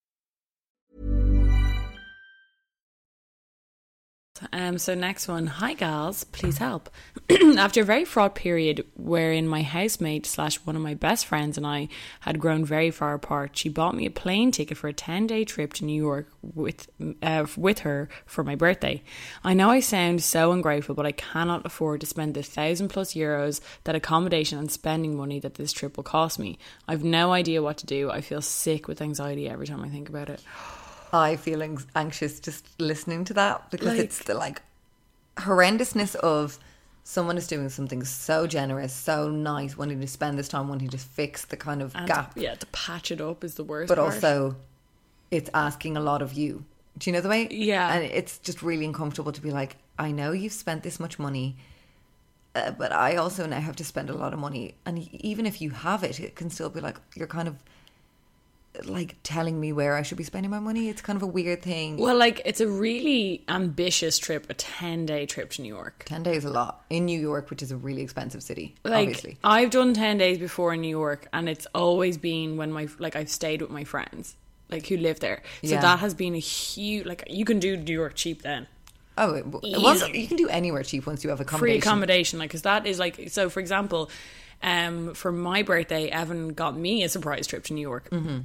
Um, 4.51 4.77
so 4.77 4.95
next 4.95 5.27
one, 5.27 5.47
hi 5.47 5.73
gals, 5.73 6.23
please 6.25 6.57
help. 6.57 6.89
After 7.57 7.81
a 7.81 7.85
very 7.85 8.05
fraught 8.05 8.35
period 8.35 8.85
wherein 8.95 9.47
my 9.47 9.61
housemate 9.61 10.25
slash 10.25 10.57
one 10.57 10.75
of 10.75 10.81
my 10.81 10.93
best 10.93 11.25
friends 11.25 11.57
and 11.57 11.67
I 11.67 11.89
had 12.21 12.39
grown 12.39 12.65
very 12.65 12.91
far 12.91 13.13
apart, 13.13 13.57
she 13.57 13.69
bought 13.69 13.95
me 13.95 14.05
a 14.05 14.11
plane 14.11 14.51
ticket 14.51 14.77
for 14.77 14.87
a 14.87 14.93
ten 14.93 15.27
day 15.27 15.45
trip 15.45 15.73
to 15.73 15.85
New 15.85 16.01
York 16.01 16.27
with 16.41 16.89
uh, 17.21 17.45
with 17.55 17.79
her 17.79 18.09
for 18.25 18.43
my 18.43 18.55
birthday. 18.55 19.03
I 19.43 19.53
know 19.53 19.69
I 19.69 19.79
sound 19.79 20.23
so 20.23 20.51
ungrateful, 20.51 20.95
but 20.95 21.05
I 21.05 21.11
cannot 21.11 21.65
afford 21.65 22.01
to 22.01 22.07
spend 22.07 22.33
the 22.33 22.43
thousand 22.43 22.89
plus 22.89 23.13
euros 23.13 23.61
that 23.83 23.95
accommodation 23.95 24.57
and 24.57 24.71
spending 24.71 25.15
money 25.15 25.39
that 25.39 25.55
this 25.55 25.71
trip 25.71 25.97
will 25.97 26.03
cost 26.03 26.39
me. 26.39 26.57
I've 26.87 27.03
no 27.03 27.31
idea 27.31 27.61
what 27.61 27.77
to 27.77 27.85
do. 27.85 28.09
I 28.09 28.21
feel 28.21 28.41
sick 28.41 28.87
with 28.87 29.01
anxiety 29.01 29.47
every 29.47 29.67
time 29.67 29.83
I 29.83 29.89
think 29.89 30.09
about 30.09 30.29
it. 30.29 30.41
I 31.13 31.35
feel 31.35 31.61
anxious 31.95 32.39
just 32.39 32.67
listening 32.79 33.25
to 33.25 33.33
that 33.35 33.69
because 33.71 33.87
Like- 33.87 33.99
it's 33.99 34.19
the 34.23 34.33
like 34.33 34.61
horrendousness 35.37 36.15
of 36.15 36.59
someone 37.03 37.37
is 37.37 37.47
doing 37.47 37.69
something 37.69 38.03
so 38.03 38.47
generous, 38.47 38.93
so 38.93 39.29
nice, 39.29 39.77
wanting 39.77 39.99
to 40.01 40.07
spend 40.07 40.37
this 40.37 40.47
time 40.47 40.67
wanting 40.67 40.89
to 40.89 40.97
fix 40.97 41.45
the 41.45 41.57
kind 41.57 41.81
of 41.81 41.93
gap, 42.05 42.33
yeah, 42.35 42.53
to 42.55 42.65
patch 42.67 43.11
it 43.11 43.19
up 43.21 43.43
is 43.43 43.55
the 43.55 43.63
worst. 43.63 43.87
but 43.89 43.97
part. 43.97 44.13
also 44.13 44.55
it's 45.31 45.49
asking 45.53 45.97
a 45.97 46.01
lot 46.01 46.21
of 46.21 46.33
you. 46.33 46.63
Do 46.97 47.09
you 47.09 47.13
know 47.13 47.21
the 47.21 47.29
way? 47.29 47.47
Yeah. 47.49 47.93
and 47.93 48.03
it's 48.03 48.37
just 48.37 48.61
really 48.61 48.85
uncomfortable 48.85 49.31
to 49.31 49.41
be 49.41 49.49
like, 49.51 49.77
I 49.97 50.11
know 50.11 50.31
you've 50.33 50.53
spent 50.53 50.83
this 50.83 50.99
much 50.99 51.17
money. 51.17 51.55
Uh, 52.53 52.69
but 52.71 52.91
I 52.91 53.15
also 53.15 53.45
now 53.45 53.61
have 53.61 53.77
to 53.77 53.85
spend 53.85 54.09
a 54.09 54.13
lot 54.13 54.33
of 54.33 54.39
money, 54.39 54.75
and 54.85 54.99
even 55.23 55.45
if 55.45 55.61
you 55.61 55.69
have 55.69 56.03
it, 56.03 56.19
it 56.19 56.35
can 56.35 56.49
still 56.49 56.69
be 56.69 56.81
like 56.81 56.97
you're 57.15 57.25
kind 57.27 57.47
of 57.47 57.55
like 58.85 59.15
telling 59.23 59.59
me 59.59 59.73
where 59.73 59.95
I 59.95 60.01
should 60.01 60.17
be 60.17 60.23
spending 60.23 60.49
my 60.49 60.59
money. 60.59 60.89
It's 60.89 61.01
kind 61.01 61.17
of 61.17 61.23
a 61.23 61.27
weird 61.27 61.61
thing. 61.61 61.97
Well, 61.97 62.17
like 62.17 62.41
it's 62.45 62.61
a 62.61 62.67
really 62.67 63.43
ambitious 63.47 64.17
trip, 64.17 64.47
a 64.49 64.53
ten 64.53 65.05
day 65.05 65.25
trip 65.25 65.49
to 65.51 65.61
New 65.61 65.73
York. 65.73 66.03
10 66.05 66.23
days 66.23 66.45
a 66.45 66.49
lot 66.49 66.83
in 66.89 67.05
New 67.05 67.19
York, 67.19 67.49
which 67.49 67.61
is 67.61 67.71
a 67.71 67.77
really 67.77 68.01
expensive 68.01 68.41
city, 68.43 68.75
Like 68.83 69.07
obviously. 69.07 69.37
I've 69.43 69.69
done 69.71 69.93
ten 69.93 70.17
days 70.17 70.37
before 70.37 70.73
in 70.73 70.81
New 70.81 70.89
York, 70.89 71.27
and 71.33 71.49
it's 71.49 71.67
always 71.75 72.17
been 72.17 72.57
when 72.57 72.71
my 72.71 72.87
like 72.99 73.15
I've 73.15 73.29
stayed 73.29 73.61
with 73.61 73.71
my 73.71 73.83
friends, 73.83 74.35
like 74.69 74.87
who 74.87 74.97
live 74.97 75.19
there. 75.19 75.43
So 75.63 75.71
Yeah. 75.71 75.81
that 75.81 75.99
has 75.99 76.13
been 76.13 76.33
a 76.35 76.39
huge 76.39 77.05
like 77.05 77.23
you 77.29 77.45
can 77.45 77.59
do 77.59 77.75
New 77.77 77.93
York 77.93 78.15
cheap 78.15 78.41
then. 78.41 78.67
Oh, 79.17 79.35
it, 79.35 79.45
was, 79.45 80.07
you 80.07 80.27
can 80.27 80.37
do 80.37 80.47
anywhere 80.47 80.83
cheap 80.83 81.05
once 81.05 81.23
you 81.23 81.29
have 81.29 81.41
a 81.41 81.43
free 81.43 81.77
accommodation. 81.77 81.81
accommodation 81.81 82.39
like 82.39 82.49
because 82.49 82.61
that 82.61 82.87
is 82.87 82.97
like 82.97 83.29
so 83.29 83.49
for 83.49 83.59
example 83.59 84.09
um 84.63 85.13
for 85.13 85.31
my 85.33 85.63
birthday 85.63 86.07
evan 86.07 86.53
got 86.53 86.77
me 86.77 87.03
a 87.03 87.09
surprise 87.09 87.45
trip 87.45 87.63
to 87.65 87.73
new 87.73 87.81
york 87.81 88.09
mm-hmm. 88.09 88.39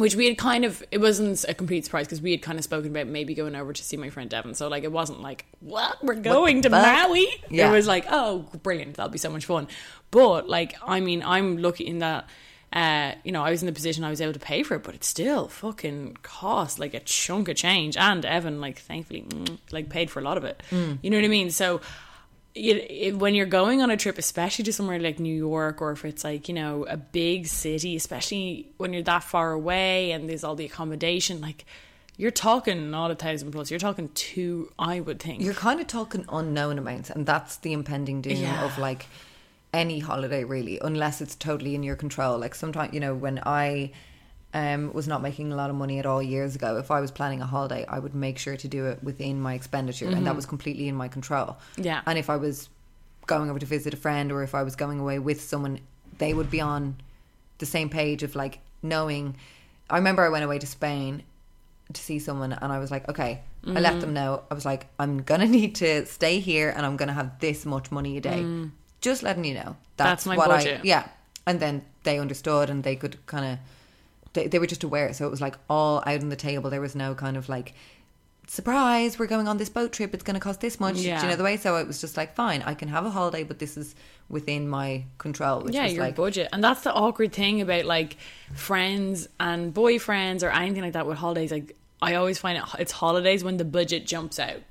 Which 0.00 0.16
we 0.16 0.26
had 0.26 0.36
kind 0.36 0.64
of 0.64 0.82
it 0.90 0.98
wasn't 0.98 1.44
a 1.48 1.54
complete 1.54 1.84
surprise 1.84 2.06
because 2.06 2.20
we 2.20 2.32
had 2.32 2.42
kind 2.42 2.58
of 2.58 2.64
spoken 2.64 2.90
about 2.90 3.06
maybe 3.06 3.34
going 3.34 3.54
over 3.54 3.72
to 3.72 3.84
see 3.84 3.96
my 3.96 4.10
friend 4.10 4.28
devon 4.28 4.54
so 4.54 4.66
like 4.66 4.82
it 4.82 4.90
wasn't 4.90 5.20
like 5.20 5.44
what 5.60 6.02
we're 6.02 6.14
going 6.16 6.62
to 6.62 6.70
fuck? 6.70 6.82
maui 7.08 7.26
Yeah. 7.50 7.68
it 7.68 7.72
was 7.72 7.86
like 7.86 8.06
oh 8.10 8.46
brilliant 8.62 8.96
that'll 8.96 9.12
be 9.12 9.18
so 9.18 9.30
much 9.30 9.44
fun 9.46 9.68
but 10.10 10.48
like 10.48 10.74
i 10.84 10.98
mean 10.98 11.22
i'm 11.24 11.58
lucky 11.58 11.86
in 11.86 11.98
that 12.00 12.28
uh, 12.72 13.14
you 13.24 13.32
know, 13.32 13.42
I 13.42 13.50
was 13.50 13.62
in 13.62 13.66
the 13.66 13.72
position 13.72 14.04
I 14.04 14.10
was 14.10 14.20
able 14.20 14.32
to 14.32 14.38
pay 14.38 14.62
for 14.62 14.76
it, 14.76 14.84
but 14.84 14.94
it 14.94 15.02
still 15.02 15.48
fucking 15.48 16.18
cost 16.22 16.78
like 16.78 16.94
a 16.94 17.00
chunk 17.00 17.48
of 17.48 17.56
change. 17.56 17.96
And 17.96 18.24
Evan, 18.24 18.60
like, 18.60 18.78
thankfully, 18.78 19.22
mm, 19.22 19.58
like, 19.72 19.88
paid 19.88 20.08
for 20.08 20.20
a 20.20 20.22
lot 20.22 20.36
of 20.36 20.44
it. 20.44 20.62
You 20.70 21.10
know 21.10 21.16
what 21.16 21.24
I 21.24 21.28
mean? 21.28 21.50
So, 21.50 21.80
it, 22.54 22.90
it, 22.90 23.16
when 23.18 23.34
you're 23.34 23.46
going 23.46 23.80
on 23.82 23.90
a 23.90 23.96
trip, 23.96 24.18
especially 24.18 24.64
to 24.64 24.72
somewhere 24.72 24.98
like 24.98 25.18
New 25.20 25.34
York, 25.34 25.80
or 25.80 25.92
if 25.92 26.04
it's 26.04 26.24
like 26.24 26.48
you 26.48 26.54
know 26.54 26.84
a 26.88 26.96
big 26.96 27.46
city, 27.46 27.96
especially 27.96 28.68
when 28.76 28.92
you're 28.92 29.02
that 29.04 29.22
far 29.24 29.52
away 29.52 30.12
and 30.12 30.28
there's 30.28 30.42
all 30.44 30.54
the 30.56 30.64
accommodation, 30.64 31.40
like 31.40 31.64
you're 32.16 32.30
talking 32.30 32.90
not 32.90 33.10
a 33.10 33.14
thousand 33.14 33.50
plus, 33.52 33.70
you're 33.70 33.80
talking 33.80 34.10
two, 34.14 34.70
I 34.78 35.00
would 35.00 35.20
think. 35.20 35.42
You're 35.42 35.54
kind 35.54 35.80
of 35.80 35.86
talking 35.86 36.24
unknown 36.28 36.78
amounts, 36.78 37.08
and 37.10 37.24
that's 37.24 37.56
the 37.58 37.72
impending 37.72 38.20
doom 38.20 38.36
Yeah. 38.36 38.64
of 38.64 38.76
like 38.78 39.06
any 39.72 40.00
holiday, 40.00 40.44
really, 40.44 40.78
unless 40.82 41.20
it's 41.20 41.34
totally 41.36 41.74
in 41.74 41.82
your 41.82 41.96
control. 41.96 42.38
Like 42.38 42.54
sometimes, 42.54 42.92
you 42.92 43.00
know, 43.00 43.14
when 43.14 43.40
I 43.46 43.92
um, 44.52 44.92
was 44.92 45.06
not 45.06 45.22
making 45.22 45.52
a 45.52 45.56
lot 45.56 45.70
of 45.70 45.76
money 45.76 45.98
at 45.98 46.06
all 46.06 46.22
years 46.22 46.54
ago, 46.56 46.76
if 46.76 46.90
I 46.90 47.00
was 47.00 47.10
planning 47.10 47.40
a 47.40 47.46
holiday, 47.46 47.84
I 47.86 47.98
would 47.98 48.14
make 48.14 48.38
sure 48.38 48.56
to 48.56 48.68
do 48.68 48.86
it 48.86 49.02
within 49.02 49.40
my 49.40 49.54
expenditure, 49.54 50.08
and 50.08 50.26
that 50.26 50.34
was 50.34 50.46
completely 50.46 50.88
in 50.88 50.94
my 50.96 51.08
control. 51.08 51.58
Mm-hmm. 51.72 51.84
Yeah. 51.84 52.00
And 52.06 52.18
if 52.18 52.28
I 52.28 52.36
was 52.36 52.68
going 53.26 53.48
over 53.48 53.58
to 53.58 53.66
visit 53.66 53.94
a 53.94 53.96
friend, 53.96 54.32
or 54.32 54.42
if 54.42 54.54
I 54.54 54.62
was 54.64 54.74
going 54.74 54.98
away 54.98 55.18
with 55.18 55.40
someone, 55.40 55.80
they 56.18 56.34
would 56.34 56.50
be 56.50 56.60
on 56.60 56.96
the 57.58 57.66
same 57.66 57.88
page 57.88 58.22
of 58.22 58.34
like 58.34 58.58
knowing. 58.82 59.36
I 59.88 59.98
remember 59.98 60.24
I 60.24 60.30
went 60.30 60.44
away 60.44 60.58
to 60.58 60.66
Spain 60.66 61.22
to 61.92 62.00
see 62.00 62.18
someone, 62.18 62.52
and 62.52 62.72
I 62.72 62.80
was 62.80 62.90
like, 62.90 63.08
okay, 63.08 63.42
I 63.66 63.78
let 63.78 64.00
them 64.00 64.14
know. 64.14 64.42
I 64.50 64.54
was 64.54 64.64
like, 64.64 64.86
I'm 64.98 65.22
gonna 65.22 65.46
need 65.60 65.76
to 65.76 66.06
stay 66.06 66.40
here, 66.40 66.72
and 66.76 66.84
I'm 66.84 66.96
gonna 66.96 67.12
have 67.12 67.38
this 67.38 67.64
much 67.64 67.92
money 67.92 68.16
a 68.16 68.20
day. 68.20 68.44
Just 69.00 69.22
letting 69.22 69.44
you 69.44 69.54
know. 69.54 69.76
That's 69.96 70.26
my 70.26 70.36
what 70.36 70.48
budget. 70.48 70.80
I 70.80 70.84
yeah. 70.84 71.08
And 71.46 71.60
then 71.60 71.84
they 72.02 72.18
understood, 72.18 72.68
and 72.68 72.82
they 72.82 72.96
could 72.96 73.24
kind 73.26 73.52
of 73.52 73.58
they, 74.32 74.46
they 74.46 74.58
were 74.58 74.66
just 74.66 74.84
aware. 74.84 75.12
So 75.12 75.26
it 75.26 75.30
was 75.30 75.40
like 75.40 75.56
all 75.68 75.98
out 76.06 76.20
on 76.20 76.28
the 76.28 76.36
table. 76.36 76.70
There 76.70 76.80
was 76.80 76.94
no 76.94 77.14
kind 77.14 77.36
of 77.36 77.48
like 77.48 77.74
surprise. 78.46 79.18
We're 79.18 79.26
going 79.26 79.48
on 79.48 79.58
this 79.58 79.68
boat 79.68 79.92
trip. 79.92 80.12
It's 80.12 80.24
going 80.24 80.34
to 80.34 80.40
cost 80.40 80.60
this 80.60 80.80
much. 80.80 80.96
Do 80.96 81.02
you 81.02 81.14
know 81.14 81.36
the 81.36 81.44
way? 81.44 81.56
So 81.56 81.76
it 81.76 81.86
was 81.86 82.00
just 82.00 82.16
like 82.16 82.34
fine. 82.34 82.62
I 82.62 82.74
can 82.74 82.88
have 82.88 83.06
a 83.06 83.10
holiday, 83.10 83.44
but 83.44 83.58
this 83.58 83.76
is 83.76 83.94
within 84.28 84.68
my 84.68 85.04
control. 85.18 85.60
Which 85.60 85.74
yeah, 85.74 85.84
was 85.84 85.94
your 85.94 86.04
like 86.04 86.16
budget. 86.16 86.48
And 86.52 86.62
that's 86.62 86.82
the 86.82 86.92
awkward 86.92 87.32
thing 87.32 87.60
about 87.60 87.84
like 87.84 88.16
friends 88.54 89.28
and 89.38 89.72
boyfriends 89.72 90.42
or 90.42 90.50
anything 90.50 90.82
like 90.82 90.94
that 90.94 91.06
with 91.06 91.18
holidays. 91.18 91.52
Like 91.52 91.76
I 92.02 92.14
always 92.14 92.38
find 92.38 92.58
it 92.58 92.64
it's 92.78 92.92
holidays 92.92 93.44
when 93.44 93.56
the 93.56 93.64
budget 93.64 94.06
jumps 94.06 94.38
out. 94.38 94.62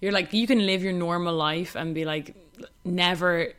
You're 0.00 0.12
like 0.12 0.32
you 0.32 0.46
can 0.46 0.64
live 0.64 0.82
your 0.82 0.92
normal 0.92 1.34
life 1.34 1.74
and 1.74 1.94
be 1.94 2.04
like 2.04 2.36
never 2.84 3.52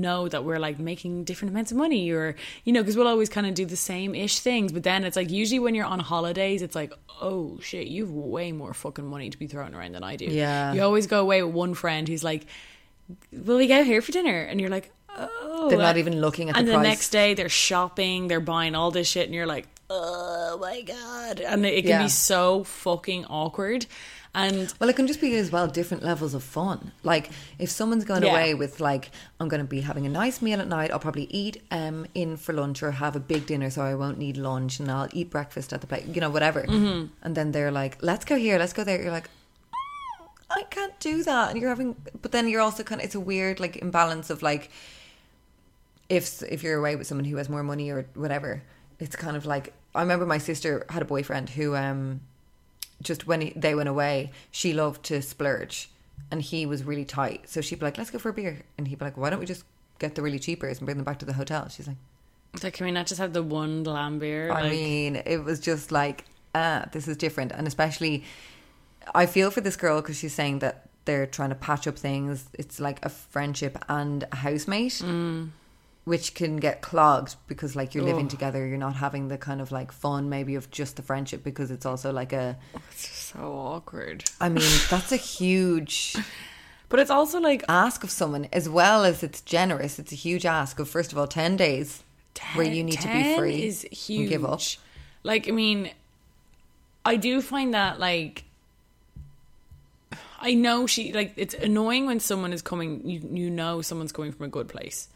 know 0.00 0.28
that 0.28 0.44
we're 0.44 0.58
like 0.58 0.78
making 0.78 1.24
different 1.24 1.52
amounts 1.52 1.70
of 1.72 1.76
money 1.78 2.10
or 2.10 2.34
you 2.64 2.72
know 2.72 2.80
because 2.82 2.96
we'll 2.96 3.08
always 3.08 3.28
kind 3.28 3.46
of 3.46 3.54
do 3.54 3.64
the 3.64 3.76
same 3.76 4.14
ish 4.14 4.38
things 4.40 4.72
but 4.72 4.82
then 4.82 5.04
it's 5.04 5.16
like 5.16 5.30
usually 5.30 5.58
when 5.58 5.74
you're 5.74 5.86
on 5.86 6.00
holidays 6.00 6.62
it's 6.62 6.74
like 6.74 6.92
oh 7.22 7.58
shit 7.62 7.86
you've 7.86 8.12
way 8.12 8.52
more 8.52 8.74
fucking 8.74 9.06
money 9.06 9.30
to 9.30 9.38
be 9.38 9.46
throwing 9.46 9.74
around 9.74 9.92
than 9.92 10.02
I 10.04 10.16
do 10.16 10.26
Yeah. 10.26 10.72
you 10.72 10.82
always 10.82 11.06
go 11.06 11.20
away 11.20 11.42
with 11.42 11.54
one 11.54 11.74
friend 11.74 12.06
who's 12.08 12.24
like 12.24 12.46
will 13.32 13.56
we 13.58 13.66
go 13.66 13.84
here 13.84 14.00
for 14.02 14.12
dinner 14.12 14.40
and 14.42 14.60
you're 14.60 14.70
like 14.70 14.90
oh 15.16 15.68
They're 15.68 15.78
not 15.78 15.96
even 15.96 16.20
looking 16.20 16.50
at 16.50 16.56
and 16.56 16.66
the 16.66 16.72
the 16.72 16.80
next 16.82 17.10
day 17.10 17.34
they're 17.34 17.48
shopping, 17.48 18.28
they're 18.28 18.40
buying 18.40 18.74
all 18.74 18.90
this 18.90 19.06
shit, 19.08 19.26
and 19.26 19.34
you're 19.34 19.46
like, 19.46 19.68
oh 19.88 20.58
my 20.60 20.82
god, 20.82 21.40
and 21.40 21.64
it 21.64 21.82
can 21.82 21.90
Yeah. 21.90 22.02
be 22.02 22.08
so 22.08 22.64
fucking 22.64 23.24
awkward. 23.26 23.86
And 24.36 24.74
Well, 24.80 24.90
it 24.90 24.96
can 24.96 25.06
just 25.06 25.20
be 25.20 25.36
as 25.36 25.52
well 25.52 25.68
different 25.68 26.02
levels 26.02 26.34
of 26.34 26.42
fun. 26.42 26.90
Like 27.04 27.30
if 27.58 27.70
someone's 27.70 28.04
going 28.04 28.24
Yeah. 28.24 28.30
away 28.32 28.54
with 28.54 28.80
like, 28.80 29.10
I'm 29.38 29.48
going 29.48 29.62
to 29.62 29.68
be 29.68 29.80
having 29.82 30.06
a 30.06 30.08
nice 30.08 30.42
meal 30.42 30.60
at 30.60 30.66
night. 30.66 30.90
I'll 30.90 30.98
probably 30.98 31.28
eat 31.30 31.62
um 31.70 32.06
in 32.14 32.36
for 32.36 32.52
lunch 32.52 32.82
or 32.82 32.90
have 32.90 33.14
a 33.14 33.20
big 33.20 33.46
dinner, 33.46 33.70
so 33.70 33.82
I 33.82 33.94
won't 33.94 34.18
need 34.18 34.36
lunch, 34.36 34.80
and 34.80 34.90
I'll 34.90 35.08
eat 35.12 35.30
breakfast 35.30 35.72
at 35.72 35.80
the 35.80 35.86
place. 35.86 36.04
You 36.12 36.20
know, 36.20 36.30
whatever. 36.30 36.62
Mm-hmm. 36.62 37.06
And 37.22 37.34
then 37.36 37.52
they're 37.52 37.70
like, 37.70 37.98
let's 38.02 38.24
go 38.24 38.36
here, 38.36 38.58
let's 38.58 38.72
go 38.72 38.82
there. 38.84 39.00
You're 39.00 39.12
like. 39.12 39.30
I 40.50 40.62
can't 40.70 40.98
do 41.00 41.22
that, 41.24 41.50
and 41.50 41.60
you're 41.60 41.70
having, 41.70 41.96
but 42.22 42.30
then 42.30 42.48
you're 42.48 42.60
also 42.60 42.82
kind 42.84 43.00
of. 43.00 43.04
It's 43.06 43.14
a 43.16 43.20
weird 43.20 43.58
like 43.60 43.76
imbalance 43.76 44.30
of 44.30 44.40
like, 44.42 44.70
if 46.08 46.42
if 46.42 46.62
you're 46.62 46.78
away 46.78 46.96
with 46.96 47.06
someone 47.06 47.24
who 47.24 47.36
has 47.36 47.48
more 47.48 47.62
money 47.62 47.90
or 47.90 48.06
whatever, 48.14 48.62
it's 49.00 49.16
kind 49.16 49.36
of 49.36 49.46
like 49.46 49.72
I 49.94 50.00
remember 50.02 50.26
my 50.26 50.38
sister 50.38 50.86
had 50.90 51.02
a 51.02 51.04
boyfriend 51.06 51.50
who 51.50 51.74
um 51.74 52.20
just 53.04 53.26
when 53.26 53.40
he, 53.42 53.52
they 53.54 53.74
went 53.74 53.88
away, 53.88 54.32
she 54.50 54.72
loved 54.72 55.04
to 55.04 55.22
splurge, 55.22 55.90
and 56.30 56.42
he 56.42 56.66
was 56.66 56.82
really 56.82 57.04
tight. 57.04 57.48
So 57.48 57.60
she'd 57.60 57.78
be 57.78 57.86
like, 57.86 57.98
"Let's 57.98 58.10
go 58.10 58.18
for 58.18 58.30
a 58.30 58.32
beer," 58.32 58.62
and 58.76 58.88
he'd 58.88 58.98
be 58.98 59.04
like, 59.04 59.16
"Why 59.16 59.30
don't 59.30 59.38
we 59.38 59.46
just 59.46 59.64
get 59.98 60.16
the 60.16 60.22
really 60.22 60.38
cheapers 60.40 60.78
and 60.78 60.86
bring 60.86 60.96
them 60.96 61.04
back 61.04 61.18
to 61.20 61.24
the 61.24 61.34
hotel?" 61.34 61.68
She's 61.68 61.86
like, 61.86 61.96
like, 62.62 62.74
can 62.74 62.86
we 62.86 62.92
not 62.92 63.06
just 63.06 63.20
have 63.20 63.32
the 63.32 63.42
one 63.42 63.82
glam 63.82 64.18
beer? 64.18 64.50
I 64.50 64.62
Like, 64.62 64.70
mean, 64.72 65.16
it 65.26 65.42
was 65.44 65.58
just 65.60 65.90
like, 65.90 66.24
ah, 66.54 66.86
this 66.92 67.08
is 67.08 67.16
different. 67.16 67.50
And 67.52 67.66
especially, 67.66 68.24
I 69.14 69.26
feel 69.26 69.50
for 69.50 69.60
this 69.60 69.76
girl 69.76 70.00
because 70.00 70.16
she's 70.18 70.34
saying 70.34 70.60
that 70.60 70.88
they're 71.04 71.26
trying 71.26 71.48
to 71.50 71.56
patch 71.56 71.86
up 71.88 71.98
things. 71.98 72.48
It's 72.54 72.78
like 72.78 73.04
a 73.04 73.08
friendship 73.08 73.76
and 73.88 74.24
a 74.30 74.36
housemate, 74.36 75.02
which 76.04 76.34
can 76.34 76.56
get 76.56 76.82
clogged 76.82 77.36
because, 77.48 77.74
like, 77.74 77.94
you're 77.94 78.04
living 78.04 78.28
together. 78.28 78.66
You're 78.66 78.78
not 78.78 78.96
having 78.96 79.28
the 79.28 79.38
kind 79.38 79.60
of 79.60 79.72
like 79.72 79.90
fun, 79.90 80.28
maybe, 80.28 80.54
of 80.54 80.70
just 80.70 80.96
the 80.96 81.02
friendship 81.02 81.42
because 81.42 81.70
it's 81.70 81.86
also 81.86 82.12
like 82.12 82.32
a. 82.32 82.56
Oh, 82.74 82.80
it's 82.90 83.08
so 83.08 83.40
awkward. 83.40 84.24
I 84.40 84.48
mean, 84.48 84.70
that's 84.90 85.12
a 85.12 85.16
huge 85.16 86.16
But 86.94 87.00
it's 87.00 87.10
also 87.10 87.40
like 87.40 87.64
ask 87.68 88.04
of 88.04 88.10
someone 88.12 88.46
as 88.52 88.68
well 88.68 89.04
as 89.04 89.24
it's 89.24 89.40
generous. 89.40 89.98
It's 89.98 90.12
a 90.12 90.14
huge 90.14 90.46
ask 90.46 90.78
of, 90.78 90.88
first 90.88 91.10
of 91.10 91.18
all, 91.18 91.26
10 91.26 91.56
days 91.56 92.04
where 92.54 92.66
you 92.66 92.84
need 92.84 93.00
to 93.00 93.08
be 93.08 93.36
free 93.36 93.64
is 93.64 93.82
huge. 93.90 94.28
give 94.28 94.44
up. 94.44 94.60
Like, 95.24 95.48
I 95.48 95.50
mean, 95.50 95.90
I 97.04 97.16
do 97.16 97.40
find 97.42 97.74
that 97.74 97.98
like 97.98 98.44
I 100.40 100.54
know 100.54 100.86
she 100.86 101.12
like 101.12 101.32
it's 101.36 101.54
annoying 101.54 102.06
when 102.06 102.20
someone 102.20 102.52
is 102.52 102.62
coming. 102.62 103.08
You 103.08 103.20
you 103.32 103.50
know 103.50 103.82
someone's 103.82 104.12
coming 104.12 104.30
from 104.30 104.46
a 104.46 104.48
good 104.48 104.68
place. 104.68 105.08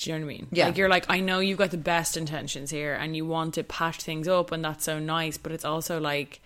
Do 0.00 0.10
you 0.10 0.18
know 0.18 0.24
what 0.24 0.32
I 0.32 0.34
mean? 0.34 0.46
Yeah. 0.50 0.66
Like 0.66 0.78
you're 0.78 0.88
like 0.88 1.04
I 1.10 1.20
know 1.20 1.40
you've 1.40 1.58
got 1.58 1.70
the 1.70 1.76
best 1.76 2.16
intentions 2.16 2.70
here, 2.70 2.94
and 2.94 3.14
you 3.14 3.26
want 3.26 3.54
to 3.54 3.62
patch 3.62 3.98
things 4.00 4.26
up, 4.26 4.50
and 4.50 4.64
that's 4.64 4.84
so 4.84 4.98
nice. 4.98 5.36
But 5.36 5.52
it's 5.52 5.64
also 5.64 6.00
like. 6.00 6.40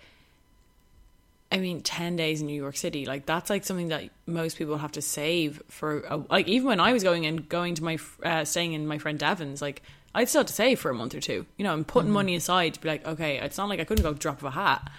I 1.51 1.59
mean, 1.59 1.81
ten 1.81 2.15
days 2.17 2.41
in 2.41 2.47
New 2.47 2.61
York 2.61 2.75
City, 2.75 3.05
like 3.05 3.25
that's 3.25 3.49
like 3.49 3.63
something 3.63 3.89
that 3.89 4.09
most 4.25 4.57
people 4.57 4.77
have 4.77 4.91
to 4.93 5.01
save 5.01 5.61
for. 5.69 5.99
A, 6.09 6.17
like 6.17 6.47
even 6.49 6.67
when 6.67 6.79
I 6.81 6.91
was 6.91 7.03
going 7.03 7.25
and 7.27 7.47
going 7.47 7.75
to 7.75 7.83
my 7.83 7.97
uh, 8.23 8.43
staying 8.43 8.73
in 8.73 8.87
my 8.87 8.97
friend 8.97 9.17
Devon's, 9.17 9.61
like 9.61 9.81
I'd 10.13 10.27
still 10.27 10.39
have 10.39 10.47
to 10.47 10.53
save 10.53 10.79
for 10.79 10.89
a 10.89 10.93
month 10.93 11.13
or 11.13 11.21
two. 11.21 11.45
You 11.55 11.63
know, 11.63 11.71
I'm 11.71 11.85
putting 11.85 12.11
money 12.11 12.35
aside 12.35 12.73
to 12.73 12.81
be 12.81 12.89
like, 12.89 13.07
okay, 13.07 13.37
it's 13.37 13.57
not 13.57 13.69
like 13.69 13.79
I 13.79 13.85
couldn't 13.85 14.03
go 14.03 14.13
drop 14.13 14.39
of 14.39 14.45
a 14.45 14.51
hat. 14.51 14.89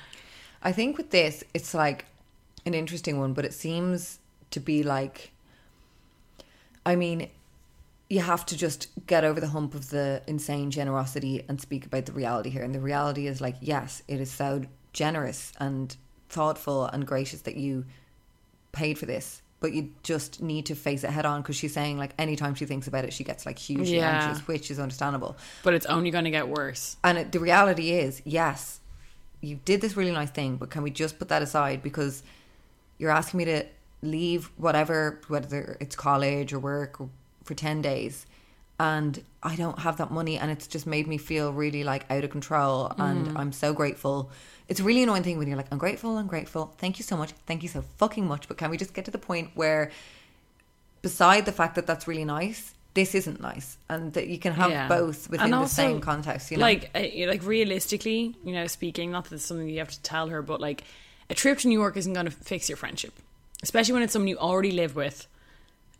I 0.62 0.72
think 0.72 0.96
with 0.96 1.10
this, 1.10 1.42
it's 1.52 1.74
like 1.74 2.06
an 2.64 2.74
interesting 2.74 3.18
one, 3.18 3.34
but 3.34 3.44
it 3.44 3.52
seems 3.52 4.18
to 4.52 4.60
be 4.60 4.82
like, 4.82 5.32
I 6.86 6.96
mean, 6.96 7.28
you 8.08 8.20
have 8.20 8.46
to 8.46 8.56
just 8.56 8.88
get 9.06 9.24
over 9.24 9.40
the 9.40 9.48
hump 9.48 9.74
of 9.74 9.90
the 9.90 10.22
insane 10.26 10.70
generosity 10.70 11.44
and 11.48 11.60
speak 11.60 11.86
about 11.86 12.06
the 12.06 12.12
reality 12.12 12.50
here. 12.50 12.62
And 12.62 12.74
the 12.74 12.80
reality 12.80 13.26
is 13.26 13.40
like, 13.40 13.56
yes, 13.60 14.02
it 14.06 14.20
is 14.20 14.30
so 14.30 14.62
generous 14.92 15.52
and 15.58 15.96
thoughtful 16.28 16.84
and 16.86 17.06
gracious 17.06 17.40
that 17.42 17.56
you 17.56 17.84
paid 18.72 18.98
for 18.98 19.06
this. 19.06 19.42
But 19.58 19.72
you 19.72 19.90
just 20.02 20.40
need 20.42 20.66
to 20.66 20.74
face 20.76 21.02
it 21.02 21.10
head 21.10 21.26
on 21.26 21.42
because 21.42 21.56
she's 21.56 21.72
saying 21.72 21.98
like 21.98 22.12
anytime 22.18 22.54
she 22.54 22.66
thinks 22.66 22.86
about 22.86 23.04
it, 23.04 23.12
she 23.12 23.24
gets 23.24 23.44
like 23.46 23.58
hugely 23.58 23.96
Yeah. 23.96 24.12
anxious, 24.12 24.46
which 24.46 24.70
is 24.70 24.78
understandable. 24.78 25.36
But 25.64 25.74
it's 25.74 25.86
only 25.86 26.10
going 26.10 26.24
to 26.24 26.30
get 26.30 26.48
worse. 26.48 26.96
And 27.02 27.18
it, 27.18 27.32
the 27.32 27.40
reality 27.40 27.90
is, 27.90 28.22
yes, 28.24 28.80
you 29.40 29.58
did 29.64 29.80
this 29.80 29.96
really 29.96 30.12
nice 30.12 30.30
thing, 30.30 30.56
but 30.56 30.70
can 30.70 30.82
we 30.82 30.90
just 30.90 31.18
put 31.18 31.28
that 31.28 31.42
aside 31.42 31.82
because 31.82 32.22
you're 32.98 33.10
asking 33.10 33.38
me 33.38 33.44
to 33.46 33.64
leave 34.02 34.50
whatever, 34.56 35.20
whether 35.28 35.76
it's 35.80 35.96
college 35.96 36.52
or 36.52 36.58
work, 36.58 37.00
or 37.00 37.08
for 37.46 37.54
ten 37.54 37.80
days, 37.82 38.26
and 38.78 39.22
I 39.42 39.56
don't 39.56 39.78
have 39.78 39.96
that 39.98 40.10
money, 40.10 40.38
and 40.38 40.50
it's 40.50 40.66
just 40.66 40.86
made 40.86 41.06
me 41.06 41.16
feel 41.18 41.52
really 41.52 41.84
like 41.84 42.04
out 42.10 42.24
of 42.24 42.30
control, 42.30 42.92
and 42.98 43.36
I'm 43.38 43.52
so 43.52 43.72
grateful. 43.72 44.30
It's 44.68 44.80
a 44.80 44.82
really 44.82 45.02
annoying 45.02 45.22
thing 45.22 45.38
when 45.38 45.48
you're 45.48 45.56
like, 45.56 45.68
I'm 45.70 45.78
grateful, 45.78 46.18
I'm 46.18 46.26
grateful, 46.26 46.74
thank 46.78 46.98
you 46.98 47.04
so 47.04 47.16
much, 47.16 47.30
thank 47.46 47.62
you 47.62 47.68
so 47.68 47.82
fucking 47.98 48.26
much, 48.26 48.48
but 48.48 48.56
can 48.58 48.70
we 48.70 48.76
just 48.76 48.92
get 48.94 49.04
to 49.06 49.10
the 49.10 49.18
point 49.18 49.50
where 49.54 49.90
beside 51.02 51.46
the 51.46 51.52
fact 51.52 51.76
that 51.76 51.86
that's 51.86 52.08
really 52.08 52.24
nice, 52.24 52.74
this 52.94 53.14
isn't 53.14 53.40
nice, 53.40 53.78
and 53.88 54.12
that 54.14 54.26
you 54.26 54.38
can 54.38 54.52
have 54.54 54.70
Yeah. 54.70 54.88
both 54.88 55.30
within 55.30 55.52
And 55.52 55.62
the 55.62 55.68
same 55.68 56.00
context. 56.00 56.50
You 56.50 56.56
know, 56.56 56.62
Like, 56.64 56.90
uh, 56.94 57.28
like 57.28 57.44
realistically, 57.44 58.34
you 58.44 58.52
know, 58.52 58.66
speaking, 58.66 59.12
not 59.12 59.24
that 59.24 59.36
it's 59.36 59.44
something 59.44 59.68
you 59.68 59.78
have 59.78 59.90
to 59.90 60.02
tell 60.02 60.28
her, 60.28 60.42
but 60.42 60.60
like 60.60 60.82
a 61.30 61.34
trip 61.34 61.58
to 61.58 61.68
New 61.68 61.78
York 61.78 61.96
isn't 61.96 62.12
going 62.12 62.26
to 62.26 62.32
fix 62.32 62.68
your 62.68 62.76
friendship, 62.76 63.12
especially 63.62 63.92
when 63.94 64.02
it's 64.02 64.12
someone 64.12 64.28
you 64.28 64.38
already 64.38 64.72
live 64.72 64.96
with. 64.96 65.26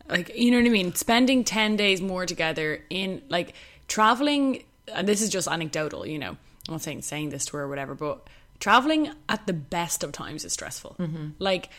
Like, 0.09 0.35
you 0.35 0.51
know 0.51 0.57
what 0.57 0.65
I 0.65 0.69
mean? 0.69 0.95
Spending 0.95 1.43
10 1.43 1.75
days 1.75 2.01
more 2.01 2.25
together 2.25 2.83
in 2.89 3.21
like 3.29 3.53
traveling, 3.87 4.63
and 4.87 5.07
this 5.07 5.21
is 5.21 5.29
just 5.29 5.47
anecdotal, 5.47 6.05
you 6.05 6.19
know, 6.19 6.31
I'm 6.67 6.73
not 6.73 6.81
saying 6.81 7.01
saying 7.01 7.29
this 7.29 7.45
to 7.47 7.57
her 7.57 7.63
or 7.63 7.67
whatever, 7.67 7.95
but 7.95 8.27
traveling 8.59 9.11
at 9.29 9.45
the 9.47 9.53
best 9.53 10.03
of 10.03 10.11
times 10.11 10.45
is 10.45 10.53
stressful. 10.53 10.95
Mm-hmm. 10.99 11.29
Like, 11.39 11.69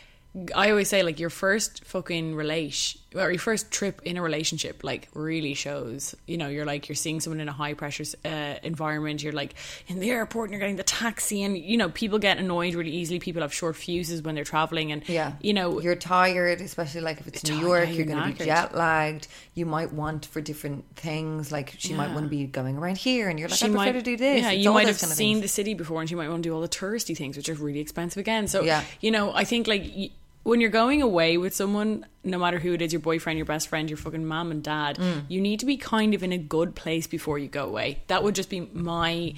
I 0.55 0.69
always 0.69 0.87
say, 0.89 1.01
like, 1.01 1.19
your 1.19 1.31
first 1.31 1.83
fucking 1.85 2.35
relation 2.35 3.01
or 3.15 3.31
your 3.31 3.39
first 3.39 3.71
trip 3.71 3.99
in 4.03 4.15
a 4.15 4.21
relationship, 4.21 4.83
like, 4.83 5.07
really 5.15 5.55
shows. 5.55 6.13
You 6.27 6.37
know, 6.37 6.47
you're 6.47 6.67
like, 6.67 6.87
you're 6.87 6.95
seeing 6.95 7.19
someone 7.19 7.39
in 7.39 7.49
a 7.49 7.51
high 7.51 7.73
pressure 7.73 8.03
uh, 8.23 8.55
environment. 8.61 9.23
You're 9.23 9.33
like 9.33 9.55
in 9.87 9.99
the 9.99 10.11
airport 10.11 10.45
and 10.49 10.53
you're 10.53 10.59
getting 10.59 10.75
the 10.75 10.83
taxi, 10.83 11.41
and, 11.41 11.57
you 11.57 11.77
know, 11.77 11.89
people 11.89 12.19
get 12.19 12.37
annoyed 12.37 12.75
really 12.75 12.91
easily. 12.91 13.17
People 13.17 13.41
have 13.41 13.51
short 13.51 13.75
fuses 13.75 14.21
when 14.21 14.35
they're 14.35 14.43
traveling, 14.43 14.91
and, 14.91 15.07
Yeah. 15.09 15.33
you 15.41 15.53
know, 15.53 15.81
you're 15.81 15.95
tired, 15.95 16.61
especially 16.61 17.01
like 17.01 17.19
if 17.19 17.27
it's 17.27 17.43
New 17.49 17.57
York, 17.57 17.85
yeah, 17.87 17.89
you're, 17.95 18.05
you're 18.05 18.15
going 18.15 18.31
to 18.33 18.37
be 18.39 18.45
jet 18.45 18.75
lagged. 18.75 19.27
You 19.55 19.65
might 19.65 19.91
want 19.91 20.27
for 20.27 20.41
different 20.41 20.85
things. 20.95 21.51
Like 21.51 21.73
she 21.79 21.95
might 21.95 22.13
want 22.13 22.25
to 22.25 22.29
be 22.29 22.45
going 22.45 22.77
around 22.77 22.97
here, 22.99 23.29
and 23.29 23.39
you're 23.39 23.49
like, 23.49 23.57
she 23.57 23.65
I 23.65 23.69
prefer 23.69 23.85
might 23.85 23.91
to 23.93 24.01
do 24.03 24.15
this. 24.15 24.43
Yeah, 24.43 24.51
It's 24.51 24.63
you 24.63 24.71
might 24.71 24.85
have 24.87 24.99
kind 24.99 25.11
of 25.11 25.17
seen 25.17 25.37
things. 25.37 25.41
the 25.41 25.47
city 25.47 25.73
before, 25.73 25.99
and 26.01 26.07
she 26.07 26.13
might 26.15 26.29
want 26.29 26.43
to 26.43 26.49
do 26.49 26.53
all 26.53 26.61
the 26.61 26.69
touristy 26.69 27.17
things, 27.17 27.35
which 27.35 27.49
are 27.49 27.55
really 27.55 27.79
expensive 27.79 28.19
again. 28.21 28.47
So, 28.47 28.61
Yeah. 28.61 28.83
you 29.01 29.09
know, 29.09 29.33
I 29.33 29.43
think 29.45 29.67
like 29.67 29.81
y- 29.83 30.11
when 30.43 30.61
you're 30.61 30.69
going 30.69 31.01
away 31.01 31.37
with 31.37 31.53
someone, 31.53 32.05
no 32.23 32.39
matter 32.39 32.59
who 32.59 32.73
it 32.73 32.81
is, 32.81 32.93
your 32.93 33.01
boyfriend, 33.01 33.37
your 33.37 33.45
best 33.45 33.67
friend, 33.67 33.89
your 33.89 33.97
fucking 33.97 34.25
mom 34.25 34.51
and 34.51 34.63
dad, 34.63 34.97
Mm. 34.97 35.23
you 35.27 35.41
need 35.41 35.59
to 35.59 35.65
be 35.65 35.77
kind 35.77 36.13
of 36.13 36.23
in 36.23 36.31
a 36.31 36.37
good 36.37 36.75
place 36.75 37.07
before 37.07 37.37
you 37.37 37.47
go 37.47 37.65
away. 37.65 38.01
That 38.07 38.23
would 38.23 38.35
just 38.35 38.49
be 38.49 38.61
my 38.73 39.33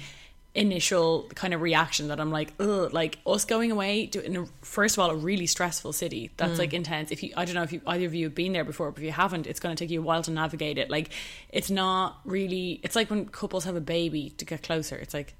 initial 0.54 1.30
kind 1.34 1.54
of 1.54 1.62
reaction 1.62 2.08
that 2.08 2.20
I'm 2.20 2.30
like, 2.30 2.52
ugh, 2.60 2.92
like 2.92 3.18
us 3.26 3.44
going 3.46 3.72
away 3.72 4.06
to 4.08 4.22
in 4.24 4.36
a, 4.36 4.46
first 4.60 4.96
of 4.96 5.02
all 5.02 5.10
a 5.10 5.16
really 5.16 5.46
stressful 5.46 5.94
city 5.94 6.30
that's 6.36 6.58
like 6.58 6.74
intense. 6.74 7.10
If 7.10 7.22
you, 7.22 7.32
I 7.36 7.46
don't 7.46 7.54
know 7.54 7.62
if 7.62 7.72
you 7.72 7.80
either 7.86 8.04
of 8.04 8.14
you 8.14 8.26
have 8.26 8.34
been 8.34 8.52
there 8.52 8.64
before, 8.64 8.90
but 8.90 8.98
if 9.00 9.04
you 9.06 9.12
haven't, 9.12 9.46
it's 9.46 9.60
going 9.60 9.74
to 9.74 9.82
take 9.82 9.90
you 9.90 10.00
a 10.00 10.04
while 10.04 10.22
to 10.22 10.30
navigate 10.30 10.76
it. 10.76 10.90
Like, 10.90 11.08
it's 11.48 11.70
not 11.70 12.20
really. 12.24 12.80
It's 12.82 12.94
like 12.94 13.08
when 13.10 13.26
couples 13.26 13.64
have 13.64 13.76
a 13.76 13.80
baby 13.80 14.30
to 14.36 14.44
get 14.44 14.62
closer. 14.62 14.96
It's 14.96 15.14
like 15.14 15.34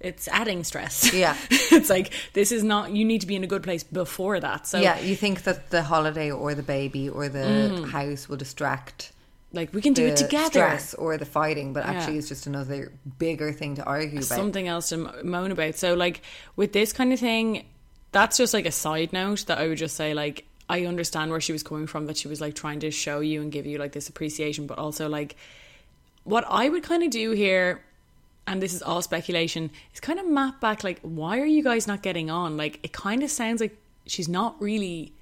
it's 0.00 0.28
adding 0.28 0.62
stress. 0.64 1.12
Yeah. 1.12 1.36
it's 1.50 1.90
like 1.90 2.12
this 2.34 2.52
is 2.52 2.62
not. 2.62 2.92
You 2.92 3.04
need 3.04 3.22
to 3.22 3.26
be 3.26 3.34
in 3.34 3.42
a 3.42 3.48
good 3.48 3.62
place 3.64 3.82
before 3.82 4.38
that. 4.38 4.66
So 4.68 4.78
yeah, 4.78 5.00
you 5.00 5.16
think 5.16 5.42
that 5.44 5.70
the 5.70 5.82
holiday 5.82 6.30
or 6.30 6.54
the 6.54 6.62
baby 6.62 7.08
or 7.08 7.28
the 7.28 7.44
Mm. 7.44 7.90
house 7.90 8.28
will 8.28 8.36
distract 8.36 9.10
like 9.54 9.72
we 9.72 9.80
can 9.80 9.92
do 9.92 10.06
it 10.06 10.16
together. 10.16 10.50
stress 10.50 10.94
or 10.94 11.16
the 11.16 11.24
fighting, 11.24 11.72
but 11.72 11.84
Yeah. 11.84 11.92
actually 11.92 12.18
it's 12.18 12.28
just 12.28 12.46
another 12.46 12.92
bigger 13.18 13.52
thing 13.52 13.76
to 13.76 13.84
argue 13.84 14.18
about. 14.18 14.24
something 14.24 14.68
else 14.68 14.90
to 14.90 14.96
moan 15.24 15.50
about. 15.52 15.76
So, 15.76 15.94
like, 15.94 16.22
with 16.56 16.72
this 16.72 16.92
kind 16.92 17.12
of 17.12 17.20
thing, 17.20 17.64
that's 18.12 18.36
just 18.36 18.52
like 18.54 18.66
a 18.66 18.72
side 18.72 19.12
note 19.12 19.46
that 19.46 19.58
I 19.58 19.68
would 19.68 19.78
just 19.78 19.96
say, 19.96 20.14
like, 20.14 20.44
I 20.68 20.86
understand 20.86 21.30
where 21.30 21.40
she 21.40 21.52
was 21.52 21.62
coming 21.62 21.86
from, 21.86 22.06
that 22.06 22.16
she 22.16 22.28
was 22.28 22.40
like 22.40 22.54
trying 22.54 22.80
to 22.80 22.90
show 22.90 23.20
you 23.20 23.42
and 23.42 23.52
give 23.52 23.66
you 23.66 23.78
like 23.78 23.92
this 23.92 24.08
appreciation, 24.08 24.66
but 24.66 24.78
also 24.78 25.08
like 25.08 25.36
what 26.24 26.44
I 26.48 26.68
would 26.68 26.82
kind 26.82 27.02
of 27.02 27.10
do 27.10 27.32
here, 27.32 27.82
and 28.46 28.62
this 28.62 28.72
is 28.72 28.82
all 28.82 29.02
speculation, 29.02 29.70
is 29.92 30.00
kind 30.00 30.18
of 30.18 30.26
map 30.26 30.60
back, 30.60 30.82
like, 30.82 31.00
why 31.02 31.38
are 31.38 31.46
you 31.46 31.62
guys 31.62 31.86
not 31.86 32.02
getting 32.02 32.30
on? 32.30 32.56
Like, 32.56 32.80
it 32.82 32.92
kind 32.92 33.22
of 33.22 33.30
sounds 33.30 33.60
like 33.60 33.76
she's 34.06 34.28
not 34.28 34.60
really 34.60 35.12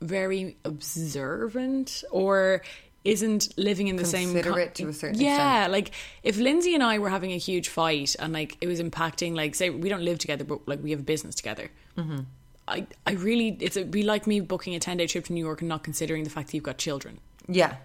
very 0.00 0.56
observant 0.64 2.04
or 2.10 2.62
isn't 3.06 3.42
living 3.56 3.88
in 3.88 3.96
the 3.96 4.04
same 4.04 4.32
Considerate 4.32 4.74
to 4.76 4.88
a 4.88 4.92
certain 4.92 5.20
yeah 5.20 5.56
extent. 5.58 5.72
like 5.72 5.90
if 6.22 6.36
lindsay 6.38 6.74
and 6.74 6.82
i 6.82 6.98
were 6.98 7.08
having 7.10 7.32
a 7.32 7.36
huge 7.38 7.68
fight 7.68 8.14
and 8.18 8.32
like 8.32 8.56
it 8.60 8.66
was 8.66 8.80
impacting 8.80 9.34
like 9.36 9.54
say 9.54 9.70
we 9.70 9.88
don't 9.88 10.02
live 10.10 10.18
together 10.18 10.44
but 10.44 10.58
like 10.66 10.82
we 10.82 10.90
have 10.90 11.04
business 11.06 11.34
together 11.34 11.70
Mm-hmm. 11.96 12.20
i 12.68 12.86
i 13.06 13.12
really 13.12 13.56
it's 13.60 13.76
it'd 13.76 13.90
be 13.90 14.02
like 14.02 14.26
me 14.26 14.40
booking 14.40 14.74
a 14.74 14.80
10 14.80 14.96
day 14.98 15.06
trip 15.06 15.24
to 15.26 15.32
new 15.32 15.44
york 15.48 15.60
and 15.62 15.68
not 15.68 15.82
considering 15.82 16.24
the 16.24 16.30
fact 16.30 16.48
that 16.48 16.54
you've 16.54 16.64
got 16.72 16.78
children 16.78 17.18
Yeah. 17.48 17.76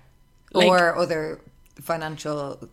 Like- 0.54 0.68
or 0.68 0.98
other 0.98 1.40
financial 1.82 2.68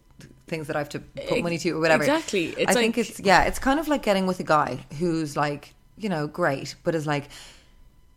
things 0.48 0.66
that 0.66 0.76
I 0.76 0.78
have 0.80 0.88
to 0.90 1.00
put 1.00 1.42
money 1.42 1.58
to 1.58 1.70
or 1.76 1.80
whatever. 1.80 2.02
Exactly. 2.02 2.46
It's 2.56 2.70
I 2.70 2.74
think 2.74 2.96
it's 2.98 3.20
yeah, 3.20 3.44
it's 3.44 3.58
kind 3.58 3.78
of 3.78 3.86
like 3.88 4.02
getting 4.02 4.26
with 4.26 4.40
a 4.40 4.44
guy 4.44 4.84
who's 4.98 5.36
like, 5.36 5.74
you 5.98 6.08
know, 6.08 6.26
great, 6.26 6.74
but 6.84 6.94
is 6.94 7.06
like 7.06 7.28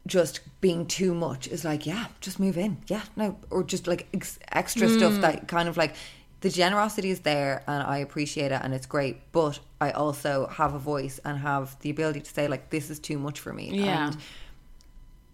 just 0.08 0.40
being 0.62 0.86
too 0.86 1.14
much 1.14 1.48
is 1.48 1.64
like, 1.64 1.86
yeah, 1.86 2.08
just 2.22 2.40
move 2.40 2.58
in. 2.58 2.78
Yeah, 2.88 3.04
no, 3.16 3.38
or 3.50 3.64
just 3.64 3.88
like 3.88 4.08
ex- 4.14 4.40
extra 4.52 4.90
stuff 4.90 5.14
Mm. 5.14 5.22
that 5.22 5.48
kind 5.48 5.70
of 5.70 5.78
like 5.78 5.96
the 6.42 6.50
generosity 6.50 7.12
is 7.12 7.20
there 7.20 7.64
and 7.68 7.84
I 7.84 7.98
appreciate 8.00 8.52
it 8.52 8.60
and 8.64 8.74
it's 8.74 8.88
great, 8.88 9.18
but 9.32 9.60
I 9.80 9.92
also 9.92 10.48
have 10.48 10.74
a 10.74 10.80
voice 10.80 11.20
and 11.24 11.38
have 11.40 11.78
the 11.82 11.92
ability 11.92 12.22
to 12.22 12.32
say 12.32 12.48
like 12.48 12.72
this 12.72 12.90
is 12.90 12.98
too 13.00 13.20
much 13.20 13.40
for 13.40 13.54
me. 13.54 13.70
Yeah. 13.72 14.08
And 14.08 14.18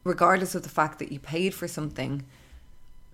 regardless 0.03 0.55
of 0.55 0.63
the 0.63 0.69
fact 0.69 0.99
that 0.99 1.11
you 1.11 1.19
paid 1.19 1.53
for 1.53 1.67
something, 1.67 2.23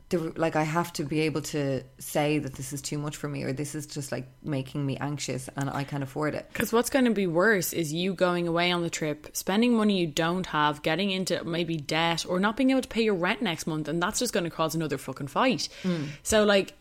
the, 0.09 0.33
like 0.35 0.55
I 0.55 0.63
have 0.63 0.93
to 0.93 1.03
be 1.03 1.21
able 1.21 1.41
to 1.41 1.83
say 1.99 2.37
that 2.39 2.53
this 2.53 2.73
is 2.73 2.81
too 2.81 2.97
much 2.97 3.15
for 3.15 3.27
me 3.27 3.43
or 3.43 3.53
this 3.53 3.73
is 3.73 3.87
just 3.87 4.11
like 4.11 4.27
making 4.43 4.85
me 4.85 4.97
anxious 4.97 5.49
and 5.55 5.69
I 5.69 5.83
can't 5.83 6.03
afford 6.03 6.35
it. 6.35 6.47
Because 6.51 6.71
what's 6.71 6.89
going 6.89 7.05
to 7.05 7.11
be 7.11 7.27
worse 7.27 7.73
is 7.73 7.91
you 7.93 8.13
going 8.13 8.47
away 8.47 8.71
on 8.71 8.83
the 8.83 8.89
trip, 8.89 9.35
spending 9.35 9.75
money 9.75 9.97
you 9.97 10.07
don't 10.07 10.45
have, 10.47 10.81
getting 10.81 11.11
into 11.11 11.43
maybe 11.43 11.77
debt, 11.77 12.25
or 12.27 12.39
not 12.39 12.57
being 12.57 12.71
able 12.71 12.81
to 12.81 12.87
pay 12.87 13.03
your 13.03 13.15
rent 13.15 13.41
next 13.41 13.65
month, 13.65 13.87
and 13.87 14.01
that's 14.01 14.19
just 14.19 14.33
going 14.33 14.43
to 14.43 14.49
cause 14.49 14.75
another 14.75 14.97
fucking 14.97 15.27
fight. 15.27 15.69
Mm. 15.83 16.09
So, 16.21 16.43
like, 16.43 16.73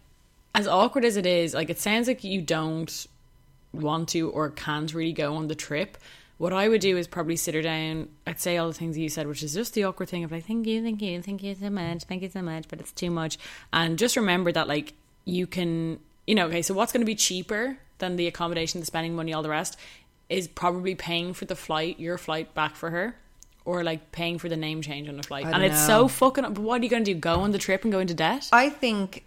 as 0.55 0.67
awkward 0.67 1.05
as 1.05 1.17
it 1.17 1.27
is, 1.27 1.55
like, 1.55 1.71
it 1.71 1.79
sounds 1.79 2.09
like 2.09 2.25
you 2.25 2.43
don't 2.43 3.07
want 3.73 4.11
to 4.11 4.29
or 4.31 4.51
can't 4.51 4.93
really 4.93 5.13
go 5.13 5.37
on 5.37 5.49
the 5.49 5.55
trip. 5.55 5.97
What 6.39 6.53
I 6.53 6.69
would 6.69 6.81
do 6.81 6.97
is 6.97 7.07
probably 7.07 7.37
sit 7.37 7.55
her 7.55 7.63
down. 7.63 8.09
I'd 8.27 8.41
say 8.41 8.57
all 8.57 8.67
the 8.67 8.75
things 8.75 8.99
you 8.99 9.09
said, 9.09 9.27
which 9.27 9.43
is 9.43 9.55
just 9.55 9.75
the 9.75 9.85
awkward 9.85 10.09
thing 10.09 10.25
of 10.25 10.33
like, 10.33 10.47
thank 10.47 10.67
you, 10.67 10.83
thank 10.83 11.01
you, 11.01 11.23
thank 11.23 11.43
you 11.43 11.55
so 11.55 11.71
much, 11.71 12.05
thank 12.05 12.23
you 12.23 12.31
so 12.31 12.43
much, 12.43 12.67
but 12.69 12.81
it's 12.81 12.93
too 12.93 13.11
much. 13.11 13.39
And 13.73 13.99
just 13.99 14.17
remember 14.17 14.51
that, 14.53 14.67
like, 14.69 14.95
you 15.25 15.47
can, 15.47 16.01
you 16.27 16.35
know, 16.35 16.47
okay, 16.47 16.63
so 16.63 16.75
what's 16.75 16.93
going 16.93 17.03
to 17.03 17.07
be 17.07 17.15
cheaper 17.15 17.79
than 17.99 18.17
the 18.17 18.27
accommodation, 18.27 18.81
the 18.81 18.87
spending 18.87 19.15
money, 19.15 19.33
all 19.33 19.43
the 19.43 19.51
rest, 19.51 19.79
is 20.29 20.49
probably 20.49 20.95
paying 20.95 21.33
for 21.33 21.45
the 21.45 21.55
flight, 21.55 22.01
your 22.01 22.19
flight 22.19 22.55
back 22.55 22.75
for 22.75 22.91
her. 22.91 23.17
Or 23.65 23.85
like 23.85 24.11
paying 24.11 24.41
for 24.41 24.49
the 24.49 24.57
name 24.57 24.83
change 24.83 25.09
on 25.09 25.17
the 25.17 25.23
flight, 25.23 25.45
and 25.45 25.55
don't 25.55 25.63
it's 25.63 25.87
so 25.87 26.09
fucking. 26.09 26.43
But 26.43 26.59
what 26.59 26.81
are 26.81 26.85
you 26.85 26.91
going 26.91 27.05
to 27.05 27.15
do? 27.15 27.17
Go 27.17 27.43
on 27.43 27.53
the 27.53 27.59
trip 27.59 27.85
and 27.85 27.93
go 27.93 28.01
into 28.01 28.13
debt? 28.13 28.49
I 28.51 28.69
think 28.69 29.25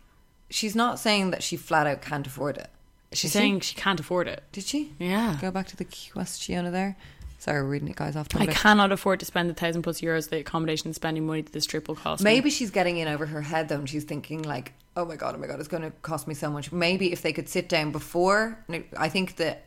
she's 0.49 0.75
not 0.75 0.99
saying 0.99 1.31
that 1.31 1.41
she 1.41 1.55
flat 1.55 1.87
out 1.87 2.01
can't 2.01 2.27
afford 2.27 2.57
it. 2.57 2.67
She's 3.15 3.25
Is 3.25 3.33
saying 3.33 3.61
she 3.61 3.75
can't 3.75 3.99
afford 3.99 4.27
it. 4.27 4.43
Did 4.51 4.63
she? 4.65 4.93
Yeah. 4.99 5.37
Go 5.41 5.51
back 5.51 5.67
to 5.67 5.77
the 5.77 5.85
question 6.13 6.71
there. 6.71 6.95
Sorry, 7.39 7.61
we're 7.61 7.69
reading 7.69 7.89
it, 7.89 7.95
guys. 7.95 8.15
Off 8.15 8.27
I 8.35 8.47
cannot 8.47 8.91
afford 8.91 9.19
to 9.19 9.25
spend 9.25 9.49
the 9.49 9.53
thousand 9.53 9.83
plus 9.83 10.01
euros 10.01 10.29
the 10.29 10.39
accommodation 10.39 10.87
and 10.87 10.95
spending 10.95 11.27
money 11.27 11.41
that 11.41 11.53
this 11.53 11.65
trip 11.65 11.87
will 11.87 11.95
cost. 11.95 12.23
me. 12.23 12.31
Maybe 12.31 12.49
she's 12.49 12.71
getting 12.71 12.97
in 12.97 13.07
over 13.07 13.25
her 13.27 13.41
head 13.41 13.69
though, 13.69 13.75
and 13.75 13.87
she's 13.89 14.03
thinking 14.03 14.41
like, 14.41 14.73
"Oh 14.97 15.05
my 15.05 15.15
god, 15.15 15.35
oh 15.35 15.37
my 15.37 15.45
god, 15.45 15.59
it's 15.59 15.67
going 15.67 15.83
to 15.83 15.91
cost 16.01 16.27
me 16.27 16.33
so 16.33 16.49
much." 16.49 16.71
Maybe 16.71 17.11
if 17.11 17.21
they 17.21 17.33
could 17.33 17.47
sit 17.47 17.69
down 17.69 17.91
before, 17.91 18.57
I 18.97 19.09
think 19.09 19.35
that, 19.35 19.63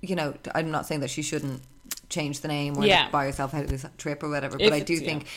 you 0.00 0.14
know, 0.14 0.34
I'm 0.54 0.70
not 0.70 0.86
saying 0.86 1.00
that 1.00 1.10
she 1.10 1.22
shouldn't 1.22 1.62
change 2.08 2.40
the 2.40 2.48
name 2.48 2.76
or 2.76 2.84
Yeah. 2.86 3.04
like 3.04 3.12
buy 3.12 3.24
herself 3.24 3.52
out 3.54 3.64
of 3.64 3.70
this 3.70 3.84
trip 3.98 4.22
or 4.22 4.28
whatever, 4.28 4.56
If 4.60 4.70
but 4.70 4.76
I 4.76 4.80
do 4.80 4.92
it's- 4.94 5.04
think 5.08 5.24
yeah. 5.24 5.28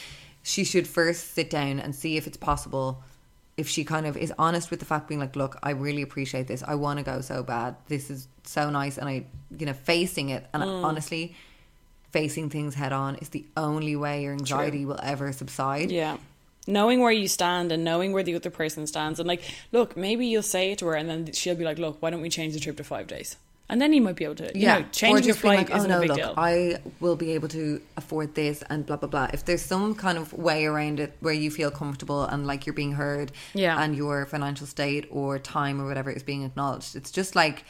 she 0.44 0.66
should 0.66 0.88
first 0.88 1.34
sit 1.34 1.50
down 1.50 1.80
and 1.80 1.96
see 1.96 2.18
if 2.18 2.28
it's 2.28 2.38
possible. 2.38 3.02
If 3.58 3.70
she 3.70 3.86
kind 3.86 4.06
of 4.06 4.18
is 4.18 4.34
honest 4.38 4.70
with 4.70 4.80
the 4.80 4.86
fact, 4.86 5.08
being 5.08 5.20
like, 5.20 5.36
"Look, 5.36 5.58
I 5.64 5.72
really 5.72 6.02
appreciate 6.02 6.48
this. 6.48 6.62
I 6.68 6.76
want 6.76 7.00
to 7.00 7.06
go 7.06 7.22
so 7.22 7.42
bad. 7.42 7.76
This 7.88 8.10
is 8.10 8.28
so 8.44 8.70
nice," 8.70 8.98
and 8.98 9.08
I, 9.08 9.26
you 9.58 9.66
know, 9.66 9.74
facing 9.74 10.30
it, 10.30 10.46
and 10.54 10.62
Mm. 10.62 10.84
honestly, 10.84 11.36
facing 12.12 12.50
things 12.50 12.76
head 12.76 12.92
on 12.94 13.16
is 13.16 13.30
the 13.30 13.46
only 13.58 13.96
way 13.96 14.24
your 14.24 14.34
anxiety 14.34 14.86
will 14.86 15.00
ever 15.02 15.32
subside. 15.32 15.92
Yeah. 15.92 16.18
Knowing 16.68 17.00
where 17.00 17.12
you 17.12 17.28
stand 17.28 17.72
and 17.72 17.84
knowing 17.84 18.12
where 18.12 18.24
the 18.24 18.36
other 18.36 18.50
person 18.50 18.88
stands. 18.88 19.20
And 19.20 19.28
like, 19.28 19.44
look, 19.72 19.96
maybe 19.96 20.26
you'll 20.26 20.42
say 20.42 20.72
it 20.72 20.80
to 20.80 20.88
her 20.88 20.96
and 20.96 21.08
then 21.10 21.32
she'll 21.34 21.56
be 21.56 21.64
like, 21.64 21.78
look, 21.78 22.02
why 22.02 22.10
don't 22.10 22.22
we 22.22 22.30
change 22.30 22.54
the 22.54 22.60
trip 22.60 22.78
to 22.78 22.84
five 22.84 23.06
days? 23.08 23.36
And 23.68 23.82
then 23.82 23.94
you 23.94 24.02
might 24.02 24.16
be 24.16 24.26
able 24.26 24.36
to, 24.36 24.52
you 24.58 24.68
know, 24.68 24.86
your 25.02 25.18
or 25.18 25.22
being 25.22 25.34
flight 25.34 25.58
like, 25.58 25.72
oh 25.72 25.78
isn't 25.78 25.90
no, 25.90 25.98
a 25.98 26.02
big 26.02 26.10
look, 26.10 26.18
deal. 26.18 26.34
I 26.38 26.78
will 27.00 27.16
be 27.16 27.32
able 27.32 27.48
to 27.50 27.82
afford 27.98 28.36
this 28.36 28.62
and 28.70 28.86
blah 28.86 28.98
blah 28.98 29.10
blah. 29.10 29.28
If 29.34 29.46
there's 29.46 29.64
some 29.64 29.96
kind 29.96 30.18
of 30.20 30.34
way 30.34 30.66
around 30.66 31.00
it 31.00 31.16
where 31.20 31.34
you 31.34 31.50
feel 31.50 31.72
comfortable 31.72 32.24
and 32.26 32.46
like 32.46 32.68
you're 32.68 32.74
being 32.76 32.94
heard, 32.94 33.32
Yeah. 33.56 33.82
and 33.82 33.96
your 33.96 34.26
financial 34.28 34.68
state 34.68 35.08
or 35.10 35.40
time 35.40 35.82
or 35.82 35.88
whatever 35.88 36.12
is 36.12 36.22
being 36.22 36.44
acknowledged, 36.44 36.96
it's 36.96 37.12
just 37.12 37.36
like. 37.36 37.66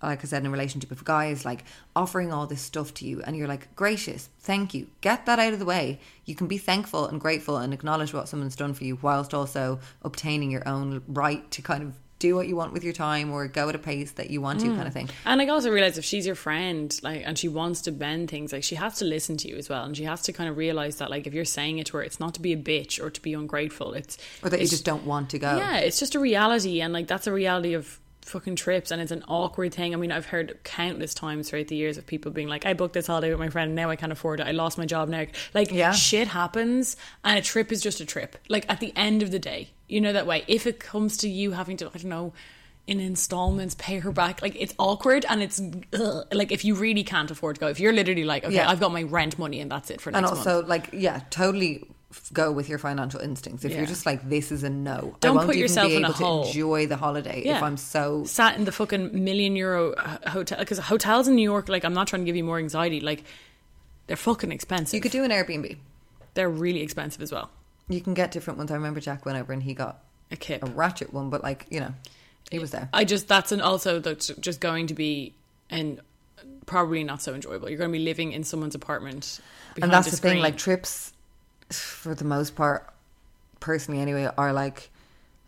Like 0.00 0.24
I 0.24 0.26
said, 0.26 0.42
in 0.42 0.46
a 0.46 0.50
relationship, 0.50 0.90
if 0.90 1.00
a 1.02 1.04
guy 1.04 1.26
is 1.26 1.44
like 1.44 1.64
offering 1.94 2.32
all 2.32 2.46
this 2.46 2.60
stuff 2.60 2.92
to 2.94 3.04
you 3.04 3.20
and 3.22 3.36
you're 3.36 3.46
like, 3.46 3.74
gracious, 3.76 4.28
thank 4.40 4.74
you, 4.74 4.88
get 5.00 5.26
that 5.26 5.38
out 5.38 5.52
of 5.52 5.58
the 5.60 5.64
way. 5.64 6.00
You 6.24 6.34
can 6.34 6.48
be 6.48 6.58
thankful 6.58 7.06
and 7.06 7.20
grateful 7.20 7.56
and 7.56 7.72
acknowledge 7.72 8.12
what 8.12 8.28
someone's 8.28 8.56
done 8.56 8.74
for 8.74 8.82
you 8.82 8.98
whilst 9.00 9.32
also 9.32 9.78
obtaining 10.02 10.50
your 10.50 10.66
own 10.68 11.02
right 11.06 11.48
to 11.52 11.62
kind 11.62 11.82
of 11.84 11.94
do 12.22 12.36
what 12.36 12.46
you 12.46 12.54
want 12.54 12.72
with 12.72 12.84
your 12.84 12.92
time 12.92 13.32
or 13.32 13.48
go 13.48 13.68
at 13.68 13.74
a 13.74 13.78
pace 13.78 14.12
that 14.12 14.30
you 14.30 14.40
want 14.40 14.60
to, 14.60 14.66
kind 14.68 14.82
of 14.82 14.88
mm. 14.88 14.92
thing. 14.92 15.08
And 15.26 15.42
i 15.42 15.48
also 15.48 15.70
realize 15.70 15.98
if 15.98 16.04
she's 16.04 16.24
your 16.24 16.36
friend, 16.36 16.98
like, 17.02 17.22
and 17.26 17.36
she 17.36 17.48
wants 17.48 17.82
to 17.82 17.92
bend 17.92 18.30
things, 18.30 18.52
like 18.52 18.62
she 18.62 18.76
has 18.76 18.98
to 18.98 19.04
listen 19.04 19.36
to 19.38 19.48
you 19.48 19.56
as 19.56 19.68
well, 19.68 19.84
and 19.84 19.96
she 19.96 20.04
has 20.04 20.22
to 20.22 20.32
kind 20.32 20.48
of 20.48 20.56
realize 20.56 20.96
that, 20.96 21.10
like, 21.10 21.26
if 21.26 21.34
you're 21.34 21.44
saying 21.44 21.78
it 21.78 21.86
to 21.86 21.96
her, 21.96 22.02
it's 22.02 22.20
not 22.20 22.34
to 22.34 22.40
be 22.40 22.52
a 22.52 22.56
bitch 22.56 23.02
or 23.02 23.10
to 23.10 23.20
be 23.20 23.34
ungrateful. 23.34 23.92
It's 23.94 24.16
Or 24.42 24.50
that 24.50 24.60
you 24.60 24.68
just 24.68 24.84
don't 24.84 25.04
want 25.04 25.30
to 25.30 25.38
go. 25.40 25.56
Yeah, 25.56 25.78
it's 25.78 25.98
just 25.98 26.14
a 26.14 26.20
reality, 26.20 26.80
and 26.80 26.92
like 26.92 27.08
that's 27.08 27.26
a 27.26 27.32
reality 27.32 27.74
of 27.74 27.98
fucking 28.22 28.56
trips, 28.56 28.90
and 28.90 29.00
it's 29.02 29.12
an 29.12 29.24
awkward 29.28 29.74
thing. 29.74 29.94
I 29.94 29.96
mean, 29.96 30.12
I've 30.12 30.26
heard 30.26 30.58
countless 30.64 31.14
times 31.14 31.50
throughout 31.50 31.68
the 31.68 31.76
years 31.76 31.98
of 31.98 32.06
people 32.06 32.30
being 32.30 32.48
like, 32.48 32.64
"I 32.66 32.72
booked 32.72 32.94
this 32.94 33.06
holiday 33.06 33.30
with 33.30 33.38
my 33.38 33.48
friend, 33.50 33.68
and 33.68 33.76
now 33.76 33.90
I 33.90 33.96
can't 33.96 34.12
afford 34.12 34.40
it. 34.40 34.46
I 34.46 34.52
lost 34.52 34.78
my 34.78 34.86
job 34.86 35.08
now." 35.08 35.26
Like, 35.54 35.70
Yeah. 35.72 35.92
shit 35.92 36.28
happens, 36.28 36.96
and 37.24 37.38
a 37.38 37.42
trip 37.42 37.72
is 37.72 37.80
just 37.82 38.00
a 38.00 38.04
trip. 38.06 38.36
Like 38.48 38.64
at 38.68 38.80
the 38.80 38.92
end 38.96 39.22
of 39.22 39.30
the 39.30 39.38
day, 39.38 39.70
you 39.88 40.00
know 40.00 40.12
that 40.12 40.26
way. 40.26 40.44
If 40.48 40.66
it 40.66 40.80
comes 40.80 41.16
to 41.18 41.28
you 41.28 41.52
having 41.52 41.76
to, 41.78 41.86
I 41.88 41.98
don't 41.98 42.04
know. 42.06 42.32
In 42.84 42.98
installments, 42.98 43.76
pay 43.76 44.00
her 44.00 44.10
back. 44.10 44.42
Like 44.42 44.56
it's 44.60 44.74
awkward, 44.76 45.24
and 45.28 45.40
it's 45.40 45.60
ugh. 45.92 46.26
like 46.32 46.50
if 46.50 46.64
you 46.64 46.74
really 46.74 47.04
can't 47.04 47.30
afford 47.30 47.54
to 47.56 47.60
go, 47.60 47.68
if 47.68 47.78
you're 47.78 47.92
literally 47.92 48.24
like, 48.24 48.44
okay, 48.44 48.56
Yeah. 48.56 48.68
I've 48.68 48.80
got 48.80 48.92
my 48.92 49.04
rent 49.04 49.38
money 49.38 49.60
and 49.60 49.70
that's 49.70 49.88
it 49.88 50.00
for 50.00 50.10
next 50.10 50.18
and 50.18 50.26
also 50.38 50.54
month. 50.56 50.68
like 50.68 50.88
yeah 50.92 51.20
totally 51.30 51.84
go 52.32 52.52
with 52.52 52.68
your 52.68 52.78
financial 52.78 53.20
instincts 53.20 53.64
if 53.64 53.70
Yeah. 53.72 53.78
you're 53.78 53.86
just 53.86 54.04
like 54.06 54.28
this 54.28 54.52
is 54.52 54.62
a 54.64 54.70
no 54.70 55.16
Don't 55.20 55.36
won't 55.36 55.46
put 55.46 55.54
even 55.56 55.62
yourself 55.62 55.88
be 55.88 55.96
in 55.96 56.04
a 56.04 56.08
able 56.08 56.18
to 56.18 56.24
hole. 56.24 56.46
enjoy 56.46 56.86
the 56.86 56.96
holiday 56.96 57.40
if 57.42 57.62
i'm 57.62 57.76
so 57.76 58.24
sat 58.24 58.56
in 58.56 58.64
the 58.64 58.72
fucking 58.72 59.24
million 59.24 59.56
euro 59.56 59.92
uh, 59.92 60.30
hotel 60.30 60.58
because 60.58 60.78
hotels 60.78 61.28
in 61.28 61.34
New 61.36 61.42
York, 61.42 61.68
like 61.68 61.84
I'm 61.84 61.94
not 61.94 62.06
trying 62.08 62.22
to 62.22 62.26
give 62.26 62.36
you 62.36 62.44
more 62.44 62.58
anxiety, 62.58 63.00
like 63.00 63.24
they're 64.06 64.16
fucking 64.16 64.52
expensive. 64.52 64.94
you 64.94 65.00
could 65.00 65.12
do 65.12 65.24
an 65.24 65.30
airbnb 65.30 65.76
They're 66.34 66.50
really 66.50 66.82
expensive 66.82 67.22
as 67.22 67.32
well. 67.32 67.50
you 67.88 68.00
can 68.00 68.14
get 68.14 68.30
different 68.32 68.58
ones 68.58 68.70
i 68.70 68.74
remember 68.74 69.00
jack 69.00 69.24
went 69.26 69.38
over 69.38 69.52
and 69.52 69.62
he 69.62 69.74
got 69.74 70.02
A 70.30 70.36
kip. 70.36 70.62
a 70.62 70.66
ratchet 70.66 71.12
one 71.12 71.30
but 71.30 71.42
like 71.42 71.66
you 71.70 71.80
know 71.80 71.94
he 72.50 72.58
was 72.58 72.70
there 72.72 72.88
I 72.92 73.04
just 73.04 73.28
that's 73.28 73.52
an 73.52 73.60
also 73.60 73.98
that's 74.00 74.28
just 74.40 74.60
going 74.60 74.88
to 74.88 74.94
be 74.94 75.32
and 75.70 76.00
probably 76.66 77.02
not 77.02 77.20
so 77.22 77.34
enjoyable. 77.34 77.68
You're 77.68 77.78
going 77.78 77.90
to 77.90 77.98
be 77.98 78.04
living 78.04 78.32
in 78.32 78.44
someone's 78.44 78.74
apartment, 78.74 79.40
and 79.80 79.90
that's 79.90 80.10
the 80.10 80.16
thing 80.16 80.38
like 80.40 80.56
trips 80.58 81.12
for 81.78 82.14
the 82.14 82.24
most 82.24 82.54
part 82.56 82.92
personally 83.60 84.00
anyway 84.00 84.28
are 84.36 84.52
like 84.52 84.90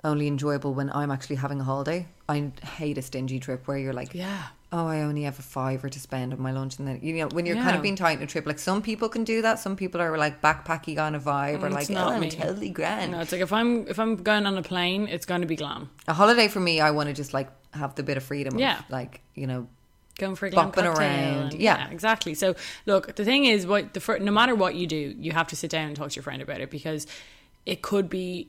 only 0.05 0.27
enjoyable 0.29 0.75
when 0.75 0.91
i'm 0.93 1.11
actually 1.11 1.37
having 1.37 1.61
a 1.61 1.65
holiday 1.65 2.07
i 2.29 2.51
hate 2.77 2.99
a 2.99 3.03
stingy 3.03 3.39
trip 3.41 3.67
where 3.67 3.79
you're 3.79 3.93
like 3.93 4.15
Yeah. 4.15 4.43
oh, 4.73 4.89
I 4.89 5.03
only 5.03 5.23
have 5.23 5.39
a 5.39 5.43
fiver 5.43 5.89
to 5.89 6.01
spend 6.01 6.33
on 6.33 6.43
my 6.43 6.51
lunch, 6.51 6.79
and 6.81 6.89
then 6.89 6.99
you 7.01 7.15
know 7.15 7.29
when 7.29 7.47
you're 7.47 7.55
kind 7.55 7.77
of 7.77 7.83
being 7.83 7.95
tight 7.95 8.19
in 8.19 8.25
a 8.25 8.27
trip, 8.27 8.45
like 8.45 8.59
some 8.59 8.83
people 8.83 9.09
can 9.09 9.23
do 9.23 9.41
that. 9.43 9.61
Some 9.61 9.77
people 9.77 10.01
are 10.01 10.19
like 10.19 10.43
backpacky 10.43 10.97
kind 10.97 11.15
of 11.15 11.23
vibe, 11.23 11.63
or 11.63 11.69
mm, 11.69 11.79
It's 11.79 11.89
like 11.89 11.91
not 11.91 12.13
oh, 12.13 12.17
I'm 12.17 12.29
totally 12.29 12.71
grand. 12.71 13.13
No, 13.13 13.21
it's 13.21 13.31
like 13.31 13.41
if 13.41 13.53
I'm 13.53 13.87
if 13.87 14.01
I'm 14.01 14.17
going 14.17 14.47
on 14.47 14.59
a 14.59 14.63
plane, 14.63 15.07
it's 15.07 15.27
going 15.27 15.43
to 15.43 15.47
be 15.47 15.55
glam. 15.55 15.91
a 16.09 16.13
holiday 16.13 16.49
for 16.49 16.59
me, 16.59 16.81
I 16.81 16.91
want 16.91 17.07
to 17.09 17.13
just 17.15 17.33
like 17.33 17.49
have 17.73 17.95
the 17.95 18.03
bit 18.03 18.17
of 18.17 18.25
freedom. 18.25 18.59
Yeah. 18.59 18.81
of, 18.81 18.91
like 18.91 19.21
you 19.37 19.47
know, 19.47 19.69
going 20.19 20.35
for 20.37 20.47
a 20.47 20.51
glam 20.51 20.71
Bopping 20.71 20.75
cocktail 20.75 20.93
around, 20.93 21.53
and- 21.53 21.61
yeah. 21.61 21.89
exactly. 21.91 22.35
So 22.35 22.55
look, 22.87 23.15
the 23.17 23.25
thing 23.25 23.45
is, 23.47 23.67
what 23.67 23.95
the 23.95 24.01
fir- 24.01 24.19
no 24.19 24.33
matter 24.33 24.55
what 24.55 24.75
you 24.75 24.87
do, 24.87 25.15
you 25.19 25.33
have 25.33 25.49
to 25.49 25.57
sit 25.57 25.71
down 25.71 25.89
and 25.89 25.97
talk 25.97 26.11
to 26.11 26.17
your 26.17 26.23
friend 26.23 26.41
about 26.43 26.61
it 26.61 26.71
because 26.71 27.07
it 27.67 27.83
could 27.83 28.09
be, 28.09 28.49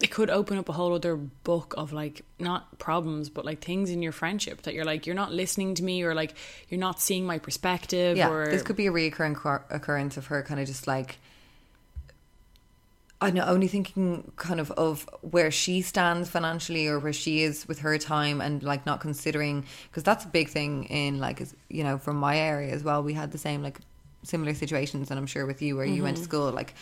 it 0.00 0.10
could 0.10 0.30
open 0.30 0.58
up 0.58 0.68
a 0.68 0.72
whole 0.72 0.94
other 0.94 1.16
book 1.16 1.74
of 1.76 1.92
like 1.92 2.22
not 2.38 2.78
problems, 2.78 3.30
but 3.30 3.44
like 3.44 3.60
things 3.64 3.90
in 3.90 4.02
your 4.02 4.12
friendship 4.12 4.62
that 4.62 4.74
you're 4.74 4.84
like 4.84 5.06
you're 5.06 5.14
not 5.16 5.32
listening 5.32 5.74
to 5.74 5.82
me 5.82 6.02
or 6.02 6.14
like 6.14 6.34
you're 6.68 6.78
not 6.80 7.00
seeing 7.00 7.24
my 7.26 7.38
perspective. 7.38 8.16
yeah, 8.16 8.30
or 8.30 8.50
this 8.50 8.62
could 8.62 8.76
be 8.76 8.86
a 8.86 8.92
reoccurring 8.92 9.34
occurrence 9.70 10.16
of 10.16 10.26
her 10.26 10.42
kind 10.42 10.60
of 10.60 10.66
just 10.66 10.86
like. 10.86 11.18
I 13.20 13.32
know, 13.32 13.44
only 13.44 13.66
thinking 13.66 14.30
kind 14.36 14.60
of 14.60 14.70
of 14.72 15.08
where 15.22 15.50
she 15.50 15.82
stands 15.82 16.30
financially 16.30 16.86
or 16.86 17.00
where 17.00 17.12
she 17.12 17.42
is 17.42 17.66
with 17.66 17.80
her 17.80 17.98
time 17.98 18.40
and 18.40 18.62
like 18.62 18.86
not 18.86 19.00
considering 19.00 19.64
because 19.90 20.04
that's 20.04 20.24
a 20.24 20.28
big 20.28 20.48
thing 20.48 20.84
in 20.84 21.18
like 21.18 21.42
you 21.68 21.82
know 21.82 21.98
from 21.98 22.16
my 22.16 22.38
area 22.38 22.72
as 22.72 22.84
well 22.84 23.02
we 23.02 23.14
had 23.14 23.32
the 23.32 23.38
same 23.38 23.62
like 23.62 23.80
similar 24.22 24.54
situations 24.54 25.10
and 25.10 25.18
I'm 25.18 25.26
sure 25.26 25.46
with 25.46 25.62
you 25.62 25.76
where 25.76 25.84
you 25.84 26.04
went 26.04 26.16
to 26.16 26.22
mm-hmm. 26.22 26.30
school 26.30 26.52
like 26.52 26.74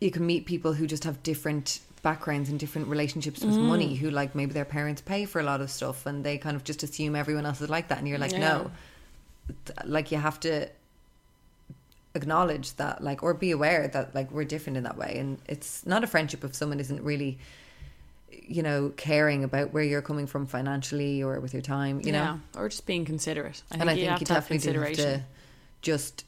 you 0.00 0.12
can 0.12 0.24
meet 0.24 0.46
people 0.46 0.72
who 0.72 0.86
just 0.86 1.02
have 1.02 1.20
different 1.24 1.80
backgrounds 2.02 2.48
and 2.48 2.60
different 2.60 2.86
relationships 2.86 3.42
with 3.42 3.56
money 3.56 3.94
mm. 3.94 3.98
who 3.98 4.10
like 4.10 4.34
maybe 4.34 4.52
their 4.52 4.64
parents 4.64 5.00
pay 5.00 5.24
for 5.24 5.40
a 5.40 5.42
lot 5.42 5.60
of 5.60 5.68
stuff 5.68 6.06
and 6.06 6.22
they 6.22 6.38
kind 6.38 6.54
of 6.56 6.62
just 6.62 6.84
assume 6.84 7.16
everyone 7.16 7.44
else 7.44 7.60
is 7.60 7.68
like 7.68 7.88
that 7.88 7.98
and 7.98 8.06
you're 8.06 8.18
like 8.18 8.32
no. 8.32 8.70
Like 9.84 10.12
you 10.12 10.18
have 10.18 10.38
to 10.40 10.68
acknowledge 12.14 12.74
that 12.76 13.02
like 13.02 13.22
or 13.22 13.34
be 13.34 13.50
aware 13.50 13.88
that 13.88 14.14
like 14.14 14.30
we're 14.30 14.44
different 14.44 14.76
in 14.76 14.84
that 14.84 14.96
way. 14.96 15.16
And 15.18 15.38
it's 15.46 15.86
not 15.86 16.04
a 16.04 16.06
friendship 16.06 16.44
if 16.44 16.54
someone 16.54 16.80
isn't 16.80 17.02
really 17.02 17.38
you 18.30 18.62
know 18.62 18.92
caring 18.96 19.42
about 19.44 19.72
where 19.72 19.82
you're 19.82 20.02
coming 20.02 20.26
from 20.26 20.46
financially 20.46 21.22
or 21.22 21.40
with 21.40 21.52
your 21.52 21.62
time 21.62 22.00
you 22.02 22.12
know? 22.12 22.40
Or 22.56 22.68
just 22.68 22.86
being 22.86 23.04
considerate. 23.04 23.62
I 23.70 23.74
think 23.74 23.80
and 23.80 23.90
I 23.90 23.92
you 23.94 24.06
think 24.06 24.20
you 24.20 24.34
have 24.34 24.48
definitely 24.48 24.72
do 24.72 24.80
have 24.80 24.96
to 24.96 25.24
just 25.82 26.24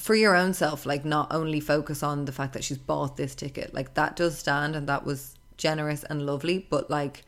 for 0.00 0.14
your 0.14 0.34
own 0.34 0.54
self, 0.54 0.86
like 0.86 1.04
not 1.04 1.30
only 1.30 1.60
focus 1.60 2.02
on 2.02 2.24
the 2.24 2.32
fact 2.32 2.54
that 2.54 2.64
she's 2.64 2.78
bought 2.78 3.18
this 3.18 3.34
ticket, 3.34 3.74
like 3.74 3.92
that 3.94 4.16
does 4.16 4.38
stand 4.38 4.74
and 4.74 4.88
that 4.88 5.04
was 5.04 5.34
generous 5.58 6.04
and 6.04 6.24
lovely, 6.24 6.66
but 6.70 6.90
like 6.90 7.22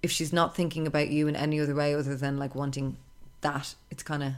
if 0.00 0.12
she's 0.12 0.32
not 0.32 0.54
thinking 0.54 0.86
about 0.86 1.08
you 1.08 1.26
in 1.26 1.34
any 1.34 1.58
other 1.58 1.74
way 1.74 1.92
other 1.92 2.14
than 2.14 2.36
like 2.36 2.54
wanting 2.54 2.96
that, 3.40 3.74
it's 3.90 4.04
kind 4.04 4.22
of 4.22 4.32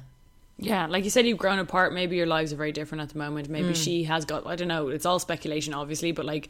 Yeah, 0.58 0.86
like 0.86 1.04
you 1.04 1.10
said, 1.10 1.26
you've 1.26 1.38
grown 1.38 1.58
apart. 1.58 1.92
Maybe 1.92 2.16
your 2.16 2.26
lives 2.26 2.52
are 2.52 2.56
very 2.56 2.72
different 2.72 3.02
at 3.02 3.10
the 3.10 3.18
moment. 3.18 3.48
Mm. 3.48 3.52
Maybe 3.52 3.74
she 3.74 4.04
has 4.04 4.24
got, 4.24 4.46
I 4.46 4.56
don't 4.56 4.68
know, 4.68 4.88
it's 4.88 5.04
all 5.04 5.18
speculation, 5.18 5.74
obviously, 5.74 6.12
but 6.12 6.24
like 6.24 6.48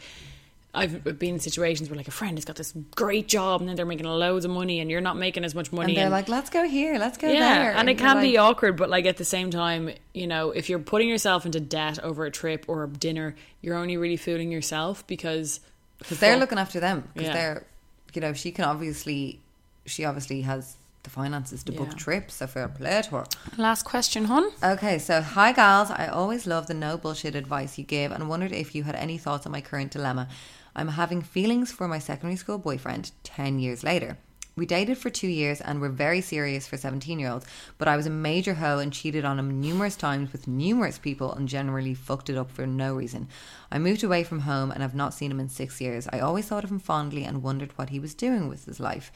I've 0.72 1.02
been 1.18 1.34
in 1.34 1.40
situations 1.40 1.88
where 1.88 1.96
like 1.96 2.07
a 2.07 2.12
friend 2.12 2.36
has 2.36 2.44
got 2.44 2.57
this 2.57 2.72
great 2.94 3.26
job 3.28 3.61
and 3.62 3.68
then 3.68 3.76
they're 3.76 3.86
making 3.86 4.07
loads 4.07 4.44
of 4.44 4.50
money 4.50 4.78
and 4.78 4.90
you're 4.90 5.00
not 5.00 5.16
making 5.16 5.42
as 5.44 5.54
much 5.54 5.72
money. 5.72 5.92
and 5.94 6.02
they're 6.02 6.11
like, 6.11 6.28
let's 6.28 6.50
go 6.50 6.68
here, 6.68 6.98
let's 6.98 7.16
go 7.18 7.28
yeah, 7.32 7.59
there, 7.59 7.72
and 7.72 7.88
it 7.88 7.96
can 7.98 8.20
be 8.20 8.36
like- 8.36 8.38
awkward, 8.40 8.76
but 8.76 8.90
like 8.90 9.07
at 9.07 9.16
the 9.16 9.24
same 9.24 9.50
time, 9.50 9.90
you 10.12 10.26
know, 10.26 10.50
if 10.50 10.68
you're 10.68 10.78
putting 10.78 11.09
yourself 11.09 11.46
into 11.46 11.61
debt 11.61 11.98
over 12.04 12.26
a 12.26 12.30
trip 12.30 12.66
or 12.68 12.84
a 12.84 12.88
dinner, 12.88 13.34
you're 13.62 13.76
only 13.76 13.96
really 13.96 14.16
fooling 14.18 14.52
yourself 14.52 15.04
because 15.07 15.61
because 15.98 16.20
they're 16.20 16.36
looking 16.36 16.59
after 16.59 16.78
them 16.78 17.09
because 17.14 17.28
Yeah. 17.28 17.32
they're 17.32 17.66
you 18.12 18.20
know 18.20 18.34
she 18.34 18.50
can 18.52 18.66
obviously 18.66 19.40
she 19.86 20.04
obviously 20.04 20.42
has 20.42 20.76
the 21.07 21.11
finances 21.11 21.62
to 21.62 21.72
book 21.72 21.96
trips 21.96 22.34
so 22.34 22.46
fair 22.46 22.68
play 22.68 23.00
to 23.00 23.11
her 23.11 23.24
Last 23.57 23.84
question, 23.84 24.24
hon. 24.24 24.50
okay 24.74 24.98
so 24.98 25.22
hi 25.22 25.52
gals 25.52 25.90
i 25.90 26.07
always 26.09 26.46
love 26.46 26.66
the 26.66 26.74
no 26.74 26.98
bullshit 26.98 27.36
advice 27.36 27.78
you 27.78 27.84
give 27.84 28.11
and 28.11 28.28
wondered 28.28 28.52
if 28.52 28.74
you 28.74 28.82
had 28.82 28.96
any 28.96 29.16
thoughts 29.16 29.46
on 29.46 29.52
my 29.52 29.61
current 29.61 29.92
dilemma 29.92 30.28
i'm 30.74 30.88
having 30.88 31.22
feelings 31.22 31.70
for 31.70 31.86
my 31.86 32.00
secondary 32.00 32.36
school 32.36 32.59
boyfriend 32.59 33.12
10 33.22 33.61
years 33.61 33.84
later 33.84 34.18
we 34.57 34.64
dated 34.64 34.96
for 34.96 35.11
two 35.11 35.28
years 35.28 35.61
and 35.61 35.80
were 35.80 35.90
very 35.90 36.22
serious 36.22 36.66
for 36.66 36.78
17 36.78 37.18
year 37.18 37.28
olds, 37.28 37.44
but 37.76 37.88
I 37.88 37.96
was 37.98 38.07
a 38.07 38.11
major 38.11 38.54
hoe 38.54 38.78
and 38.78 38.90
cheated 38.90 39.22
on 39.22 39.38
him 39.38 39.61
numerous 39.61 39.96
times 39.96 40.32
with 40.32 40.48
numerous 40.48 40.98
people 40.98 41.30
and 41.34 41.46
generally 41.46 41.92
fucked 41.92 42.30
it 42.30 42.38
up 42.38 42.50
for 42.50 42.66
no 42.66 42.94
reason. 42.94 43.28
I 43.70 43.78
moved 43.78 44.02
away 44.02 44.24
from 44.24 44.40
home 44.40 44.70
and 44.70 44.80
have 44.80 44.94
not 44.94 45.12
seen 45.12 45.30
him 45.30 45.40
in 45.40 45.50
six 45.50 45.78
years. 45.78 46.09
I 46.11 46.20
always 46.20 46.46
thought 46.48 46.64
of 46.64 46.70
him 46.70 46.78
fondly 46.78 47.24
and 47.24 47.42
wondered 47.42 47.72
what 47.76 47.90
he 47.90 48.00
was 48.00 48.14
doing 48.14 48.48
with 48.48 48.64
his 48.64 48.80
life. 48.80 49.12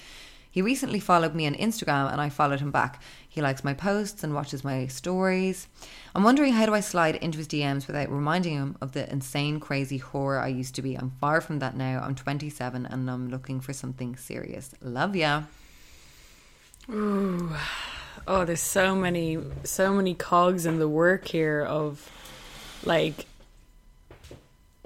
He 0.51 0.63
recently 0.63 0.99
followed 0.99 1.35
me 1.35 1.47
on 1.47 1.55
Instagram 1.55 2.11
and 2.11 2.21
I 2.21 2.29
followed 2.29 2.61
him 2.61 2.73
back. 2.73 3.01
He 3.29 3.41
likes 3.41 3.63
my 3.63 3.73
posts 3.73 4.25
and 4.25 4.35
watches 4.35 4.65
my 4.65 4.89
stories. 4.89 5.69
I'm 6.15 6.25
wondering 6.25 6.53
how 6.55 6.67
do 6.67 6.75
I 6.75 6.81
slide 6.81 7.17
into 7.17 7.39
his 7.39 7.47
DMs 7.47 7.87
without 7.87 8.11
reminding 8.11 8.55
him 8.55 8.77
of 8.81 8.93
the 8.93 9.11
insane, 9.11 9.61
crazy 9.61 9.99
horror 9.99 10.41
I 10.41 10.49
used 10.49 10.75
to 10.75 10.83
be. 10.83 10.97
I'm 10.97 11.13
far 11.21 11.41
from 11.41 11.61
that 11.61 11.77
now. 11.77 12.01
I'm 12.05 12.17
27 12.17 12.85
and 12.87 13.09
I'm 13.09 13.29
looking 13.29 13.61
for 13.61 13.73
something 13.73 14.17
serious. 14.17 14.75
Love 14.81 15.15
ya. 15.15 15.45
Ooh. 16.91 17.55
Oh, 18.27 18.45
there's 18.45 18.61
so 18.61 18.97
many, 18.97 19.39
so 19.63 19.95
many 19.95 20.15
cogs 20.15 20.67
in 20.67 20.79
the 20.81 20.89
work 20.89 21.29
here 21.29 21.63
of 21.63 22.11
like. 22.85 23.27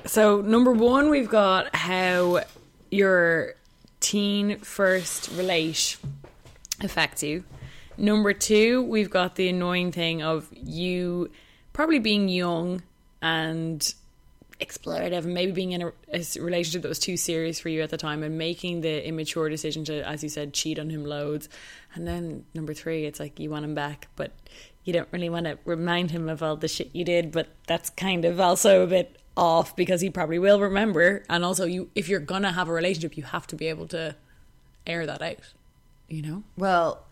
So 0.04 0.42
number 0.42 0.72
one, 0.72 1.08
we've 1.08 1.30
got 1.30 1.74
how 1.74 2.42
your 2.90 3.54
teen 4.05 4.59
first 4.59 5.30
relate 5.32 5.96
affects 6.82 7.22
you. 7.22 7.42
Number 7.96 8.34
two, 8.34 8.82
we've 8.82 9.09
got 9.09 9.36
the 9.36 9.48
annoying 9.48 9.92
thing 9.92 10.22
of 10.22 10.46
you 10.52 11.30
probably 11.72 12.00
being 12.00 12.28
young 12.28 12.82
and 13.22 13.94
explorative 14.61 15.24
and 15.24 15.32
maybe 15.32 15.52
being 15.52 15.72
in 15.72 15.80
a 15.82 15.92
relationship 16.38 16.82
that 16.82 16.88
was 16.88 16.98
too 16.98 17.16
serious 17.16 17.59
for 17.59 17.70
you 17.70 17.80
at 17.80 17.88
the 17.88 17.96
time 17.96 18.22
and 18.22 18.36
making 18.36 18.82
the 18.82 19.09
immature 19.09 19.48
decision 19.48 19.86
to, 19.86 20.07
as 20.07 20.22
you 20.22 20.28
said, 20.28 20.52
cheat 20.52 20.78
on 20.78 20.90
him 20.90 21.07
loads. 21.07 21.48
And 21.94 22.07
then 22.07 22.44
number 22.52 22.74
three, 22.74 23.07
it's 23.07 23.18
like 23.18 23.40
you 23.40 23.48
want 23.48 23.64
him 23.64 23.74
back, 23.74 24.09
but 24.16 24.32
you 24.84 24.92
don't 24.92 25.09
really 25.12 25.30
want 25.30 25.46
to 25.46 25.59
remind 25.64 26.11
him 26.11 26.28
of 26.28 26.42
all 26.42 26.57
the 26.57 26.68
shit 26.68 26.90
you 26.94 27.07
did. 27.07 27.32
But 27.32 27.48
that's 27.66 27.88
kind 27.88 28.26
of 28.26 28.38
also 28.38 28.82
a 28.82 28.86
bit 28.86 29.16
off 29.37 29.74
because 29.76 30.01
he 30.01 30.11
probably 30.11 30.39
will 30.39 30.61
remember. 30.61 31.24
And 31.28 31.45
also, 31.45 31.64
you 31.64 31.91
if 31.95 32.09
you're 32.09 32.20
gonna 32.20 32.53
have 32.53 32.68
a 32.68 32.72
relationship, 32.72 33.16
you 33.16 33.24
have 33.24 33.47
to 33.49 33.57
be 33.57 33.66
able 33.66 33.89
to 33.89 34.14
air 34.87 35.07
that 35.07 35.22
out. 35.22 35.53
You 36.09 36.22
know. 36.22 36.43
Well, 36.57 37.05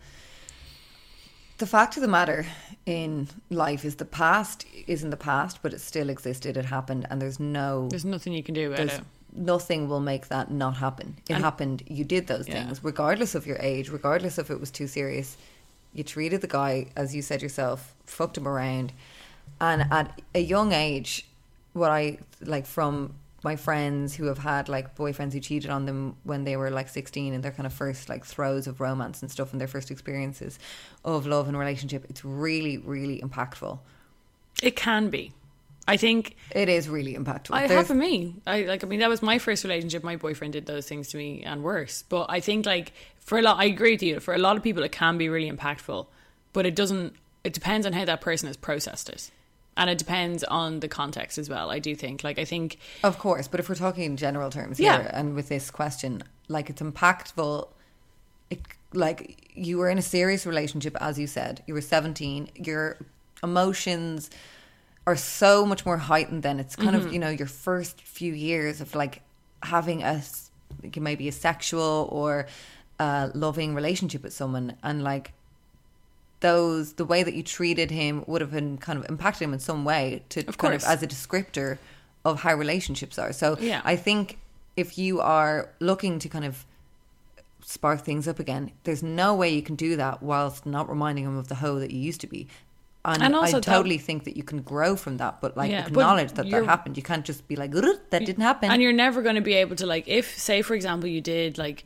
the 1.57 1.67
fact 1.67 1.95
of 1.97 2.01
the 2.01 2.07
matter 2.07 2.45
in 2.85 3.27
life 3.49 3.85
is 3.85 3.95
the 3.95 4.05
past 4.05 4.65
is 4.87 5.03
in 5.03 5.09
the 5.09 5.17
past, 5.17 5.59
but 5.61 5.73
it 5.73 5.79
still 5.81 6.09
existed. 6.09 6.57
It 6.57 6.65
happened, 6.65 7.07
and 7.09 7.21
there's 7.21 7.39
no 7.39 7.87
There's 7.89 8.05
nothing 8.05 8.33
you 8.33 8.43
can 8.43 8.53
do 8.53 8.73
about 8.73 8.87
it. 8.87 9.01
nothing 9.35 9.87
will 9.87 9.99
make 9.99 10.27
that 10.27 10.51
not 10.51 10.77
happen. 10.77 11.17
It 11.29 11.35
happened. 11.35 11.83
You 11.87 12.03
did 12.03 12.27
those 12.27 12.47
Yeah. 12.47 12.65
things, 12.65 12.83
regardless 12.83 13.33
of 13.35 13.45
your 13.47 13.57
age, 13.59 13.89
regardless 13.89 14.37
if 14.37 14.49
it 14.51 14.59
was 14.59 14.71
too 14.71 14.87
serious. 14.87 15.37
You 15.93 16.03
treated 16.03 16.41
the 16.41 16.47
guy, 16.47 16.87
as 16.95 17.15
you 17.15 17.21
said 17.21 17.41
yourself, 17.41 17.95
fucked 18.05 18.37
him 18.37 18.47
around, 18.47 18.93
and 19.61 19.83
at 19.91 20.21
a 20.35 20.39
young 20.39 20.71
age, 20.71 21.27
what 21.73 21.91
I 21.91 22.19
like 22.41 22.65
from 22.65 23.15
my 23.43 23.55
friends 23.57 24.15
who 24.15 24.25
have 24.27 24.37
had 24.37 24.69
like 24.69 24.95
boyfriends 24.95 25.33
who 25.33 25.39
cheated 25.41 25.69
on 25.69 25.85
them 25.85 26.15
when 26.23 26.45
they 26.45 26.55
were 26.55 26.69
like 26.71 26.87
16 26.87 27.33
and 27.33 27.43
their 27.43 27.51
kind 27.51 27.67
of 27.67 27.73
first 27.73 28.07
like 28.07 28.23
throes 28.25 28.67
of 28.67 28.79
romance 28.79 29.21
and 29.21 29.29
stuff 29.29 29.51
and 29.51 29.59
their 29.59 29.67
first 29.67 29.91
experiences 29.91 30.57
of 31.03 31.25
love 31.27 31.47
and 31.49 31.57
relationship 31.59 32.05
it's 32.09 32.23
really 32.23 32.77
really 32.77 33.19
impactful 33.19 33.79
It 34.61 34.75
can 34.77 35.09
be. 35.09 35.33
I 35.85 35.97
think 35.97 36.37
it 36.55 36.69
is 36.69 36.87
really 36.87 37.15
impactful 37.15 37.53
I 37.53 37.67
There's- 37.67 37.71
have 37.79 37.87
for 37.87 37.93
me. 37.95 38.35
I 38.47 38.61
like. 38.61 38.85
I 38.85 38.87
mean, 38.87 39.01
that 39.01 39.09
was 39.09 39.21
my 39.21 39.37
first 39.37 39.65
relationship. 39.65 40.01
My 40.01 40.15
boyfriend 40.15 40.53
did 40.53 40.65
those 40.65 40.87
things 40.87 41.09
to 41.09 41.17
me 41.17 41.43
and 41.43 41.61
worse. 41.61 42.05
But 42.07 42.27
I 42.29 42.39
think 42.39 42.65
like 42.65 42.93
for 43.19 43.37
a 43.37 43.41
lot, 43.41 43.59
I 43.59 43.65
agree 43.65 43.91
with 43.91 44.01
you. 44.03 44.21
For 44.21 44.33
a 44.33 44.37
lot 44.37 44.55
of 44.55 44.63
people, 44.63 44.81
it 44.83 44.93
can 44.93 45.17
be 45.17 45.27
really 45.27 45.51
impactful, 45.51 46.05
but 46.53 46.65
it 46.65 46.73
doesn't. 46.73 47.15
It 47.43 47.51
depends 47.51 47.85
on 47.85 47.91
how 47.91 48.05
that 48.05 48.21
person 48.21 48.47
has 48.47 48.55
processed 48.55 49.09
it, 49.09 49.29
and 49.77 49.89
it 49.89 49.97
depends 49.97 50.43
on 50.43 50.79
the 50.79 50.87
context 50.87 51.37
as 51.37 51.49
well. 51.49 51.69
I 51.71 51.79
do 51.79 51.95
think. 51.95 52.23
Like 52.23 52.37
I 52.39 52.45
think 52.45 52.77
Of 53.03 53.17
course, 53.19 53.47
but 53.47 53.59
if 53.59 53.67
we're 53.69 53.75
talking 53.75 54.03
in 54.03 54.17
general 54.17 54.49
terms 54.49 54.79
Yeah. 54.79 55.01
here, 55.01 55.11
and 55.13 55.35
with 55.35 55.49
this 55.49 55.71
question, 55.71 56.23
like 56.47 56.69
it's 56.69 56.81
impactful. 56.81 57.67
It, 58.49 58.61
like 58.93 59.49
you 59.55 59.77
were 59.79 59.89
in 59.89 59.97
a 59.97 60.01
serious 60.03 60.45
relationship, 60.45 60.95
as 61.01 61.17
you 61.17 61.27
said, 61.27 61.63
you 61.67 61.73
were 61.73 61.81
seventeen. 61.81 62.49
Your 62.55 62.97
emotions 63.41 64.29
are 65.05 65.15
so 65.15 65.65
much 65.65 65.85
more 65.85 65.97
heightened. 65.97 66.43
than 66.43 66.59
it's 66.59 66.75
kind 66.75 66.95
of 66.95 67.11
you 67.11 67.19
know 67.19 67.29
your 67.29 67.47
first 67.47 67.99
few 68.01 68.33
years 68.33 68.79
of 68.81 68.93
like 68.95 69.21
having 69.63 70.03
a 70.03 70.21
maybe 70.95 71.27
a 71.27 71.31
sexual 71.31 72.07
or 72.11 72.47
uh, 72.99 73.29
loving 73.33 73.73
relationship 73.75 74.21
with 74.23 74.33
someone, 74.33 74.75
and 74.83 75.03
like 75.03 75.33
those 76.43 76.93
the 76.93 77.05
way 77.05 77.23
that 77.23 77.33
you 77.33 77.41
treated 77.41 77.89
him 77.89 78.23
would 78.27 78.41
have 78.41 78.51
been 78.51 78.77
kind 78.77 78.99
of 78.99 79.09
impacted 79.09 79.41
him 79.45 79.53
in 79.53 79.59
some 79.59 79.83
way 79.83 80.23
to 80.29 80.45
Of 80.47 80.57
kind 80.59 80.75
of 80.75 80.83
as 80.83 81.01
a 81.01 81.07
descriptor 81.07 81.79
of 82.23 82.41
how 82.41 82.53
relationships 82.53 83.17
are. 83.17 83.33
So 83.33 83.57
Yeah. 83.59 83.81
I 83.83 83.95
think 83.95 84.37
if 84.77 84.97
you 84.97 85.19
are 85.21 85.69
looking 85.79 86.19
to 86.19 86.29
kind 86.29 86.45
of 86.45 86.65
spark 87.65 88.01
things 88.01 88.27
up 88.27 88.39
again. 88.39 88.71
There's 88.83 89.01
no 89.03 89.33
way 89.35 89.49
you 89.53 89.61
can 89.61 89.75
do 89.75 89.95
that 89.95 90.21
whilst 90.21 90.65
not 90.65 90.89
reminding 90.89 91.23
him 91.23 91.37
of 91.37 91.47
the 91.47 91.55
hoe 91.55 91.79
that 91.79 91.91
you 91.91 91.99
used 91.99 92.21
to 92.21 92.27
be. 92.27 92.47
And, 93.05 93.21
And 93.23 93.35
I 93.35 93.51
that- 93.51 93.63
totally 93.63 93.97
think 93.97 94.23
that 94.25 94.37
you 94.37 94.43
can 94.43 94.61
grow 94.61 94.95
from 94.95 95.17
that, 95.17 95.41
but 95.41 95.55
like 95.57 95.71
Yeah, 95.71 95.83
but 95.83 95.89
acknowledge 95.91 96.33
that 96.33 96.49
that 96.49 96.65
happened. 96.65 96.95
You 96.97 97.03
can't 97.03 97.25
just 97.25 97.47
be 97.47 97.55
like, 97.55 97.71
that 97.71 98.25
didn't 98.25 98.41
happen. 98.41 98.71
And 98.71 98.81
you're 98.81 98.93
never 99.05 99.21
going 99.21 99.35
to 99.35 99.41
be 99.41 99.53
able 99.53 99.75
to 99.77 99.85
like 99.85 100.07
if 100.07 100.37
say 100.37 100.61
for 100.61 100.73
example 100.73 101.09
you 101.09 101.21
did 101.21 101.57
like 101.57 101.83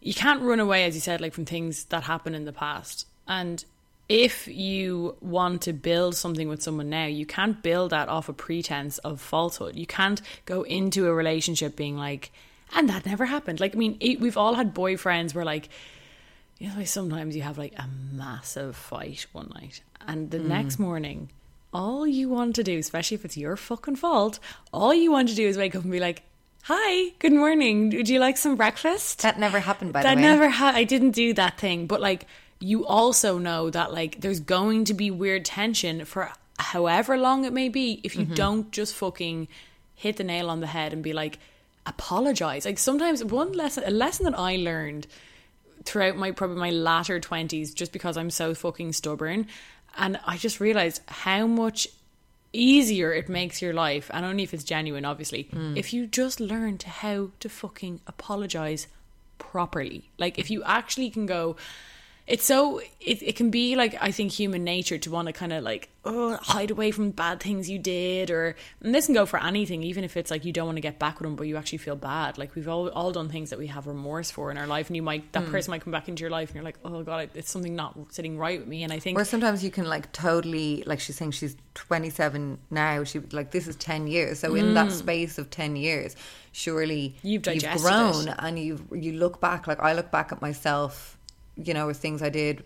you 0.00 0.14
can't 0.14 0.40
run 0.42 0.60
away 0.60 0.84
as 0.84 0.94
you 0.94 1.00
said 1.00 1.20
like 1.20 1.32
from 1.34 1.44
things 1.44 1.84
that 1.86 2.04
happened 2.04 2.36
in 2.36 2.44
the 2.44 2.52
past. 2.52 3.06
And 3.28 3.64
if 4.08 4.48
you 4.48 5.16
want 5.20 5.62
to 5.62 5.72
build 5.72 6.16
something 6.16 6.48
with 6.48 6.62
someone 6.62 6.88
now, 6.88 7.06
you 7.06 7.26
can't 7.26 7.62
build 7.62 7.90
that 7.90 8.08
off 8.08 8.28
a 8.28 8.32
pretense 8.32 8.98
of 8.98 9.20
falsehood. 9.20 9.76
You 9.76 9.86
can't 9.86 10.20
go 10.46 10.62
into 10.62 11.06
a 11.06 11.14
relationship 11.14 11.76
being 11.76 11.96
like 11.96 12.32
and 12.74 12.88
that 12.88 13.06
never 13.06 13.26
happened. 13.26 13.60
Like 13.60 13.74
I 13.74 13.78
mean, 13.78 13.96
it, 14.00 14.20
we've 14.20 14.36
all 14.36 14.54
had 14.54 14.74
boyfriends 14.74 15.34
where 15.34 15.44
like 15.44 15.68
you 16.58 16.68
know, 16.68 16.84
sometimes 16.84 17.36
you 17.36 17.42
have 17.42 17.58
like 17.58 17.74
a 17.78 17.88
massive 18.12 18.76
fight 18.76 19.26
one 19.32 19.50
night, 19.54 19.82
and 20.06 20.30
the 20.30 20.38
mm. 20.38 20.46
next 20.46 20.78
morning, 20.78 21.30
all 21.72 22.06
you 22.06 22.28
want 22.28 22.56
to 22.56 22.64
do, 22.64 22.78
especially 22.78 23.14
if 23.14 23.24
it's 23.24 23.36
your 23.36 23.56
fucking 23.56 23.96
fault, 23.96 24.40
all 24.72 24.92
you 24.92 25.12
want 25.12 25.28
to 25.28 25.36
do 25.36 25.46
is 25.46 25.56
wake 25.56 25.76
up 25.76 25.82
and 25.82 25.92
be 25.92 26.00
like, 26.00 26.22
"Hi, 26.64 27.12
good 27.20 27.32
morning. 27.32 27.90
Would 27.90 28.08
you 28.08 28.18
like 28.18 28.36
some 28.36 28.56
breakfast?" 28.56 29.22
that 29.22 29.38
never 29.38 29.60
happened, 29.60 29.92
by 29.92 30.02
that 30.02 30.14
the 30.14 30.16
way. 30.16 30.22
That 30.22 30.34
never 30.34 30.48
ha- 30.48 30.72
I 30.74 30.84
didn't 30.84 31.12
do 31.12 31.32
that 31.34 31.58
thing, 31.58 31.86
but 31.86 32.00
like 32.00 32.26
you 32.60 32.86
also 32.86 33.38
know 33.38 33.70
that 33.70 33.92
like 33.92 34.20
there's 34.20 34.40
going 34.40 34.84
to 34.84 34.94
be 34.94 35.10
weird 35.10 35.44
tension 35.44 36.04
for 36.04 36.30
however 36.58 37.16
long 37.16 37.44
it 37.44 37.52
may 37.52 37.68
be 37.68 38.00
if 38.02 38.16
you 38.16 38.24
Mm-hmm. 38.24 38.34
don't 38.34 38.72
just 38.72 38.94
fucking 38.94 39.46
hit 39.94 40.16
the 40.16 40.24
nail 40.24 40.50
on 40.50 40.60
the 40.60 40.66
head 40.66 40.92
and 40.92 41.02
be 41.02 41.12
like 41.12 41.38
apologize. 41.86 42.64
Like 42.64 42.78
sometimes 42.78 43.22
one 43.24 43.52
lesson 43.52 43.84
a 43.86 43.90
lesson 43.90 44.24
that 44.24 44.38
I 44.38 44.56
learned 44.56 45.06
throughout 45.84 46.16
my 46.16 46.30
probably 46.32 46.56
my 46.58 46.70
latter 46.70 47.18
20s 47.20 47.74
just 47.74 47.92
because 47.92 48.16
I'm 48.16 48.30
so 48.30 48.54
fucking 48.54 48.92
stubborn 48.92 49.46
and 49.96 50.18
I 50.26 50.36
just 50.36 50.60
realized 50.60 51.00
how 51.06 51.46
much 51.46 51.88
easier 52.52 53.12
it 53.12 53.28
makes 53.28 53.62
your 53.62 53.72
life 53.72 54.10
and 54.12 54.24
only 54.26 54.42
if 54.42 54.52
it's 54.52 54.64
genuine 54.64 55.04
obviously 55.04 55.48
if 55.76 55.92
you 55.92 56.06
just 56.06 56.40
learn 56.40 56.78
to 56.78 56.88
how 56.88 57.28
to 57.40 57.48
fucking 57.48 58.00
apologize 58.06 58.86
properly 59.38 60.10
like 60.18 60.38
if 60.38 60.50
you 60.50 60.62
actually 60.64 61.10
can 61.10 61.26
go 61.26 61.56
it's 62.28 62.44
so 62.44 62.78
it, 63.00 63.22
it 63.22 63.36
can 63.36 63.50
be 63.50 63.74
like 63.74 63.96
i 64.00 64.10
think 64.10 64.30
human 64.30 64.62
nature 64.62 64.98
to 64.98 65.10
want 65.10 65.26
to 65.26 65.32
kind 65.32 65.52
of 65.52 65.64
like 65.64 65.88
oh 66.04 66.36
hide 66.42 66.70
away 66.70 66.90
from 66.90 67.10
bad 67.10 67.40
things 67.40 67.68
you 67.70 67.78
did 67.78 68.30
or 68.30 68.54
and 68.82 68.94
this 68.94 69.06
can 69.06 69.14
go 69.14 69.24
for 69.24 69.42
anything 69.42 69.82
even 69.82 70.04
if 70.04 70.16
it's 70.16 70.30
like 70.30 70.44
you 70.44 70.52
don't 70.52 70.66
want 70.66 70.76
to 70.76 70.80
get 70.82 70.98
back 70.98 71.18
with 71.18 71.24
them 71.26 71.34
but 71.36 71.46
you 71.46 71.56
actually 71.56 71.78
feel 71.78 71.96
bad 71.96 72.36
like 72.38 72.54
we've 72.54 72.68
all, 72.68 72.88
all 72.90 73.12
done 73.12 73.28
things 73.28 73.48
that 73.50 73.58
we 73.58 73.66
have 73.66 73.86
remorse 73.86 74.30
for 74.30 74.50
in 74.50 74.58
our 74.58 74.66
life 74.66 74.88
and 74.88 74.96
you 74.96 75.02
might 75.02 75.32
that 75.32 75.46
person 75.46 75.70
might 75.70 75.80
come 75.82 75.90
back 75.90 76.08
into 76.08 76.20
your 76.20 76.30
life 76.30 76.48
and 76.50 76.54
you're 76.56 76.64
like 76.64 76.78
oh 76.84 77.02
god 77.02 77.30
it's 77.34 77.50
something 77.50 77.74
not 77.74 77.96
sitting 78.12 78.36
right 78.38 78.60
with 78.60 78.68
me 78.68 78.82
and 78.84 78.92
i 78.92 78.98
think 78.98 79.18
Or 79.18 79.24
sometimes 79.24 79.64
you 79.64 79.70
can 79.70 79.86
like 79.86 80.12
totally 80.12 80.82
like 80.86 81.00
she's 81.00 81.16
saying 81.16 81.30
she's 81.32 81.56
27 81.74 82.58
now. 82.70 83.04
She 83.04 83.20
like 83.32 83.50
this 83.50 83.68
is 83.68 83.76
10 83.76 84.06
years. 84.08 84.40
So 84.40 84.54
in 84.54 84.74
that 84.74 84.90
space 84.92 85.38
of 85.38 85.48
10 85.50 85.76
years, 85.76 86.16
surely 86.52 87.14
Mm. 87.22 87.30
You've 87.30 87.42
digested 87.42 87.82
grown 87.82 88.28
it. 88.28 88.34
and 88.38 88.58
you 88.58 88.84
you 88.92 89.12
look 89.12 89.40
back. 89.40 89.66
Like 89.66 89.80
I 89.80 89.92
look 89.92 90.10
back 90.10 90.32
at 90.32 90.40
myself, 90.42 91.17
you 91.62 91.74
know, 91.74 91.86
with 91.88 91.96
things 91.98 92.22
I 92.22 92.28
did 92.30 92.64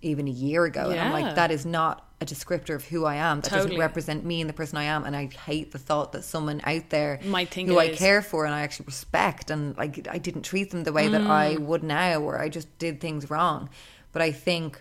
even 0.00 0.28
a 0.28 0.30
year 0.30 0.64
ago, 0.64 0.90
and 0.90 1.00
I'm 1.00 1.12
like, 1.12 1.34
that 1.34 1.50
is 1.50 1.66
not 1.66 2.04
a 2.20 2.24
descriptor 2.24 2.74
of 2.74 2.84
who 2.84 3.04
I 3.04 3.16
am. 3.16 3.40
That 3.40 3.50
doesn't 3.52 3.76
represent 3.78 4.24
me 4.24 4.40
and 4.40 4.48
the 4.50 4.54
person 4.54 4.76
I 4.78 4.84
am. 4.84 5.04
And 5.04 5.14
I 5.16 5.26
hate 5.26 5.70
the 5.72 5.78
thought 5.78 6.12
that 6.12 6.22
someone 6.24 6.60
out 6.64 6.90
there 6.90 7.20
Might 7.24 7.48
think 7.50 7.68
who 7.68 7.78
I 7.78 7.84
is. 7.84 7.98
care 7.98 8.22
for 8.22 8.44
and 8.44 8.52
I 8.54 8.60
actually 8.62 8.86
respect 8.86 9.50
and 9.50 9.76
like 9.76 10.06
I 10.10 10.18
didn't 10.18 10.42
treat 10.42 10.70
them 10.70 10.82
the 10.84 10.92
way 10.92 11.08
that 11.08 11.22
I 11.22 11.56
Mm. 11.56 11.66
would 11.66 11.82
now, 11.84 12.20
or 12.20 12.40
I 12.40 12.48
just 12.48 12.76
did 12.78 13.00
things 13.00 13.28
wrong. 13.30 13.68
But 14.12 14.22
I 14.22 14.32
think 14.32 14.80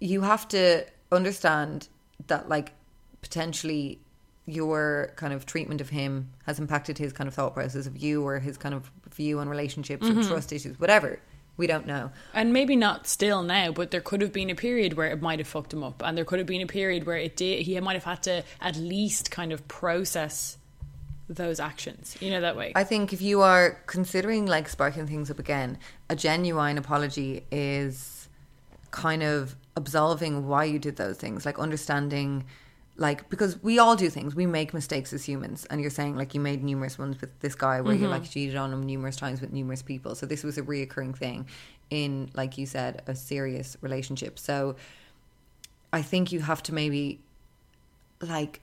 you 0.00 0.22
have 0.22 0.48
to 0.48 0.84
understand 1.12 1.88
that 2.26 2.48
like 2.48 2.72
potentially 3.22 4.00
your 4.46 5.12
kind 5.16 5.32
of 5.32 5.46
treatment 5.46 5.80
of 5.80 5.88
him 5.90 6.28
has 6.46 6.58
impacted 6.58 6.98
his 6.98 7.12
kind 7.12 7.26
of 7.28 7.34
thought 7.34 7.54
process 7.54 7.86
of 7.86 7.96
you 7.96 8.22
or 8.26 8.38
his 8.40 8.58
kind 8.58 8.74
of 8.74 8.90
view 9.14 9.38
on 9.38 9.48
relationships 9.48 10.06
Mm-hmm. 10.06 10.20
or 10.20 10.24
trust 10.24 10.52
issues 10.52 10.78
whatever 10.78 11.18
we 11.56 11.66
don't 11.66 11.86
know 11.86 12.10
and 12.32 12.52
maybe 12.52 12.76
not 12.76 13.06
still 13.06 13.42
now, 13.42 13.70
but 13.72 13.90
there 13.90 14.00
could 14.00 14.20
have 14.20 14.32
been 14.32 14.50
a 14.50 14.54
period 14.54 14.94
where 14.94 15.08
it 15.08 15.22
might 15.22 15.38
have 15.38 15.48
fucked 15.48 15.72
him 15.72 15.82
up, 15.82 16.02
and 16.04 16.16
there 16.16 16.24
could 16.24 16.38
have 16.38 16.46
been 16.48 16.60
a 16.60 16.66
period 16.66 17.06
where 17.06 17.16
it 17.16 17.36
did. 17.36 17.62
He 17.62 17.78
might 17.80 17.94
have 17.94 18.04
had 18.04 18.22
to 18.24 18.42
at 18.60 18.76
least 18.76 19.30
kind 19.30 19.52
of 19.52 19.66
process 19.68 20.58
those 21.28 21.58
actions, 21.58 22.16
you 22.20 22.30
know, 22.30 22.40
that 22.40 22.54
way. 22.56 22.72
i 22.74 22.84
think 22.84 23.12
if 23.12 23.22
you 23.22 23.40
are 23.40 23.80
considering 23.86 24.44
like 24.46 24.68
sparking 24.68 25.06
things 25.06 25.30
up 25.30 25.38
again 25.38 25.78
a 26.10 26.16
genuine 26.16 26.76
apology 26.76 27.42
is 27.50 28.28
kind 28.90 29.22
of 29.22 29.56
absolving 29.76 30.46
why 30.46 30.64
you 30.64 30.78
did 30.78 30.96
those 30.96 31.16
things 31.16 31.46
like 31.46 31.58
understanding 31.58 32.44
like 32.96 33.28
because 33.28 33.62
we 33.62 33.78
all 33.78 33.96
do 33.96 34.08
things. 34.08 34.34
We 34.34 34.46
make 34.46 34.72
mistakes 34.72 35.12
as 35.12 35.24
humans. 35.24 35.66
And 35.70 35.80
you're 35.80 35.90
saying 35.90 36.16
like 36.16 36.34
you 36.34 36.40
made 36.40 36.62
numerous 36.62 36.98
ones 36.98 37.20
with 37.20 37.38
this 37.40 37.54
guy 37.54 37.80
where 37.80 37.94
you 37.94 38.02
mm-hmm. 38.02 38.10
like 38.10 38.30
cheated 38.30 38.56
on 38.56 38.72
him 38.72 38.84
numerous 38.84 39.16
times 39.16 39.40
with 39.40 39.52
numerous 39.52 39.82
people. 39.82 40.14
So 40.14 40.26
this 40.26 40.44
was 40.44 40.58
a 40.58 40.62
reoccurring 40.62 41.16
thing 41.16 41.48
in 41.90 42.30
like 42.34 42.56
you 42.56 42.66
said 42.66 43.02
a 43.06 43.14
serious 43.14 43.76
relationship. 43.80 44.38
So 44.38 44.76
i 45.94 46.02
think 46.02 46.32
you 46.32 46.40
have 46.40 46.60
to 46.60 46.74
maybe 46.74 47.20
like 48.20 48.60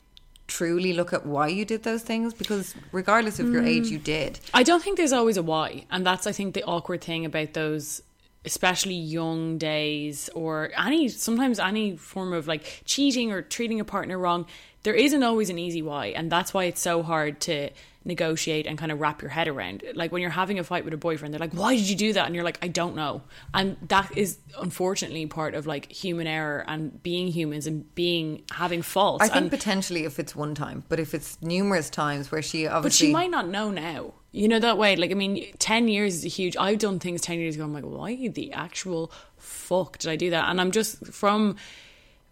truly 0.48 0.92
look 0.92 1.14
at 1.14 1.26
why 1.26 1.48
you 1.48 1.64
did 1.64 1.84
those 1.84 2.04
things 2.04 2.34
because 2.34 2.76
regardless 2.92 3.40
of 3.40 3.50
your 3.50 3.64
age 3.64 3.86
mm. 3.86 3.92
you 3.92 3.98
did. 3.98 4.38
I 4.54 4.64
don't 4.64 4.84
think 4.84 4.98
there's 4.98 5.14
always 5.14 5.38
a 5.38 5.42
why, 5.42 5.86
and 5.90 6.06
that's 6.06 6.28
I 6.28 6.34
think 6.34 6.54
the 6.54 6.64
awkward 6.66 7.02
thing 7.02 7.26
about 7.26 7.54
those 7.54 8.02
especially 8.46 8.96
young 8.96 9.58
days 9.58 10.30
or 10.34 10.72
any 10.78 11.08
sometimes 11.08 11.60
any 11.60 11.96
form 11.96 12.34
of 12.34 12.48
like 12.48 12.82
cheating 12.86 13.32
or 13.32 13.42
treating 13.42 13.80
a 13.80 13.86
partner 13.86 14.18
wrong 14.18 14.46
there 14.84 14.94
isn't 14.94 15.24
always 15.24 15.50
an 15.50 15.60
easy 15.60 15.82
why. 15.82 16.08
And 16.08 16.32
that's 16.32 16.54
why 16.54 16.66
it's 16.66 16.82
so 16.82 17.04
hard 17.04 17.40
to 17.42 17.70
negotiate 18.04 18.66
and 18.66 18.78
kind 18.78 18.92
of 18.92 19.00
wrap 19.00 19.22
your 19.22 19.30
head 19.30 19.48
around 19.48 19.84
like 19.94 20.12
when 20.12 20.22
you're 20.22 20.32
having 20.32 20.58
a 20.58 20.64
fight 20.64 20.84
with 20.84 20.94
a 20.94 20.98
boyfriend 20.98 21.34
they're 21.34 21.40
like 21.40 21.54
why 21.54 21.76
did 21.76 21.88
you 21.88 21.96
do 21.96 22.14
that 22.14 22.26
and 22.26 22.34
you're 22.34 22.44
like 22.44 22.58
I 22.62 22.68
don't 22.68 22.96
know 22.96 23.22
and 23.54 23.78
that 23.90 24.18
is 24.18 24.40
unfortunately 24.60 25.26
part 25.28 25.54
of 25.54 25.68
like 25.68 25.92
human 25.92 26.26
error 26.26 26.64
and 26.68 27.02
being 27.04 27.28
humans 27.28 27.68
and 27.68 27.94
being 27.94 28.44
having 28.52 28.82
faults 28.82 29.24
i 29.24 29.28
think 29.28 29.38
and 29.38 29.52
potentially 29.52 30.06
if 30.06 30.20
it's 30.20 30.36
one 30.36 30.56
time 30.56 30.84
but 30.90 31.00
if 31.00 31.14
it's 31.14 31.40
numerous 31.42 31.90
times 31.90 32.32
where 32.32 32.42
she 32.42 32.68
obviously, 32.68 33.08
But 33.08 33.10
she 33.10 33.14
might 33.14 33.32
not 33.32 33.48
know 33.48 33.72
now. 33.72 34.14
You 34.32 34.48
know 34.48 34.60
that 34.60 34.78
way. 34.78 34.96
Like 34.96 35.12
I 35.12 35.16
mean, 35.16 35.54
ten 35.60 35.88
years 35.88 36.16
is 36.16 36.26
a 36.26 36.30
huge. 36.30 36.56
I've 36.58 36.80
done 36.80 37.00
things 37.00 37.22
ten 37.22 37.40
years 37.40 37.56
ago. 37.56 37.66
I'm 37.66 37.74
like, 37.74 37.84
why 37.84 38.28
the 38.28 38.54
actual 38.54 39.12
fuck 39.38 39.98
did 39.98 40.10
I 40.10 40.16
do 40.16 40.30
that? 40.30 40.50
And 40.50 40.62
I'm 40.62 40.72
just 40.72 41.06
from 41.08 41.58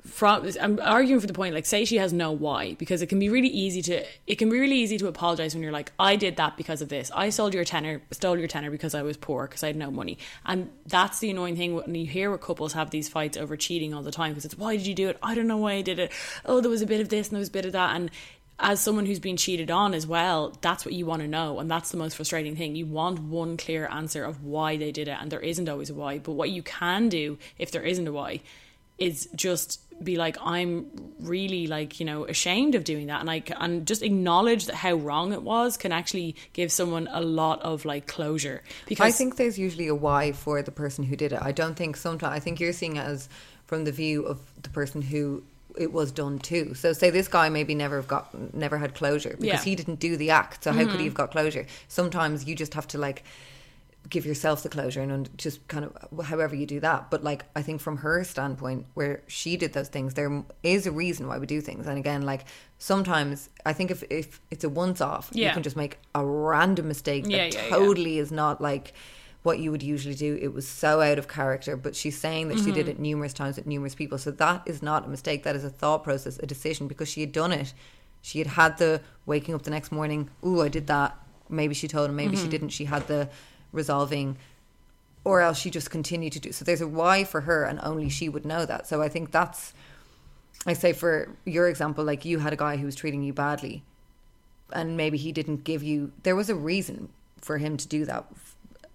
from. 0.10 0.49
I'm 0.60 0.80
arguing 0.82 1.20
for 1.20 1.28
the 1.28 1.34
point. 1.34 1.53
Like, 1.53 1.66
say 1.66 1.86
she 1.86 1.97
has 1.97 2.14
no 2.14 2.32
why, 2.32 2.76
because 2.76 3.01
it 3.01 3.07
can 3.07 3.20
be 3.20 3.30
really 3.30 3.47
easy 3.47 3.82
to. 3.84 4.05
It 4.28 4.36
can 4.36 4.49
be 4.49 4.60
really 4.60 4.78
easy 4.78 4.97
to 4.97 5.07
apologize 5.07 5.53
when 5.53 5.64
you're 5.64 5.72
like, 5.72 5.91
I 5.99 6.16
did 6.16 6.38
that 6.38 6.57
because 6.57 6.82
of 6.82 6.89
this. 6.89 7.12
I 7.14 7.30
sold 7.30 7.53
your 7.53 7.64
tenner, 7.64 8.01
stole 8.12 8.38
your 8.38 8.47
tenner 8.47 8.72
because 8.72 8.95
I 8.95 9.01
was 9.01 9.18
poor 9.18 9.47
because 9.47 9.64
I 9.64 9.68
had 9.68 9.76
no 9.76 9.91
money. 9.91 10.18
And 10.45 10.70
that's 10.86 11.20
the 11.20 11.30
annoying 11.30 11.55
thing 11.55 11.76
when 11.76 11.95
you 11.95 12.05
hear 12.05 12.32
what 12.32 12.41
couples 12.41 12.74
have 12.74 12.89
these 12.89 13.10
fights 13.10 13.38
over 13.38 13.55
cheating 13.55 13.93
all 13.93 14.03
the 14.03 14.12
time 14.12 14.32
because 14.32 14.45
it's 14.45 14.57
why 14.57 14.76
did 14.76 14.88
you 14.88 14.95
do 14.95 15.10
it? 15.10 15.18
I 15.24 15.36
don't 15.36 15.47
know 15.47 15.57
why 15.57 15.74
I 15.74 15.82
did 15.82 15.99
it. 15.99 16.12
Oh, 16.45 16.62
there 16.62 16.72
was 16.72 16.82
a 16.82 16.88
bit 16.88 17.01
of 17.01 17.10
this 17.10 17.28
and 17.28 17.36
there 17.36 17.39
was 17.39 17.49
a 17.49 17.51
bit 17.51 17.66
of 17.66 17.74
that 17.74 17.95
and 17.95 18.12
as 18.60 18.82
someone 18.82 19.05
who's 19.05 19.20
been 19.20 19.38
cheated 19.38 19.72
on 19.72 19.93
as 19.93 20.05
well, 20.05 20.57
that's 20.62 20.86
what 20.86 20.93
you 20.93 21.05
want 21.05 21.22
to 21.22 21.28
know. 21.28 21.60
And 21.60 21.72
that's 21.72 21.91
the 21.91 21.97
most 21.97 22.16
frustrating 22.16 22.55
thing. 22.55 22.76
You 22.76 22.86
want 22.86 23.20
one 23.20 23.57
clear 23.57 23.88
answer 23.88 24.26
of 24.26 24.43
why 24.43 24.76
they 24.78 24.91
did 24.91 25.07
it, 25.07 25.18
and 25.20 25.32
there 25.32 25.39
isn't 25.39 25.70
always 25.70 25.89
a 25.89 25.93
why. 25.93 26.20
But 26.20 26.34
what 26.34 26.49
you 26.49 26.62
can 26.62 27.10
do, 27.10 27.38
if 27.57 27.72
there 27.72 27.84
isn't 27.84 28.07
a 28.07 28.12
why, 28.12 28.41
is 29.00 29.28
just 29.36 29.82
be 30.04 30.16
like, 30.16 30.38
I'm 30.41 30.86
really 31.20 31.68
like, 31.68 32.00
you 32.00 32.06
know, 32.06 32.26
ashamed 32.26 32.76
of 32.76 32.84
doing 32.84 33.08
that. 33.08 33.20
And 33.22 33.30
I 33.30 33.43
and 33.60 33.86
just 33.86 34.02
acknowledge 34.02 34.66
that 34.68 34.76
how 34.76 34.93
wrong 34.93 35.34
it 35.34 35.43
was 35.43 35.78
can 35.78 35.91
actually 35.91 36.36
give 36.54 36.72
someone 36.72 37.10
a 37.12 37.22
lot 37.22 37.62
of 37.62 37.86
like 37.86 38.08
closure. 38.08 38.64
Because 38.88 39.06
I 39.06 39.12
think 39.12 39.36
there's 39.36 39.60
usually 39.60 39.88
a 39.88 39.95
why 39.95 40.32
for 40.32 40.62
the 40.62 40.72
person 40.72 41.04
who 41.04 41.16
did 41.16 41.34
it. 41.34 41.39
I 41.41 41.52
don't 41.52 41.76
think 41.76 41.97
sometimes. 41.97 42.34
I 42.34 42.39
think 42.39 42.60
you're 42.60 42.74
seeing 42.74 42.95
it 42.95 43.02
as 43.06 43.28
from 43.66 43.84
the 43.84 43.91
view 43.91 44.24
of 44.24 44.39
the 44.64 44.70
person 44.70 45.02
who 45.02 45.43
it 45.78 45.91
was 45.93 46.12
done 46.12 46.39
to. 46.39 46.74
So 46.74 46.93
say 46.93 47.10
this 47.10 47.28
guy 47.28 47.50
maybe 47.50 47.76
never 47.76 47.97
have 47.97 48.08
got 48.08 48.54
never 48.54 48.78
had 48.78 48.95
closure 48.95 49.32
because 49.32 49.45
Yeah. 49.45 49.56
Mm-hmm. 49.56 49.70
he 49.70 49.76
didn't 49.76 50.00
do 50.00 50.18
the 50.18 50.32
act. 50.32 50.64
So 50.64 50.72
how 50.72 50.86
could 50.86 51.00
he 51.00 51.06
have 51.06 51.14
got 51.14 51.32
closure? 51.32 51.68
Sometimes 51.88 52.45
you 52.45 52.56
just 52.56 52.74
have 52.74 52.88
to 52.89 52.97
like 52.97 53.24
give 54.10 54.26
yourself 54.26 54.64
the 54.64 54.70
closure 54.70 55.02
and 55.02 55.30
just 55.38 55.68
kind 55.68 55.86
of 55.86 56.26
however 56.26 56.56
you 56.56 56.66
do 56.66 56.80
that. 56.80 57.12
But 57.12 57.24
like 57.24 57.45
I 57.56 57.62
think 57.62 57.82
from 57.82 57.97
her 57.97 58.24
standpoint, 58.24 58.86
where 58.93 59.22
she 59.28 59.58
did 59.58 59.74
those 59.74 59.89
things, 59.89 60.14
there 60.16 60.43
is 60.64 60.88
a 60.88 60.91
reason 60.91 61.28
why 61.28 61.38
we 61.38 61.45
do 61.45 61.62
things. 61.62 61.86
And 61.86 61.97
again, 61.97 62.24
like 62.24 62.45
sometimes 62.78 63.50
I 63.66 63.74
think 63.74 63.91
if 63.91 64.04
if 64.10 64.41
it's 64.50 64.64
a 64.64 64.70
once 64.70 65.02
off, 65.02 65.30
you 65.34 65.54
can 65.54 65.64
just 65.64 65.76
make 65.76 66.00
a 66.16 66.26
random 66.26 66.88
mistake 66.88 67.24
that 67.26 67.32
Yeah, 67.32 67.45
yeah, 67.45 67.64
yeah. 67.64 67.70
totally 67.70 68.18
is 68.18 68.32
not 68.32 68.62
like 68.62 68.93
what 69.43 69.60
you 69.60 69.72
would 69.72 69.84
usually 69.84 70.16
do. 70.16 70.38
It 70.41 70.54
was 70.54 70.68
so 70.68 71.02
out 71.02 71.18
of 71.20 71.28
character, 71.28 71.78
but 71.78 71.95
she's 71.95 72.18
saying 72.20 72.50
that 72.50 72.58
she 72.58 72.72
did 72.72 72.88
Mm-hmm. 72.88 72.89
it 72.89 73.00
numerous 73.00 73.34
times 73.34 73.56
with 73.58 73.68
numerous 73.68 73.95
people. 73.95 74.18
So 74.18 74.32
that 74.32 74.64
is 74.66 74.82
not 74.82 75.06
a 75.06 75.08
mistake. 75.08 75.43
That 75.43 75.56
is 75.56 75.64
a 75.64 75.70
thought 75.70 76.04
process, 76.04 76.38
a 76.39 76.45
decision 76.45 76.88
because 76.88 77.08
she 77.10 77.22
had 77.22 77.32
done 77.32 77.52
it. 77.54 77.74
She 78.22 78.39
had 78.39 78.47
had 78.47 78.78
the 78.80 79.02
waking 79.26 79.56
up 79.56 79.62
the 79.62 79.70
next 79.72 79.91
morning. 79.93 80.30
Ooh, 80.45 80.62
I 80.62 80.68
did 80.68 80.88
that. 80.88 81.18
Maybe 81.47 81.74
she 81.74 81.88
told 81.88 82.10
him. 82.10 82.16
Maybe 82.18 82.36
Mm-hmm. 82.36 82.43
she 82.43 82.50
didn't. 82.50 82.70
She 82.70 82.86
had 82.86 83.08
the 83.08 83.30
resolving 83.72 84.38
or 85.24 85.41
else 85.41 85.59
she 85.59 85.70
just 85.70 85.89
continued 85.89 86.34
to 86.34 86.39
do 86.39 86.51
so 86.51 86.63
there's 86.65 86.82
a 86.82 86.88
why 86.88 87.24
for 87.24 87.41
her 87.41 87.63
and 87.63 87.80
only 87.84 88.09
she 88.09 88.30
would 88.30 88.45
know 88.45 88.65
that 88.65 88.88
so 88.88 89.01
i 89.01 89.09
think 89.09 89.32
that's 89.32 89.74
i 90.65 90.74
say 90.74 90.93
for 90.93 91.36
your 91.45 91.67
example 91.67 92.03
like 92.03 92.26
you 92.26 92.39
had 92.39 92.53
a 92.53 92.57
guy 92.57 92.78
who 92.78 92.86
was 92.86 92.95
treating 92.95 93.22
you 93.24 93.34
badly 93.34 93.84
and 94.74 94.95
maybe 94.97 95.17
he 95.17 95.32
didn't 95.32 95.63
give 95.63 95.84
you 95.84 96.11
there 96.24 96.36
was 96.36 96.49
a 96.49 96.55
reason 96.55 97.09
for 97.41 97.57
him 97.57 97.78
to 97.78 97.88
do 97.88 98.05
that 98.05 98.26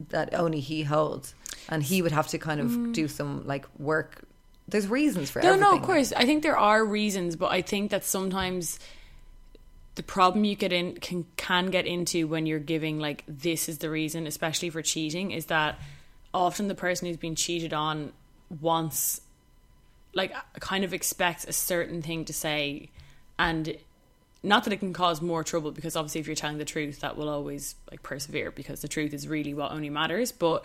that 0.09 0.35
only 0.35 0.61
he 0.61 0.83
holds 0.83 1.35
and 1.69 1.83
he 1.83 2.03
would 2.03 2.13
have 2.13 2.27
to 2.27 2.39
kind 2.39 2.61
of 2.61 2.93
do 2.93 3.07
some 3.07 3.47
like 3.47 3.67
work 3.79 4.23
there's 4.67 4.87
reasons 4.87 5.31
for 5.31 5.41
Mm. 5.41 5.45
No, 5.45 5.49
everything 5.51 5.71
no, 5.71 5.77
of 5.77 5.83
course. 5.83 6.13
I 6.15 6.25
think 6.25 6.43
there 6.43 6.57
are 6.57 6.83
reasons, 6.85 7.37
but 7.37 7.53
I 7.53 7.61
think 7.61 7.91
that 7.91 8.03
sometimes 8.03 8.79
the 9.95 10.03
problem 10.03 10.45
you 10.45 10.57
get 10.57 10.73
in 10.73 10.95
can 10.97 11.27
can 11.37 11.67
get 11.67 11.87
into 11.87 12.27
when 12.27 12.47
you're 12.47 12.59
giving 12.59 12.99
like 12.99 13.25
this 13.29 13.69
is 13.69 13.79
the 13.79 13.91
reason, 13.91 14.27
especially 14.27 14.71
for 14.71 14.83
cheating, 14.83 15.31
is 15.31 15.47
that 15.47 15.79
often 16.33 16.69
the 16.69 16.75
person 16.75 17.07
who's 17.07 17.17
been 17.17 17.37
cheated 17.37 17.73
on 17.73 18.13
wants 18.61 19.21
like 20.15 20.33
kind 20.61 20.85
of 20.85 20.93
expects 20.93 21.45
a 21.45 21.53
certain 21.53 22.03
thing 22.03 22.25
to 22.25 22.33
say 22.33 22.89
and 23.39 23.77
not 24.43 24.65
that 24.65 24.73
it 24.73 24.77
can 24.77 24.93
cause 24.93 25.23
more 25.23 25.43
trouble 25.43 25.73
because 25.73 25.97
obviously 25.97 26.21
if 26.21 26.27
you're 26.27 26.37
telling 26.37 26.59
the 26.59 26.65
truth 26.65 27.01
that 27.01 27.17
will 27.17 27.29
always 27.29 27.75
like 27.91 28.03
persevere 28.03 28.51
because 28.51 28.81
the 28.81 28.89
truth 28.89 29.13
is 29.13 29.27
really 29.27 29.55
what 29.55 29.73
only 29.73 29.91
matters 29.91 30.31
but 30.31 30.65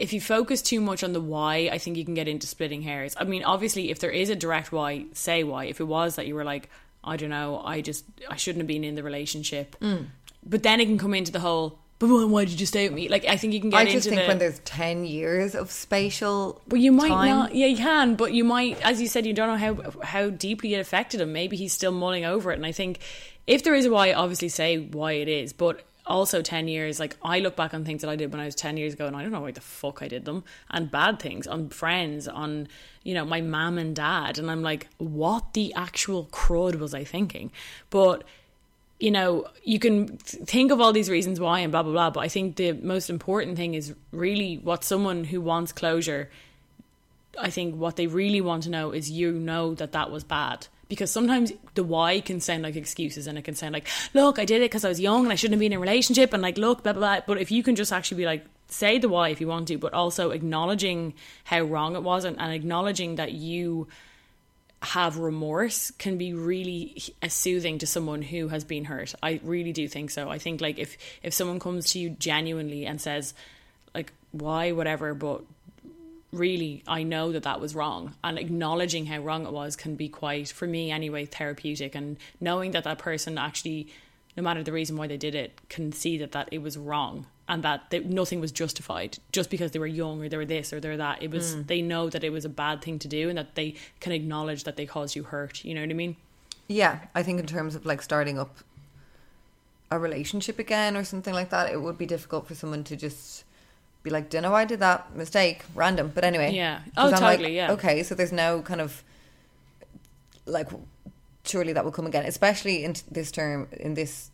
if 0.00 0.12
you 0.12 0.20
focus 0.20 0.62
too 0.62 0.80
much 0.80 1.04
on 1.04 1.12
the 1.12 1.20
why, 1.20 1.68
I 1.70 1.76
think 1.76 1.98
you 1.98 2.06
can 2.06 2.14
get 2.14 2.26
into 2.26 2.46
splitting 2.46 2.80
hairs. 2.80 3.14
I 3.20 3.24
mean, 3.24 3.44
obviously, 3.44 3.90
if 3.90 3.98
there 3.98 4.10
is 4.10 4.30
a 4.30 4.34
direct 4.34 4.72
why, 4.72 5.04
say 5.12 5.44
why. 5.44 5.66
If 5.66 5.78
it 5.78 5.84
was 5.84 6.16
that 6.16 6.26
you 6.26 6.34
were 6.34 6.42
like, 6.42 6.70
I 7.02 7.16
don't 7.16 7.30
know, 7.30 7.60
I 7.64 7.80
just 7.80 8.04
I 8.28 8.36
shouldn't 8.36 8.60
have 8.60 8.66
been 8.68 8.84
in 8.84 8.94
the 8.94 9.02
relationship, 9.02 9.76
Mm. 9.80 10.06
but 10.44 10.62
then 10.62 10.80
it 10.80 10.86
can 10.86 10.98
come 10.98 11.14
into 11.14 11.32
the 11.32 11.40
whole. 11.40 11.78
But 11.98 12.08
why- 12.28 12.46
did 12.46 12.58
you 12.58 12.64
stay 12.66 12.88
with 12.88 12.94
me? 12.96 13.08
Like 13.08 13.26
I 13.26 13.36
think 13.36 13.52
you 13.52 13.60
can 13.60 13.68
get 13.68 13.76
i 13.80 13.84
just 13.84 14.08
think 14.08 14.22
the, 14.22 14.26
when 14.26 14.38
there's 14.38 14.58
10 14.60 15.04
years 15.04 15.54
of 15.54 15.70
spatial 15.70 16.62
but 16.66 16.80
you 16.80 16.92
might 16.92 17.08
time, 17.08 17.28
not. 17.28 17.54
Yeah, 17.54 17.66
you 17.66 17.76
can. 17.76 18.14
But 18.14 18.32
you 18.32 18.42
might, 18.42 18.80
as 18.82 19.02
you 19.02 19.06
said, 19.08 19.26
you 19.26 19.34
don't 19.34 19.48
know 19.48 19.56
how 19.58 20.00
how 20.02 20.30
deeply 20.30 20.72
it 20.74 20.80
affected 20.80 21.20
him. 21.20 21.32
Maybe 21.32 21.56
he's 21.58 21.74
still 21.74 21.92
mulling 21.92 22.24
over 22.24 22.52
it. 22.52 22.56
And 22.56 22.64
I 22.64 22.72
think 22.72 23.00
if 23.46 23.64
there 23.64 23.74
is 23.74 23.84
a 23.84 23.90
why, 23.90 24.12
obviously 24.14 24.48
say 24.48 24.78
why 24.78 25.12
it 25.12 25.28
is. 25.28 25.52
But 25.52 25.82
also 26.10 26.42
ten 26.42 26.68
years, 26.68 27.00
like 27.00 27.16
I 27.22 27.38
look 27.38 27.56
back 27.56 27.72
on 27.72 27.84
things 27.84 28.02
that 28.02 28.10
I 28.10 28.16
did 28.16 28.32
when 28.32 28.40
I 28.40 28.44
was 28.44 28.54
ten 28.54 28.76
years 28.76 28.92
ago, 28.94 29.06
and 29.06 29.16
I 29.16 29.22
don't 29.22 29.32
know 29.32 29.40
why 29.40 29.52
the 29.52 29.60
fuck 29.60 30.02
I 30.02 30.08
did 30.08 30.24
them, 30.24 30.44
and 30.70 30.90
bad 30.90 31.20
things 31.20 31.46
on 31.46 31.68
friends, 31.70 32.28
on 32.28 32.68
you 33.02 33.14
know 33.14 33.24
my 33.24 33.40
mom 33.40 33.78
and 33.78 33.96
dad, 33.96 34.38
and 34.38 34.50
I'm 34.50 34.62
like, 34.62 34.88
what 34.98 35.54
the 35.54 35.72
actual 35.74 36.26
crud 36.26 36.78
was 36.78 36.92
I 36.94 37.04
thinking? 37.04 37.50
But 37.88 38.24
you 38.98 39.10
know, 39.10 39.46
you 39.64 39.78
can 39.78 40.18
think 40.18 40.70
of 40.70 40.80
all 40.80 40.92
these 40.92 41.08
reasons 41.08 41.40
why 41.40 41.60
and 41.60 41.72
blah 41.72 41.82
blah 41.82 41.92
blah. 41.92 42.10
But 42.10 42.20
I 42.20 42.28
think 42.28 42.56
the 42.56 42.72
most 42.72 43.08
important 43.08 43.56
thing 43.56 43.74
is 43.74 43.94
really 44.12 44.56
what 44.58 44.84
someone 44.84 45.24
who 45.24 45.40
wants 45.40 45.72
closure 45.72 46.28
I 47.38 47.50
think 47.50 47.76
what 47.76 47.96
they 47.96 48.06
really 48.06 48.40
want 48.40 48.64
to 48.64 48.70
know 48.70 48.92
is 48.92 49.10
you 49.10 49.32
know 49.32 49.74
that 49.74 49.92
that 49.92 50.10
was 50.10 50.24
bad. 50.24 50.66
Because 50.90 51.10
sometimes 51.10 51.52
the 51.74 51.82
why 51.82 52.20
can 52.20 52.40
sound 52.40 52.62
like 52.62 52.76
excuses 52.76 53.26
and 53.26 53.38
it 53.38 53.42
can 53.42 53.54
sound 53.54 53.72
like, 53.72 53.88
look, 54.12 54.38
I 54.38 54.44
did 54.44 54.60
it 54.60 54.70
because 54.70 54.84
I 54.84 54.90
was 54.90 55.00
young 55.00 55.22
and 55.24 55.32
I 55.32 55.36
shouldn't 55.36 55.54
have 55.54 55.60
been 55.60 55.72
in 55.72 55.78
a 55.78 55.80
relationship 55.80 56.34
and 56.34 56.42
like, 56.42 56.58
look, 56.58 56.82
blah, 56.82 56.92
blah, 56.92 57.00
blah. 57.00 57.24
But 57.26 57.40
if 57.40 57.50
you 57.50 57.62
can 57.62 57.76
just 57.76 57.92
actually 57.92 58.18
be 58.18 58.26
like, 58.26 58.44
say 58.68 58.98
the 58.98 59.08
why 59.08 59.30
if 59.30 59.40
you 59.40 59.48
want 59.48 59.68
to, 59.68 59.78
but 59.78 59.94
also 59.94 60.30
acknowledging 60.30 61.14
how 61.44 61.62
wrong 61.62 61.96
it 61.96 62.02
was 62.02 62.24
and, 62.24 62.38
and 62.38 62.52
acknowledging 62.52 63.16
that 63.16 63.32
you 63.32 63.88
have 64.82 65.18
remorse 65.18 65.90
can 65.92 66.16
be 66.16 66.32
really 66.32 67.02
uh, 67.22 67.28
soothing 67.28 67.78
to 67.78 67.86
someone 67.86 68.22
who 68.22 68.48
has 68.48 68.64
been 68.64 68.84
hurt. 68.84 69.14
I 69.22 69.40
really 69.42 69.72
do 69.72 69.86
think 69.88 70.10
so. 70.10 70.30
I 70.30 70.38
think 70.38 70.60
like 70.60 70.78
if 70.78 70.96
if 71.22 71.34
someone 71.34 71.60
comes 71.60 71.92
to 71.92 71.98
you 71.98 72.10
genuinely 72.10 72.86
and 72.86 73.00
says 73.00 73.34
like 73.94 74.12
why 74.32 74.72
whatever 74.72 75.12
but 75.12 75.42
really 76.32 76.82
I 76.86 77.02
know 77.02 77.32
that 77.32 77.42
that 77.42 77.60
was 77.60 77.74
wrong 77.74 78.14
and 78.22 78.38
acknowledging 78.38 79.06
how 79.06 79.18
wrong 79.18 79.46
it 79.46 79.52
was 79.52 79.74
can 79.74 79.96
be 79.96 80.08
quite 80.08 80.48
for 80.48 80.66
me 80.66 80.90
anyway 80.90 81.26
therapeutic 81.26 81.94
and 81.94 82.18
knowing 82.40 82.70
that 82.70 82.84
that 82.84 82.98
person 82.98 83.36
actually 83.36 83.88
no 84.36 84.42
matter 84.42 84.62
the 84.62 84.72
reason 84.72 84.96
why 84.96 85.08
they 85.08 85.16
did 85.16 85.34
it 85.34 85.60
can 85.68 85.92
see 85.92 86.18
that 86.18 86.32
that 86.32 86.48
it 86.52 86.62
was 86.62 86.78
wrong 86.78 87.26
and 87.50 87.64
that 87.64 87.90
they, 87.90 87.98
nothing 87.98 88.40
was 88.40 88.52
justified 88.52 89.18
just 89.32 89.50
because 89.50 89.72
they 89.72 89.80
were 89.80 89.86
young 89.86 90.22
or 90.22 90.28
they 90.28 90.36
were 90.36 90.44
this 90.44 90.72
or 90.72 90.78
they're 90.78 90.96
that. 90.96 91.20
It 91.20 91.32
was 91.32 91.56
mm. 91.56 91.66
they 91.66 91.82
know 91.82 92.08
that 92.08 92.22
it 92.22 92.30
was 92.30 92.44
a 92.44 92.48
bad 92.48 92.80
thing 92.80 93.00
to 93.00 93.08
do 93.08 93.28
and 93.28 93.36
that 93.36 93.56
they 93.56 93.74
can 93.98 94.12
acknowledge 94.12 94.62
that 94.64 94.76
they 94.76 94.86
caused 94.86 95.16
you 95.16 95.24
hurt. 95.24 95.64
You 95.64 95.74
know 95.74 95.80
what 95.80 95.90
I 95.90 95.94
mean? 95.94 96.16
Yeah, 96.68 97.00
I 97.12 97.24
think 97.24 97.40
in 97.40 97.46
terms 97.46 97.74
of 97.74 97.84
like 97.84 98.02
starting 98.02 98.38
up 98.38 98.58
a 99.90 99.98
relationship 99.98 100.60
again 100.60 100.96
or 100.96 101.02
something 101.02 101.34
like 101.34 101.50
that, 101.50 101.72
it 101.72 101.82
would 101.82 101.98
be 101.98 102.06
difficult 102.06 102.46
for 102.46 102.54
someone 102.54 102.84
to 102.84 102.94
just 102.94 103.42
be 104.02 104.10
like, 104.10 104.30
"Don't 104.30 104.42
know 104.42 104.50
why 104.52 104.62
I 104.62 104.64
did 104.64 104.80
that 104.80 105.14
mistake, 105.16 105.62
random." 105.74 106.10
But 106.14 106.24
anyway, 106.24 106.52
Yeah. 106.52 106.80
Oh, 106.96 107.06
I'm 107.06 107.10
like, 107.12 107.20
totally, 107.20 107.56
yeah. 107.56 107.72
Okay, 107.72 108.02
so 108.02 108.14
there's 108.14 108.32
no 108.32 108.62
kind 108.62 108.80
of 108.80 109.02
like 110.46 110.68
surely 111.44 111.72
that 111.72 111.84
will 111.84 111.92
come 111.92 112.06
again, 112.06 112.24
especially 112.26 112.84
in 112.84 112.94
this 113.10 113.30
term 113.30 113.68
in 113.72 113.94
this 113.94 114.30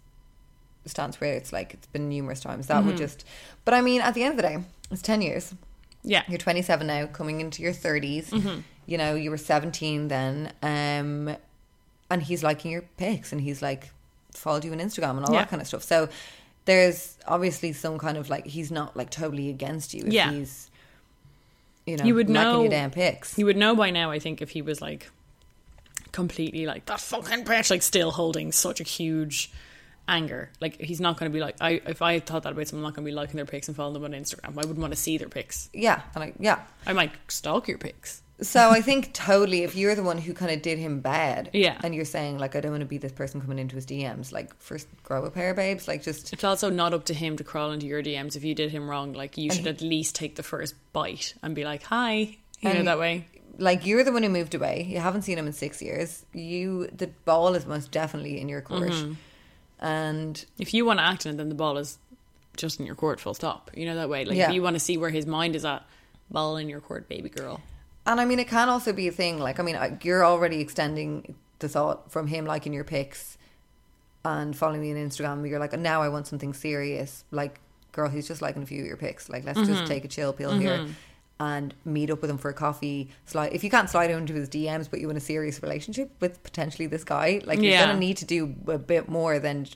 stance 0.87 1.21
where 1.21 1.35
it's 1.35 1.53
like 1.53 1.75
it's 1.75 1.87
been 1.89 2.09
numerous 2.09 2.41
times. 2.41 2.67
That 2.69 2.79
Mm-hmm. 2.79 2.87
would 2.89 2.97
just. 2.97 3.25
But 3.65 3.75
I 3.75 3.81
mean, 3.81 4.01
at 4.01 4.15
the 4.15 4.23
end 4.23 4.33
of 4.33 4.37
the 4.37 4.43
day, 4.43 4.59
it's 4.91 5.03
ten 5.03 5.21
years. 5.23 5.55
yeah 6.03 6.23
You're 6.29 6.39
27 6.39 6.87
now, 6.87 7.07
coming 7.07 7.41
into 7.41 7.63
your 7.63 7.73
30s. 7.73 8.29
Mm-hmm. 8.31 8.61
You 8.87 8.99
know, 8.99 9.17
you 9.17 9.31
were 9.33 9.37
17 9.39 10.07
then. 10.09 10.53
Um, 10.63 11.37
and 12.09 12.23
he's 12.23 12.45
liking 12.45 12.71
your 12.71 12.83
pics 12.97 13.33
and 13.33 13.41
he's 13.41 13.61
like 13.61 13.91
followed 14.33 14.65
you 14.65 14.71
on 14.73 14.79
Instagram 14.79 15.17
and 15.17 15.25
all 15.27 15.33
Yeah. 15.35 15.41
that 15.41 15.49
kind 15.51 15.61
of 15.61 15.67
stuff. 15.67 15.83
So 15.83 16.09
there's 16.67 17.17
obviously 17.27 17.73
some 17.73 17.99
kind 17.99 18.17
of 18.19 18.29
like, 18.29 18.47
he's 18.47 18.71
not 18.71 18.97
like 18.97 19.11
totally 19.11 19.49
against 19.49 19.95
you. 19.95 20.05
If 20.07 20.13
Yeah. 20.13 20.31
He's, 20.31 20.71
you 21.87 21.97
know, 21.97 22.05
You 22.05 22.15
would 22.15 22.29
know- 22.29 22.61
your 22.63 22.71
damn 22.71 22.91
pics. 22.91 23.39
You 23.39 23.47
would 23.47 23.57
know 23.57 23.75
by 23.75 23.91
now, 23.91 24.11
I 24.11 24.19
think, 24.19 24.43
if 24.43 24.51
he 24.51 24.61
was 24.63 24.81
like 24.83 25.11
completely 26.13 26.67
like 26.67 26.87
that 26.87 27.01
fucking 27.01 27.45
bitch, 27.45 27.71
like 27.71 27.83
still 27.83 28.11
holding 28.11 28.53
such 28.53 28.81
a 28.81 28.85
huge 28.85 29.51
anger. 30.09 30.51
Like 30.61 30.81
he's 30.81 31.01
not 31.01 31.19
going 31.19 31.31
to 31.31 31.35
be 31.35 31.41
like, 31.41 31.57
I 31.61 31.81
if 31.87 32.01
I 32.03 32.21
thought 32.21 32.43
that 32.45 32.53
about 32.53 32.69
someone, 32.69 32.85
I'm 32.85 32.91
not 32.91 32.97
going 32.97 33.05
to 33.05 33.11
be 33.11 33.15
liking 33.15 33.37
their 33.37 33.45
pics 33.47 33.69
and 33.69 33.77
following 33.77 33.95
them 34.03 34.05
on 34.05 34.13
Instagram. 34.13 34.51
I 34.53 34.61
wouldn't 34.67 34.79
want 34.79 34.93
to 34.93 34.99
see 34.99 35.19
their 35.19 35.29
pics. 35.29 35.69
yeah. 35.73 36.03
And 36.15 36.25
I, 36.25 36.33
yeah. 36.39 36.61
I 36.87 36.93
might 36.93 37.13
stalk 37.29 37.69
your 37.69 37.79
pics. 37.79 38.23
So 38.43 38.69
I 38.69 38.83
think 38.83 39.15
totally 39.15 39.63
if 39.63 39.75
you're 39.75 39.95
the 39.95 40.03
one 40.03 40.19
who 40.19 40.35
kind 40.35 40.53
of 40.53 40.61
did 40.61 40.79
him 40.79 41.01
bad. 41.01 41.49
Yeah. 41.55 41.81
And 41.83 41.95
you're 41.95 42.05
saying 42.05 42.39
like, 42.39 42.55
I 42.55 42.61
don't 42.61 42.71
want 42.73 42.83
to 42.83 42.87
be 42.87 42.99
this 42.99 43.13
person 43.13 43.41
coming 43.41 43.59
into 43.59 43.77
his 43.77 43.87
DMs. 43.87 44.31
Like 44.31 44.55
first 44.61 44.89
grow 45.05 45.25
a 45.25 45.31
pair, 45.31 45.55
babes. 45.55 45.89
Like 45.89 46.03
just 46.03 46.35
It's 46.35 46.45
also 46.45 46.69
not 46.69 46.93
up 46.93 47.07
to 47.07 47.15
him 47.15 47.37
to 47.39 47.45
crawl 47.45 47.71
into 47.73 47.87
your 47.87 48.03
DMs 48.03 48.37
if 48.37 48.45
you 48.45 48.55
did 48.55 48.71
him 48.71 48.91
wrong. 48.91 49.15
Like 49.15 49.39
you 49.39 49.51
should 49.51 49.67
at 49.67 49.81
least 49.81 50.15
take 50.15 50.37
the 50.37 50.43
first 50.43 50.75
bite 50.93 51.33
and 51.43 51.55
be 51.55 51.65
like, 51.65 51.83
"Hi," 51.85 52.37
you 52.61 52.75
know 52.75 52.83
that 52.83 52.99
way. 52.99 53.27
like 53.59 53.87
you're 53.87 54.05
the 54.05 54.13
one 54.13 54.23
who 54.23 54.29
moved 54.29 54.55
away. 54.55 54.85
You 54.87 54.99
haven't 54.99 55.23
seen 55.23 55.39
him 55.39 55.47
in 55.47 55.55
six 55.55 55.81
years. 55.81 56.23
You 56.35 56.89
the 56.89 57.07
ball 57.25 57.55
is 57.55 57.65
most 57.65 57.91
definitely 57.91 58.39
in 58.39 58.51
your 58.51 58.61
court, 58.61 58.91
Mm-hmm. 58.91 59.13
and 59.81 60.45
If 60.59 60.75
you 60.75 60.85
want 60.85 60.99
to 60.99 61.05
act 61.05 61.25
in 61.27 61.33
it, 61.33 61.37
then 61.39 61.49
the 61.49 61.55
ball 61.55 61.79
is 61.79 61.97
just 62.59 62.81
in 62.81 62.87
your 62.87 62.97
court. 62.97 63.19
Full 63.21 63.33
stop. 63.35 63.71
You 63.75 63.87
know 63.87 63.95
that 63.97 64.09
way. 64.11 64.27
Like 64.27 64.37
Yeah. 64.37 64.49
if 64.51 64.55
you 64.55 64.63
want 64.63 64.75
to 64.75 64.81
see 64.81 64.97
where 64.99 65.11
his 65.11 65.27
mind 65.27 65.57
is 65.57 65.65
at, 65.65 65.85
ball 66.31 66.57
in 66.59 66.69
your 66.69 66.81
court, 66.81 67.09
baby 67.09 67.29
girl. 67.31 67.61
And 68.07 68.21
I 68.21 68.25
mean 68.25 68.39
it 68.39 68.49
can 68.49 68.69
also 68.69 68.93
be 68.93 69.09
a 69.09 69.13
thing. 69.13 69.39
Like 69.39 69.59
I 69.61 69.63
mean 69.63 69.99
you're 70.03 70.25
already 70.25 70.61
extending 70.61 71.35
the 71.59 71.69
thought 71.69 72.11
from 72.11 72.27
him 72.29 72.45
liking 72.47 72.73
your 72.73 72.85
pics 72.85 73.39
and 74.25 74.57
following 74.57 74.81
me 74.81 74.91
on 74.93 74.97
Instagram. 74.97 75.49
You're 75.49 75.59
like 75.61 75.79
now 75.79 76.03
I 76.03 76.09
want 76.09 76.27
something 76.27 76.53
serious. 76.55 77.25
Like 77.31 77.61
girl, 77.93 78.09
he's 78.11 78.29
just 78.29 78.43
liking 78.43 78.63
a 78.63 78.67
few 78.67 78.81
of 78.83 78.87
your 78.87 78.97
pics. 78.97 79.29
Like 79.29 79.45
let's 79.45 79.59
Mm-hmm. 79.59 79.73
just 79.73 79.87
take 79.87 80.05
a 80.05 80.09
chill 80.09 80.33
pill 80.33 80.53
here. 80.59 80.87
And 81.39 81.75
meet 81.85 82.09
up 82.11 82.23
with 82.23 82.31
him 82.31 82.39
for 82.39 82.49
a 82.49 82.55
coffee. 82.55 83.11
Slide 83.27 83.53
if 83.53 83.63
you 83.63 83.69
can't 83.69 83.91
slide 83.91 84.11
into 84.11 84.33
his 84.33 84.49
DMs, 84.49 84.89
but 84.91 85.01
you 85.01 85.11
in 85.11 85.19
a 85.19 85.21
serious 85.21 85.63
relationship 85.63 86.11
with 86.19 86.43
potentially 86.43 86.87
this 86.87 87.05
guy, 87.05 87.43
like 87.45 87.61
you're 87.61 87.73
gonna 87.87 87.99
need 87.99 88.17
to 88.19 88.25
do 88.25 88.55
a 88.69 88.79
bit 88.79 89.11
more 89.11 89.39
than 89.39 89.67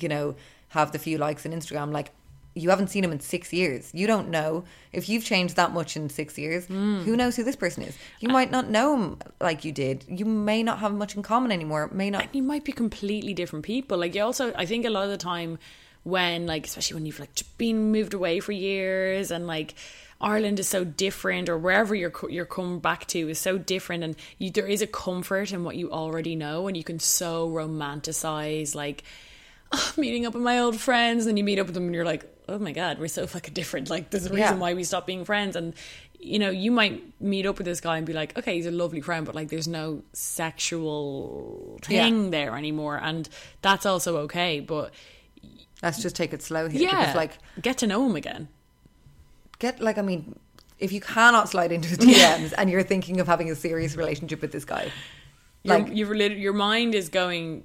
you 0.00 0.08
know 0.08 0.34
have 0.68 0.90
the 0.92 0.98
few 0.98 1.18
likes 1.18 1.44
on 1.44 1.52
Instagram. 1.52 1.92
Like 1.92 2.12
you 2.54 2.70
haven't 2.70 2.88
seen 2.88 3.02
him 3.04 3.12
in 3.12 3.20
six 3.20 3.52
years. 3.52 3.90
You 3.94 4.06
don't 4.06 4.28
know 4.28 4.64
if 4.92 5.08
you've 5.08 5.24
changed 5.24 5.56
that 5.56 5.72
much 5.72 5.96
in 5.96 6.08
six 6.10 6.36
years. 6.36 6.66
Hmm. 6.66 7.00
Who 7.00 7.16
knows 7.16 7.36
who 7.36 7.44
this 7.44 7.56
person 7.56 7.82
is? 7.82 7.96
You 8.20 8.28
might 8.28 8.50
not 8.50 8.68
know 8.68 8.94
him 8.94 9.18
like 9.40 9.64
you 9.64 9.72
did. 9.72 10.04
You 10.08 10.24
may 10.24 10.62
not 10.62 10.78
have 10.80 10.92
much 10.92 11.16
in 11.16 11.22
common 11.22 11.50
anymore. 11.50 11.88
May 11.92 12.10
not. 12.10 12.34
you 12.34 12.42
might 12.42 12.64
be 12.64 12.72
completely 12.72 13.32
different 13.34 13.64
people. 13.64 13.98
Like 13.98 14.14
you 14.14 14.22
also, 14.22 14.52
I 14.54 14.66
think 14.66 14.84
a 14.84 14.90
lot 14.90 15.04
of 15.04 15.10
the 15.10 15.16
time 15.16 15.58
when 16.02 16.46
like, 16.46 16.66
especially 16.66 16.94
when 16.94 17.06
you've 17.06 17.20
like 17.20 17.30
been 17.58 17.92
moved 17.92 18.12
away 18.12 18.40
for 18.40 18.52
years 18.52 19.30
and 19.30 19.46
like 19.46 19.74
Ireland 20.22 20.60
is 20.60 20.68
so 20.68 20.84
different 20.84 21.48
or 21.48 21.58
wherever 21.58 21.94
you're 21.94 22.12
you're 22.30 22.46
come 22.46 22.78
back 22.78 23.06
to 23.08 23.28
is 23.28 23.40
so 23.40 23.58
different 23.58 24.04
and 24.04 24.16
you, 24.38 24.50
there 24.50 24.68
is 24.68 24.80
a 24.80 24.86
comfort 24.86 25.52
in 25.52 25.64
what 25.64 25.76
you 25.76 25.90
already 25.90 26.36
know 26.36 26.68
and 26.68 26.76
you 26.76 26.84
can 26.84 27.00
so 27.00 27.48
romanticize 27.50 28.74
like 28.74 29.02
oh, 29.72 29.92
meeting 29.96 30.24
up 30.24 30.34
with 30.34 30.42
my 30.42 30.58
old 30.60 30.78
friends 30.78 31.26
and 31.26 31.36
you 31.36 31.44
meet 31.44 31.58
up 31.58 31.66
with 31.66 31.74
them 31.74 31.86
and 31.86 31.94
you're 31.94 32.04
like 32.04 32.24
oh 32.48 32.58
my 32.58 32.72
god 32.72 32.98
we're 32.98 33.08
so 33.08 33.26
fucking 33.26 33.54
different 33.54 33.88
like 33.90 34.10
there's 34.10 34.26
a 34.26 34.30
reason 34.30 34.38
Yeah. 34.38 34.54
why 34.54 34.74
we 34.74 34.84
stopped 34.84 35.06
being 35.06 35.24
friends 35.24 35.54
and 35.56 35.74
you 36.18 36.38
know 36.38 36.50
you 36.50 36.70
might 36.70 37.02
meet 37.20 37.46
up 37.46 37.58
with 37.58 37.64
this 37.66 37.80
guy 37.80 37.96
and 37.98 38.06
be 38.06 38.12
like 38.12 38.36
okay 38.38 38.54
he's 38.54 38.66
a 38.66 38.70
lovely 38.70 39.00
friend 39.00 39.24
but 39.26 39.34
like 39.34 39.48
there's 39.48 39.68
no 39.68 40.02
sexual 40.12 41.78
thing 41.82 42.24
Yeah. 42.24 42.30
there 42.30 42.56
anymore 42.56 42.98
and 43.02 43.28
that's 43.62 43.86
also 43.86 44.18
okay 44.18 44.60
but 44.60 44.92
Let's 45.82 46.00
just 46.00 46.14
take 46.14 46.32
it 46.32 46.42
slow 46.42 46.68
here. 46.68 46.82
yeah, 46.82 47.12
like, 47.16 47.32
get 47.60 47.78
to 47.78 47.88
know 47.88 48.06
him 48.06 48.14
again. 48.14 48.46
get 49.58 49.80
like 49.80 49.98
I 49.98 50.02
mean, 50.02 50.38
if 50.78 50.92
you 50.92 51.00
cannot 51.00 51.48
slide 51.48 51.72
into 51.72 51.96
the 51.96 52.04
DMs 52.06 52.54
and 52.56 52.70
you're 52.70 52.84
thinking 52.84 53.18
of 53.18 53.26
having 53.26 53.50
a 53.50 53.56
serious 53.56 53.96
relationship 53.96 54.40
with 54.42 54.52
this 54.52 54.64
guy, 54.64 54.92
Like 55.64 55.88
like 55.88 55.96
your 55.96 56.14
your 56.14 56.30
your 56.30 56.52
mind 56.52 56.94
is 56.94 57.08
going. 57.08 57.64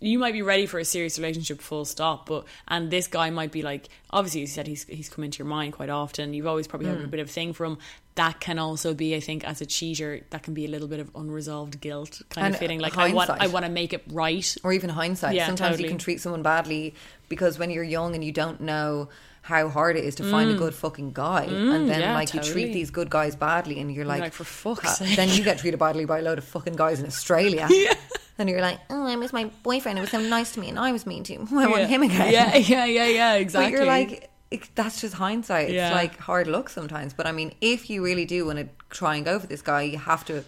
You 0.00 0.18
might 0.18 0.32
be 0.32 0.42
ready 0.42 0.66
for 0.66 0.78
a 0.78 0.84
serious 0.84 1.18
relationship, 1.18 1.60
full 1.60 1.84
stop. 1.84 2.26
But 2.26 2.44
and 2.68 2.90
this 2.90 3.06
guy 3.08 3.30
might 3.30 3.50
be 3.52 3.62
like, 3.62 3.88
obviously, 4.10 4.42
you 4.42 4.46
said 4.46 4.66
he's 4.66 4.84
he's 4.84 5.08
come 5.08 5.24
into 5.24 5.38
your 5.38 5.46
mind 5.48 5.72
quite 5.72 5.90
often. 5.90 6.34
You've 6.34 6.46
always 6.46 6.66
probably 6.68 6.88
Hmm. 6.88 6.96
had 6.96 7.04
a 7.04 7.08
bit 7.08 7.20
of 7.20 7.28
a 7.28 7.32
thing 7.32 7.52
for 7.52 7.64
him. 7.64 7.78
That 8.14 8.40
can 8.40 8.58
also 8.58 8.94
be, 8.94 9.14
I 9.14 9.20
think, 9.20 9.44
as 9.44 9.60
a 9.60 9.66
cheater, 9.66 10.20
that 10.30 10.42
can 10.42 10.52
be 10.54 10.64
a 10.64 10.68
little 10.68 10.88
bit 10.88 10.98
of 11.00 11.10
unresolved 11.14 11.80
guilt, 11.80 12.20
kind 12.30 12.46
And 12.46 12.54
of 12.54 12.58
feeling 12.60 12.80
like 12.80 12.98
I 12.98 13.12
want. 13.12 13.30
I 13.30 13.46
want 13.46 13.64
to 13.64 13.70
make 13.70 13.92
it 13.92 14.02
right. 14.10 14.56
or 14.64 14.72
even 14.72 14.90
hindsight. 14.90 15.34
Yeah, 15.36 15.46
Sometimes 15.46 15.72
totally. 15.76 15.84
you 15.84 15.88
can 15.90 15.98
treat 15.98 16.20
someone 16.20 16.42
badly 16.42 16.94
because 17.28 17.58
when 17.58 17.70
you're 17.70 17.84
young 17.84 18.14
and 18.16 18.24
you 18.24 18.32
don't 18.32 18.60
know 18.60 19.08
how 19.42 19.68
hard 19.68 19.96
it 19.96 20.04
is 20.04 20.16
to 20.16 20.24
find 20.30 20.50
a 20.50 20.54
good 20.54 20.74
fucking 20.74 21.12
guy, 21.12 21.44
and 21.44 21.88
then 21.88 22.00
Mm. 22.00 22.00
yeah, 22.00 22.14
like 22.14 22.34
you 22.34 22.40
treat 22.40 22.72
these 22.72 22.90
good 22.90 23.08
guys 23.08 23.34
badly, 23.34 23.78
and 23.80 23.90
you're 23.94 24.04
like, 24.04 24.20
like, 24.20 24.32
for 24.34 24.44
fuck's 24.44 24.98
sake. 24.98 25.16
then 25.16 25.28
you 25.30 25.42
get 25.42 25.58
treated 25.58 25.78
badly 25.78 26.04
by 26.04 26.18
a 26.18 26.22
load 26.22 26.36
of 26.38 26.44
fucking 26.44 26.74
guys 26.76 27.00
in 27.00 27.06
Australia. 27.06 27.66
And 28.38 28.48
you're 28.48 28.60
like, 28.60 28.78
oh, 28.88 29.06
I 29.06 29.16
miss 29.16 29.32
my 29.32 29.50
boyfriend. 29.62 29.98
It 29.98 30.00
was 30.00 30.10
so 30.10 30.20
nice 30.20 30.52
to 30.52 30.60
me, 30.60 30.68
and 30.68 30.78
I 30.78 30.92
was 30.92 31.06
mean 31.06 31.24
to 31.24 31.32
him. 31.34 31.48
I 31.58 31.66
want 31.66 31.82
yeah. 31.82 31.86
him 31.88 32.02
again. 32.02 32.32
Yeah, 32.32 32.56
yeah, 32.56 32.84
yeah, 32.84 33.06
yeah. 33.06 33.34
Exactly. 33.34 33.72
But 33.72 33.76
you're 33.76 33.86
like, 33.86 34.30
it, 34.50 34.68
that's 34.74 35.00
just 35.00 35.14
hindsight. 35.14 35.70
Yeah. 35.70 35.88
It's 35.88 35.94
like 35.94 36.18
hard 36.18 36.46
luck 36.46 36.68
sometimes. 36.68 37.12
But 37.12 37.26
I 37.26 37.32
mean, 37.32 37.52
if 37.60 37.90
you 37.90 38.04
really 38.04 38.24
do 38.24 38.46
want 38.46 38.58
to 38.58 38.68
try 38.90 39.16
and 39.16 39.24
go 39.24 39.38
for 39.38 39.46
this 39.46 39.60
guy, 39.60 39.82
you 39.82 39.98
have 39.98 40.24
to 40.26 40.44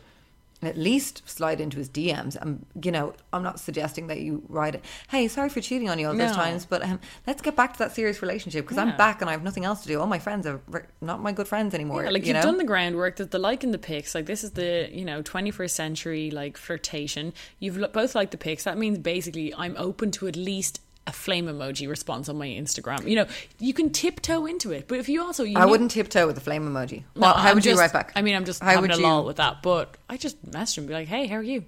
at 0.62 0.76
least 0.76 1.22
slide 1.28 1.60
into 1.60 1.78
his 1.78 1.88
DMs. 1.88 2.36
And, 2.40 2.66
you 2.82 2.92
know, 2.92 3.14
I'm 3.32 3.42
not 3.42 3.58
suggesting 3.58 4.08
that 4.08 4.20
you 4.20 4.42
write 4.48 4.74
it, 4.74 4.84
hey, 5.08 5.26
sorry 5.28 5.48
for 5.48 5.60
cheating 5.60 5.88
on 5.88 5.98
you 5.98 6.06
all 6.08 6.14
those 6.14 6.30
No. 6.30 6.34
times, 6.36 6.66
but 6.66 6.82
um, 6.82 7.00
let's 7.26 7.40
get 7.40 7.56
back 7.56 7.72
to 7.74 7.78
that 7.78 7.94
serious 7.94 8.20
relationship 8.20 8.64
because 8.66 8.76
Yeah. 8.76 8.90
I'm 8.90 8.96
back 8.98 9.20
and 9.22 9.30
I 9.30 9.32
have 9.32 9.42
nothing 9.42 9.64
else 9.64 9.80
to 9.82 9.88
do. 9.88 9.98
All 10.00 10.06
my 10.06 10.18
friends 10.18 10.46
are 10.46 10.60
re- 10.68 10.82
not 11.00 11.22
my 11.22 11.32
good 11.32 11.48
friends 11.48 11.74
anymore. 11.74 12.04
Yeah, 12.04 12.10
like 12.10 12.22
you 12.22 12.28
you've 12.34 12.36
know? 12.36 12.42
done 12.42 12.58
the 12.58 12.64
groundwork. 12.64 13.16
There's 13.16 13.30
the 13.30 13.38
like 13.38 13.64
and 13.64 13.72
the 13.72 13.78
pics. 13.78 14.14
Like 14.14 14.26
this 14.26 14.44
is 14.44 14.50
the 14.52 14.88
you 14.92 15.04
know 15.04 15.22
21st 15.22 15.70
century 15.70 16.30
like 16.30 16.56
flirtation. 16.56 17.32
You've 17.58 17.92
both 17.92 18.14
liked 18.14 18.32
the 18.32 18.38
pics. 18.38 18.64
That 18.64 18.76
means 18.76 18.98
basically 18.98 19.54
I'm 19.54 19.74
open 19.78 20.10
to 20.12 20.26
at 20.28 20.36
least 20.36 20.80
a 21.10 21.12
flame 21.12 21.46
emoji 21.46 21.88
response 21.88 22.28
on 22.28 22.38
my 22.38 22.46
Instagram. 22.46 23.06
You 23.06 23.16
know, 23.16 23.26
you 23.58 23.74
can 23.74 23.90
tiptoe 23.90 24.46
into 24.46 24.70
it, 24.70 24.86
but 24.88 24.98
if 24.98 25.08
you 25.08 25.22
also 25.22 25.42
you 25.44 25.58
I 25.58 25.66
wouldn't 25.66 25.90
tiptoe 25.90 26.26
with 26.26 26.36
the 26.36 26.40
flame 26.40 26.64
emoji. 26.68 27.00
No, 27.16 27.22
Well, 27.22 27.34
how 27.34 27.48
I'm 27.50 27.54
would 27.56 27.64
you 27.66 27.76
write 27.78 27.92
back? 27.92 28.12
I 28.16 28.22
mean, 28.22 28.34
I'm 28.36 28.44
just 28.44 28.62
How 28.62 28.68
having 28.70 28.82
would 28.82 28.92
a 28.92 28.96
you- 29.00 29.02
lull 29.06 29.24
with 29.24 29.36
that, 29.36 29.62
but 29.62 29.96
I 30.08 30.16
just 30.16 30.36
messaged 30.50 30.78
him, 30.78 30.86
be 30.86 30.94
like, 30.94 31.08
"Hey, 31.08 31.26
how 31.26 31.36
are 31.36 31.42
you?" 31.42 31.64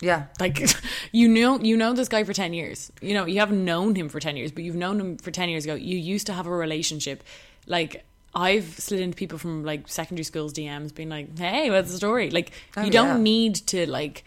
Yeah. 0.00 0.24
Like, 0.40 0.60
you 1.12 1.28
know, 1.28 1.58
you 1.60 1.76
know 1.76 1.92
this 1.92 2.08
guy 2.08 2.24
for 2.24 2.32
ten 2.32 2.52
years. 2.52 2.90
You 3.00 3.14
know, 3.14 3.24
you 3.26 3.38
haven't 3.38 3.64
known 3.64 3.94
him 3.94 4.08
for 4.08 4.18
ten 4.20 4.36
years, 4.36 4.50
but 4.50 4.64
you've 4.64 4.74
known 4.76 4.98
him 5.00 5.16
for 5.18 5.30
ten 5.30 5.48
years 5.48 5.64
ago. 5.64 5.74
You 5.74 5.96
used 5.96 6.26
to 6.26 6.32
have 6.32 6.46
a 6.46 6.50
relationship. 6.50 7.22
Like, 7.66 8.04
I've 8.34 8.78
slid 8.80 9.00
into 9.00 9.16
people 9.16 9.38
from 9.38 9.62
like 9.64 9.86
secondary 9.88 10.24
schools 10.24 10.52
DMs, 10.52 10.92
being 10.94 11.08
like, 11.08 11.38
"Hey, 11.38 11.70
what's 11.70 11.90
the 11.92 11.96
story?" 11.98 12.30
Like, 12.30 12.50
Oh, 12.76 12.82
you 12.82 12.90
don't 12.90 13.18
yeah. 13.18 13.22
need 13.22 13.54
to 13.68 13.88
like 13.88 14.24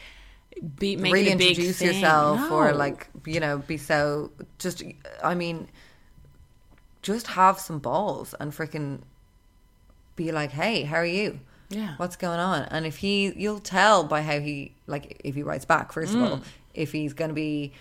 be 0.77 0.95
make 0.95 1.13
really 1.13 1.29
it 1.29 1.33
a 1.33 1.37
big 1.37 1.49
introduce 1.49 1.79
thing. 1.79 1.87
yourself 1.93 2.49
or 2.51 2.73
like 2.73 3.09
you 3.25 3.39
know 3.39 3.57
be 3.59 3.77
so 3.77 4.31
just 4.57 4.83
i 5.23 5.35
mean 5.35 5.67
just 7.01 7.27
have 7.27 7.59
some 7.59 7.79
balls 7.79 8.33
and 8.39 8.51
freaking 8.51 9.01
be 10.15 10.31
like 10.31 10.51
hey 10.51 10.83
how 10.83 10.95
are 10.97 11.05
you 11.05 11.39
Yeah. 11.69 11.95
what's 11.97 12.15
going 12.15 12.39
on 12.39 12.63
and 12.71 12.85
if 12.85 12.97
he 12.97 13.33
you'll 13.35 13.59
tell 13.59 14.03
by 14.05 14.21
how 14.21 14.39
he 14.39 14.73
like 14.87 15.21
if 15.23 15.35
he 15.35 15.43
writes 15.43 15.65
back 15.65 15.91
first 15.91 16.13
of 16.13 16.19
Mm. 16.21 16.31
all 16.31 16.41
if 16.73 16.91
he's 16.91 17.13
going 17.13 17.29
to 17.29 17.35
be 17.35 17.73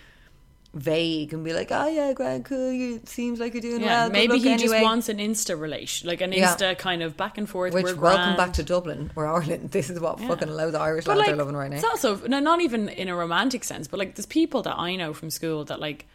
vague 0.75 1.33
and 1.33 1.43
be 1.45 1.53
like 1.53 1.69
oh 1.71 1.87
yeah 1.87 2.11
grand 2.11 2.43
cool 2.43 2.69
you 2.71 2.95
it 2.97 3.07
seems 3.07 3.39
like 3.39 3.53
you're 3.53 3.61
doing 3.61 3.79
Yeah, 3.81 4.03
well 4.03 4.09
maybe 4.11 4.37
he 4.37 4.51
just 4.57 4.65
anyway." 4.65 4.83
wants 4.83 5.07
an 5.09 5.17
Insta 5.19 5.59
relation, 5.59 6.07
like 6.07 6.19
an 6.21 6.33
Yeah. 6.33 6.53
Insta 6.53 6.77
kind 6.77 7.01
of 7.01 7.15
back 7.15 7.37
and 7.37 7.49
forth. 7.49 7.73
which 7.73 7.85
welcome 7.85 7.99
grand. 8.01 8.37
back 8.37 8.51
to 8.53 8.63
dublin 8.63 9.09
or 9.15 9.25
ireland 9.25 9.71
this 9.71 9.89
is 9.89 9.99
what 10.01 10.19
fucking 10.19 10.49
loads 10.49 10.75
of 10.75 10.81
irish 10.81 11.05
But 11.05 11.15
lads 11.17 11.27
like, 11.29 11.33
are 11.35 11.37
loving 11.37 11.55
right 11.55 11.71
now 11.71 11.77
it's 11.77 11.85
also 11.85 12.17
no, 12.27 12.39
not 12.41 12.59
even 12.59 12.89
in 12.89 13.07
a 13.07 13.15
romantic 13.15 13.63
sense, 13.63 13.87
but 13.87 13.99
like 13.99 14.15
there's 14.15 14.25
people 14.25 14.61
that 14.63 14.77
I 14.77 14.95
know 14.97 15.13
from 15.13 15.29
school 15.29 15.63
that 15.65 15.79
like 15.79 16.07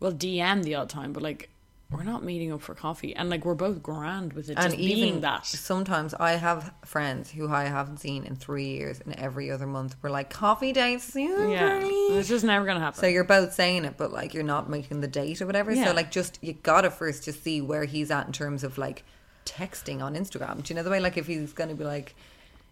will 0.00 0.12
DM 0.12 0.62
the 0.62 0.74
odd 0.76 0.88
time, 0.88 1.12
but 1.12 1.22
like 1.22 1.50
we're 1.90 2.02
not 2.02 2.24
meeting 2.24 2.52
up 2.52 2.62
for 2.62 2.74
coffee, 2.74 3.14
and 3.14 3.30
like 3.30 3.44
we're 3.44 3.54
both 3.54 3.80
grand 3.80 4.32
with 4.32 4.50
it, 4.50 4.58
and 4.58 4.72
just 4.72 4.78
even 4.78 4.96
being 4.96 5.20
that. 5.20 5.46
sometimes 5.46 6.14
I 6.14 6.32
have 6.32 6.72
friends 6.84 7.30
who 7.30 7.48
I 7.48 7.64
haven't 7.64 7.98
seen 7.98 8.24
in 8.24 8.34
three 8.34 8.66
years, 8.66 9.00
and 9.00 9.14
every 9.14 9.52
other 9.52 9.66
month 9.66 9.94
we're 10.02 10.10
like 10.10 10.28
coffee 10.28 10.72
dates 10.72 11.04
soon. 11.04 11.50
Yeah, 11.50 11.80
girlie." 11.80 12.18
it's 12.18 12.28
just 12.28 12.44
never 12.44 12.66
gonna 12.66 12.80
happen. 12.80 12.98
So 12.98 13.06
you're 13.06 13.22
both 13.22 13.52
saying 13.52 13.84
it, 13.84 13.96
but 13.96 14.12
like 14.12 14.34
you're 14.34 14.42
not 14.42 14.68
making 14.68 15.00
the 15.00 15.08
date 15.08 15.40
or 15.40 15.46
whatever. 15.46 15.72
Yeah. 15.72 15.86
So 15.86 15.92
like 15.92 16.10
just 16.10 16.40
you 16.42 16.54
gotta 16.54 16.90
first 16.90 17.24
just 17.24 17.44
see 17.44 17.60
where 17.60 17.84
he's 17.84 18.10
at 18.10 18.26
in 18.26 18.32
terms 18.32 18.64
of 18.64 18.78
like 18.78 19.04
texting 19.44 20.02
on 20.02 20.16
Instagram. 20.16 20.64
Do 20.64 20.74
you 20.74 20.76
know 20.76 20.82
the 20.82 20.90
way 20.90 20.98
like 20.98 21.16
if 21.16 21.28
he's 21.28 21.52
gonna 21.52 21.76
be 21.76 21.84
like, 21.84 22.16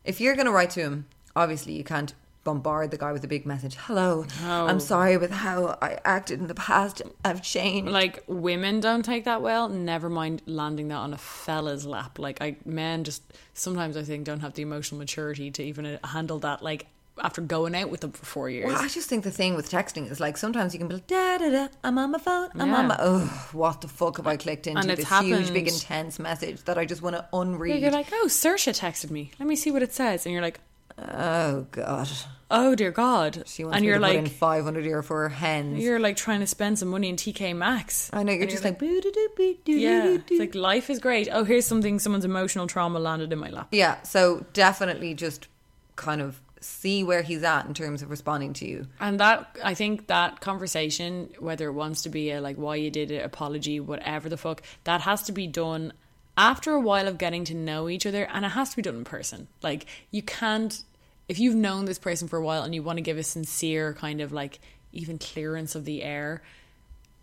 if 0.04 0.20
you're 0.20 0.34
gonna 0.34 0.50
write 0.50 0.70
to 0.70 0.80
him, 0.80 1.06
obviously 1.36 1.74
you 1.74 1.84
can't 1.84 2.14
bombard 2.44 2.90
the 2.90 2.98
guy 2.98 3.10
with 3.12 3.24
a 3.24 3.28
big 3.28 3.46
message. 3.46 3.74
Hello, 3.76 4.26
No. 4.42 4.66
I'm 4.66 4.78
sorry 4.80 5.16
with 5.16 5.30
how 5.30 5.78
I 5.82 5.98
acted 6.04 6.40
in 6.40 6.46
the 6.46 6.54
past. 6.54 7.02
I've 7.24 7.42
changed. 7.42 7.90
like 7.90 8.22
women 8.26 8.80
don't 8.80 9.02
take 9.04 9.24
that 9.24 9.42
well. 9.42 9.68
Never 9.68 10.08
mind 10.10 10.42
landing 10.46 10.88
that 10.88 10.96
on 10.96 11.12
a 11.14 11.18
fella's 11.18 11.84
lap. 11.86 12.18
Like 12.18 12.40
I, 12.42 12.56
men 12.64 13.04
just 13.04 13.22
sometimes 13.54 13.96
I 13.96 14.02
think 14.02 14.24
don't 14.24 14.40
have 14.40 14.54
the 14.54 14.62
emotional 14.62 14.98
maturity 14.98 15.50
to 15.52 15.62
even 15.62 15.86
uh, 15.86 16.06
handle 16.06 16.38
that. 16.40 16.62
Like 16.62 16.86
after 17.22 17.40
going 17.40 17.76
out 17.76 17.90
with 17.90 18.00
them 18.00 18.10
for 18.10 18.26
four 18.26 18.50
years. 18.50 18.66
Well, 18.66 18.82
I 18.82 18.88
just 18.88 19.08
think 19.08 19.22
the 19.22 19.30
thing 19.30 19.54
with 19.54 19.70
texting 19.70 20.10
is 20.10 20.18
like 20.18 20.36
sometimes 20.36 20.74
you 20.74 20.78
can 20.80 20.88
be 20.88 20.94
like, 20.94 21.06
da 21.06 21.38
da 21.38 21.48
da, 21.48 21.68
I'm 21.84 21.96
on 21.96 22.10
my 22.10 22.18
phone, 22.18 22.48
I'm 22.56 22.74
on 22.74 22.88
my. 22.88 22.96
Oh, 22.98 23.48
what 23.52 23.80
the 23.82 23.88
fuck 23.88 24.16
have 24.16 24.26
I 24.26 24.36
clicked 24.36 24.66
into? 24.66 24.80
And 24.80 24.90
it's 24.90 25.08
this 25.08 25.20
huge, 25.20 25.52
big, 25.52 25.68
intense 25.68 26.18
message 26.18 26.64
that 26.64 26.76
I 26.76 26.84
just 26.84 27.02
want 27.02 27.14
to 27.14 27.26
Yeah, 27.32 27.40
unread. 27.40 27.80
you're 27.80 27.92
like, 27.92 28.08
oh, 28.12 28.26
Saoirse 28.26 28.76
texted 28.78 29.10
me. 29.12 29.30
Let 29.38 29.46
me 29.48 29.54
see 29.54 29.70
what 29.70 29.82
it 29.82 29.92
says, 29.94 30.26
and 30.26 30.32
you're 30.32 30.42
like, 30.42 30.58
oh 30.98 31.66
god, 31.70 32.08
oh 32.50 32.74
dear 32.74 32.90
God, 32.90 33.42
she 33.46 33.64
wants 33.64 33.76
and 33.76 33.84
you're 33.84 33.98
to 33.98 34.06
put 34.06 34.16
in 34.16 34.24
like, 34.24 34.32
500 34.32 34.84
euro 34.84 35.02
for 35.02 35.22
her 35.22 35.28
hens. 35.28 35.82
you're 35.82 35.98
like 35.98 36.16
trying 36.16 36.40
to 36.40 36.46
spend 36.46 36.78
some 36.78 36.88
money 36.88 37.08
in 37.08 37.16
TK 37.16 37.56
Maxx. 37.56 38.10
I 38.12 38.22
know 38.22 38.32
you're 38.32 38.46
just 38.46 38.62
you're 38.62 38.72
like, 38.72 38.78
boo-doo-doo-boo-doo-doo-doo. 38.78 39.78
Yeah, 39.78 40.18
it's 40.28 40.38
like 40.38 40.54
life 40.54 40.90
is 40.90 40.98
great. 40.98 41.28
Oh, 41.30 41.44
here's 41.44 41.66
something 41.66 41.98
someone's 41.98 42.24
emotional 42.24 42.66
trauma 42.66 42.98
landed 42.98 43.32
in 43.32 43.38
my 43.38 43.50
lap. 43.50 43.68
yeah. 43.72 44.00
So 44.02 44.44
definitely 44.52 45.14
just 45.14 45.48
kind 45.96 46.20
of 46.20 46.40
see 46.60 47.04
where 47.04 47.22
he's 47.22 47.42
at 47.42 47.66
in 47.66 47.74
terms 47.74 48.00
of 48.02 48.10
responding 48.10 48.54
to 48.54 48.66
you. 48.66 48.86
And 48.98 49.20
that 49.20 49.58
I 49.62 49.74
think 49.74 50.06
that 50.06 50.40
conversation, 50.40 51.28
whether 51.38 51.68
it 51.68 51.72
wants 51.72 52.02
to 52.02 52.08
be 52.08 52.30
a 52.30 52.40
like 52.40 52.56
why 52.56 52.76
you 52.76 52.90
did 52.90 53.10
it, 53.10 53.24
apology, 53.24 53.80
whatever 53.80 54.28
the 54.28 54.38
fuck, 54.38 54.62
that 54.84 55.02
has 55.02 55.22
to 55.24 55.32
be 55.32 55.46
done 55.46 55.92
after 56.36 56.72
a 56.72 56.80
while 56.80 57.08
of 57.08 57.18
getting 57.18 57.44
to 57.44 57.54
know 57.54 57.88
each 57.88 58.06
other 58.06 58.24
and 58.32 58.44
it 58.44 58.50
has 58.50 58.70
to 58.70 58.76
be 58.76 58.82
done 58.82 58.96
in 58.96 59.04
person. 59.04 59.48
Like 59.62 59.86
you 60.10 60.22
can't 60.22 60.82
if 61.28 61.38
you've 61.38 61.54
known 61.54 61.86
this 61.86 61.98
person 61.98 62.28
for 62.28 62.38
a 62.38 62.44
while 62.44 62.62
and 62.62 62.74
you 62.74 62.82
want 62.82 62.98
to 62.98 63.02
give 63.02 63.16
a 63.16 63.22
sincere 63.22 63.94
kind 63.94 64.20
of 64.20 64.32
like 64.32 64.60
even 64.92 65.18
clearance 65.18 65.74
of 65.74 65.84
the 65.84 66.02
air, 66.02 66.42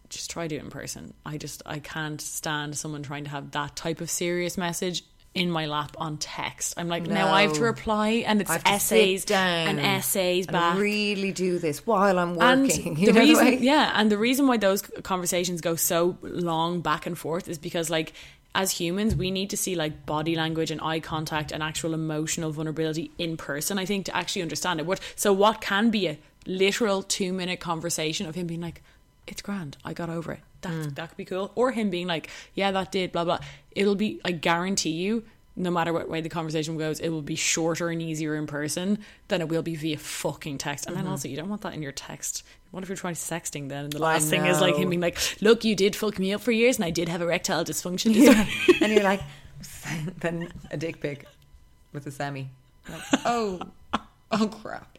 just 0.10 0.30
try 0.32 0.44
to 0.44 0.50
do 0.50 0.56
it 0.56 0.64
in 0.64 0.70
person. 0.70 1.14
I 1.26 1.38
just 1.38 1.62
I 1.66 1.80
can't 1.80 2.20
stand 2.20 2.78
someone 2.78 3.04
trying 3.04 3.26
to 3.26 3.30
have 3.30 3.52
that 3.52 3.76
type 3.76 4.02
of 4.02 4.10
serious 4.10 4.58
message 4.58 5.04
in 5.34 5.50
my 5.50 5.66
lap 5.66 5.96
on 5.98 6.18
text. 6.18 6.74
I'm 6.76 6.90
like, 6.90 7.04
now 7.04 7.34
I 7.34 7.44
have 7.44 7.54
to 7.54 7.62
reply 7.62 8.24
and 8.28 8.42
it's 8.42 8.50
I 8.50 8.56
have 8.56 8.64
to 8.64 8.70
essays 8.72 9.24
down 9.24 9.68
and 9.70 9.80
essays 9.80 10.46
and 10.46 10.54
back. 10.54 10.78
really 10.78 11.32
do 11.32 11.58
this 11.58 11.86
while 11.88 12.20
I'm 12.20 12.36
working. 12.36 12.96
the 13.06 13.14
reason, 13.14 13.46
way? 13.46 13.58
yeah, 13.58 13.94
and 13.96 14.12
the 14.12 14.18
reason 14.18 14.48
why 14.48 14.58
those 14.58 14.82
conversations 14.82 15.62
go 15.62 15.76
so 15.76 16.18
long 16.22 16.82
back 16.82 17.06
and 17.06 17.18
forth 17.18 17.48
is 17.48 17.58
because, 17.58 17.90
like, 17.90 18.12
as 18.54 18.72
humans, 18.72 19.16
we 19.16 19.32
need 19.32 19.50
to 19.52 19.58
see 19.58 19.76
like 19.76 20.06
body 20.06 20.36
language 20.36 20.72
and 20.72 20.82
eye 20.82 21.00
contact 21.00 21.52
and 21.52 21.64
actual 21.64 21.94
emotional 21.94 22.52
vulnerability 22.52 23.12
in 23.18 23.38
person. 23.38 23.80
I 23.80 23.86
think 23.86 24.06
to 24.08 24.16
actually 24.16 24.42
understand 24.42 24.80
it. 24.80 24.86
What 24.86 25.00
so 25.16 25.32
what 25.32 25.62
can 25.62 25.90
be 25.90 26.08
a 26.08 26.18
literal 26.46 27.02
two 27.04 27.32
minute 27.34 27.60
conversation 27.60 28.28
of 28.28 28.36
him 28.36 28.48
being 28.48 28.62
like, 28.62 28.82
"It's 29.28 29.42
grand, 29.42 29.78
I 29.86 29.94
got 29.94 30.10
over 30.10 30.34
it." 30.34 30.40
That 30.62 30.74
Mm. 30.74 30.96
that 30.96 31.10
could 31.10 31.18
be 31.18 31.26
cool, 31.26 31.52
or 31.56 31.72
him 31.72 31.90
being 31.90 32.08
like, 32.08 32.30
"Yeah, 32.54 32.72
that 32.72 32.92
did." 32.92 33.12
Blah 33.12 33.24
blah. 33.26 33.40
It'll 33.72 33.96
be. 33.96 34.20
I 34.26 34.32
guarantee 34.32 34.92
you. 34.92 35.24
No 35.56 35.70
matter 35.70 35.92
what 35.92 36.08
way 36.10 36.22
the 36.22 36.30
conversation 36.30 36.78
goes, 36.78 37.00
it 37.02 37.10
will 37.10 37.22
be 37.22 37.36
shorter 37.36 37.90
and 37.90 38.02
easier 38.02 38.36
in 38.36 38.48
person 38.48 39.00
than 39.28 39.42
it 39.42 39.50
will 39.50 39.62
be 39.62 39.76
via 39.76 39.98
fucking 39.98 40.58
text. 40.60 40.86
And 40.88 40.96
then 40.96 41.04
Mm-hmm. 41.04 41.12
also, 41.12 41.28
you 41.28 41.36
don't 41.36 41.50
want 41.50 41.62
that 41.64 41.74
in 41.74 41.82
your 41.82 41.92
text. 41.92 42.44
What 42.72 42.84
if 42.84 42.90
you're 42.90 42.96
trying 42.96 43.16
sexting 43.16 43.68
then? 43.68 43.84
And 43.86 43.94
the 43.94 44.00
last 44.00 44.30
thing 44.30 44.46
is 44.46 44.62
like 44.62 44.76
him 44.78 44.90
being 44.90 45.02
like, 45.02 45.18
"Look, 45.42 45.66
you 45.66 45.76
did 45.76 45.94
fuck 45.96 46.18
me 46.20 46.34
up 46.34 46.40
for 46.42 46.52
years, 46.54 46.78
and 46.78 46.86
I 46.86 46.90
did 46.90 47.10
have 47.10 47.22
erectile 47.22 47.66
dysfunction." 47.66 48.16
Yeah. 48.16 48.46
and 48.82 48.94
you're 48.94 49.04
like, 49.04 49.22
then 50.20 50.52
a 50.72 50.78
dick 50.78 51.02
pic 51.02 51.26
with 51.92 52.08
a 52.08 52.12
semi. 52.12 52.48
Like, 52.90 53.02
oh, 53.26 53.60
oh 54.32 54.48
crap. 54.48 54.98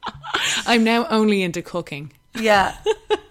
I'm 0.66 0.84
now 0.84 1.06
only 1.08 1.42
into 1.42 1.62
cooking. 1.62 2.12
Yeah, 2.38 2.76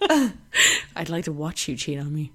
I'd 0.96 1.08
like 1.08 1.24
to 1.26 1.32
watch 1.32 1.68
you 1.68 1.76
cheat 1.76 1.98
on 2.00 2.12
me. 2.12 2.32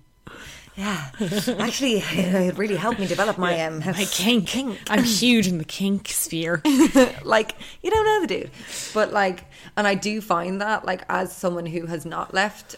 Yeah. 0.78 1.10
Actually, 1.58 1.98
it 2.12 2.58
really 2.58 2.76
helped 2.76 3.00
me 3.00 3.08
develop 3.08 3.38
my 3.40 3.60
um 3.66 3.80
My 3.80 4.06
kink. 4.06 4.56
I'm 4.90 5.04
huge 5.22 5.48
in 5.48 5.58
the 5.58 5.66
kink 5.66 6.10
sphere. 6.10 6.62
like 7.24 7.56
you 7.82 7.90
don't 7.90 8.06
know 8.06 8.22
the 8.22 8.28
dude, 8.28 8.52
but 8.94 9.12
like, 9.12 9.46
and 9.76 9.88
I 9.88 9.96
do 9.96 10.22
find 10.22 10.62
that 10.62 10.86
like 10.86 11.04
as 11.10 11.36
someone 11.36 11.66
who 11.66 11.88
has 11.88 12.06
not 12.06 12.34
left 12.34 12.76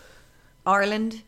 Ireland, 0.65 1.23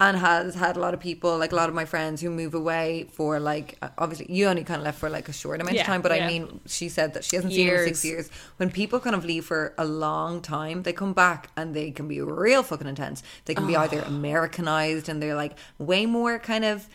and 0.00 0.16
has 0.16 0.56
had 0.56 0.76
a 0.76 0.80
lot 0.80 0.94
of 0.94 1.00
people, 1.00 1.38
like 1.38 1.52
a 1.52 1.54
lot 1.54 1.68
of 1.68 1.74
my 1.76 1.84
friends 1.84 2.20
who 2.20 2.28
move 2.30 2.54
away 2.54 3.06
for 3.12 3.38
like, 3.38 3.78
obviously 3.98 4.26
you 4.34 4.46
only 4.46 4.64
kind 4.64 4.80
of 4.80 4.84
left 4.84 4.98
for 4.98 5.08
like 5.08 5.28
a 5.28 5.32
short 5.32 5.60
amount 5.60 5.76
Yeah, 5.76 5.82
of 5.82 5.86
time, 5.86 6.02
but 6.02 6.10
yeah. 6.16 6.24
I 6.24 6.26
mean, 6.26 6.60
she 6.66 6.88
said 6.88 7.14
that 7.14 7.22
she 7.22 7.36
hasn't 7.36 7.52
seen 7.54 7.68
him 7.68 7.74
in 7.74 7.84
six 7.84 8.04
Years. 8.04 8.28
years. 8.28 8.30
When 8.56 8.68
people 8.70 8.98
kind 8.98 9.14
of 9.14 9.24
leave 9.24 9.44
for 9.44 9.74
a 9.78 9.84
long 9.84 10.40
time, 10.42 10.82
they 10.82 10.92
come 10.92 11.12
back 11.12 11.50
and 11.56 11.72
they 11.72 11.92
can 11.92 12.08
be 12.08 12.20
real 12.20 12.64
fucking 12.64 12.88
intense. 12.88 13.22
They 13.44 13.54
can 13.54 13.66
be 13.66 13.76
either 13.76 14.00
Americanized 14.00 15.08
and 15.08 15.22
they're 15.22 15.36
like 15.36 15.52
way 15.78 16.04
more 16.06 16.38
kind 16.40 16.64
of 16.64 16.88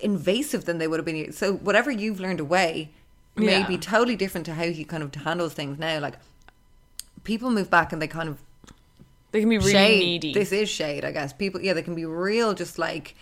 invasive 0.00 0.64
than 0.64 0.78
they 0.78 0.88
would 0.88 0.98
have 0.98 1.06
been. 1.06 1.32
So 1.32 1.52
whatever 1.54 1.90
you've 1.90 2.18
learned 2.18 2.40
away 2.40 2.90
may 3.36 3.60
Yeah. 3.60 3.66
be 3.66 3.78
totally 3.78 4.16
different 4.16 4.44
to 4.46 4.54
how 4.54 4.64
he 4.64 4.82
kind 4.82 5.04
of 5.04 5.14
handles 5.14 5.52
things 5.54 5.78
now. 5.78 6.00
Like 6.00 6.14
people 7.22 7.50
move 7.50 7.70
back 7.70 7.92
and 7.92 8.02
they 8.02 8.08
kind 8.08 8.28
of 8.28 8.38
They 9.32 9.40
can 9.40 9.48
be 9.48 9.58
really 9.58 9.72
shade. 9.72 9.98
needy. 10.00 10.32
This 10.32 10.52
is 10.52 10.68
shade, 10.68 11.04
I 11.04 11.12
guess. 11.12 11.32
People, 11.32 11.60
yeah, 11.60 11.72
they 11.72 11.82
can 11.82 11.94
be 11.94 12.04
real, 12.04 12.52
just 12.54 12.78
like 12.78 13.14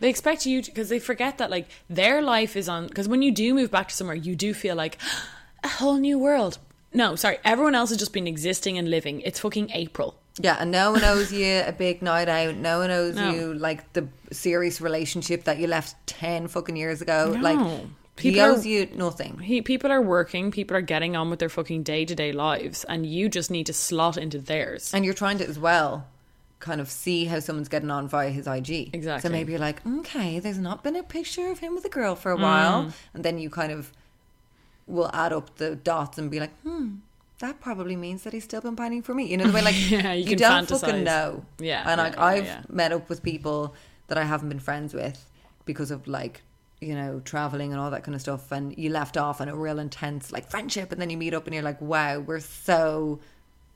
They 0.00 0.08
expect 0.10 0.46
you 0.46 0.62
because 0.62 0.88
they 0.88 0.98
forget 0.98 1.38
that 1.38 1.50
like 1.50 1.68
their 1.90 2.22
life 2.22 2.56
is 2.56 2.68
on. 2.68 2.86
Because 2.86 3.08
when 3.08 3.22
you 3.22 3.32
do 3.32 3.54
move 3.54 3.70
back 3.70 3.88
to 3.88 3.94
somewhere, 3.94 4.16
you 4.16 4.36
do 4.36 4.54
feel 4.54 4.76
like 4.76 4.98
a 5.64 5.68
whole 5.68 5.96
new 5.96 6.18
world. 6.18 6.58
No, 6.92 7.14
sorry, 7.16 7.38
everyone 7.44 7.74
else 7.74 7.90
has 7.90 7.98
just 7.98 8.12
been 8.12 8.26
existing 8.26 8.78
and 8.78 8.88
living. 8.90 9.20
It's 9.22 9.40
fucking 9.40 9.70
April. 9.74 10.14
yeah, 10.40 10.56
and 10.60 10.70
no 10.70 10.92
one 10.92 11.02
owes 11.04 11.32
you 11.32 11.62
a 11.66 11.72
big 11.72 12.00
night 12.00 12.28
out. 12.28 12.54
No 12.56 12.78
one 12.78 12.90
owes 12.90 13.16
No. 13.16 13.30
you 13.32 13.54
like 13.54 13.92
the 13.92 14.06
serious 14.32 14.80
relationship 14.80 15.44
that 15.44 15.58
you 15.58 15.66
left 15.66 15.94
ten 16.06 16.46
fucking 16.48 16.76
years 16.76 17.02
ago. 17.02 17.32
No. 17.34 17.40
Like 17.40 17.80
he 18.18 18.30
People 18.30 18.42
are- 18.46 18.50
owes 18.50 18.66
you 18.66 18.88
nothing. 18.94 19.38
He, 19.38 19.60
people 19.62 19.90
are 19.92 20.00
working, 20.00 20.50
people 20.50 20.76
are 20.76 20.80
getting 20.82 21.16
on 21.16 21.28
with 21.30 21.38
their 21.38 21.48
fucking 21.50 21.82
day 21.82 22.04
to 22.06 22.14
day 22.14 22.32
lives, 22.32 22.84
and 22.84 23.04
you 23.06 23.28
just 23.28 23.50
need 23.50 23.66
to 23.66 23.72
slot 23.72 24.16
into 24.16 24.38
theirs. 24.38 24.92
And 24.94 25.04
you're 25.04 25.14
trying 25.14 25.38
to 25.38 25.46
as 25.46 25.58
well 25.58 26.06
kind 26.58 26.80
of 26.80 26.90
see 26.90 27.26
how 27.26 27.38
someone's 27.38 27.68
getting 27.68 27.90
on 27.90 28.08
via 28.08 28.30
his 28.30 28.46
IG. 28.46 28.90
Exactly. 28.94 29.28
So 29.28 29.30
maybe 29.32 29.52
you're 29.52 29.60
like, 29.60 29.86
okay, 29.86 30.38
there's 30.38 30.56
not 30.58 30.82
been 30.82 30.96
a 30.96 31.02
picture 31.02 31.48
of 31.50 31.58
him 31.58 31.74
with 31.74 31.84
a 31.84 31.90
girl 31.90 32.14
for 32.16 32.32
Mm. 32.34 32.38
a 32.38 32.42
while. 32.42 32.92
And 33.12 33.22
then 33.24 33.38
you 33.38 33.50
kind 33.50 33.70
of 33.72 33.92
will 34.86 35.10
add 35.12 35.32
up 35.34 35.56
the 35.56 35.76
dots 35.76 36.16
and 36.16 36.30
be 36.30 36.40
like, 36.40 36.58
hmm, 36.60 36.94
that 37.40 37.60
probably 37.60 37.96
means 37.96 38.22
that 38.22 38.32
he's 38.32 38.44
still 38.44 38.62
been 38.62 38.76
pining 38.76 39.02
for 39.02 39.12
me. 39.12 39.26
You 39.26 39.36
know 39.36 39.44
the 39.48 39.52
way 39.52 39.62
like 39.62 39.74
Yeah, 39.90 40.14
you 40.14 40.24
can 40.24 40.38
don't 40.38 40.66
fantasize. 40.66 40.80
fucking 40.80 41.04
know. 41.04 41.44
Yeah, 41.58 41.82
And 41.86 41.98
yeah, 41.98 42.02
like 42.04 42.14
yeah, 42.16 42.24
I've 42.24 42.70
met 42.70 42.92
up 42.92 43.10
with 43.10 43.22
people 43.22 43.74
that 44.08 44.16
I 44.16 44.24
haven't 44.24 44.48
been 44.48 44.60
friends 44.60 44.94
with 44.94 45.28
because 45.66 45.90
of 45.90 46.06
like 46.08 46.40
you 46.80 46.94
know 46.94 47.20
traveling 47.24 47.72
and 47.72 47.80
all 47.80 47.90
that 47.90 48.04
kind 48.04 48.14
of 48.14 48.20
stuff 48.20 48.52
and 48.52 48.76
you 48.76 48.90
left 48.90 49.16
off 49.16 49.40
on 49.40 49.48
a 49.48 49.56
real 49.56 49.78
intense 49.78 50.30
like 50.32 50.50
friendship 50.50 50.92
and 50.92 51.00
then 51.00 51.08
you 51.10 51.16
meet 51.16 51.32
up 51.34 51.46
and 51.46 51.54
you're 51.54 51.62
like 51.62 51.80
wow 51.80 52.18
we're 52.18 52.38
so 52.40 53.18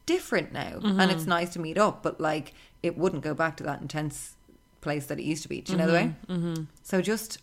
different 0.07 0.53
now 0.53 0.75
and 0.75 0.83
Mm-hmm. 0.83 1.11
it's 1.11 1.27
nice 1.27 1.51
to 1.55 1.59
meet 1.61 1.79
up 1.79 2.03
but 2.03 2.21
like 2.21 2.53
it 2.83 2.99
wouldn't 2.99 3.23
go 3.23 3.33
back 3.35 3.57
to 3.59 3.63
that 3.65 3.81
intense 3.81 4.35
place 4.81 5.07
that 5.07 5.19
it 5.19 5.25
used 5.25 5.43
to 5.45 5.49
be 5.49 5.61
do 5.63 5.73
you 5.73 5.79
know 5.79 5.87
the 5.87 5.93
way 5.93 6.15
mm-hmm. 6.29 6.63
so 6.83 7.01
just 7.01 7.39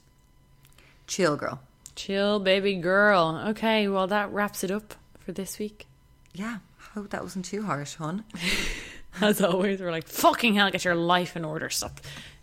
chill 1.07 1.35
girl 1.35 1.59
Chill, 1.95 2.39
baby 2.39 2.75
girl. 2.75 3.41
Okay, 3.47 3.87
well, 3.87 4.05
that 4.05 4.31
wraps 4.31 4.63
it 4.63 4.69
up 4.69 4.93
for 5.19 5.31
this 5.31 5.57
week. 5.57 5.87
yeah 6.35 6.57
I 6.79 6.93
hope 6.93 7.09
that 7.09 7.23
wasn't 7.23 7.45
too 7.45 7.63
harsh 7.63 7.95
hon 7.95 8.23
As 9.21 9.41
always, 9.41 9.79
we're 9.81 9.89
like, 9.89 10.07
fucking 10.07 10.53
hell, 10.53 10.69
get 10.69 10.85
your 10.85 10.93
life 10.93 11.35
in 11.35 11.43
order. 11.43 11.71
Stop 11.71 11.99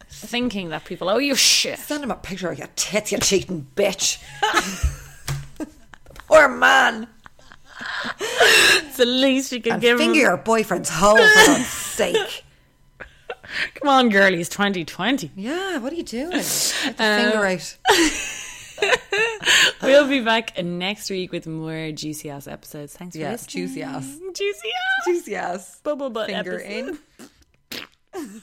thinking 0.09 0.68
that 0.70 0.84
people 0.84 1.09
owe 1.09 1.18
you 1.18 1.34
shit. 1.34 1.78
send 1.78 2.02
him 2.05 2.11
a 2.11 2.16
picture 2.16 2.50
of 2.50 2.59
your 2.59 2.68
tits 2.76 3.12
you 3.12 3.18
cheating 3.18 3.66
bitch 3.76 4.18
poor 6.28 6.48
man 6.48 7.09
It's 8.20 8.96
the 8.96 9.05
least 9.07 9.52
you 9.52 9.61
can 9.61 9.72
and 9.74 9.82
give 9.82 9.98
finger 9.98 10.14
him. 10.20 10.20
your 10.26 10.36
boyfriend's 10.36 10.88
hole 10.90 11.16
for 11.16 11.46
God's 11.46 11.66
sake 11.66 12.44
Come 13.74 13.88
on, 13.88 14.09
girlies, 14.09 14.48
2020. 14.48 15.30
Yeah, 15.36 15.78
what 15.78 15.92
are 15.92 15.96
you 15.96 16.02
doing? 16.02 16.30
Get 16.30 16.96
the 16.96 17.05
Um, 17.05 17.20
finger 17.30 17.46
out. 17.46 17.76
We'll 19.82 20.09
be 20.09 20.18
back 20.20 20.61
next 20.64 21.09
week 21.09 21.30
with 21.30 21.46
more 21.46 21.92
juicy 21.92 22.30
ass 22.30 22.48
episodes. 22.48 22.96
Thanks 22.96 23.14
for 23.14 23.20
Yeah, 23.22 23.32
listening. 23.32 23.66
juicy 23.68 23.82
ass. 23.84 24.07
Juicy 24.34 24.68
ass. 24.68 25.05
Juicy 25.07 25.36
ass. 25.36 25.80
Bubble 25.84 26.11
butt 26.11 26.30
Finger 26.30 26.61
episode. 26.61 26.98
in. 28.16 28.42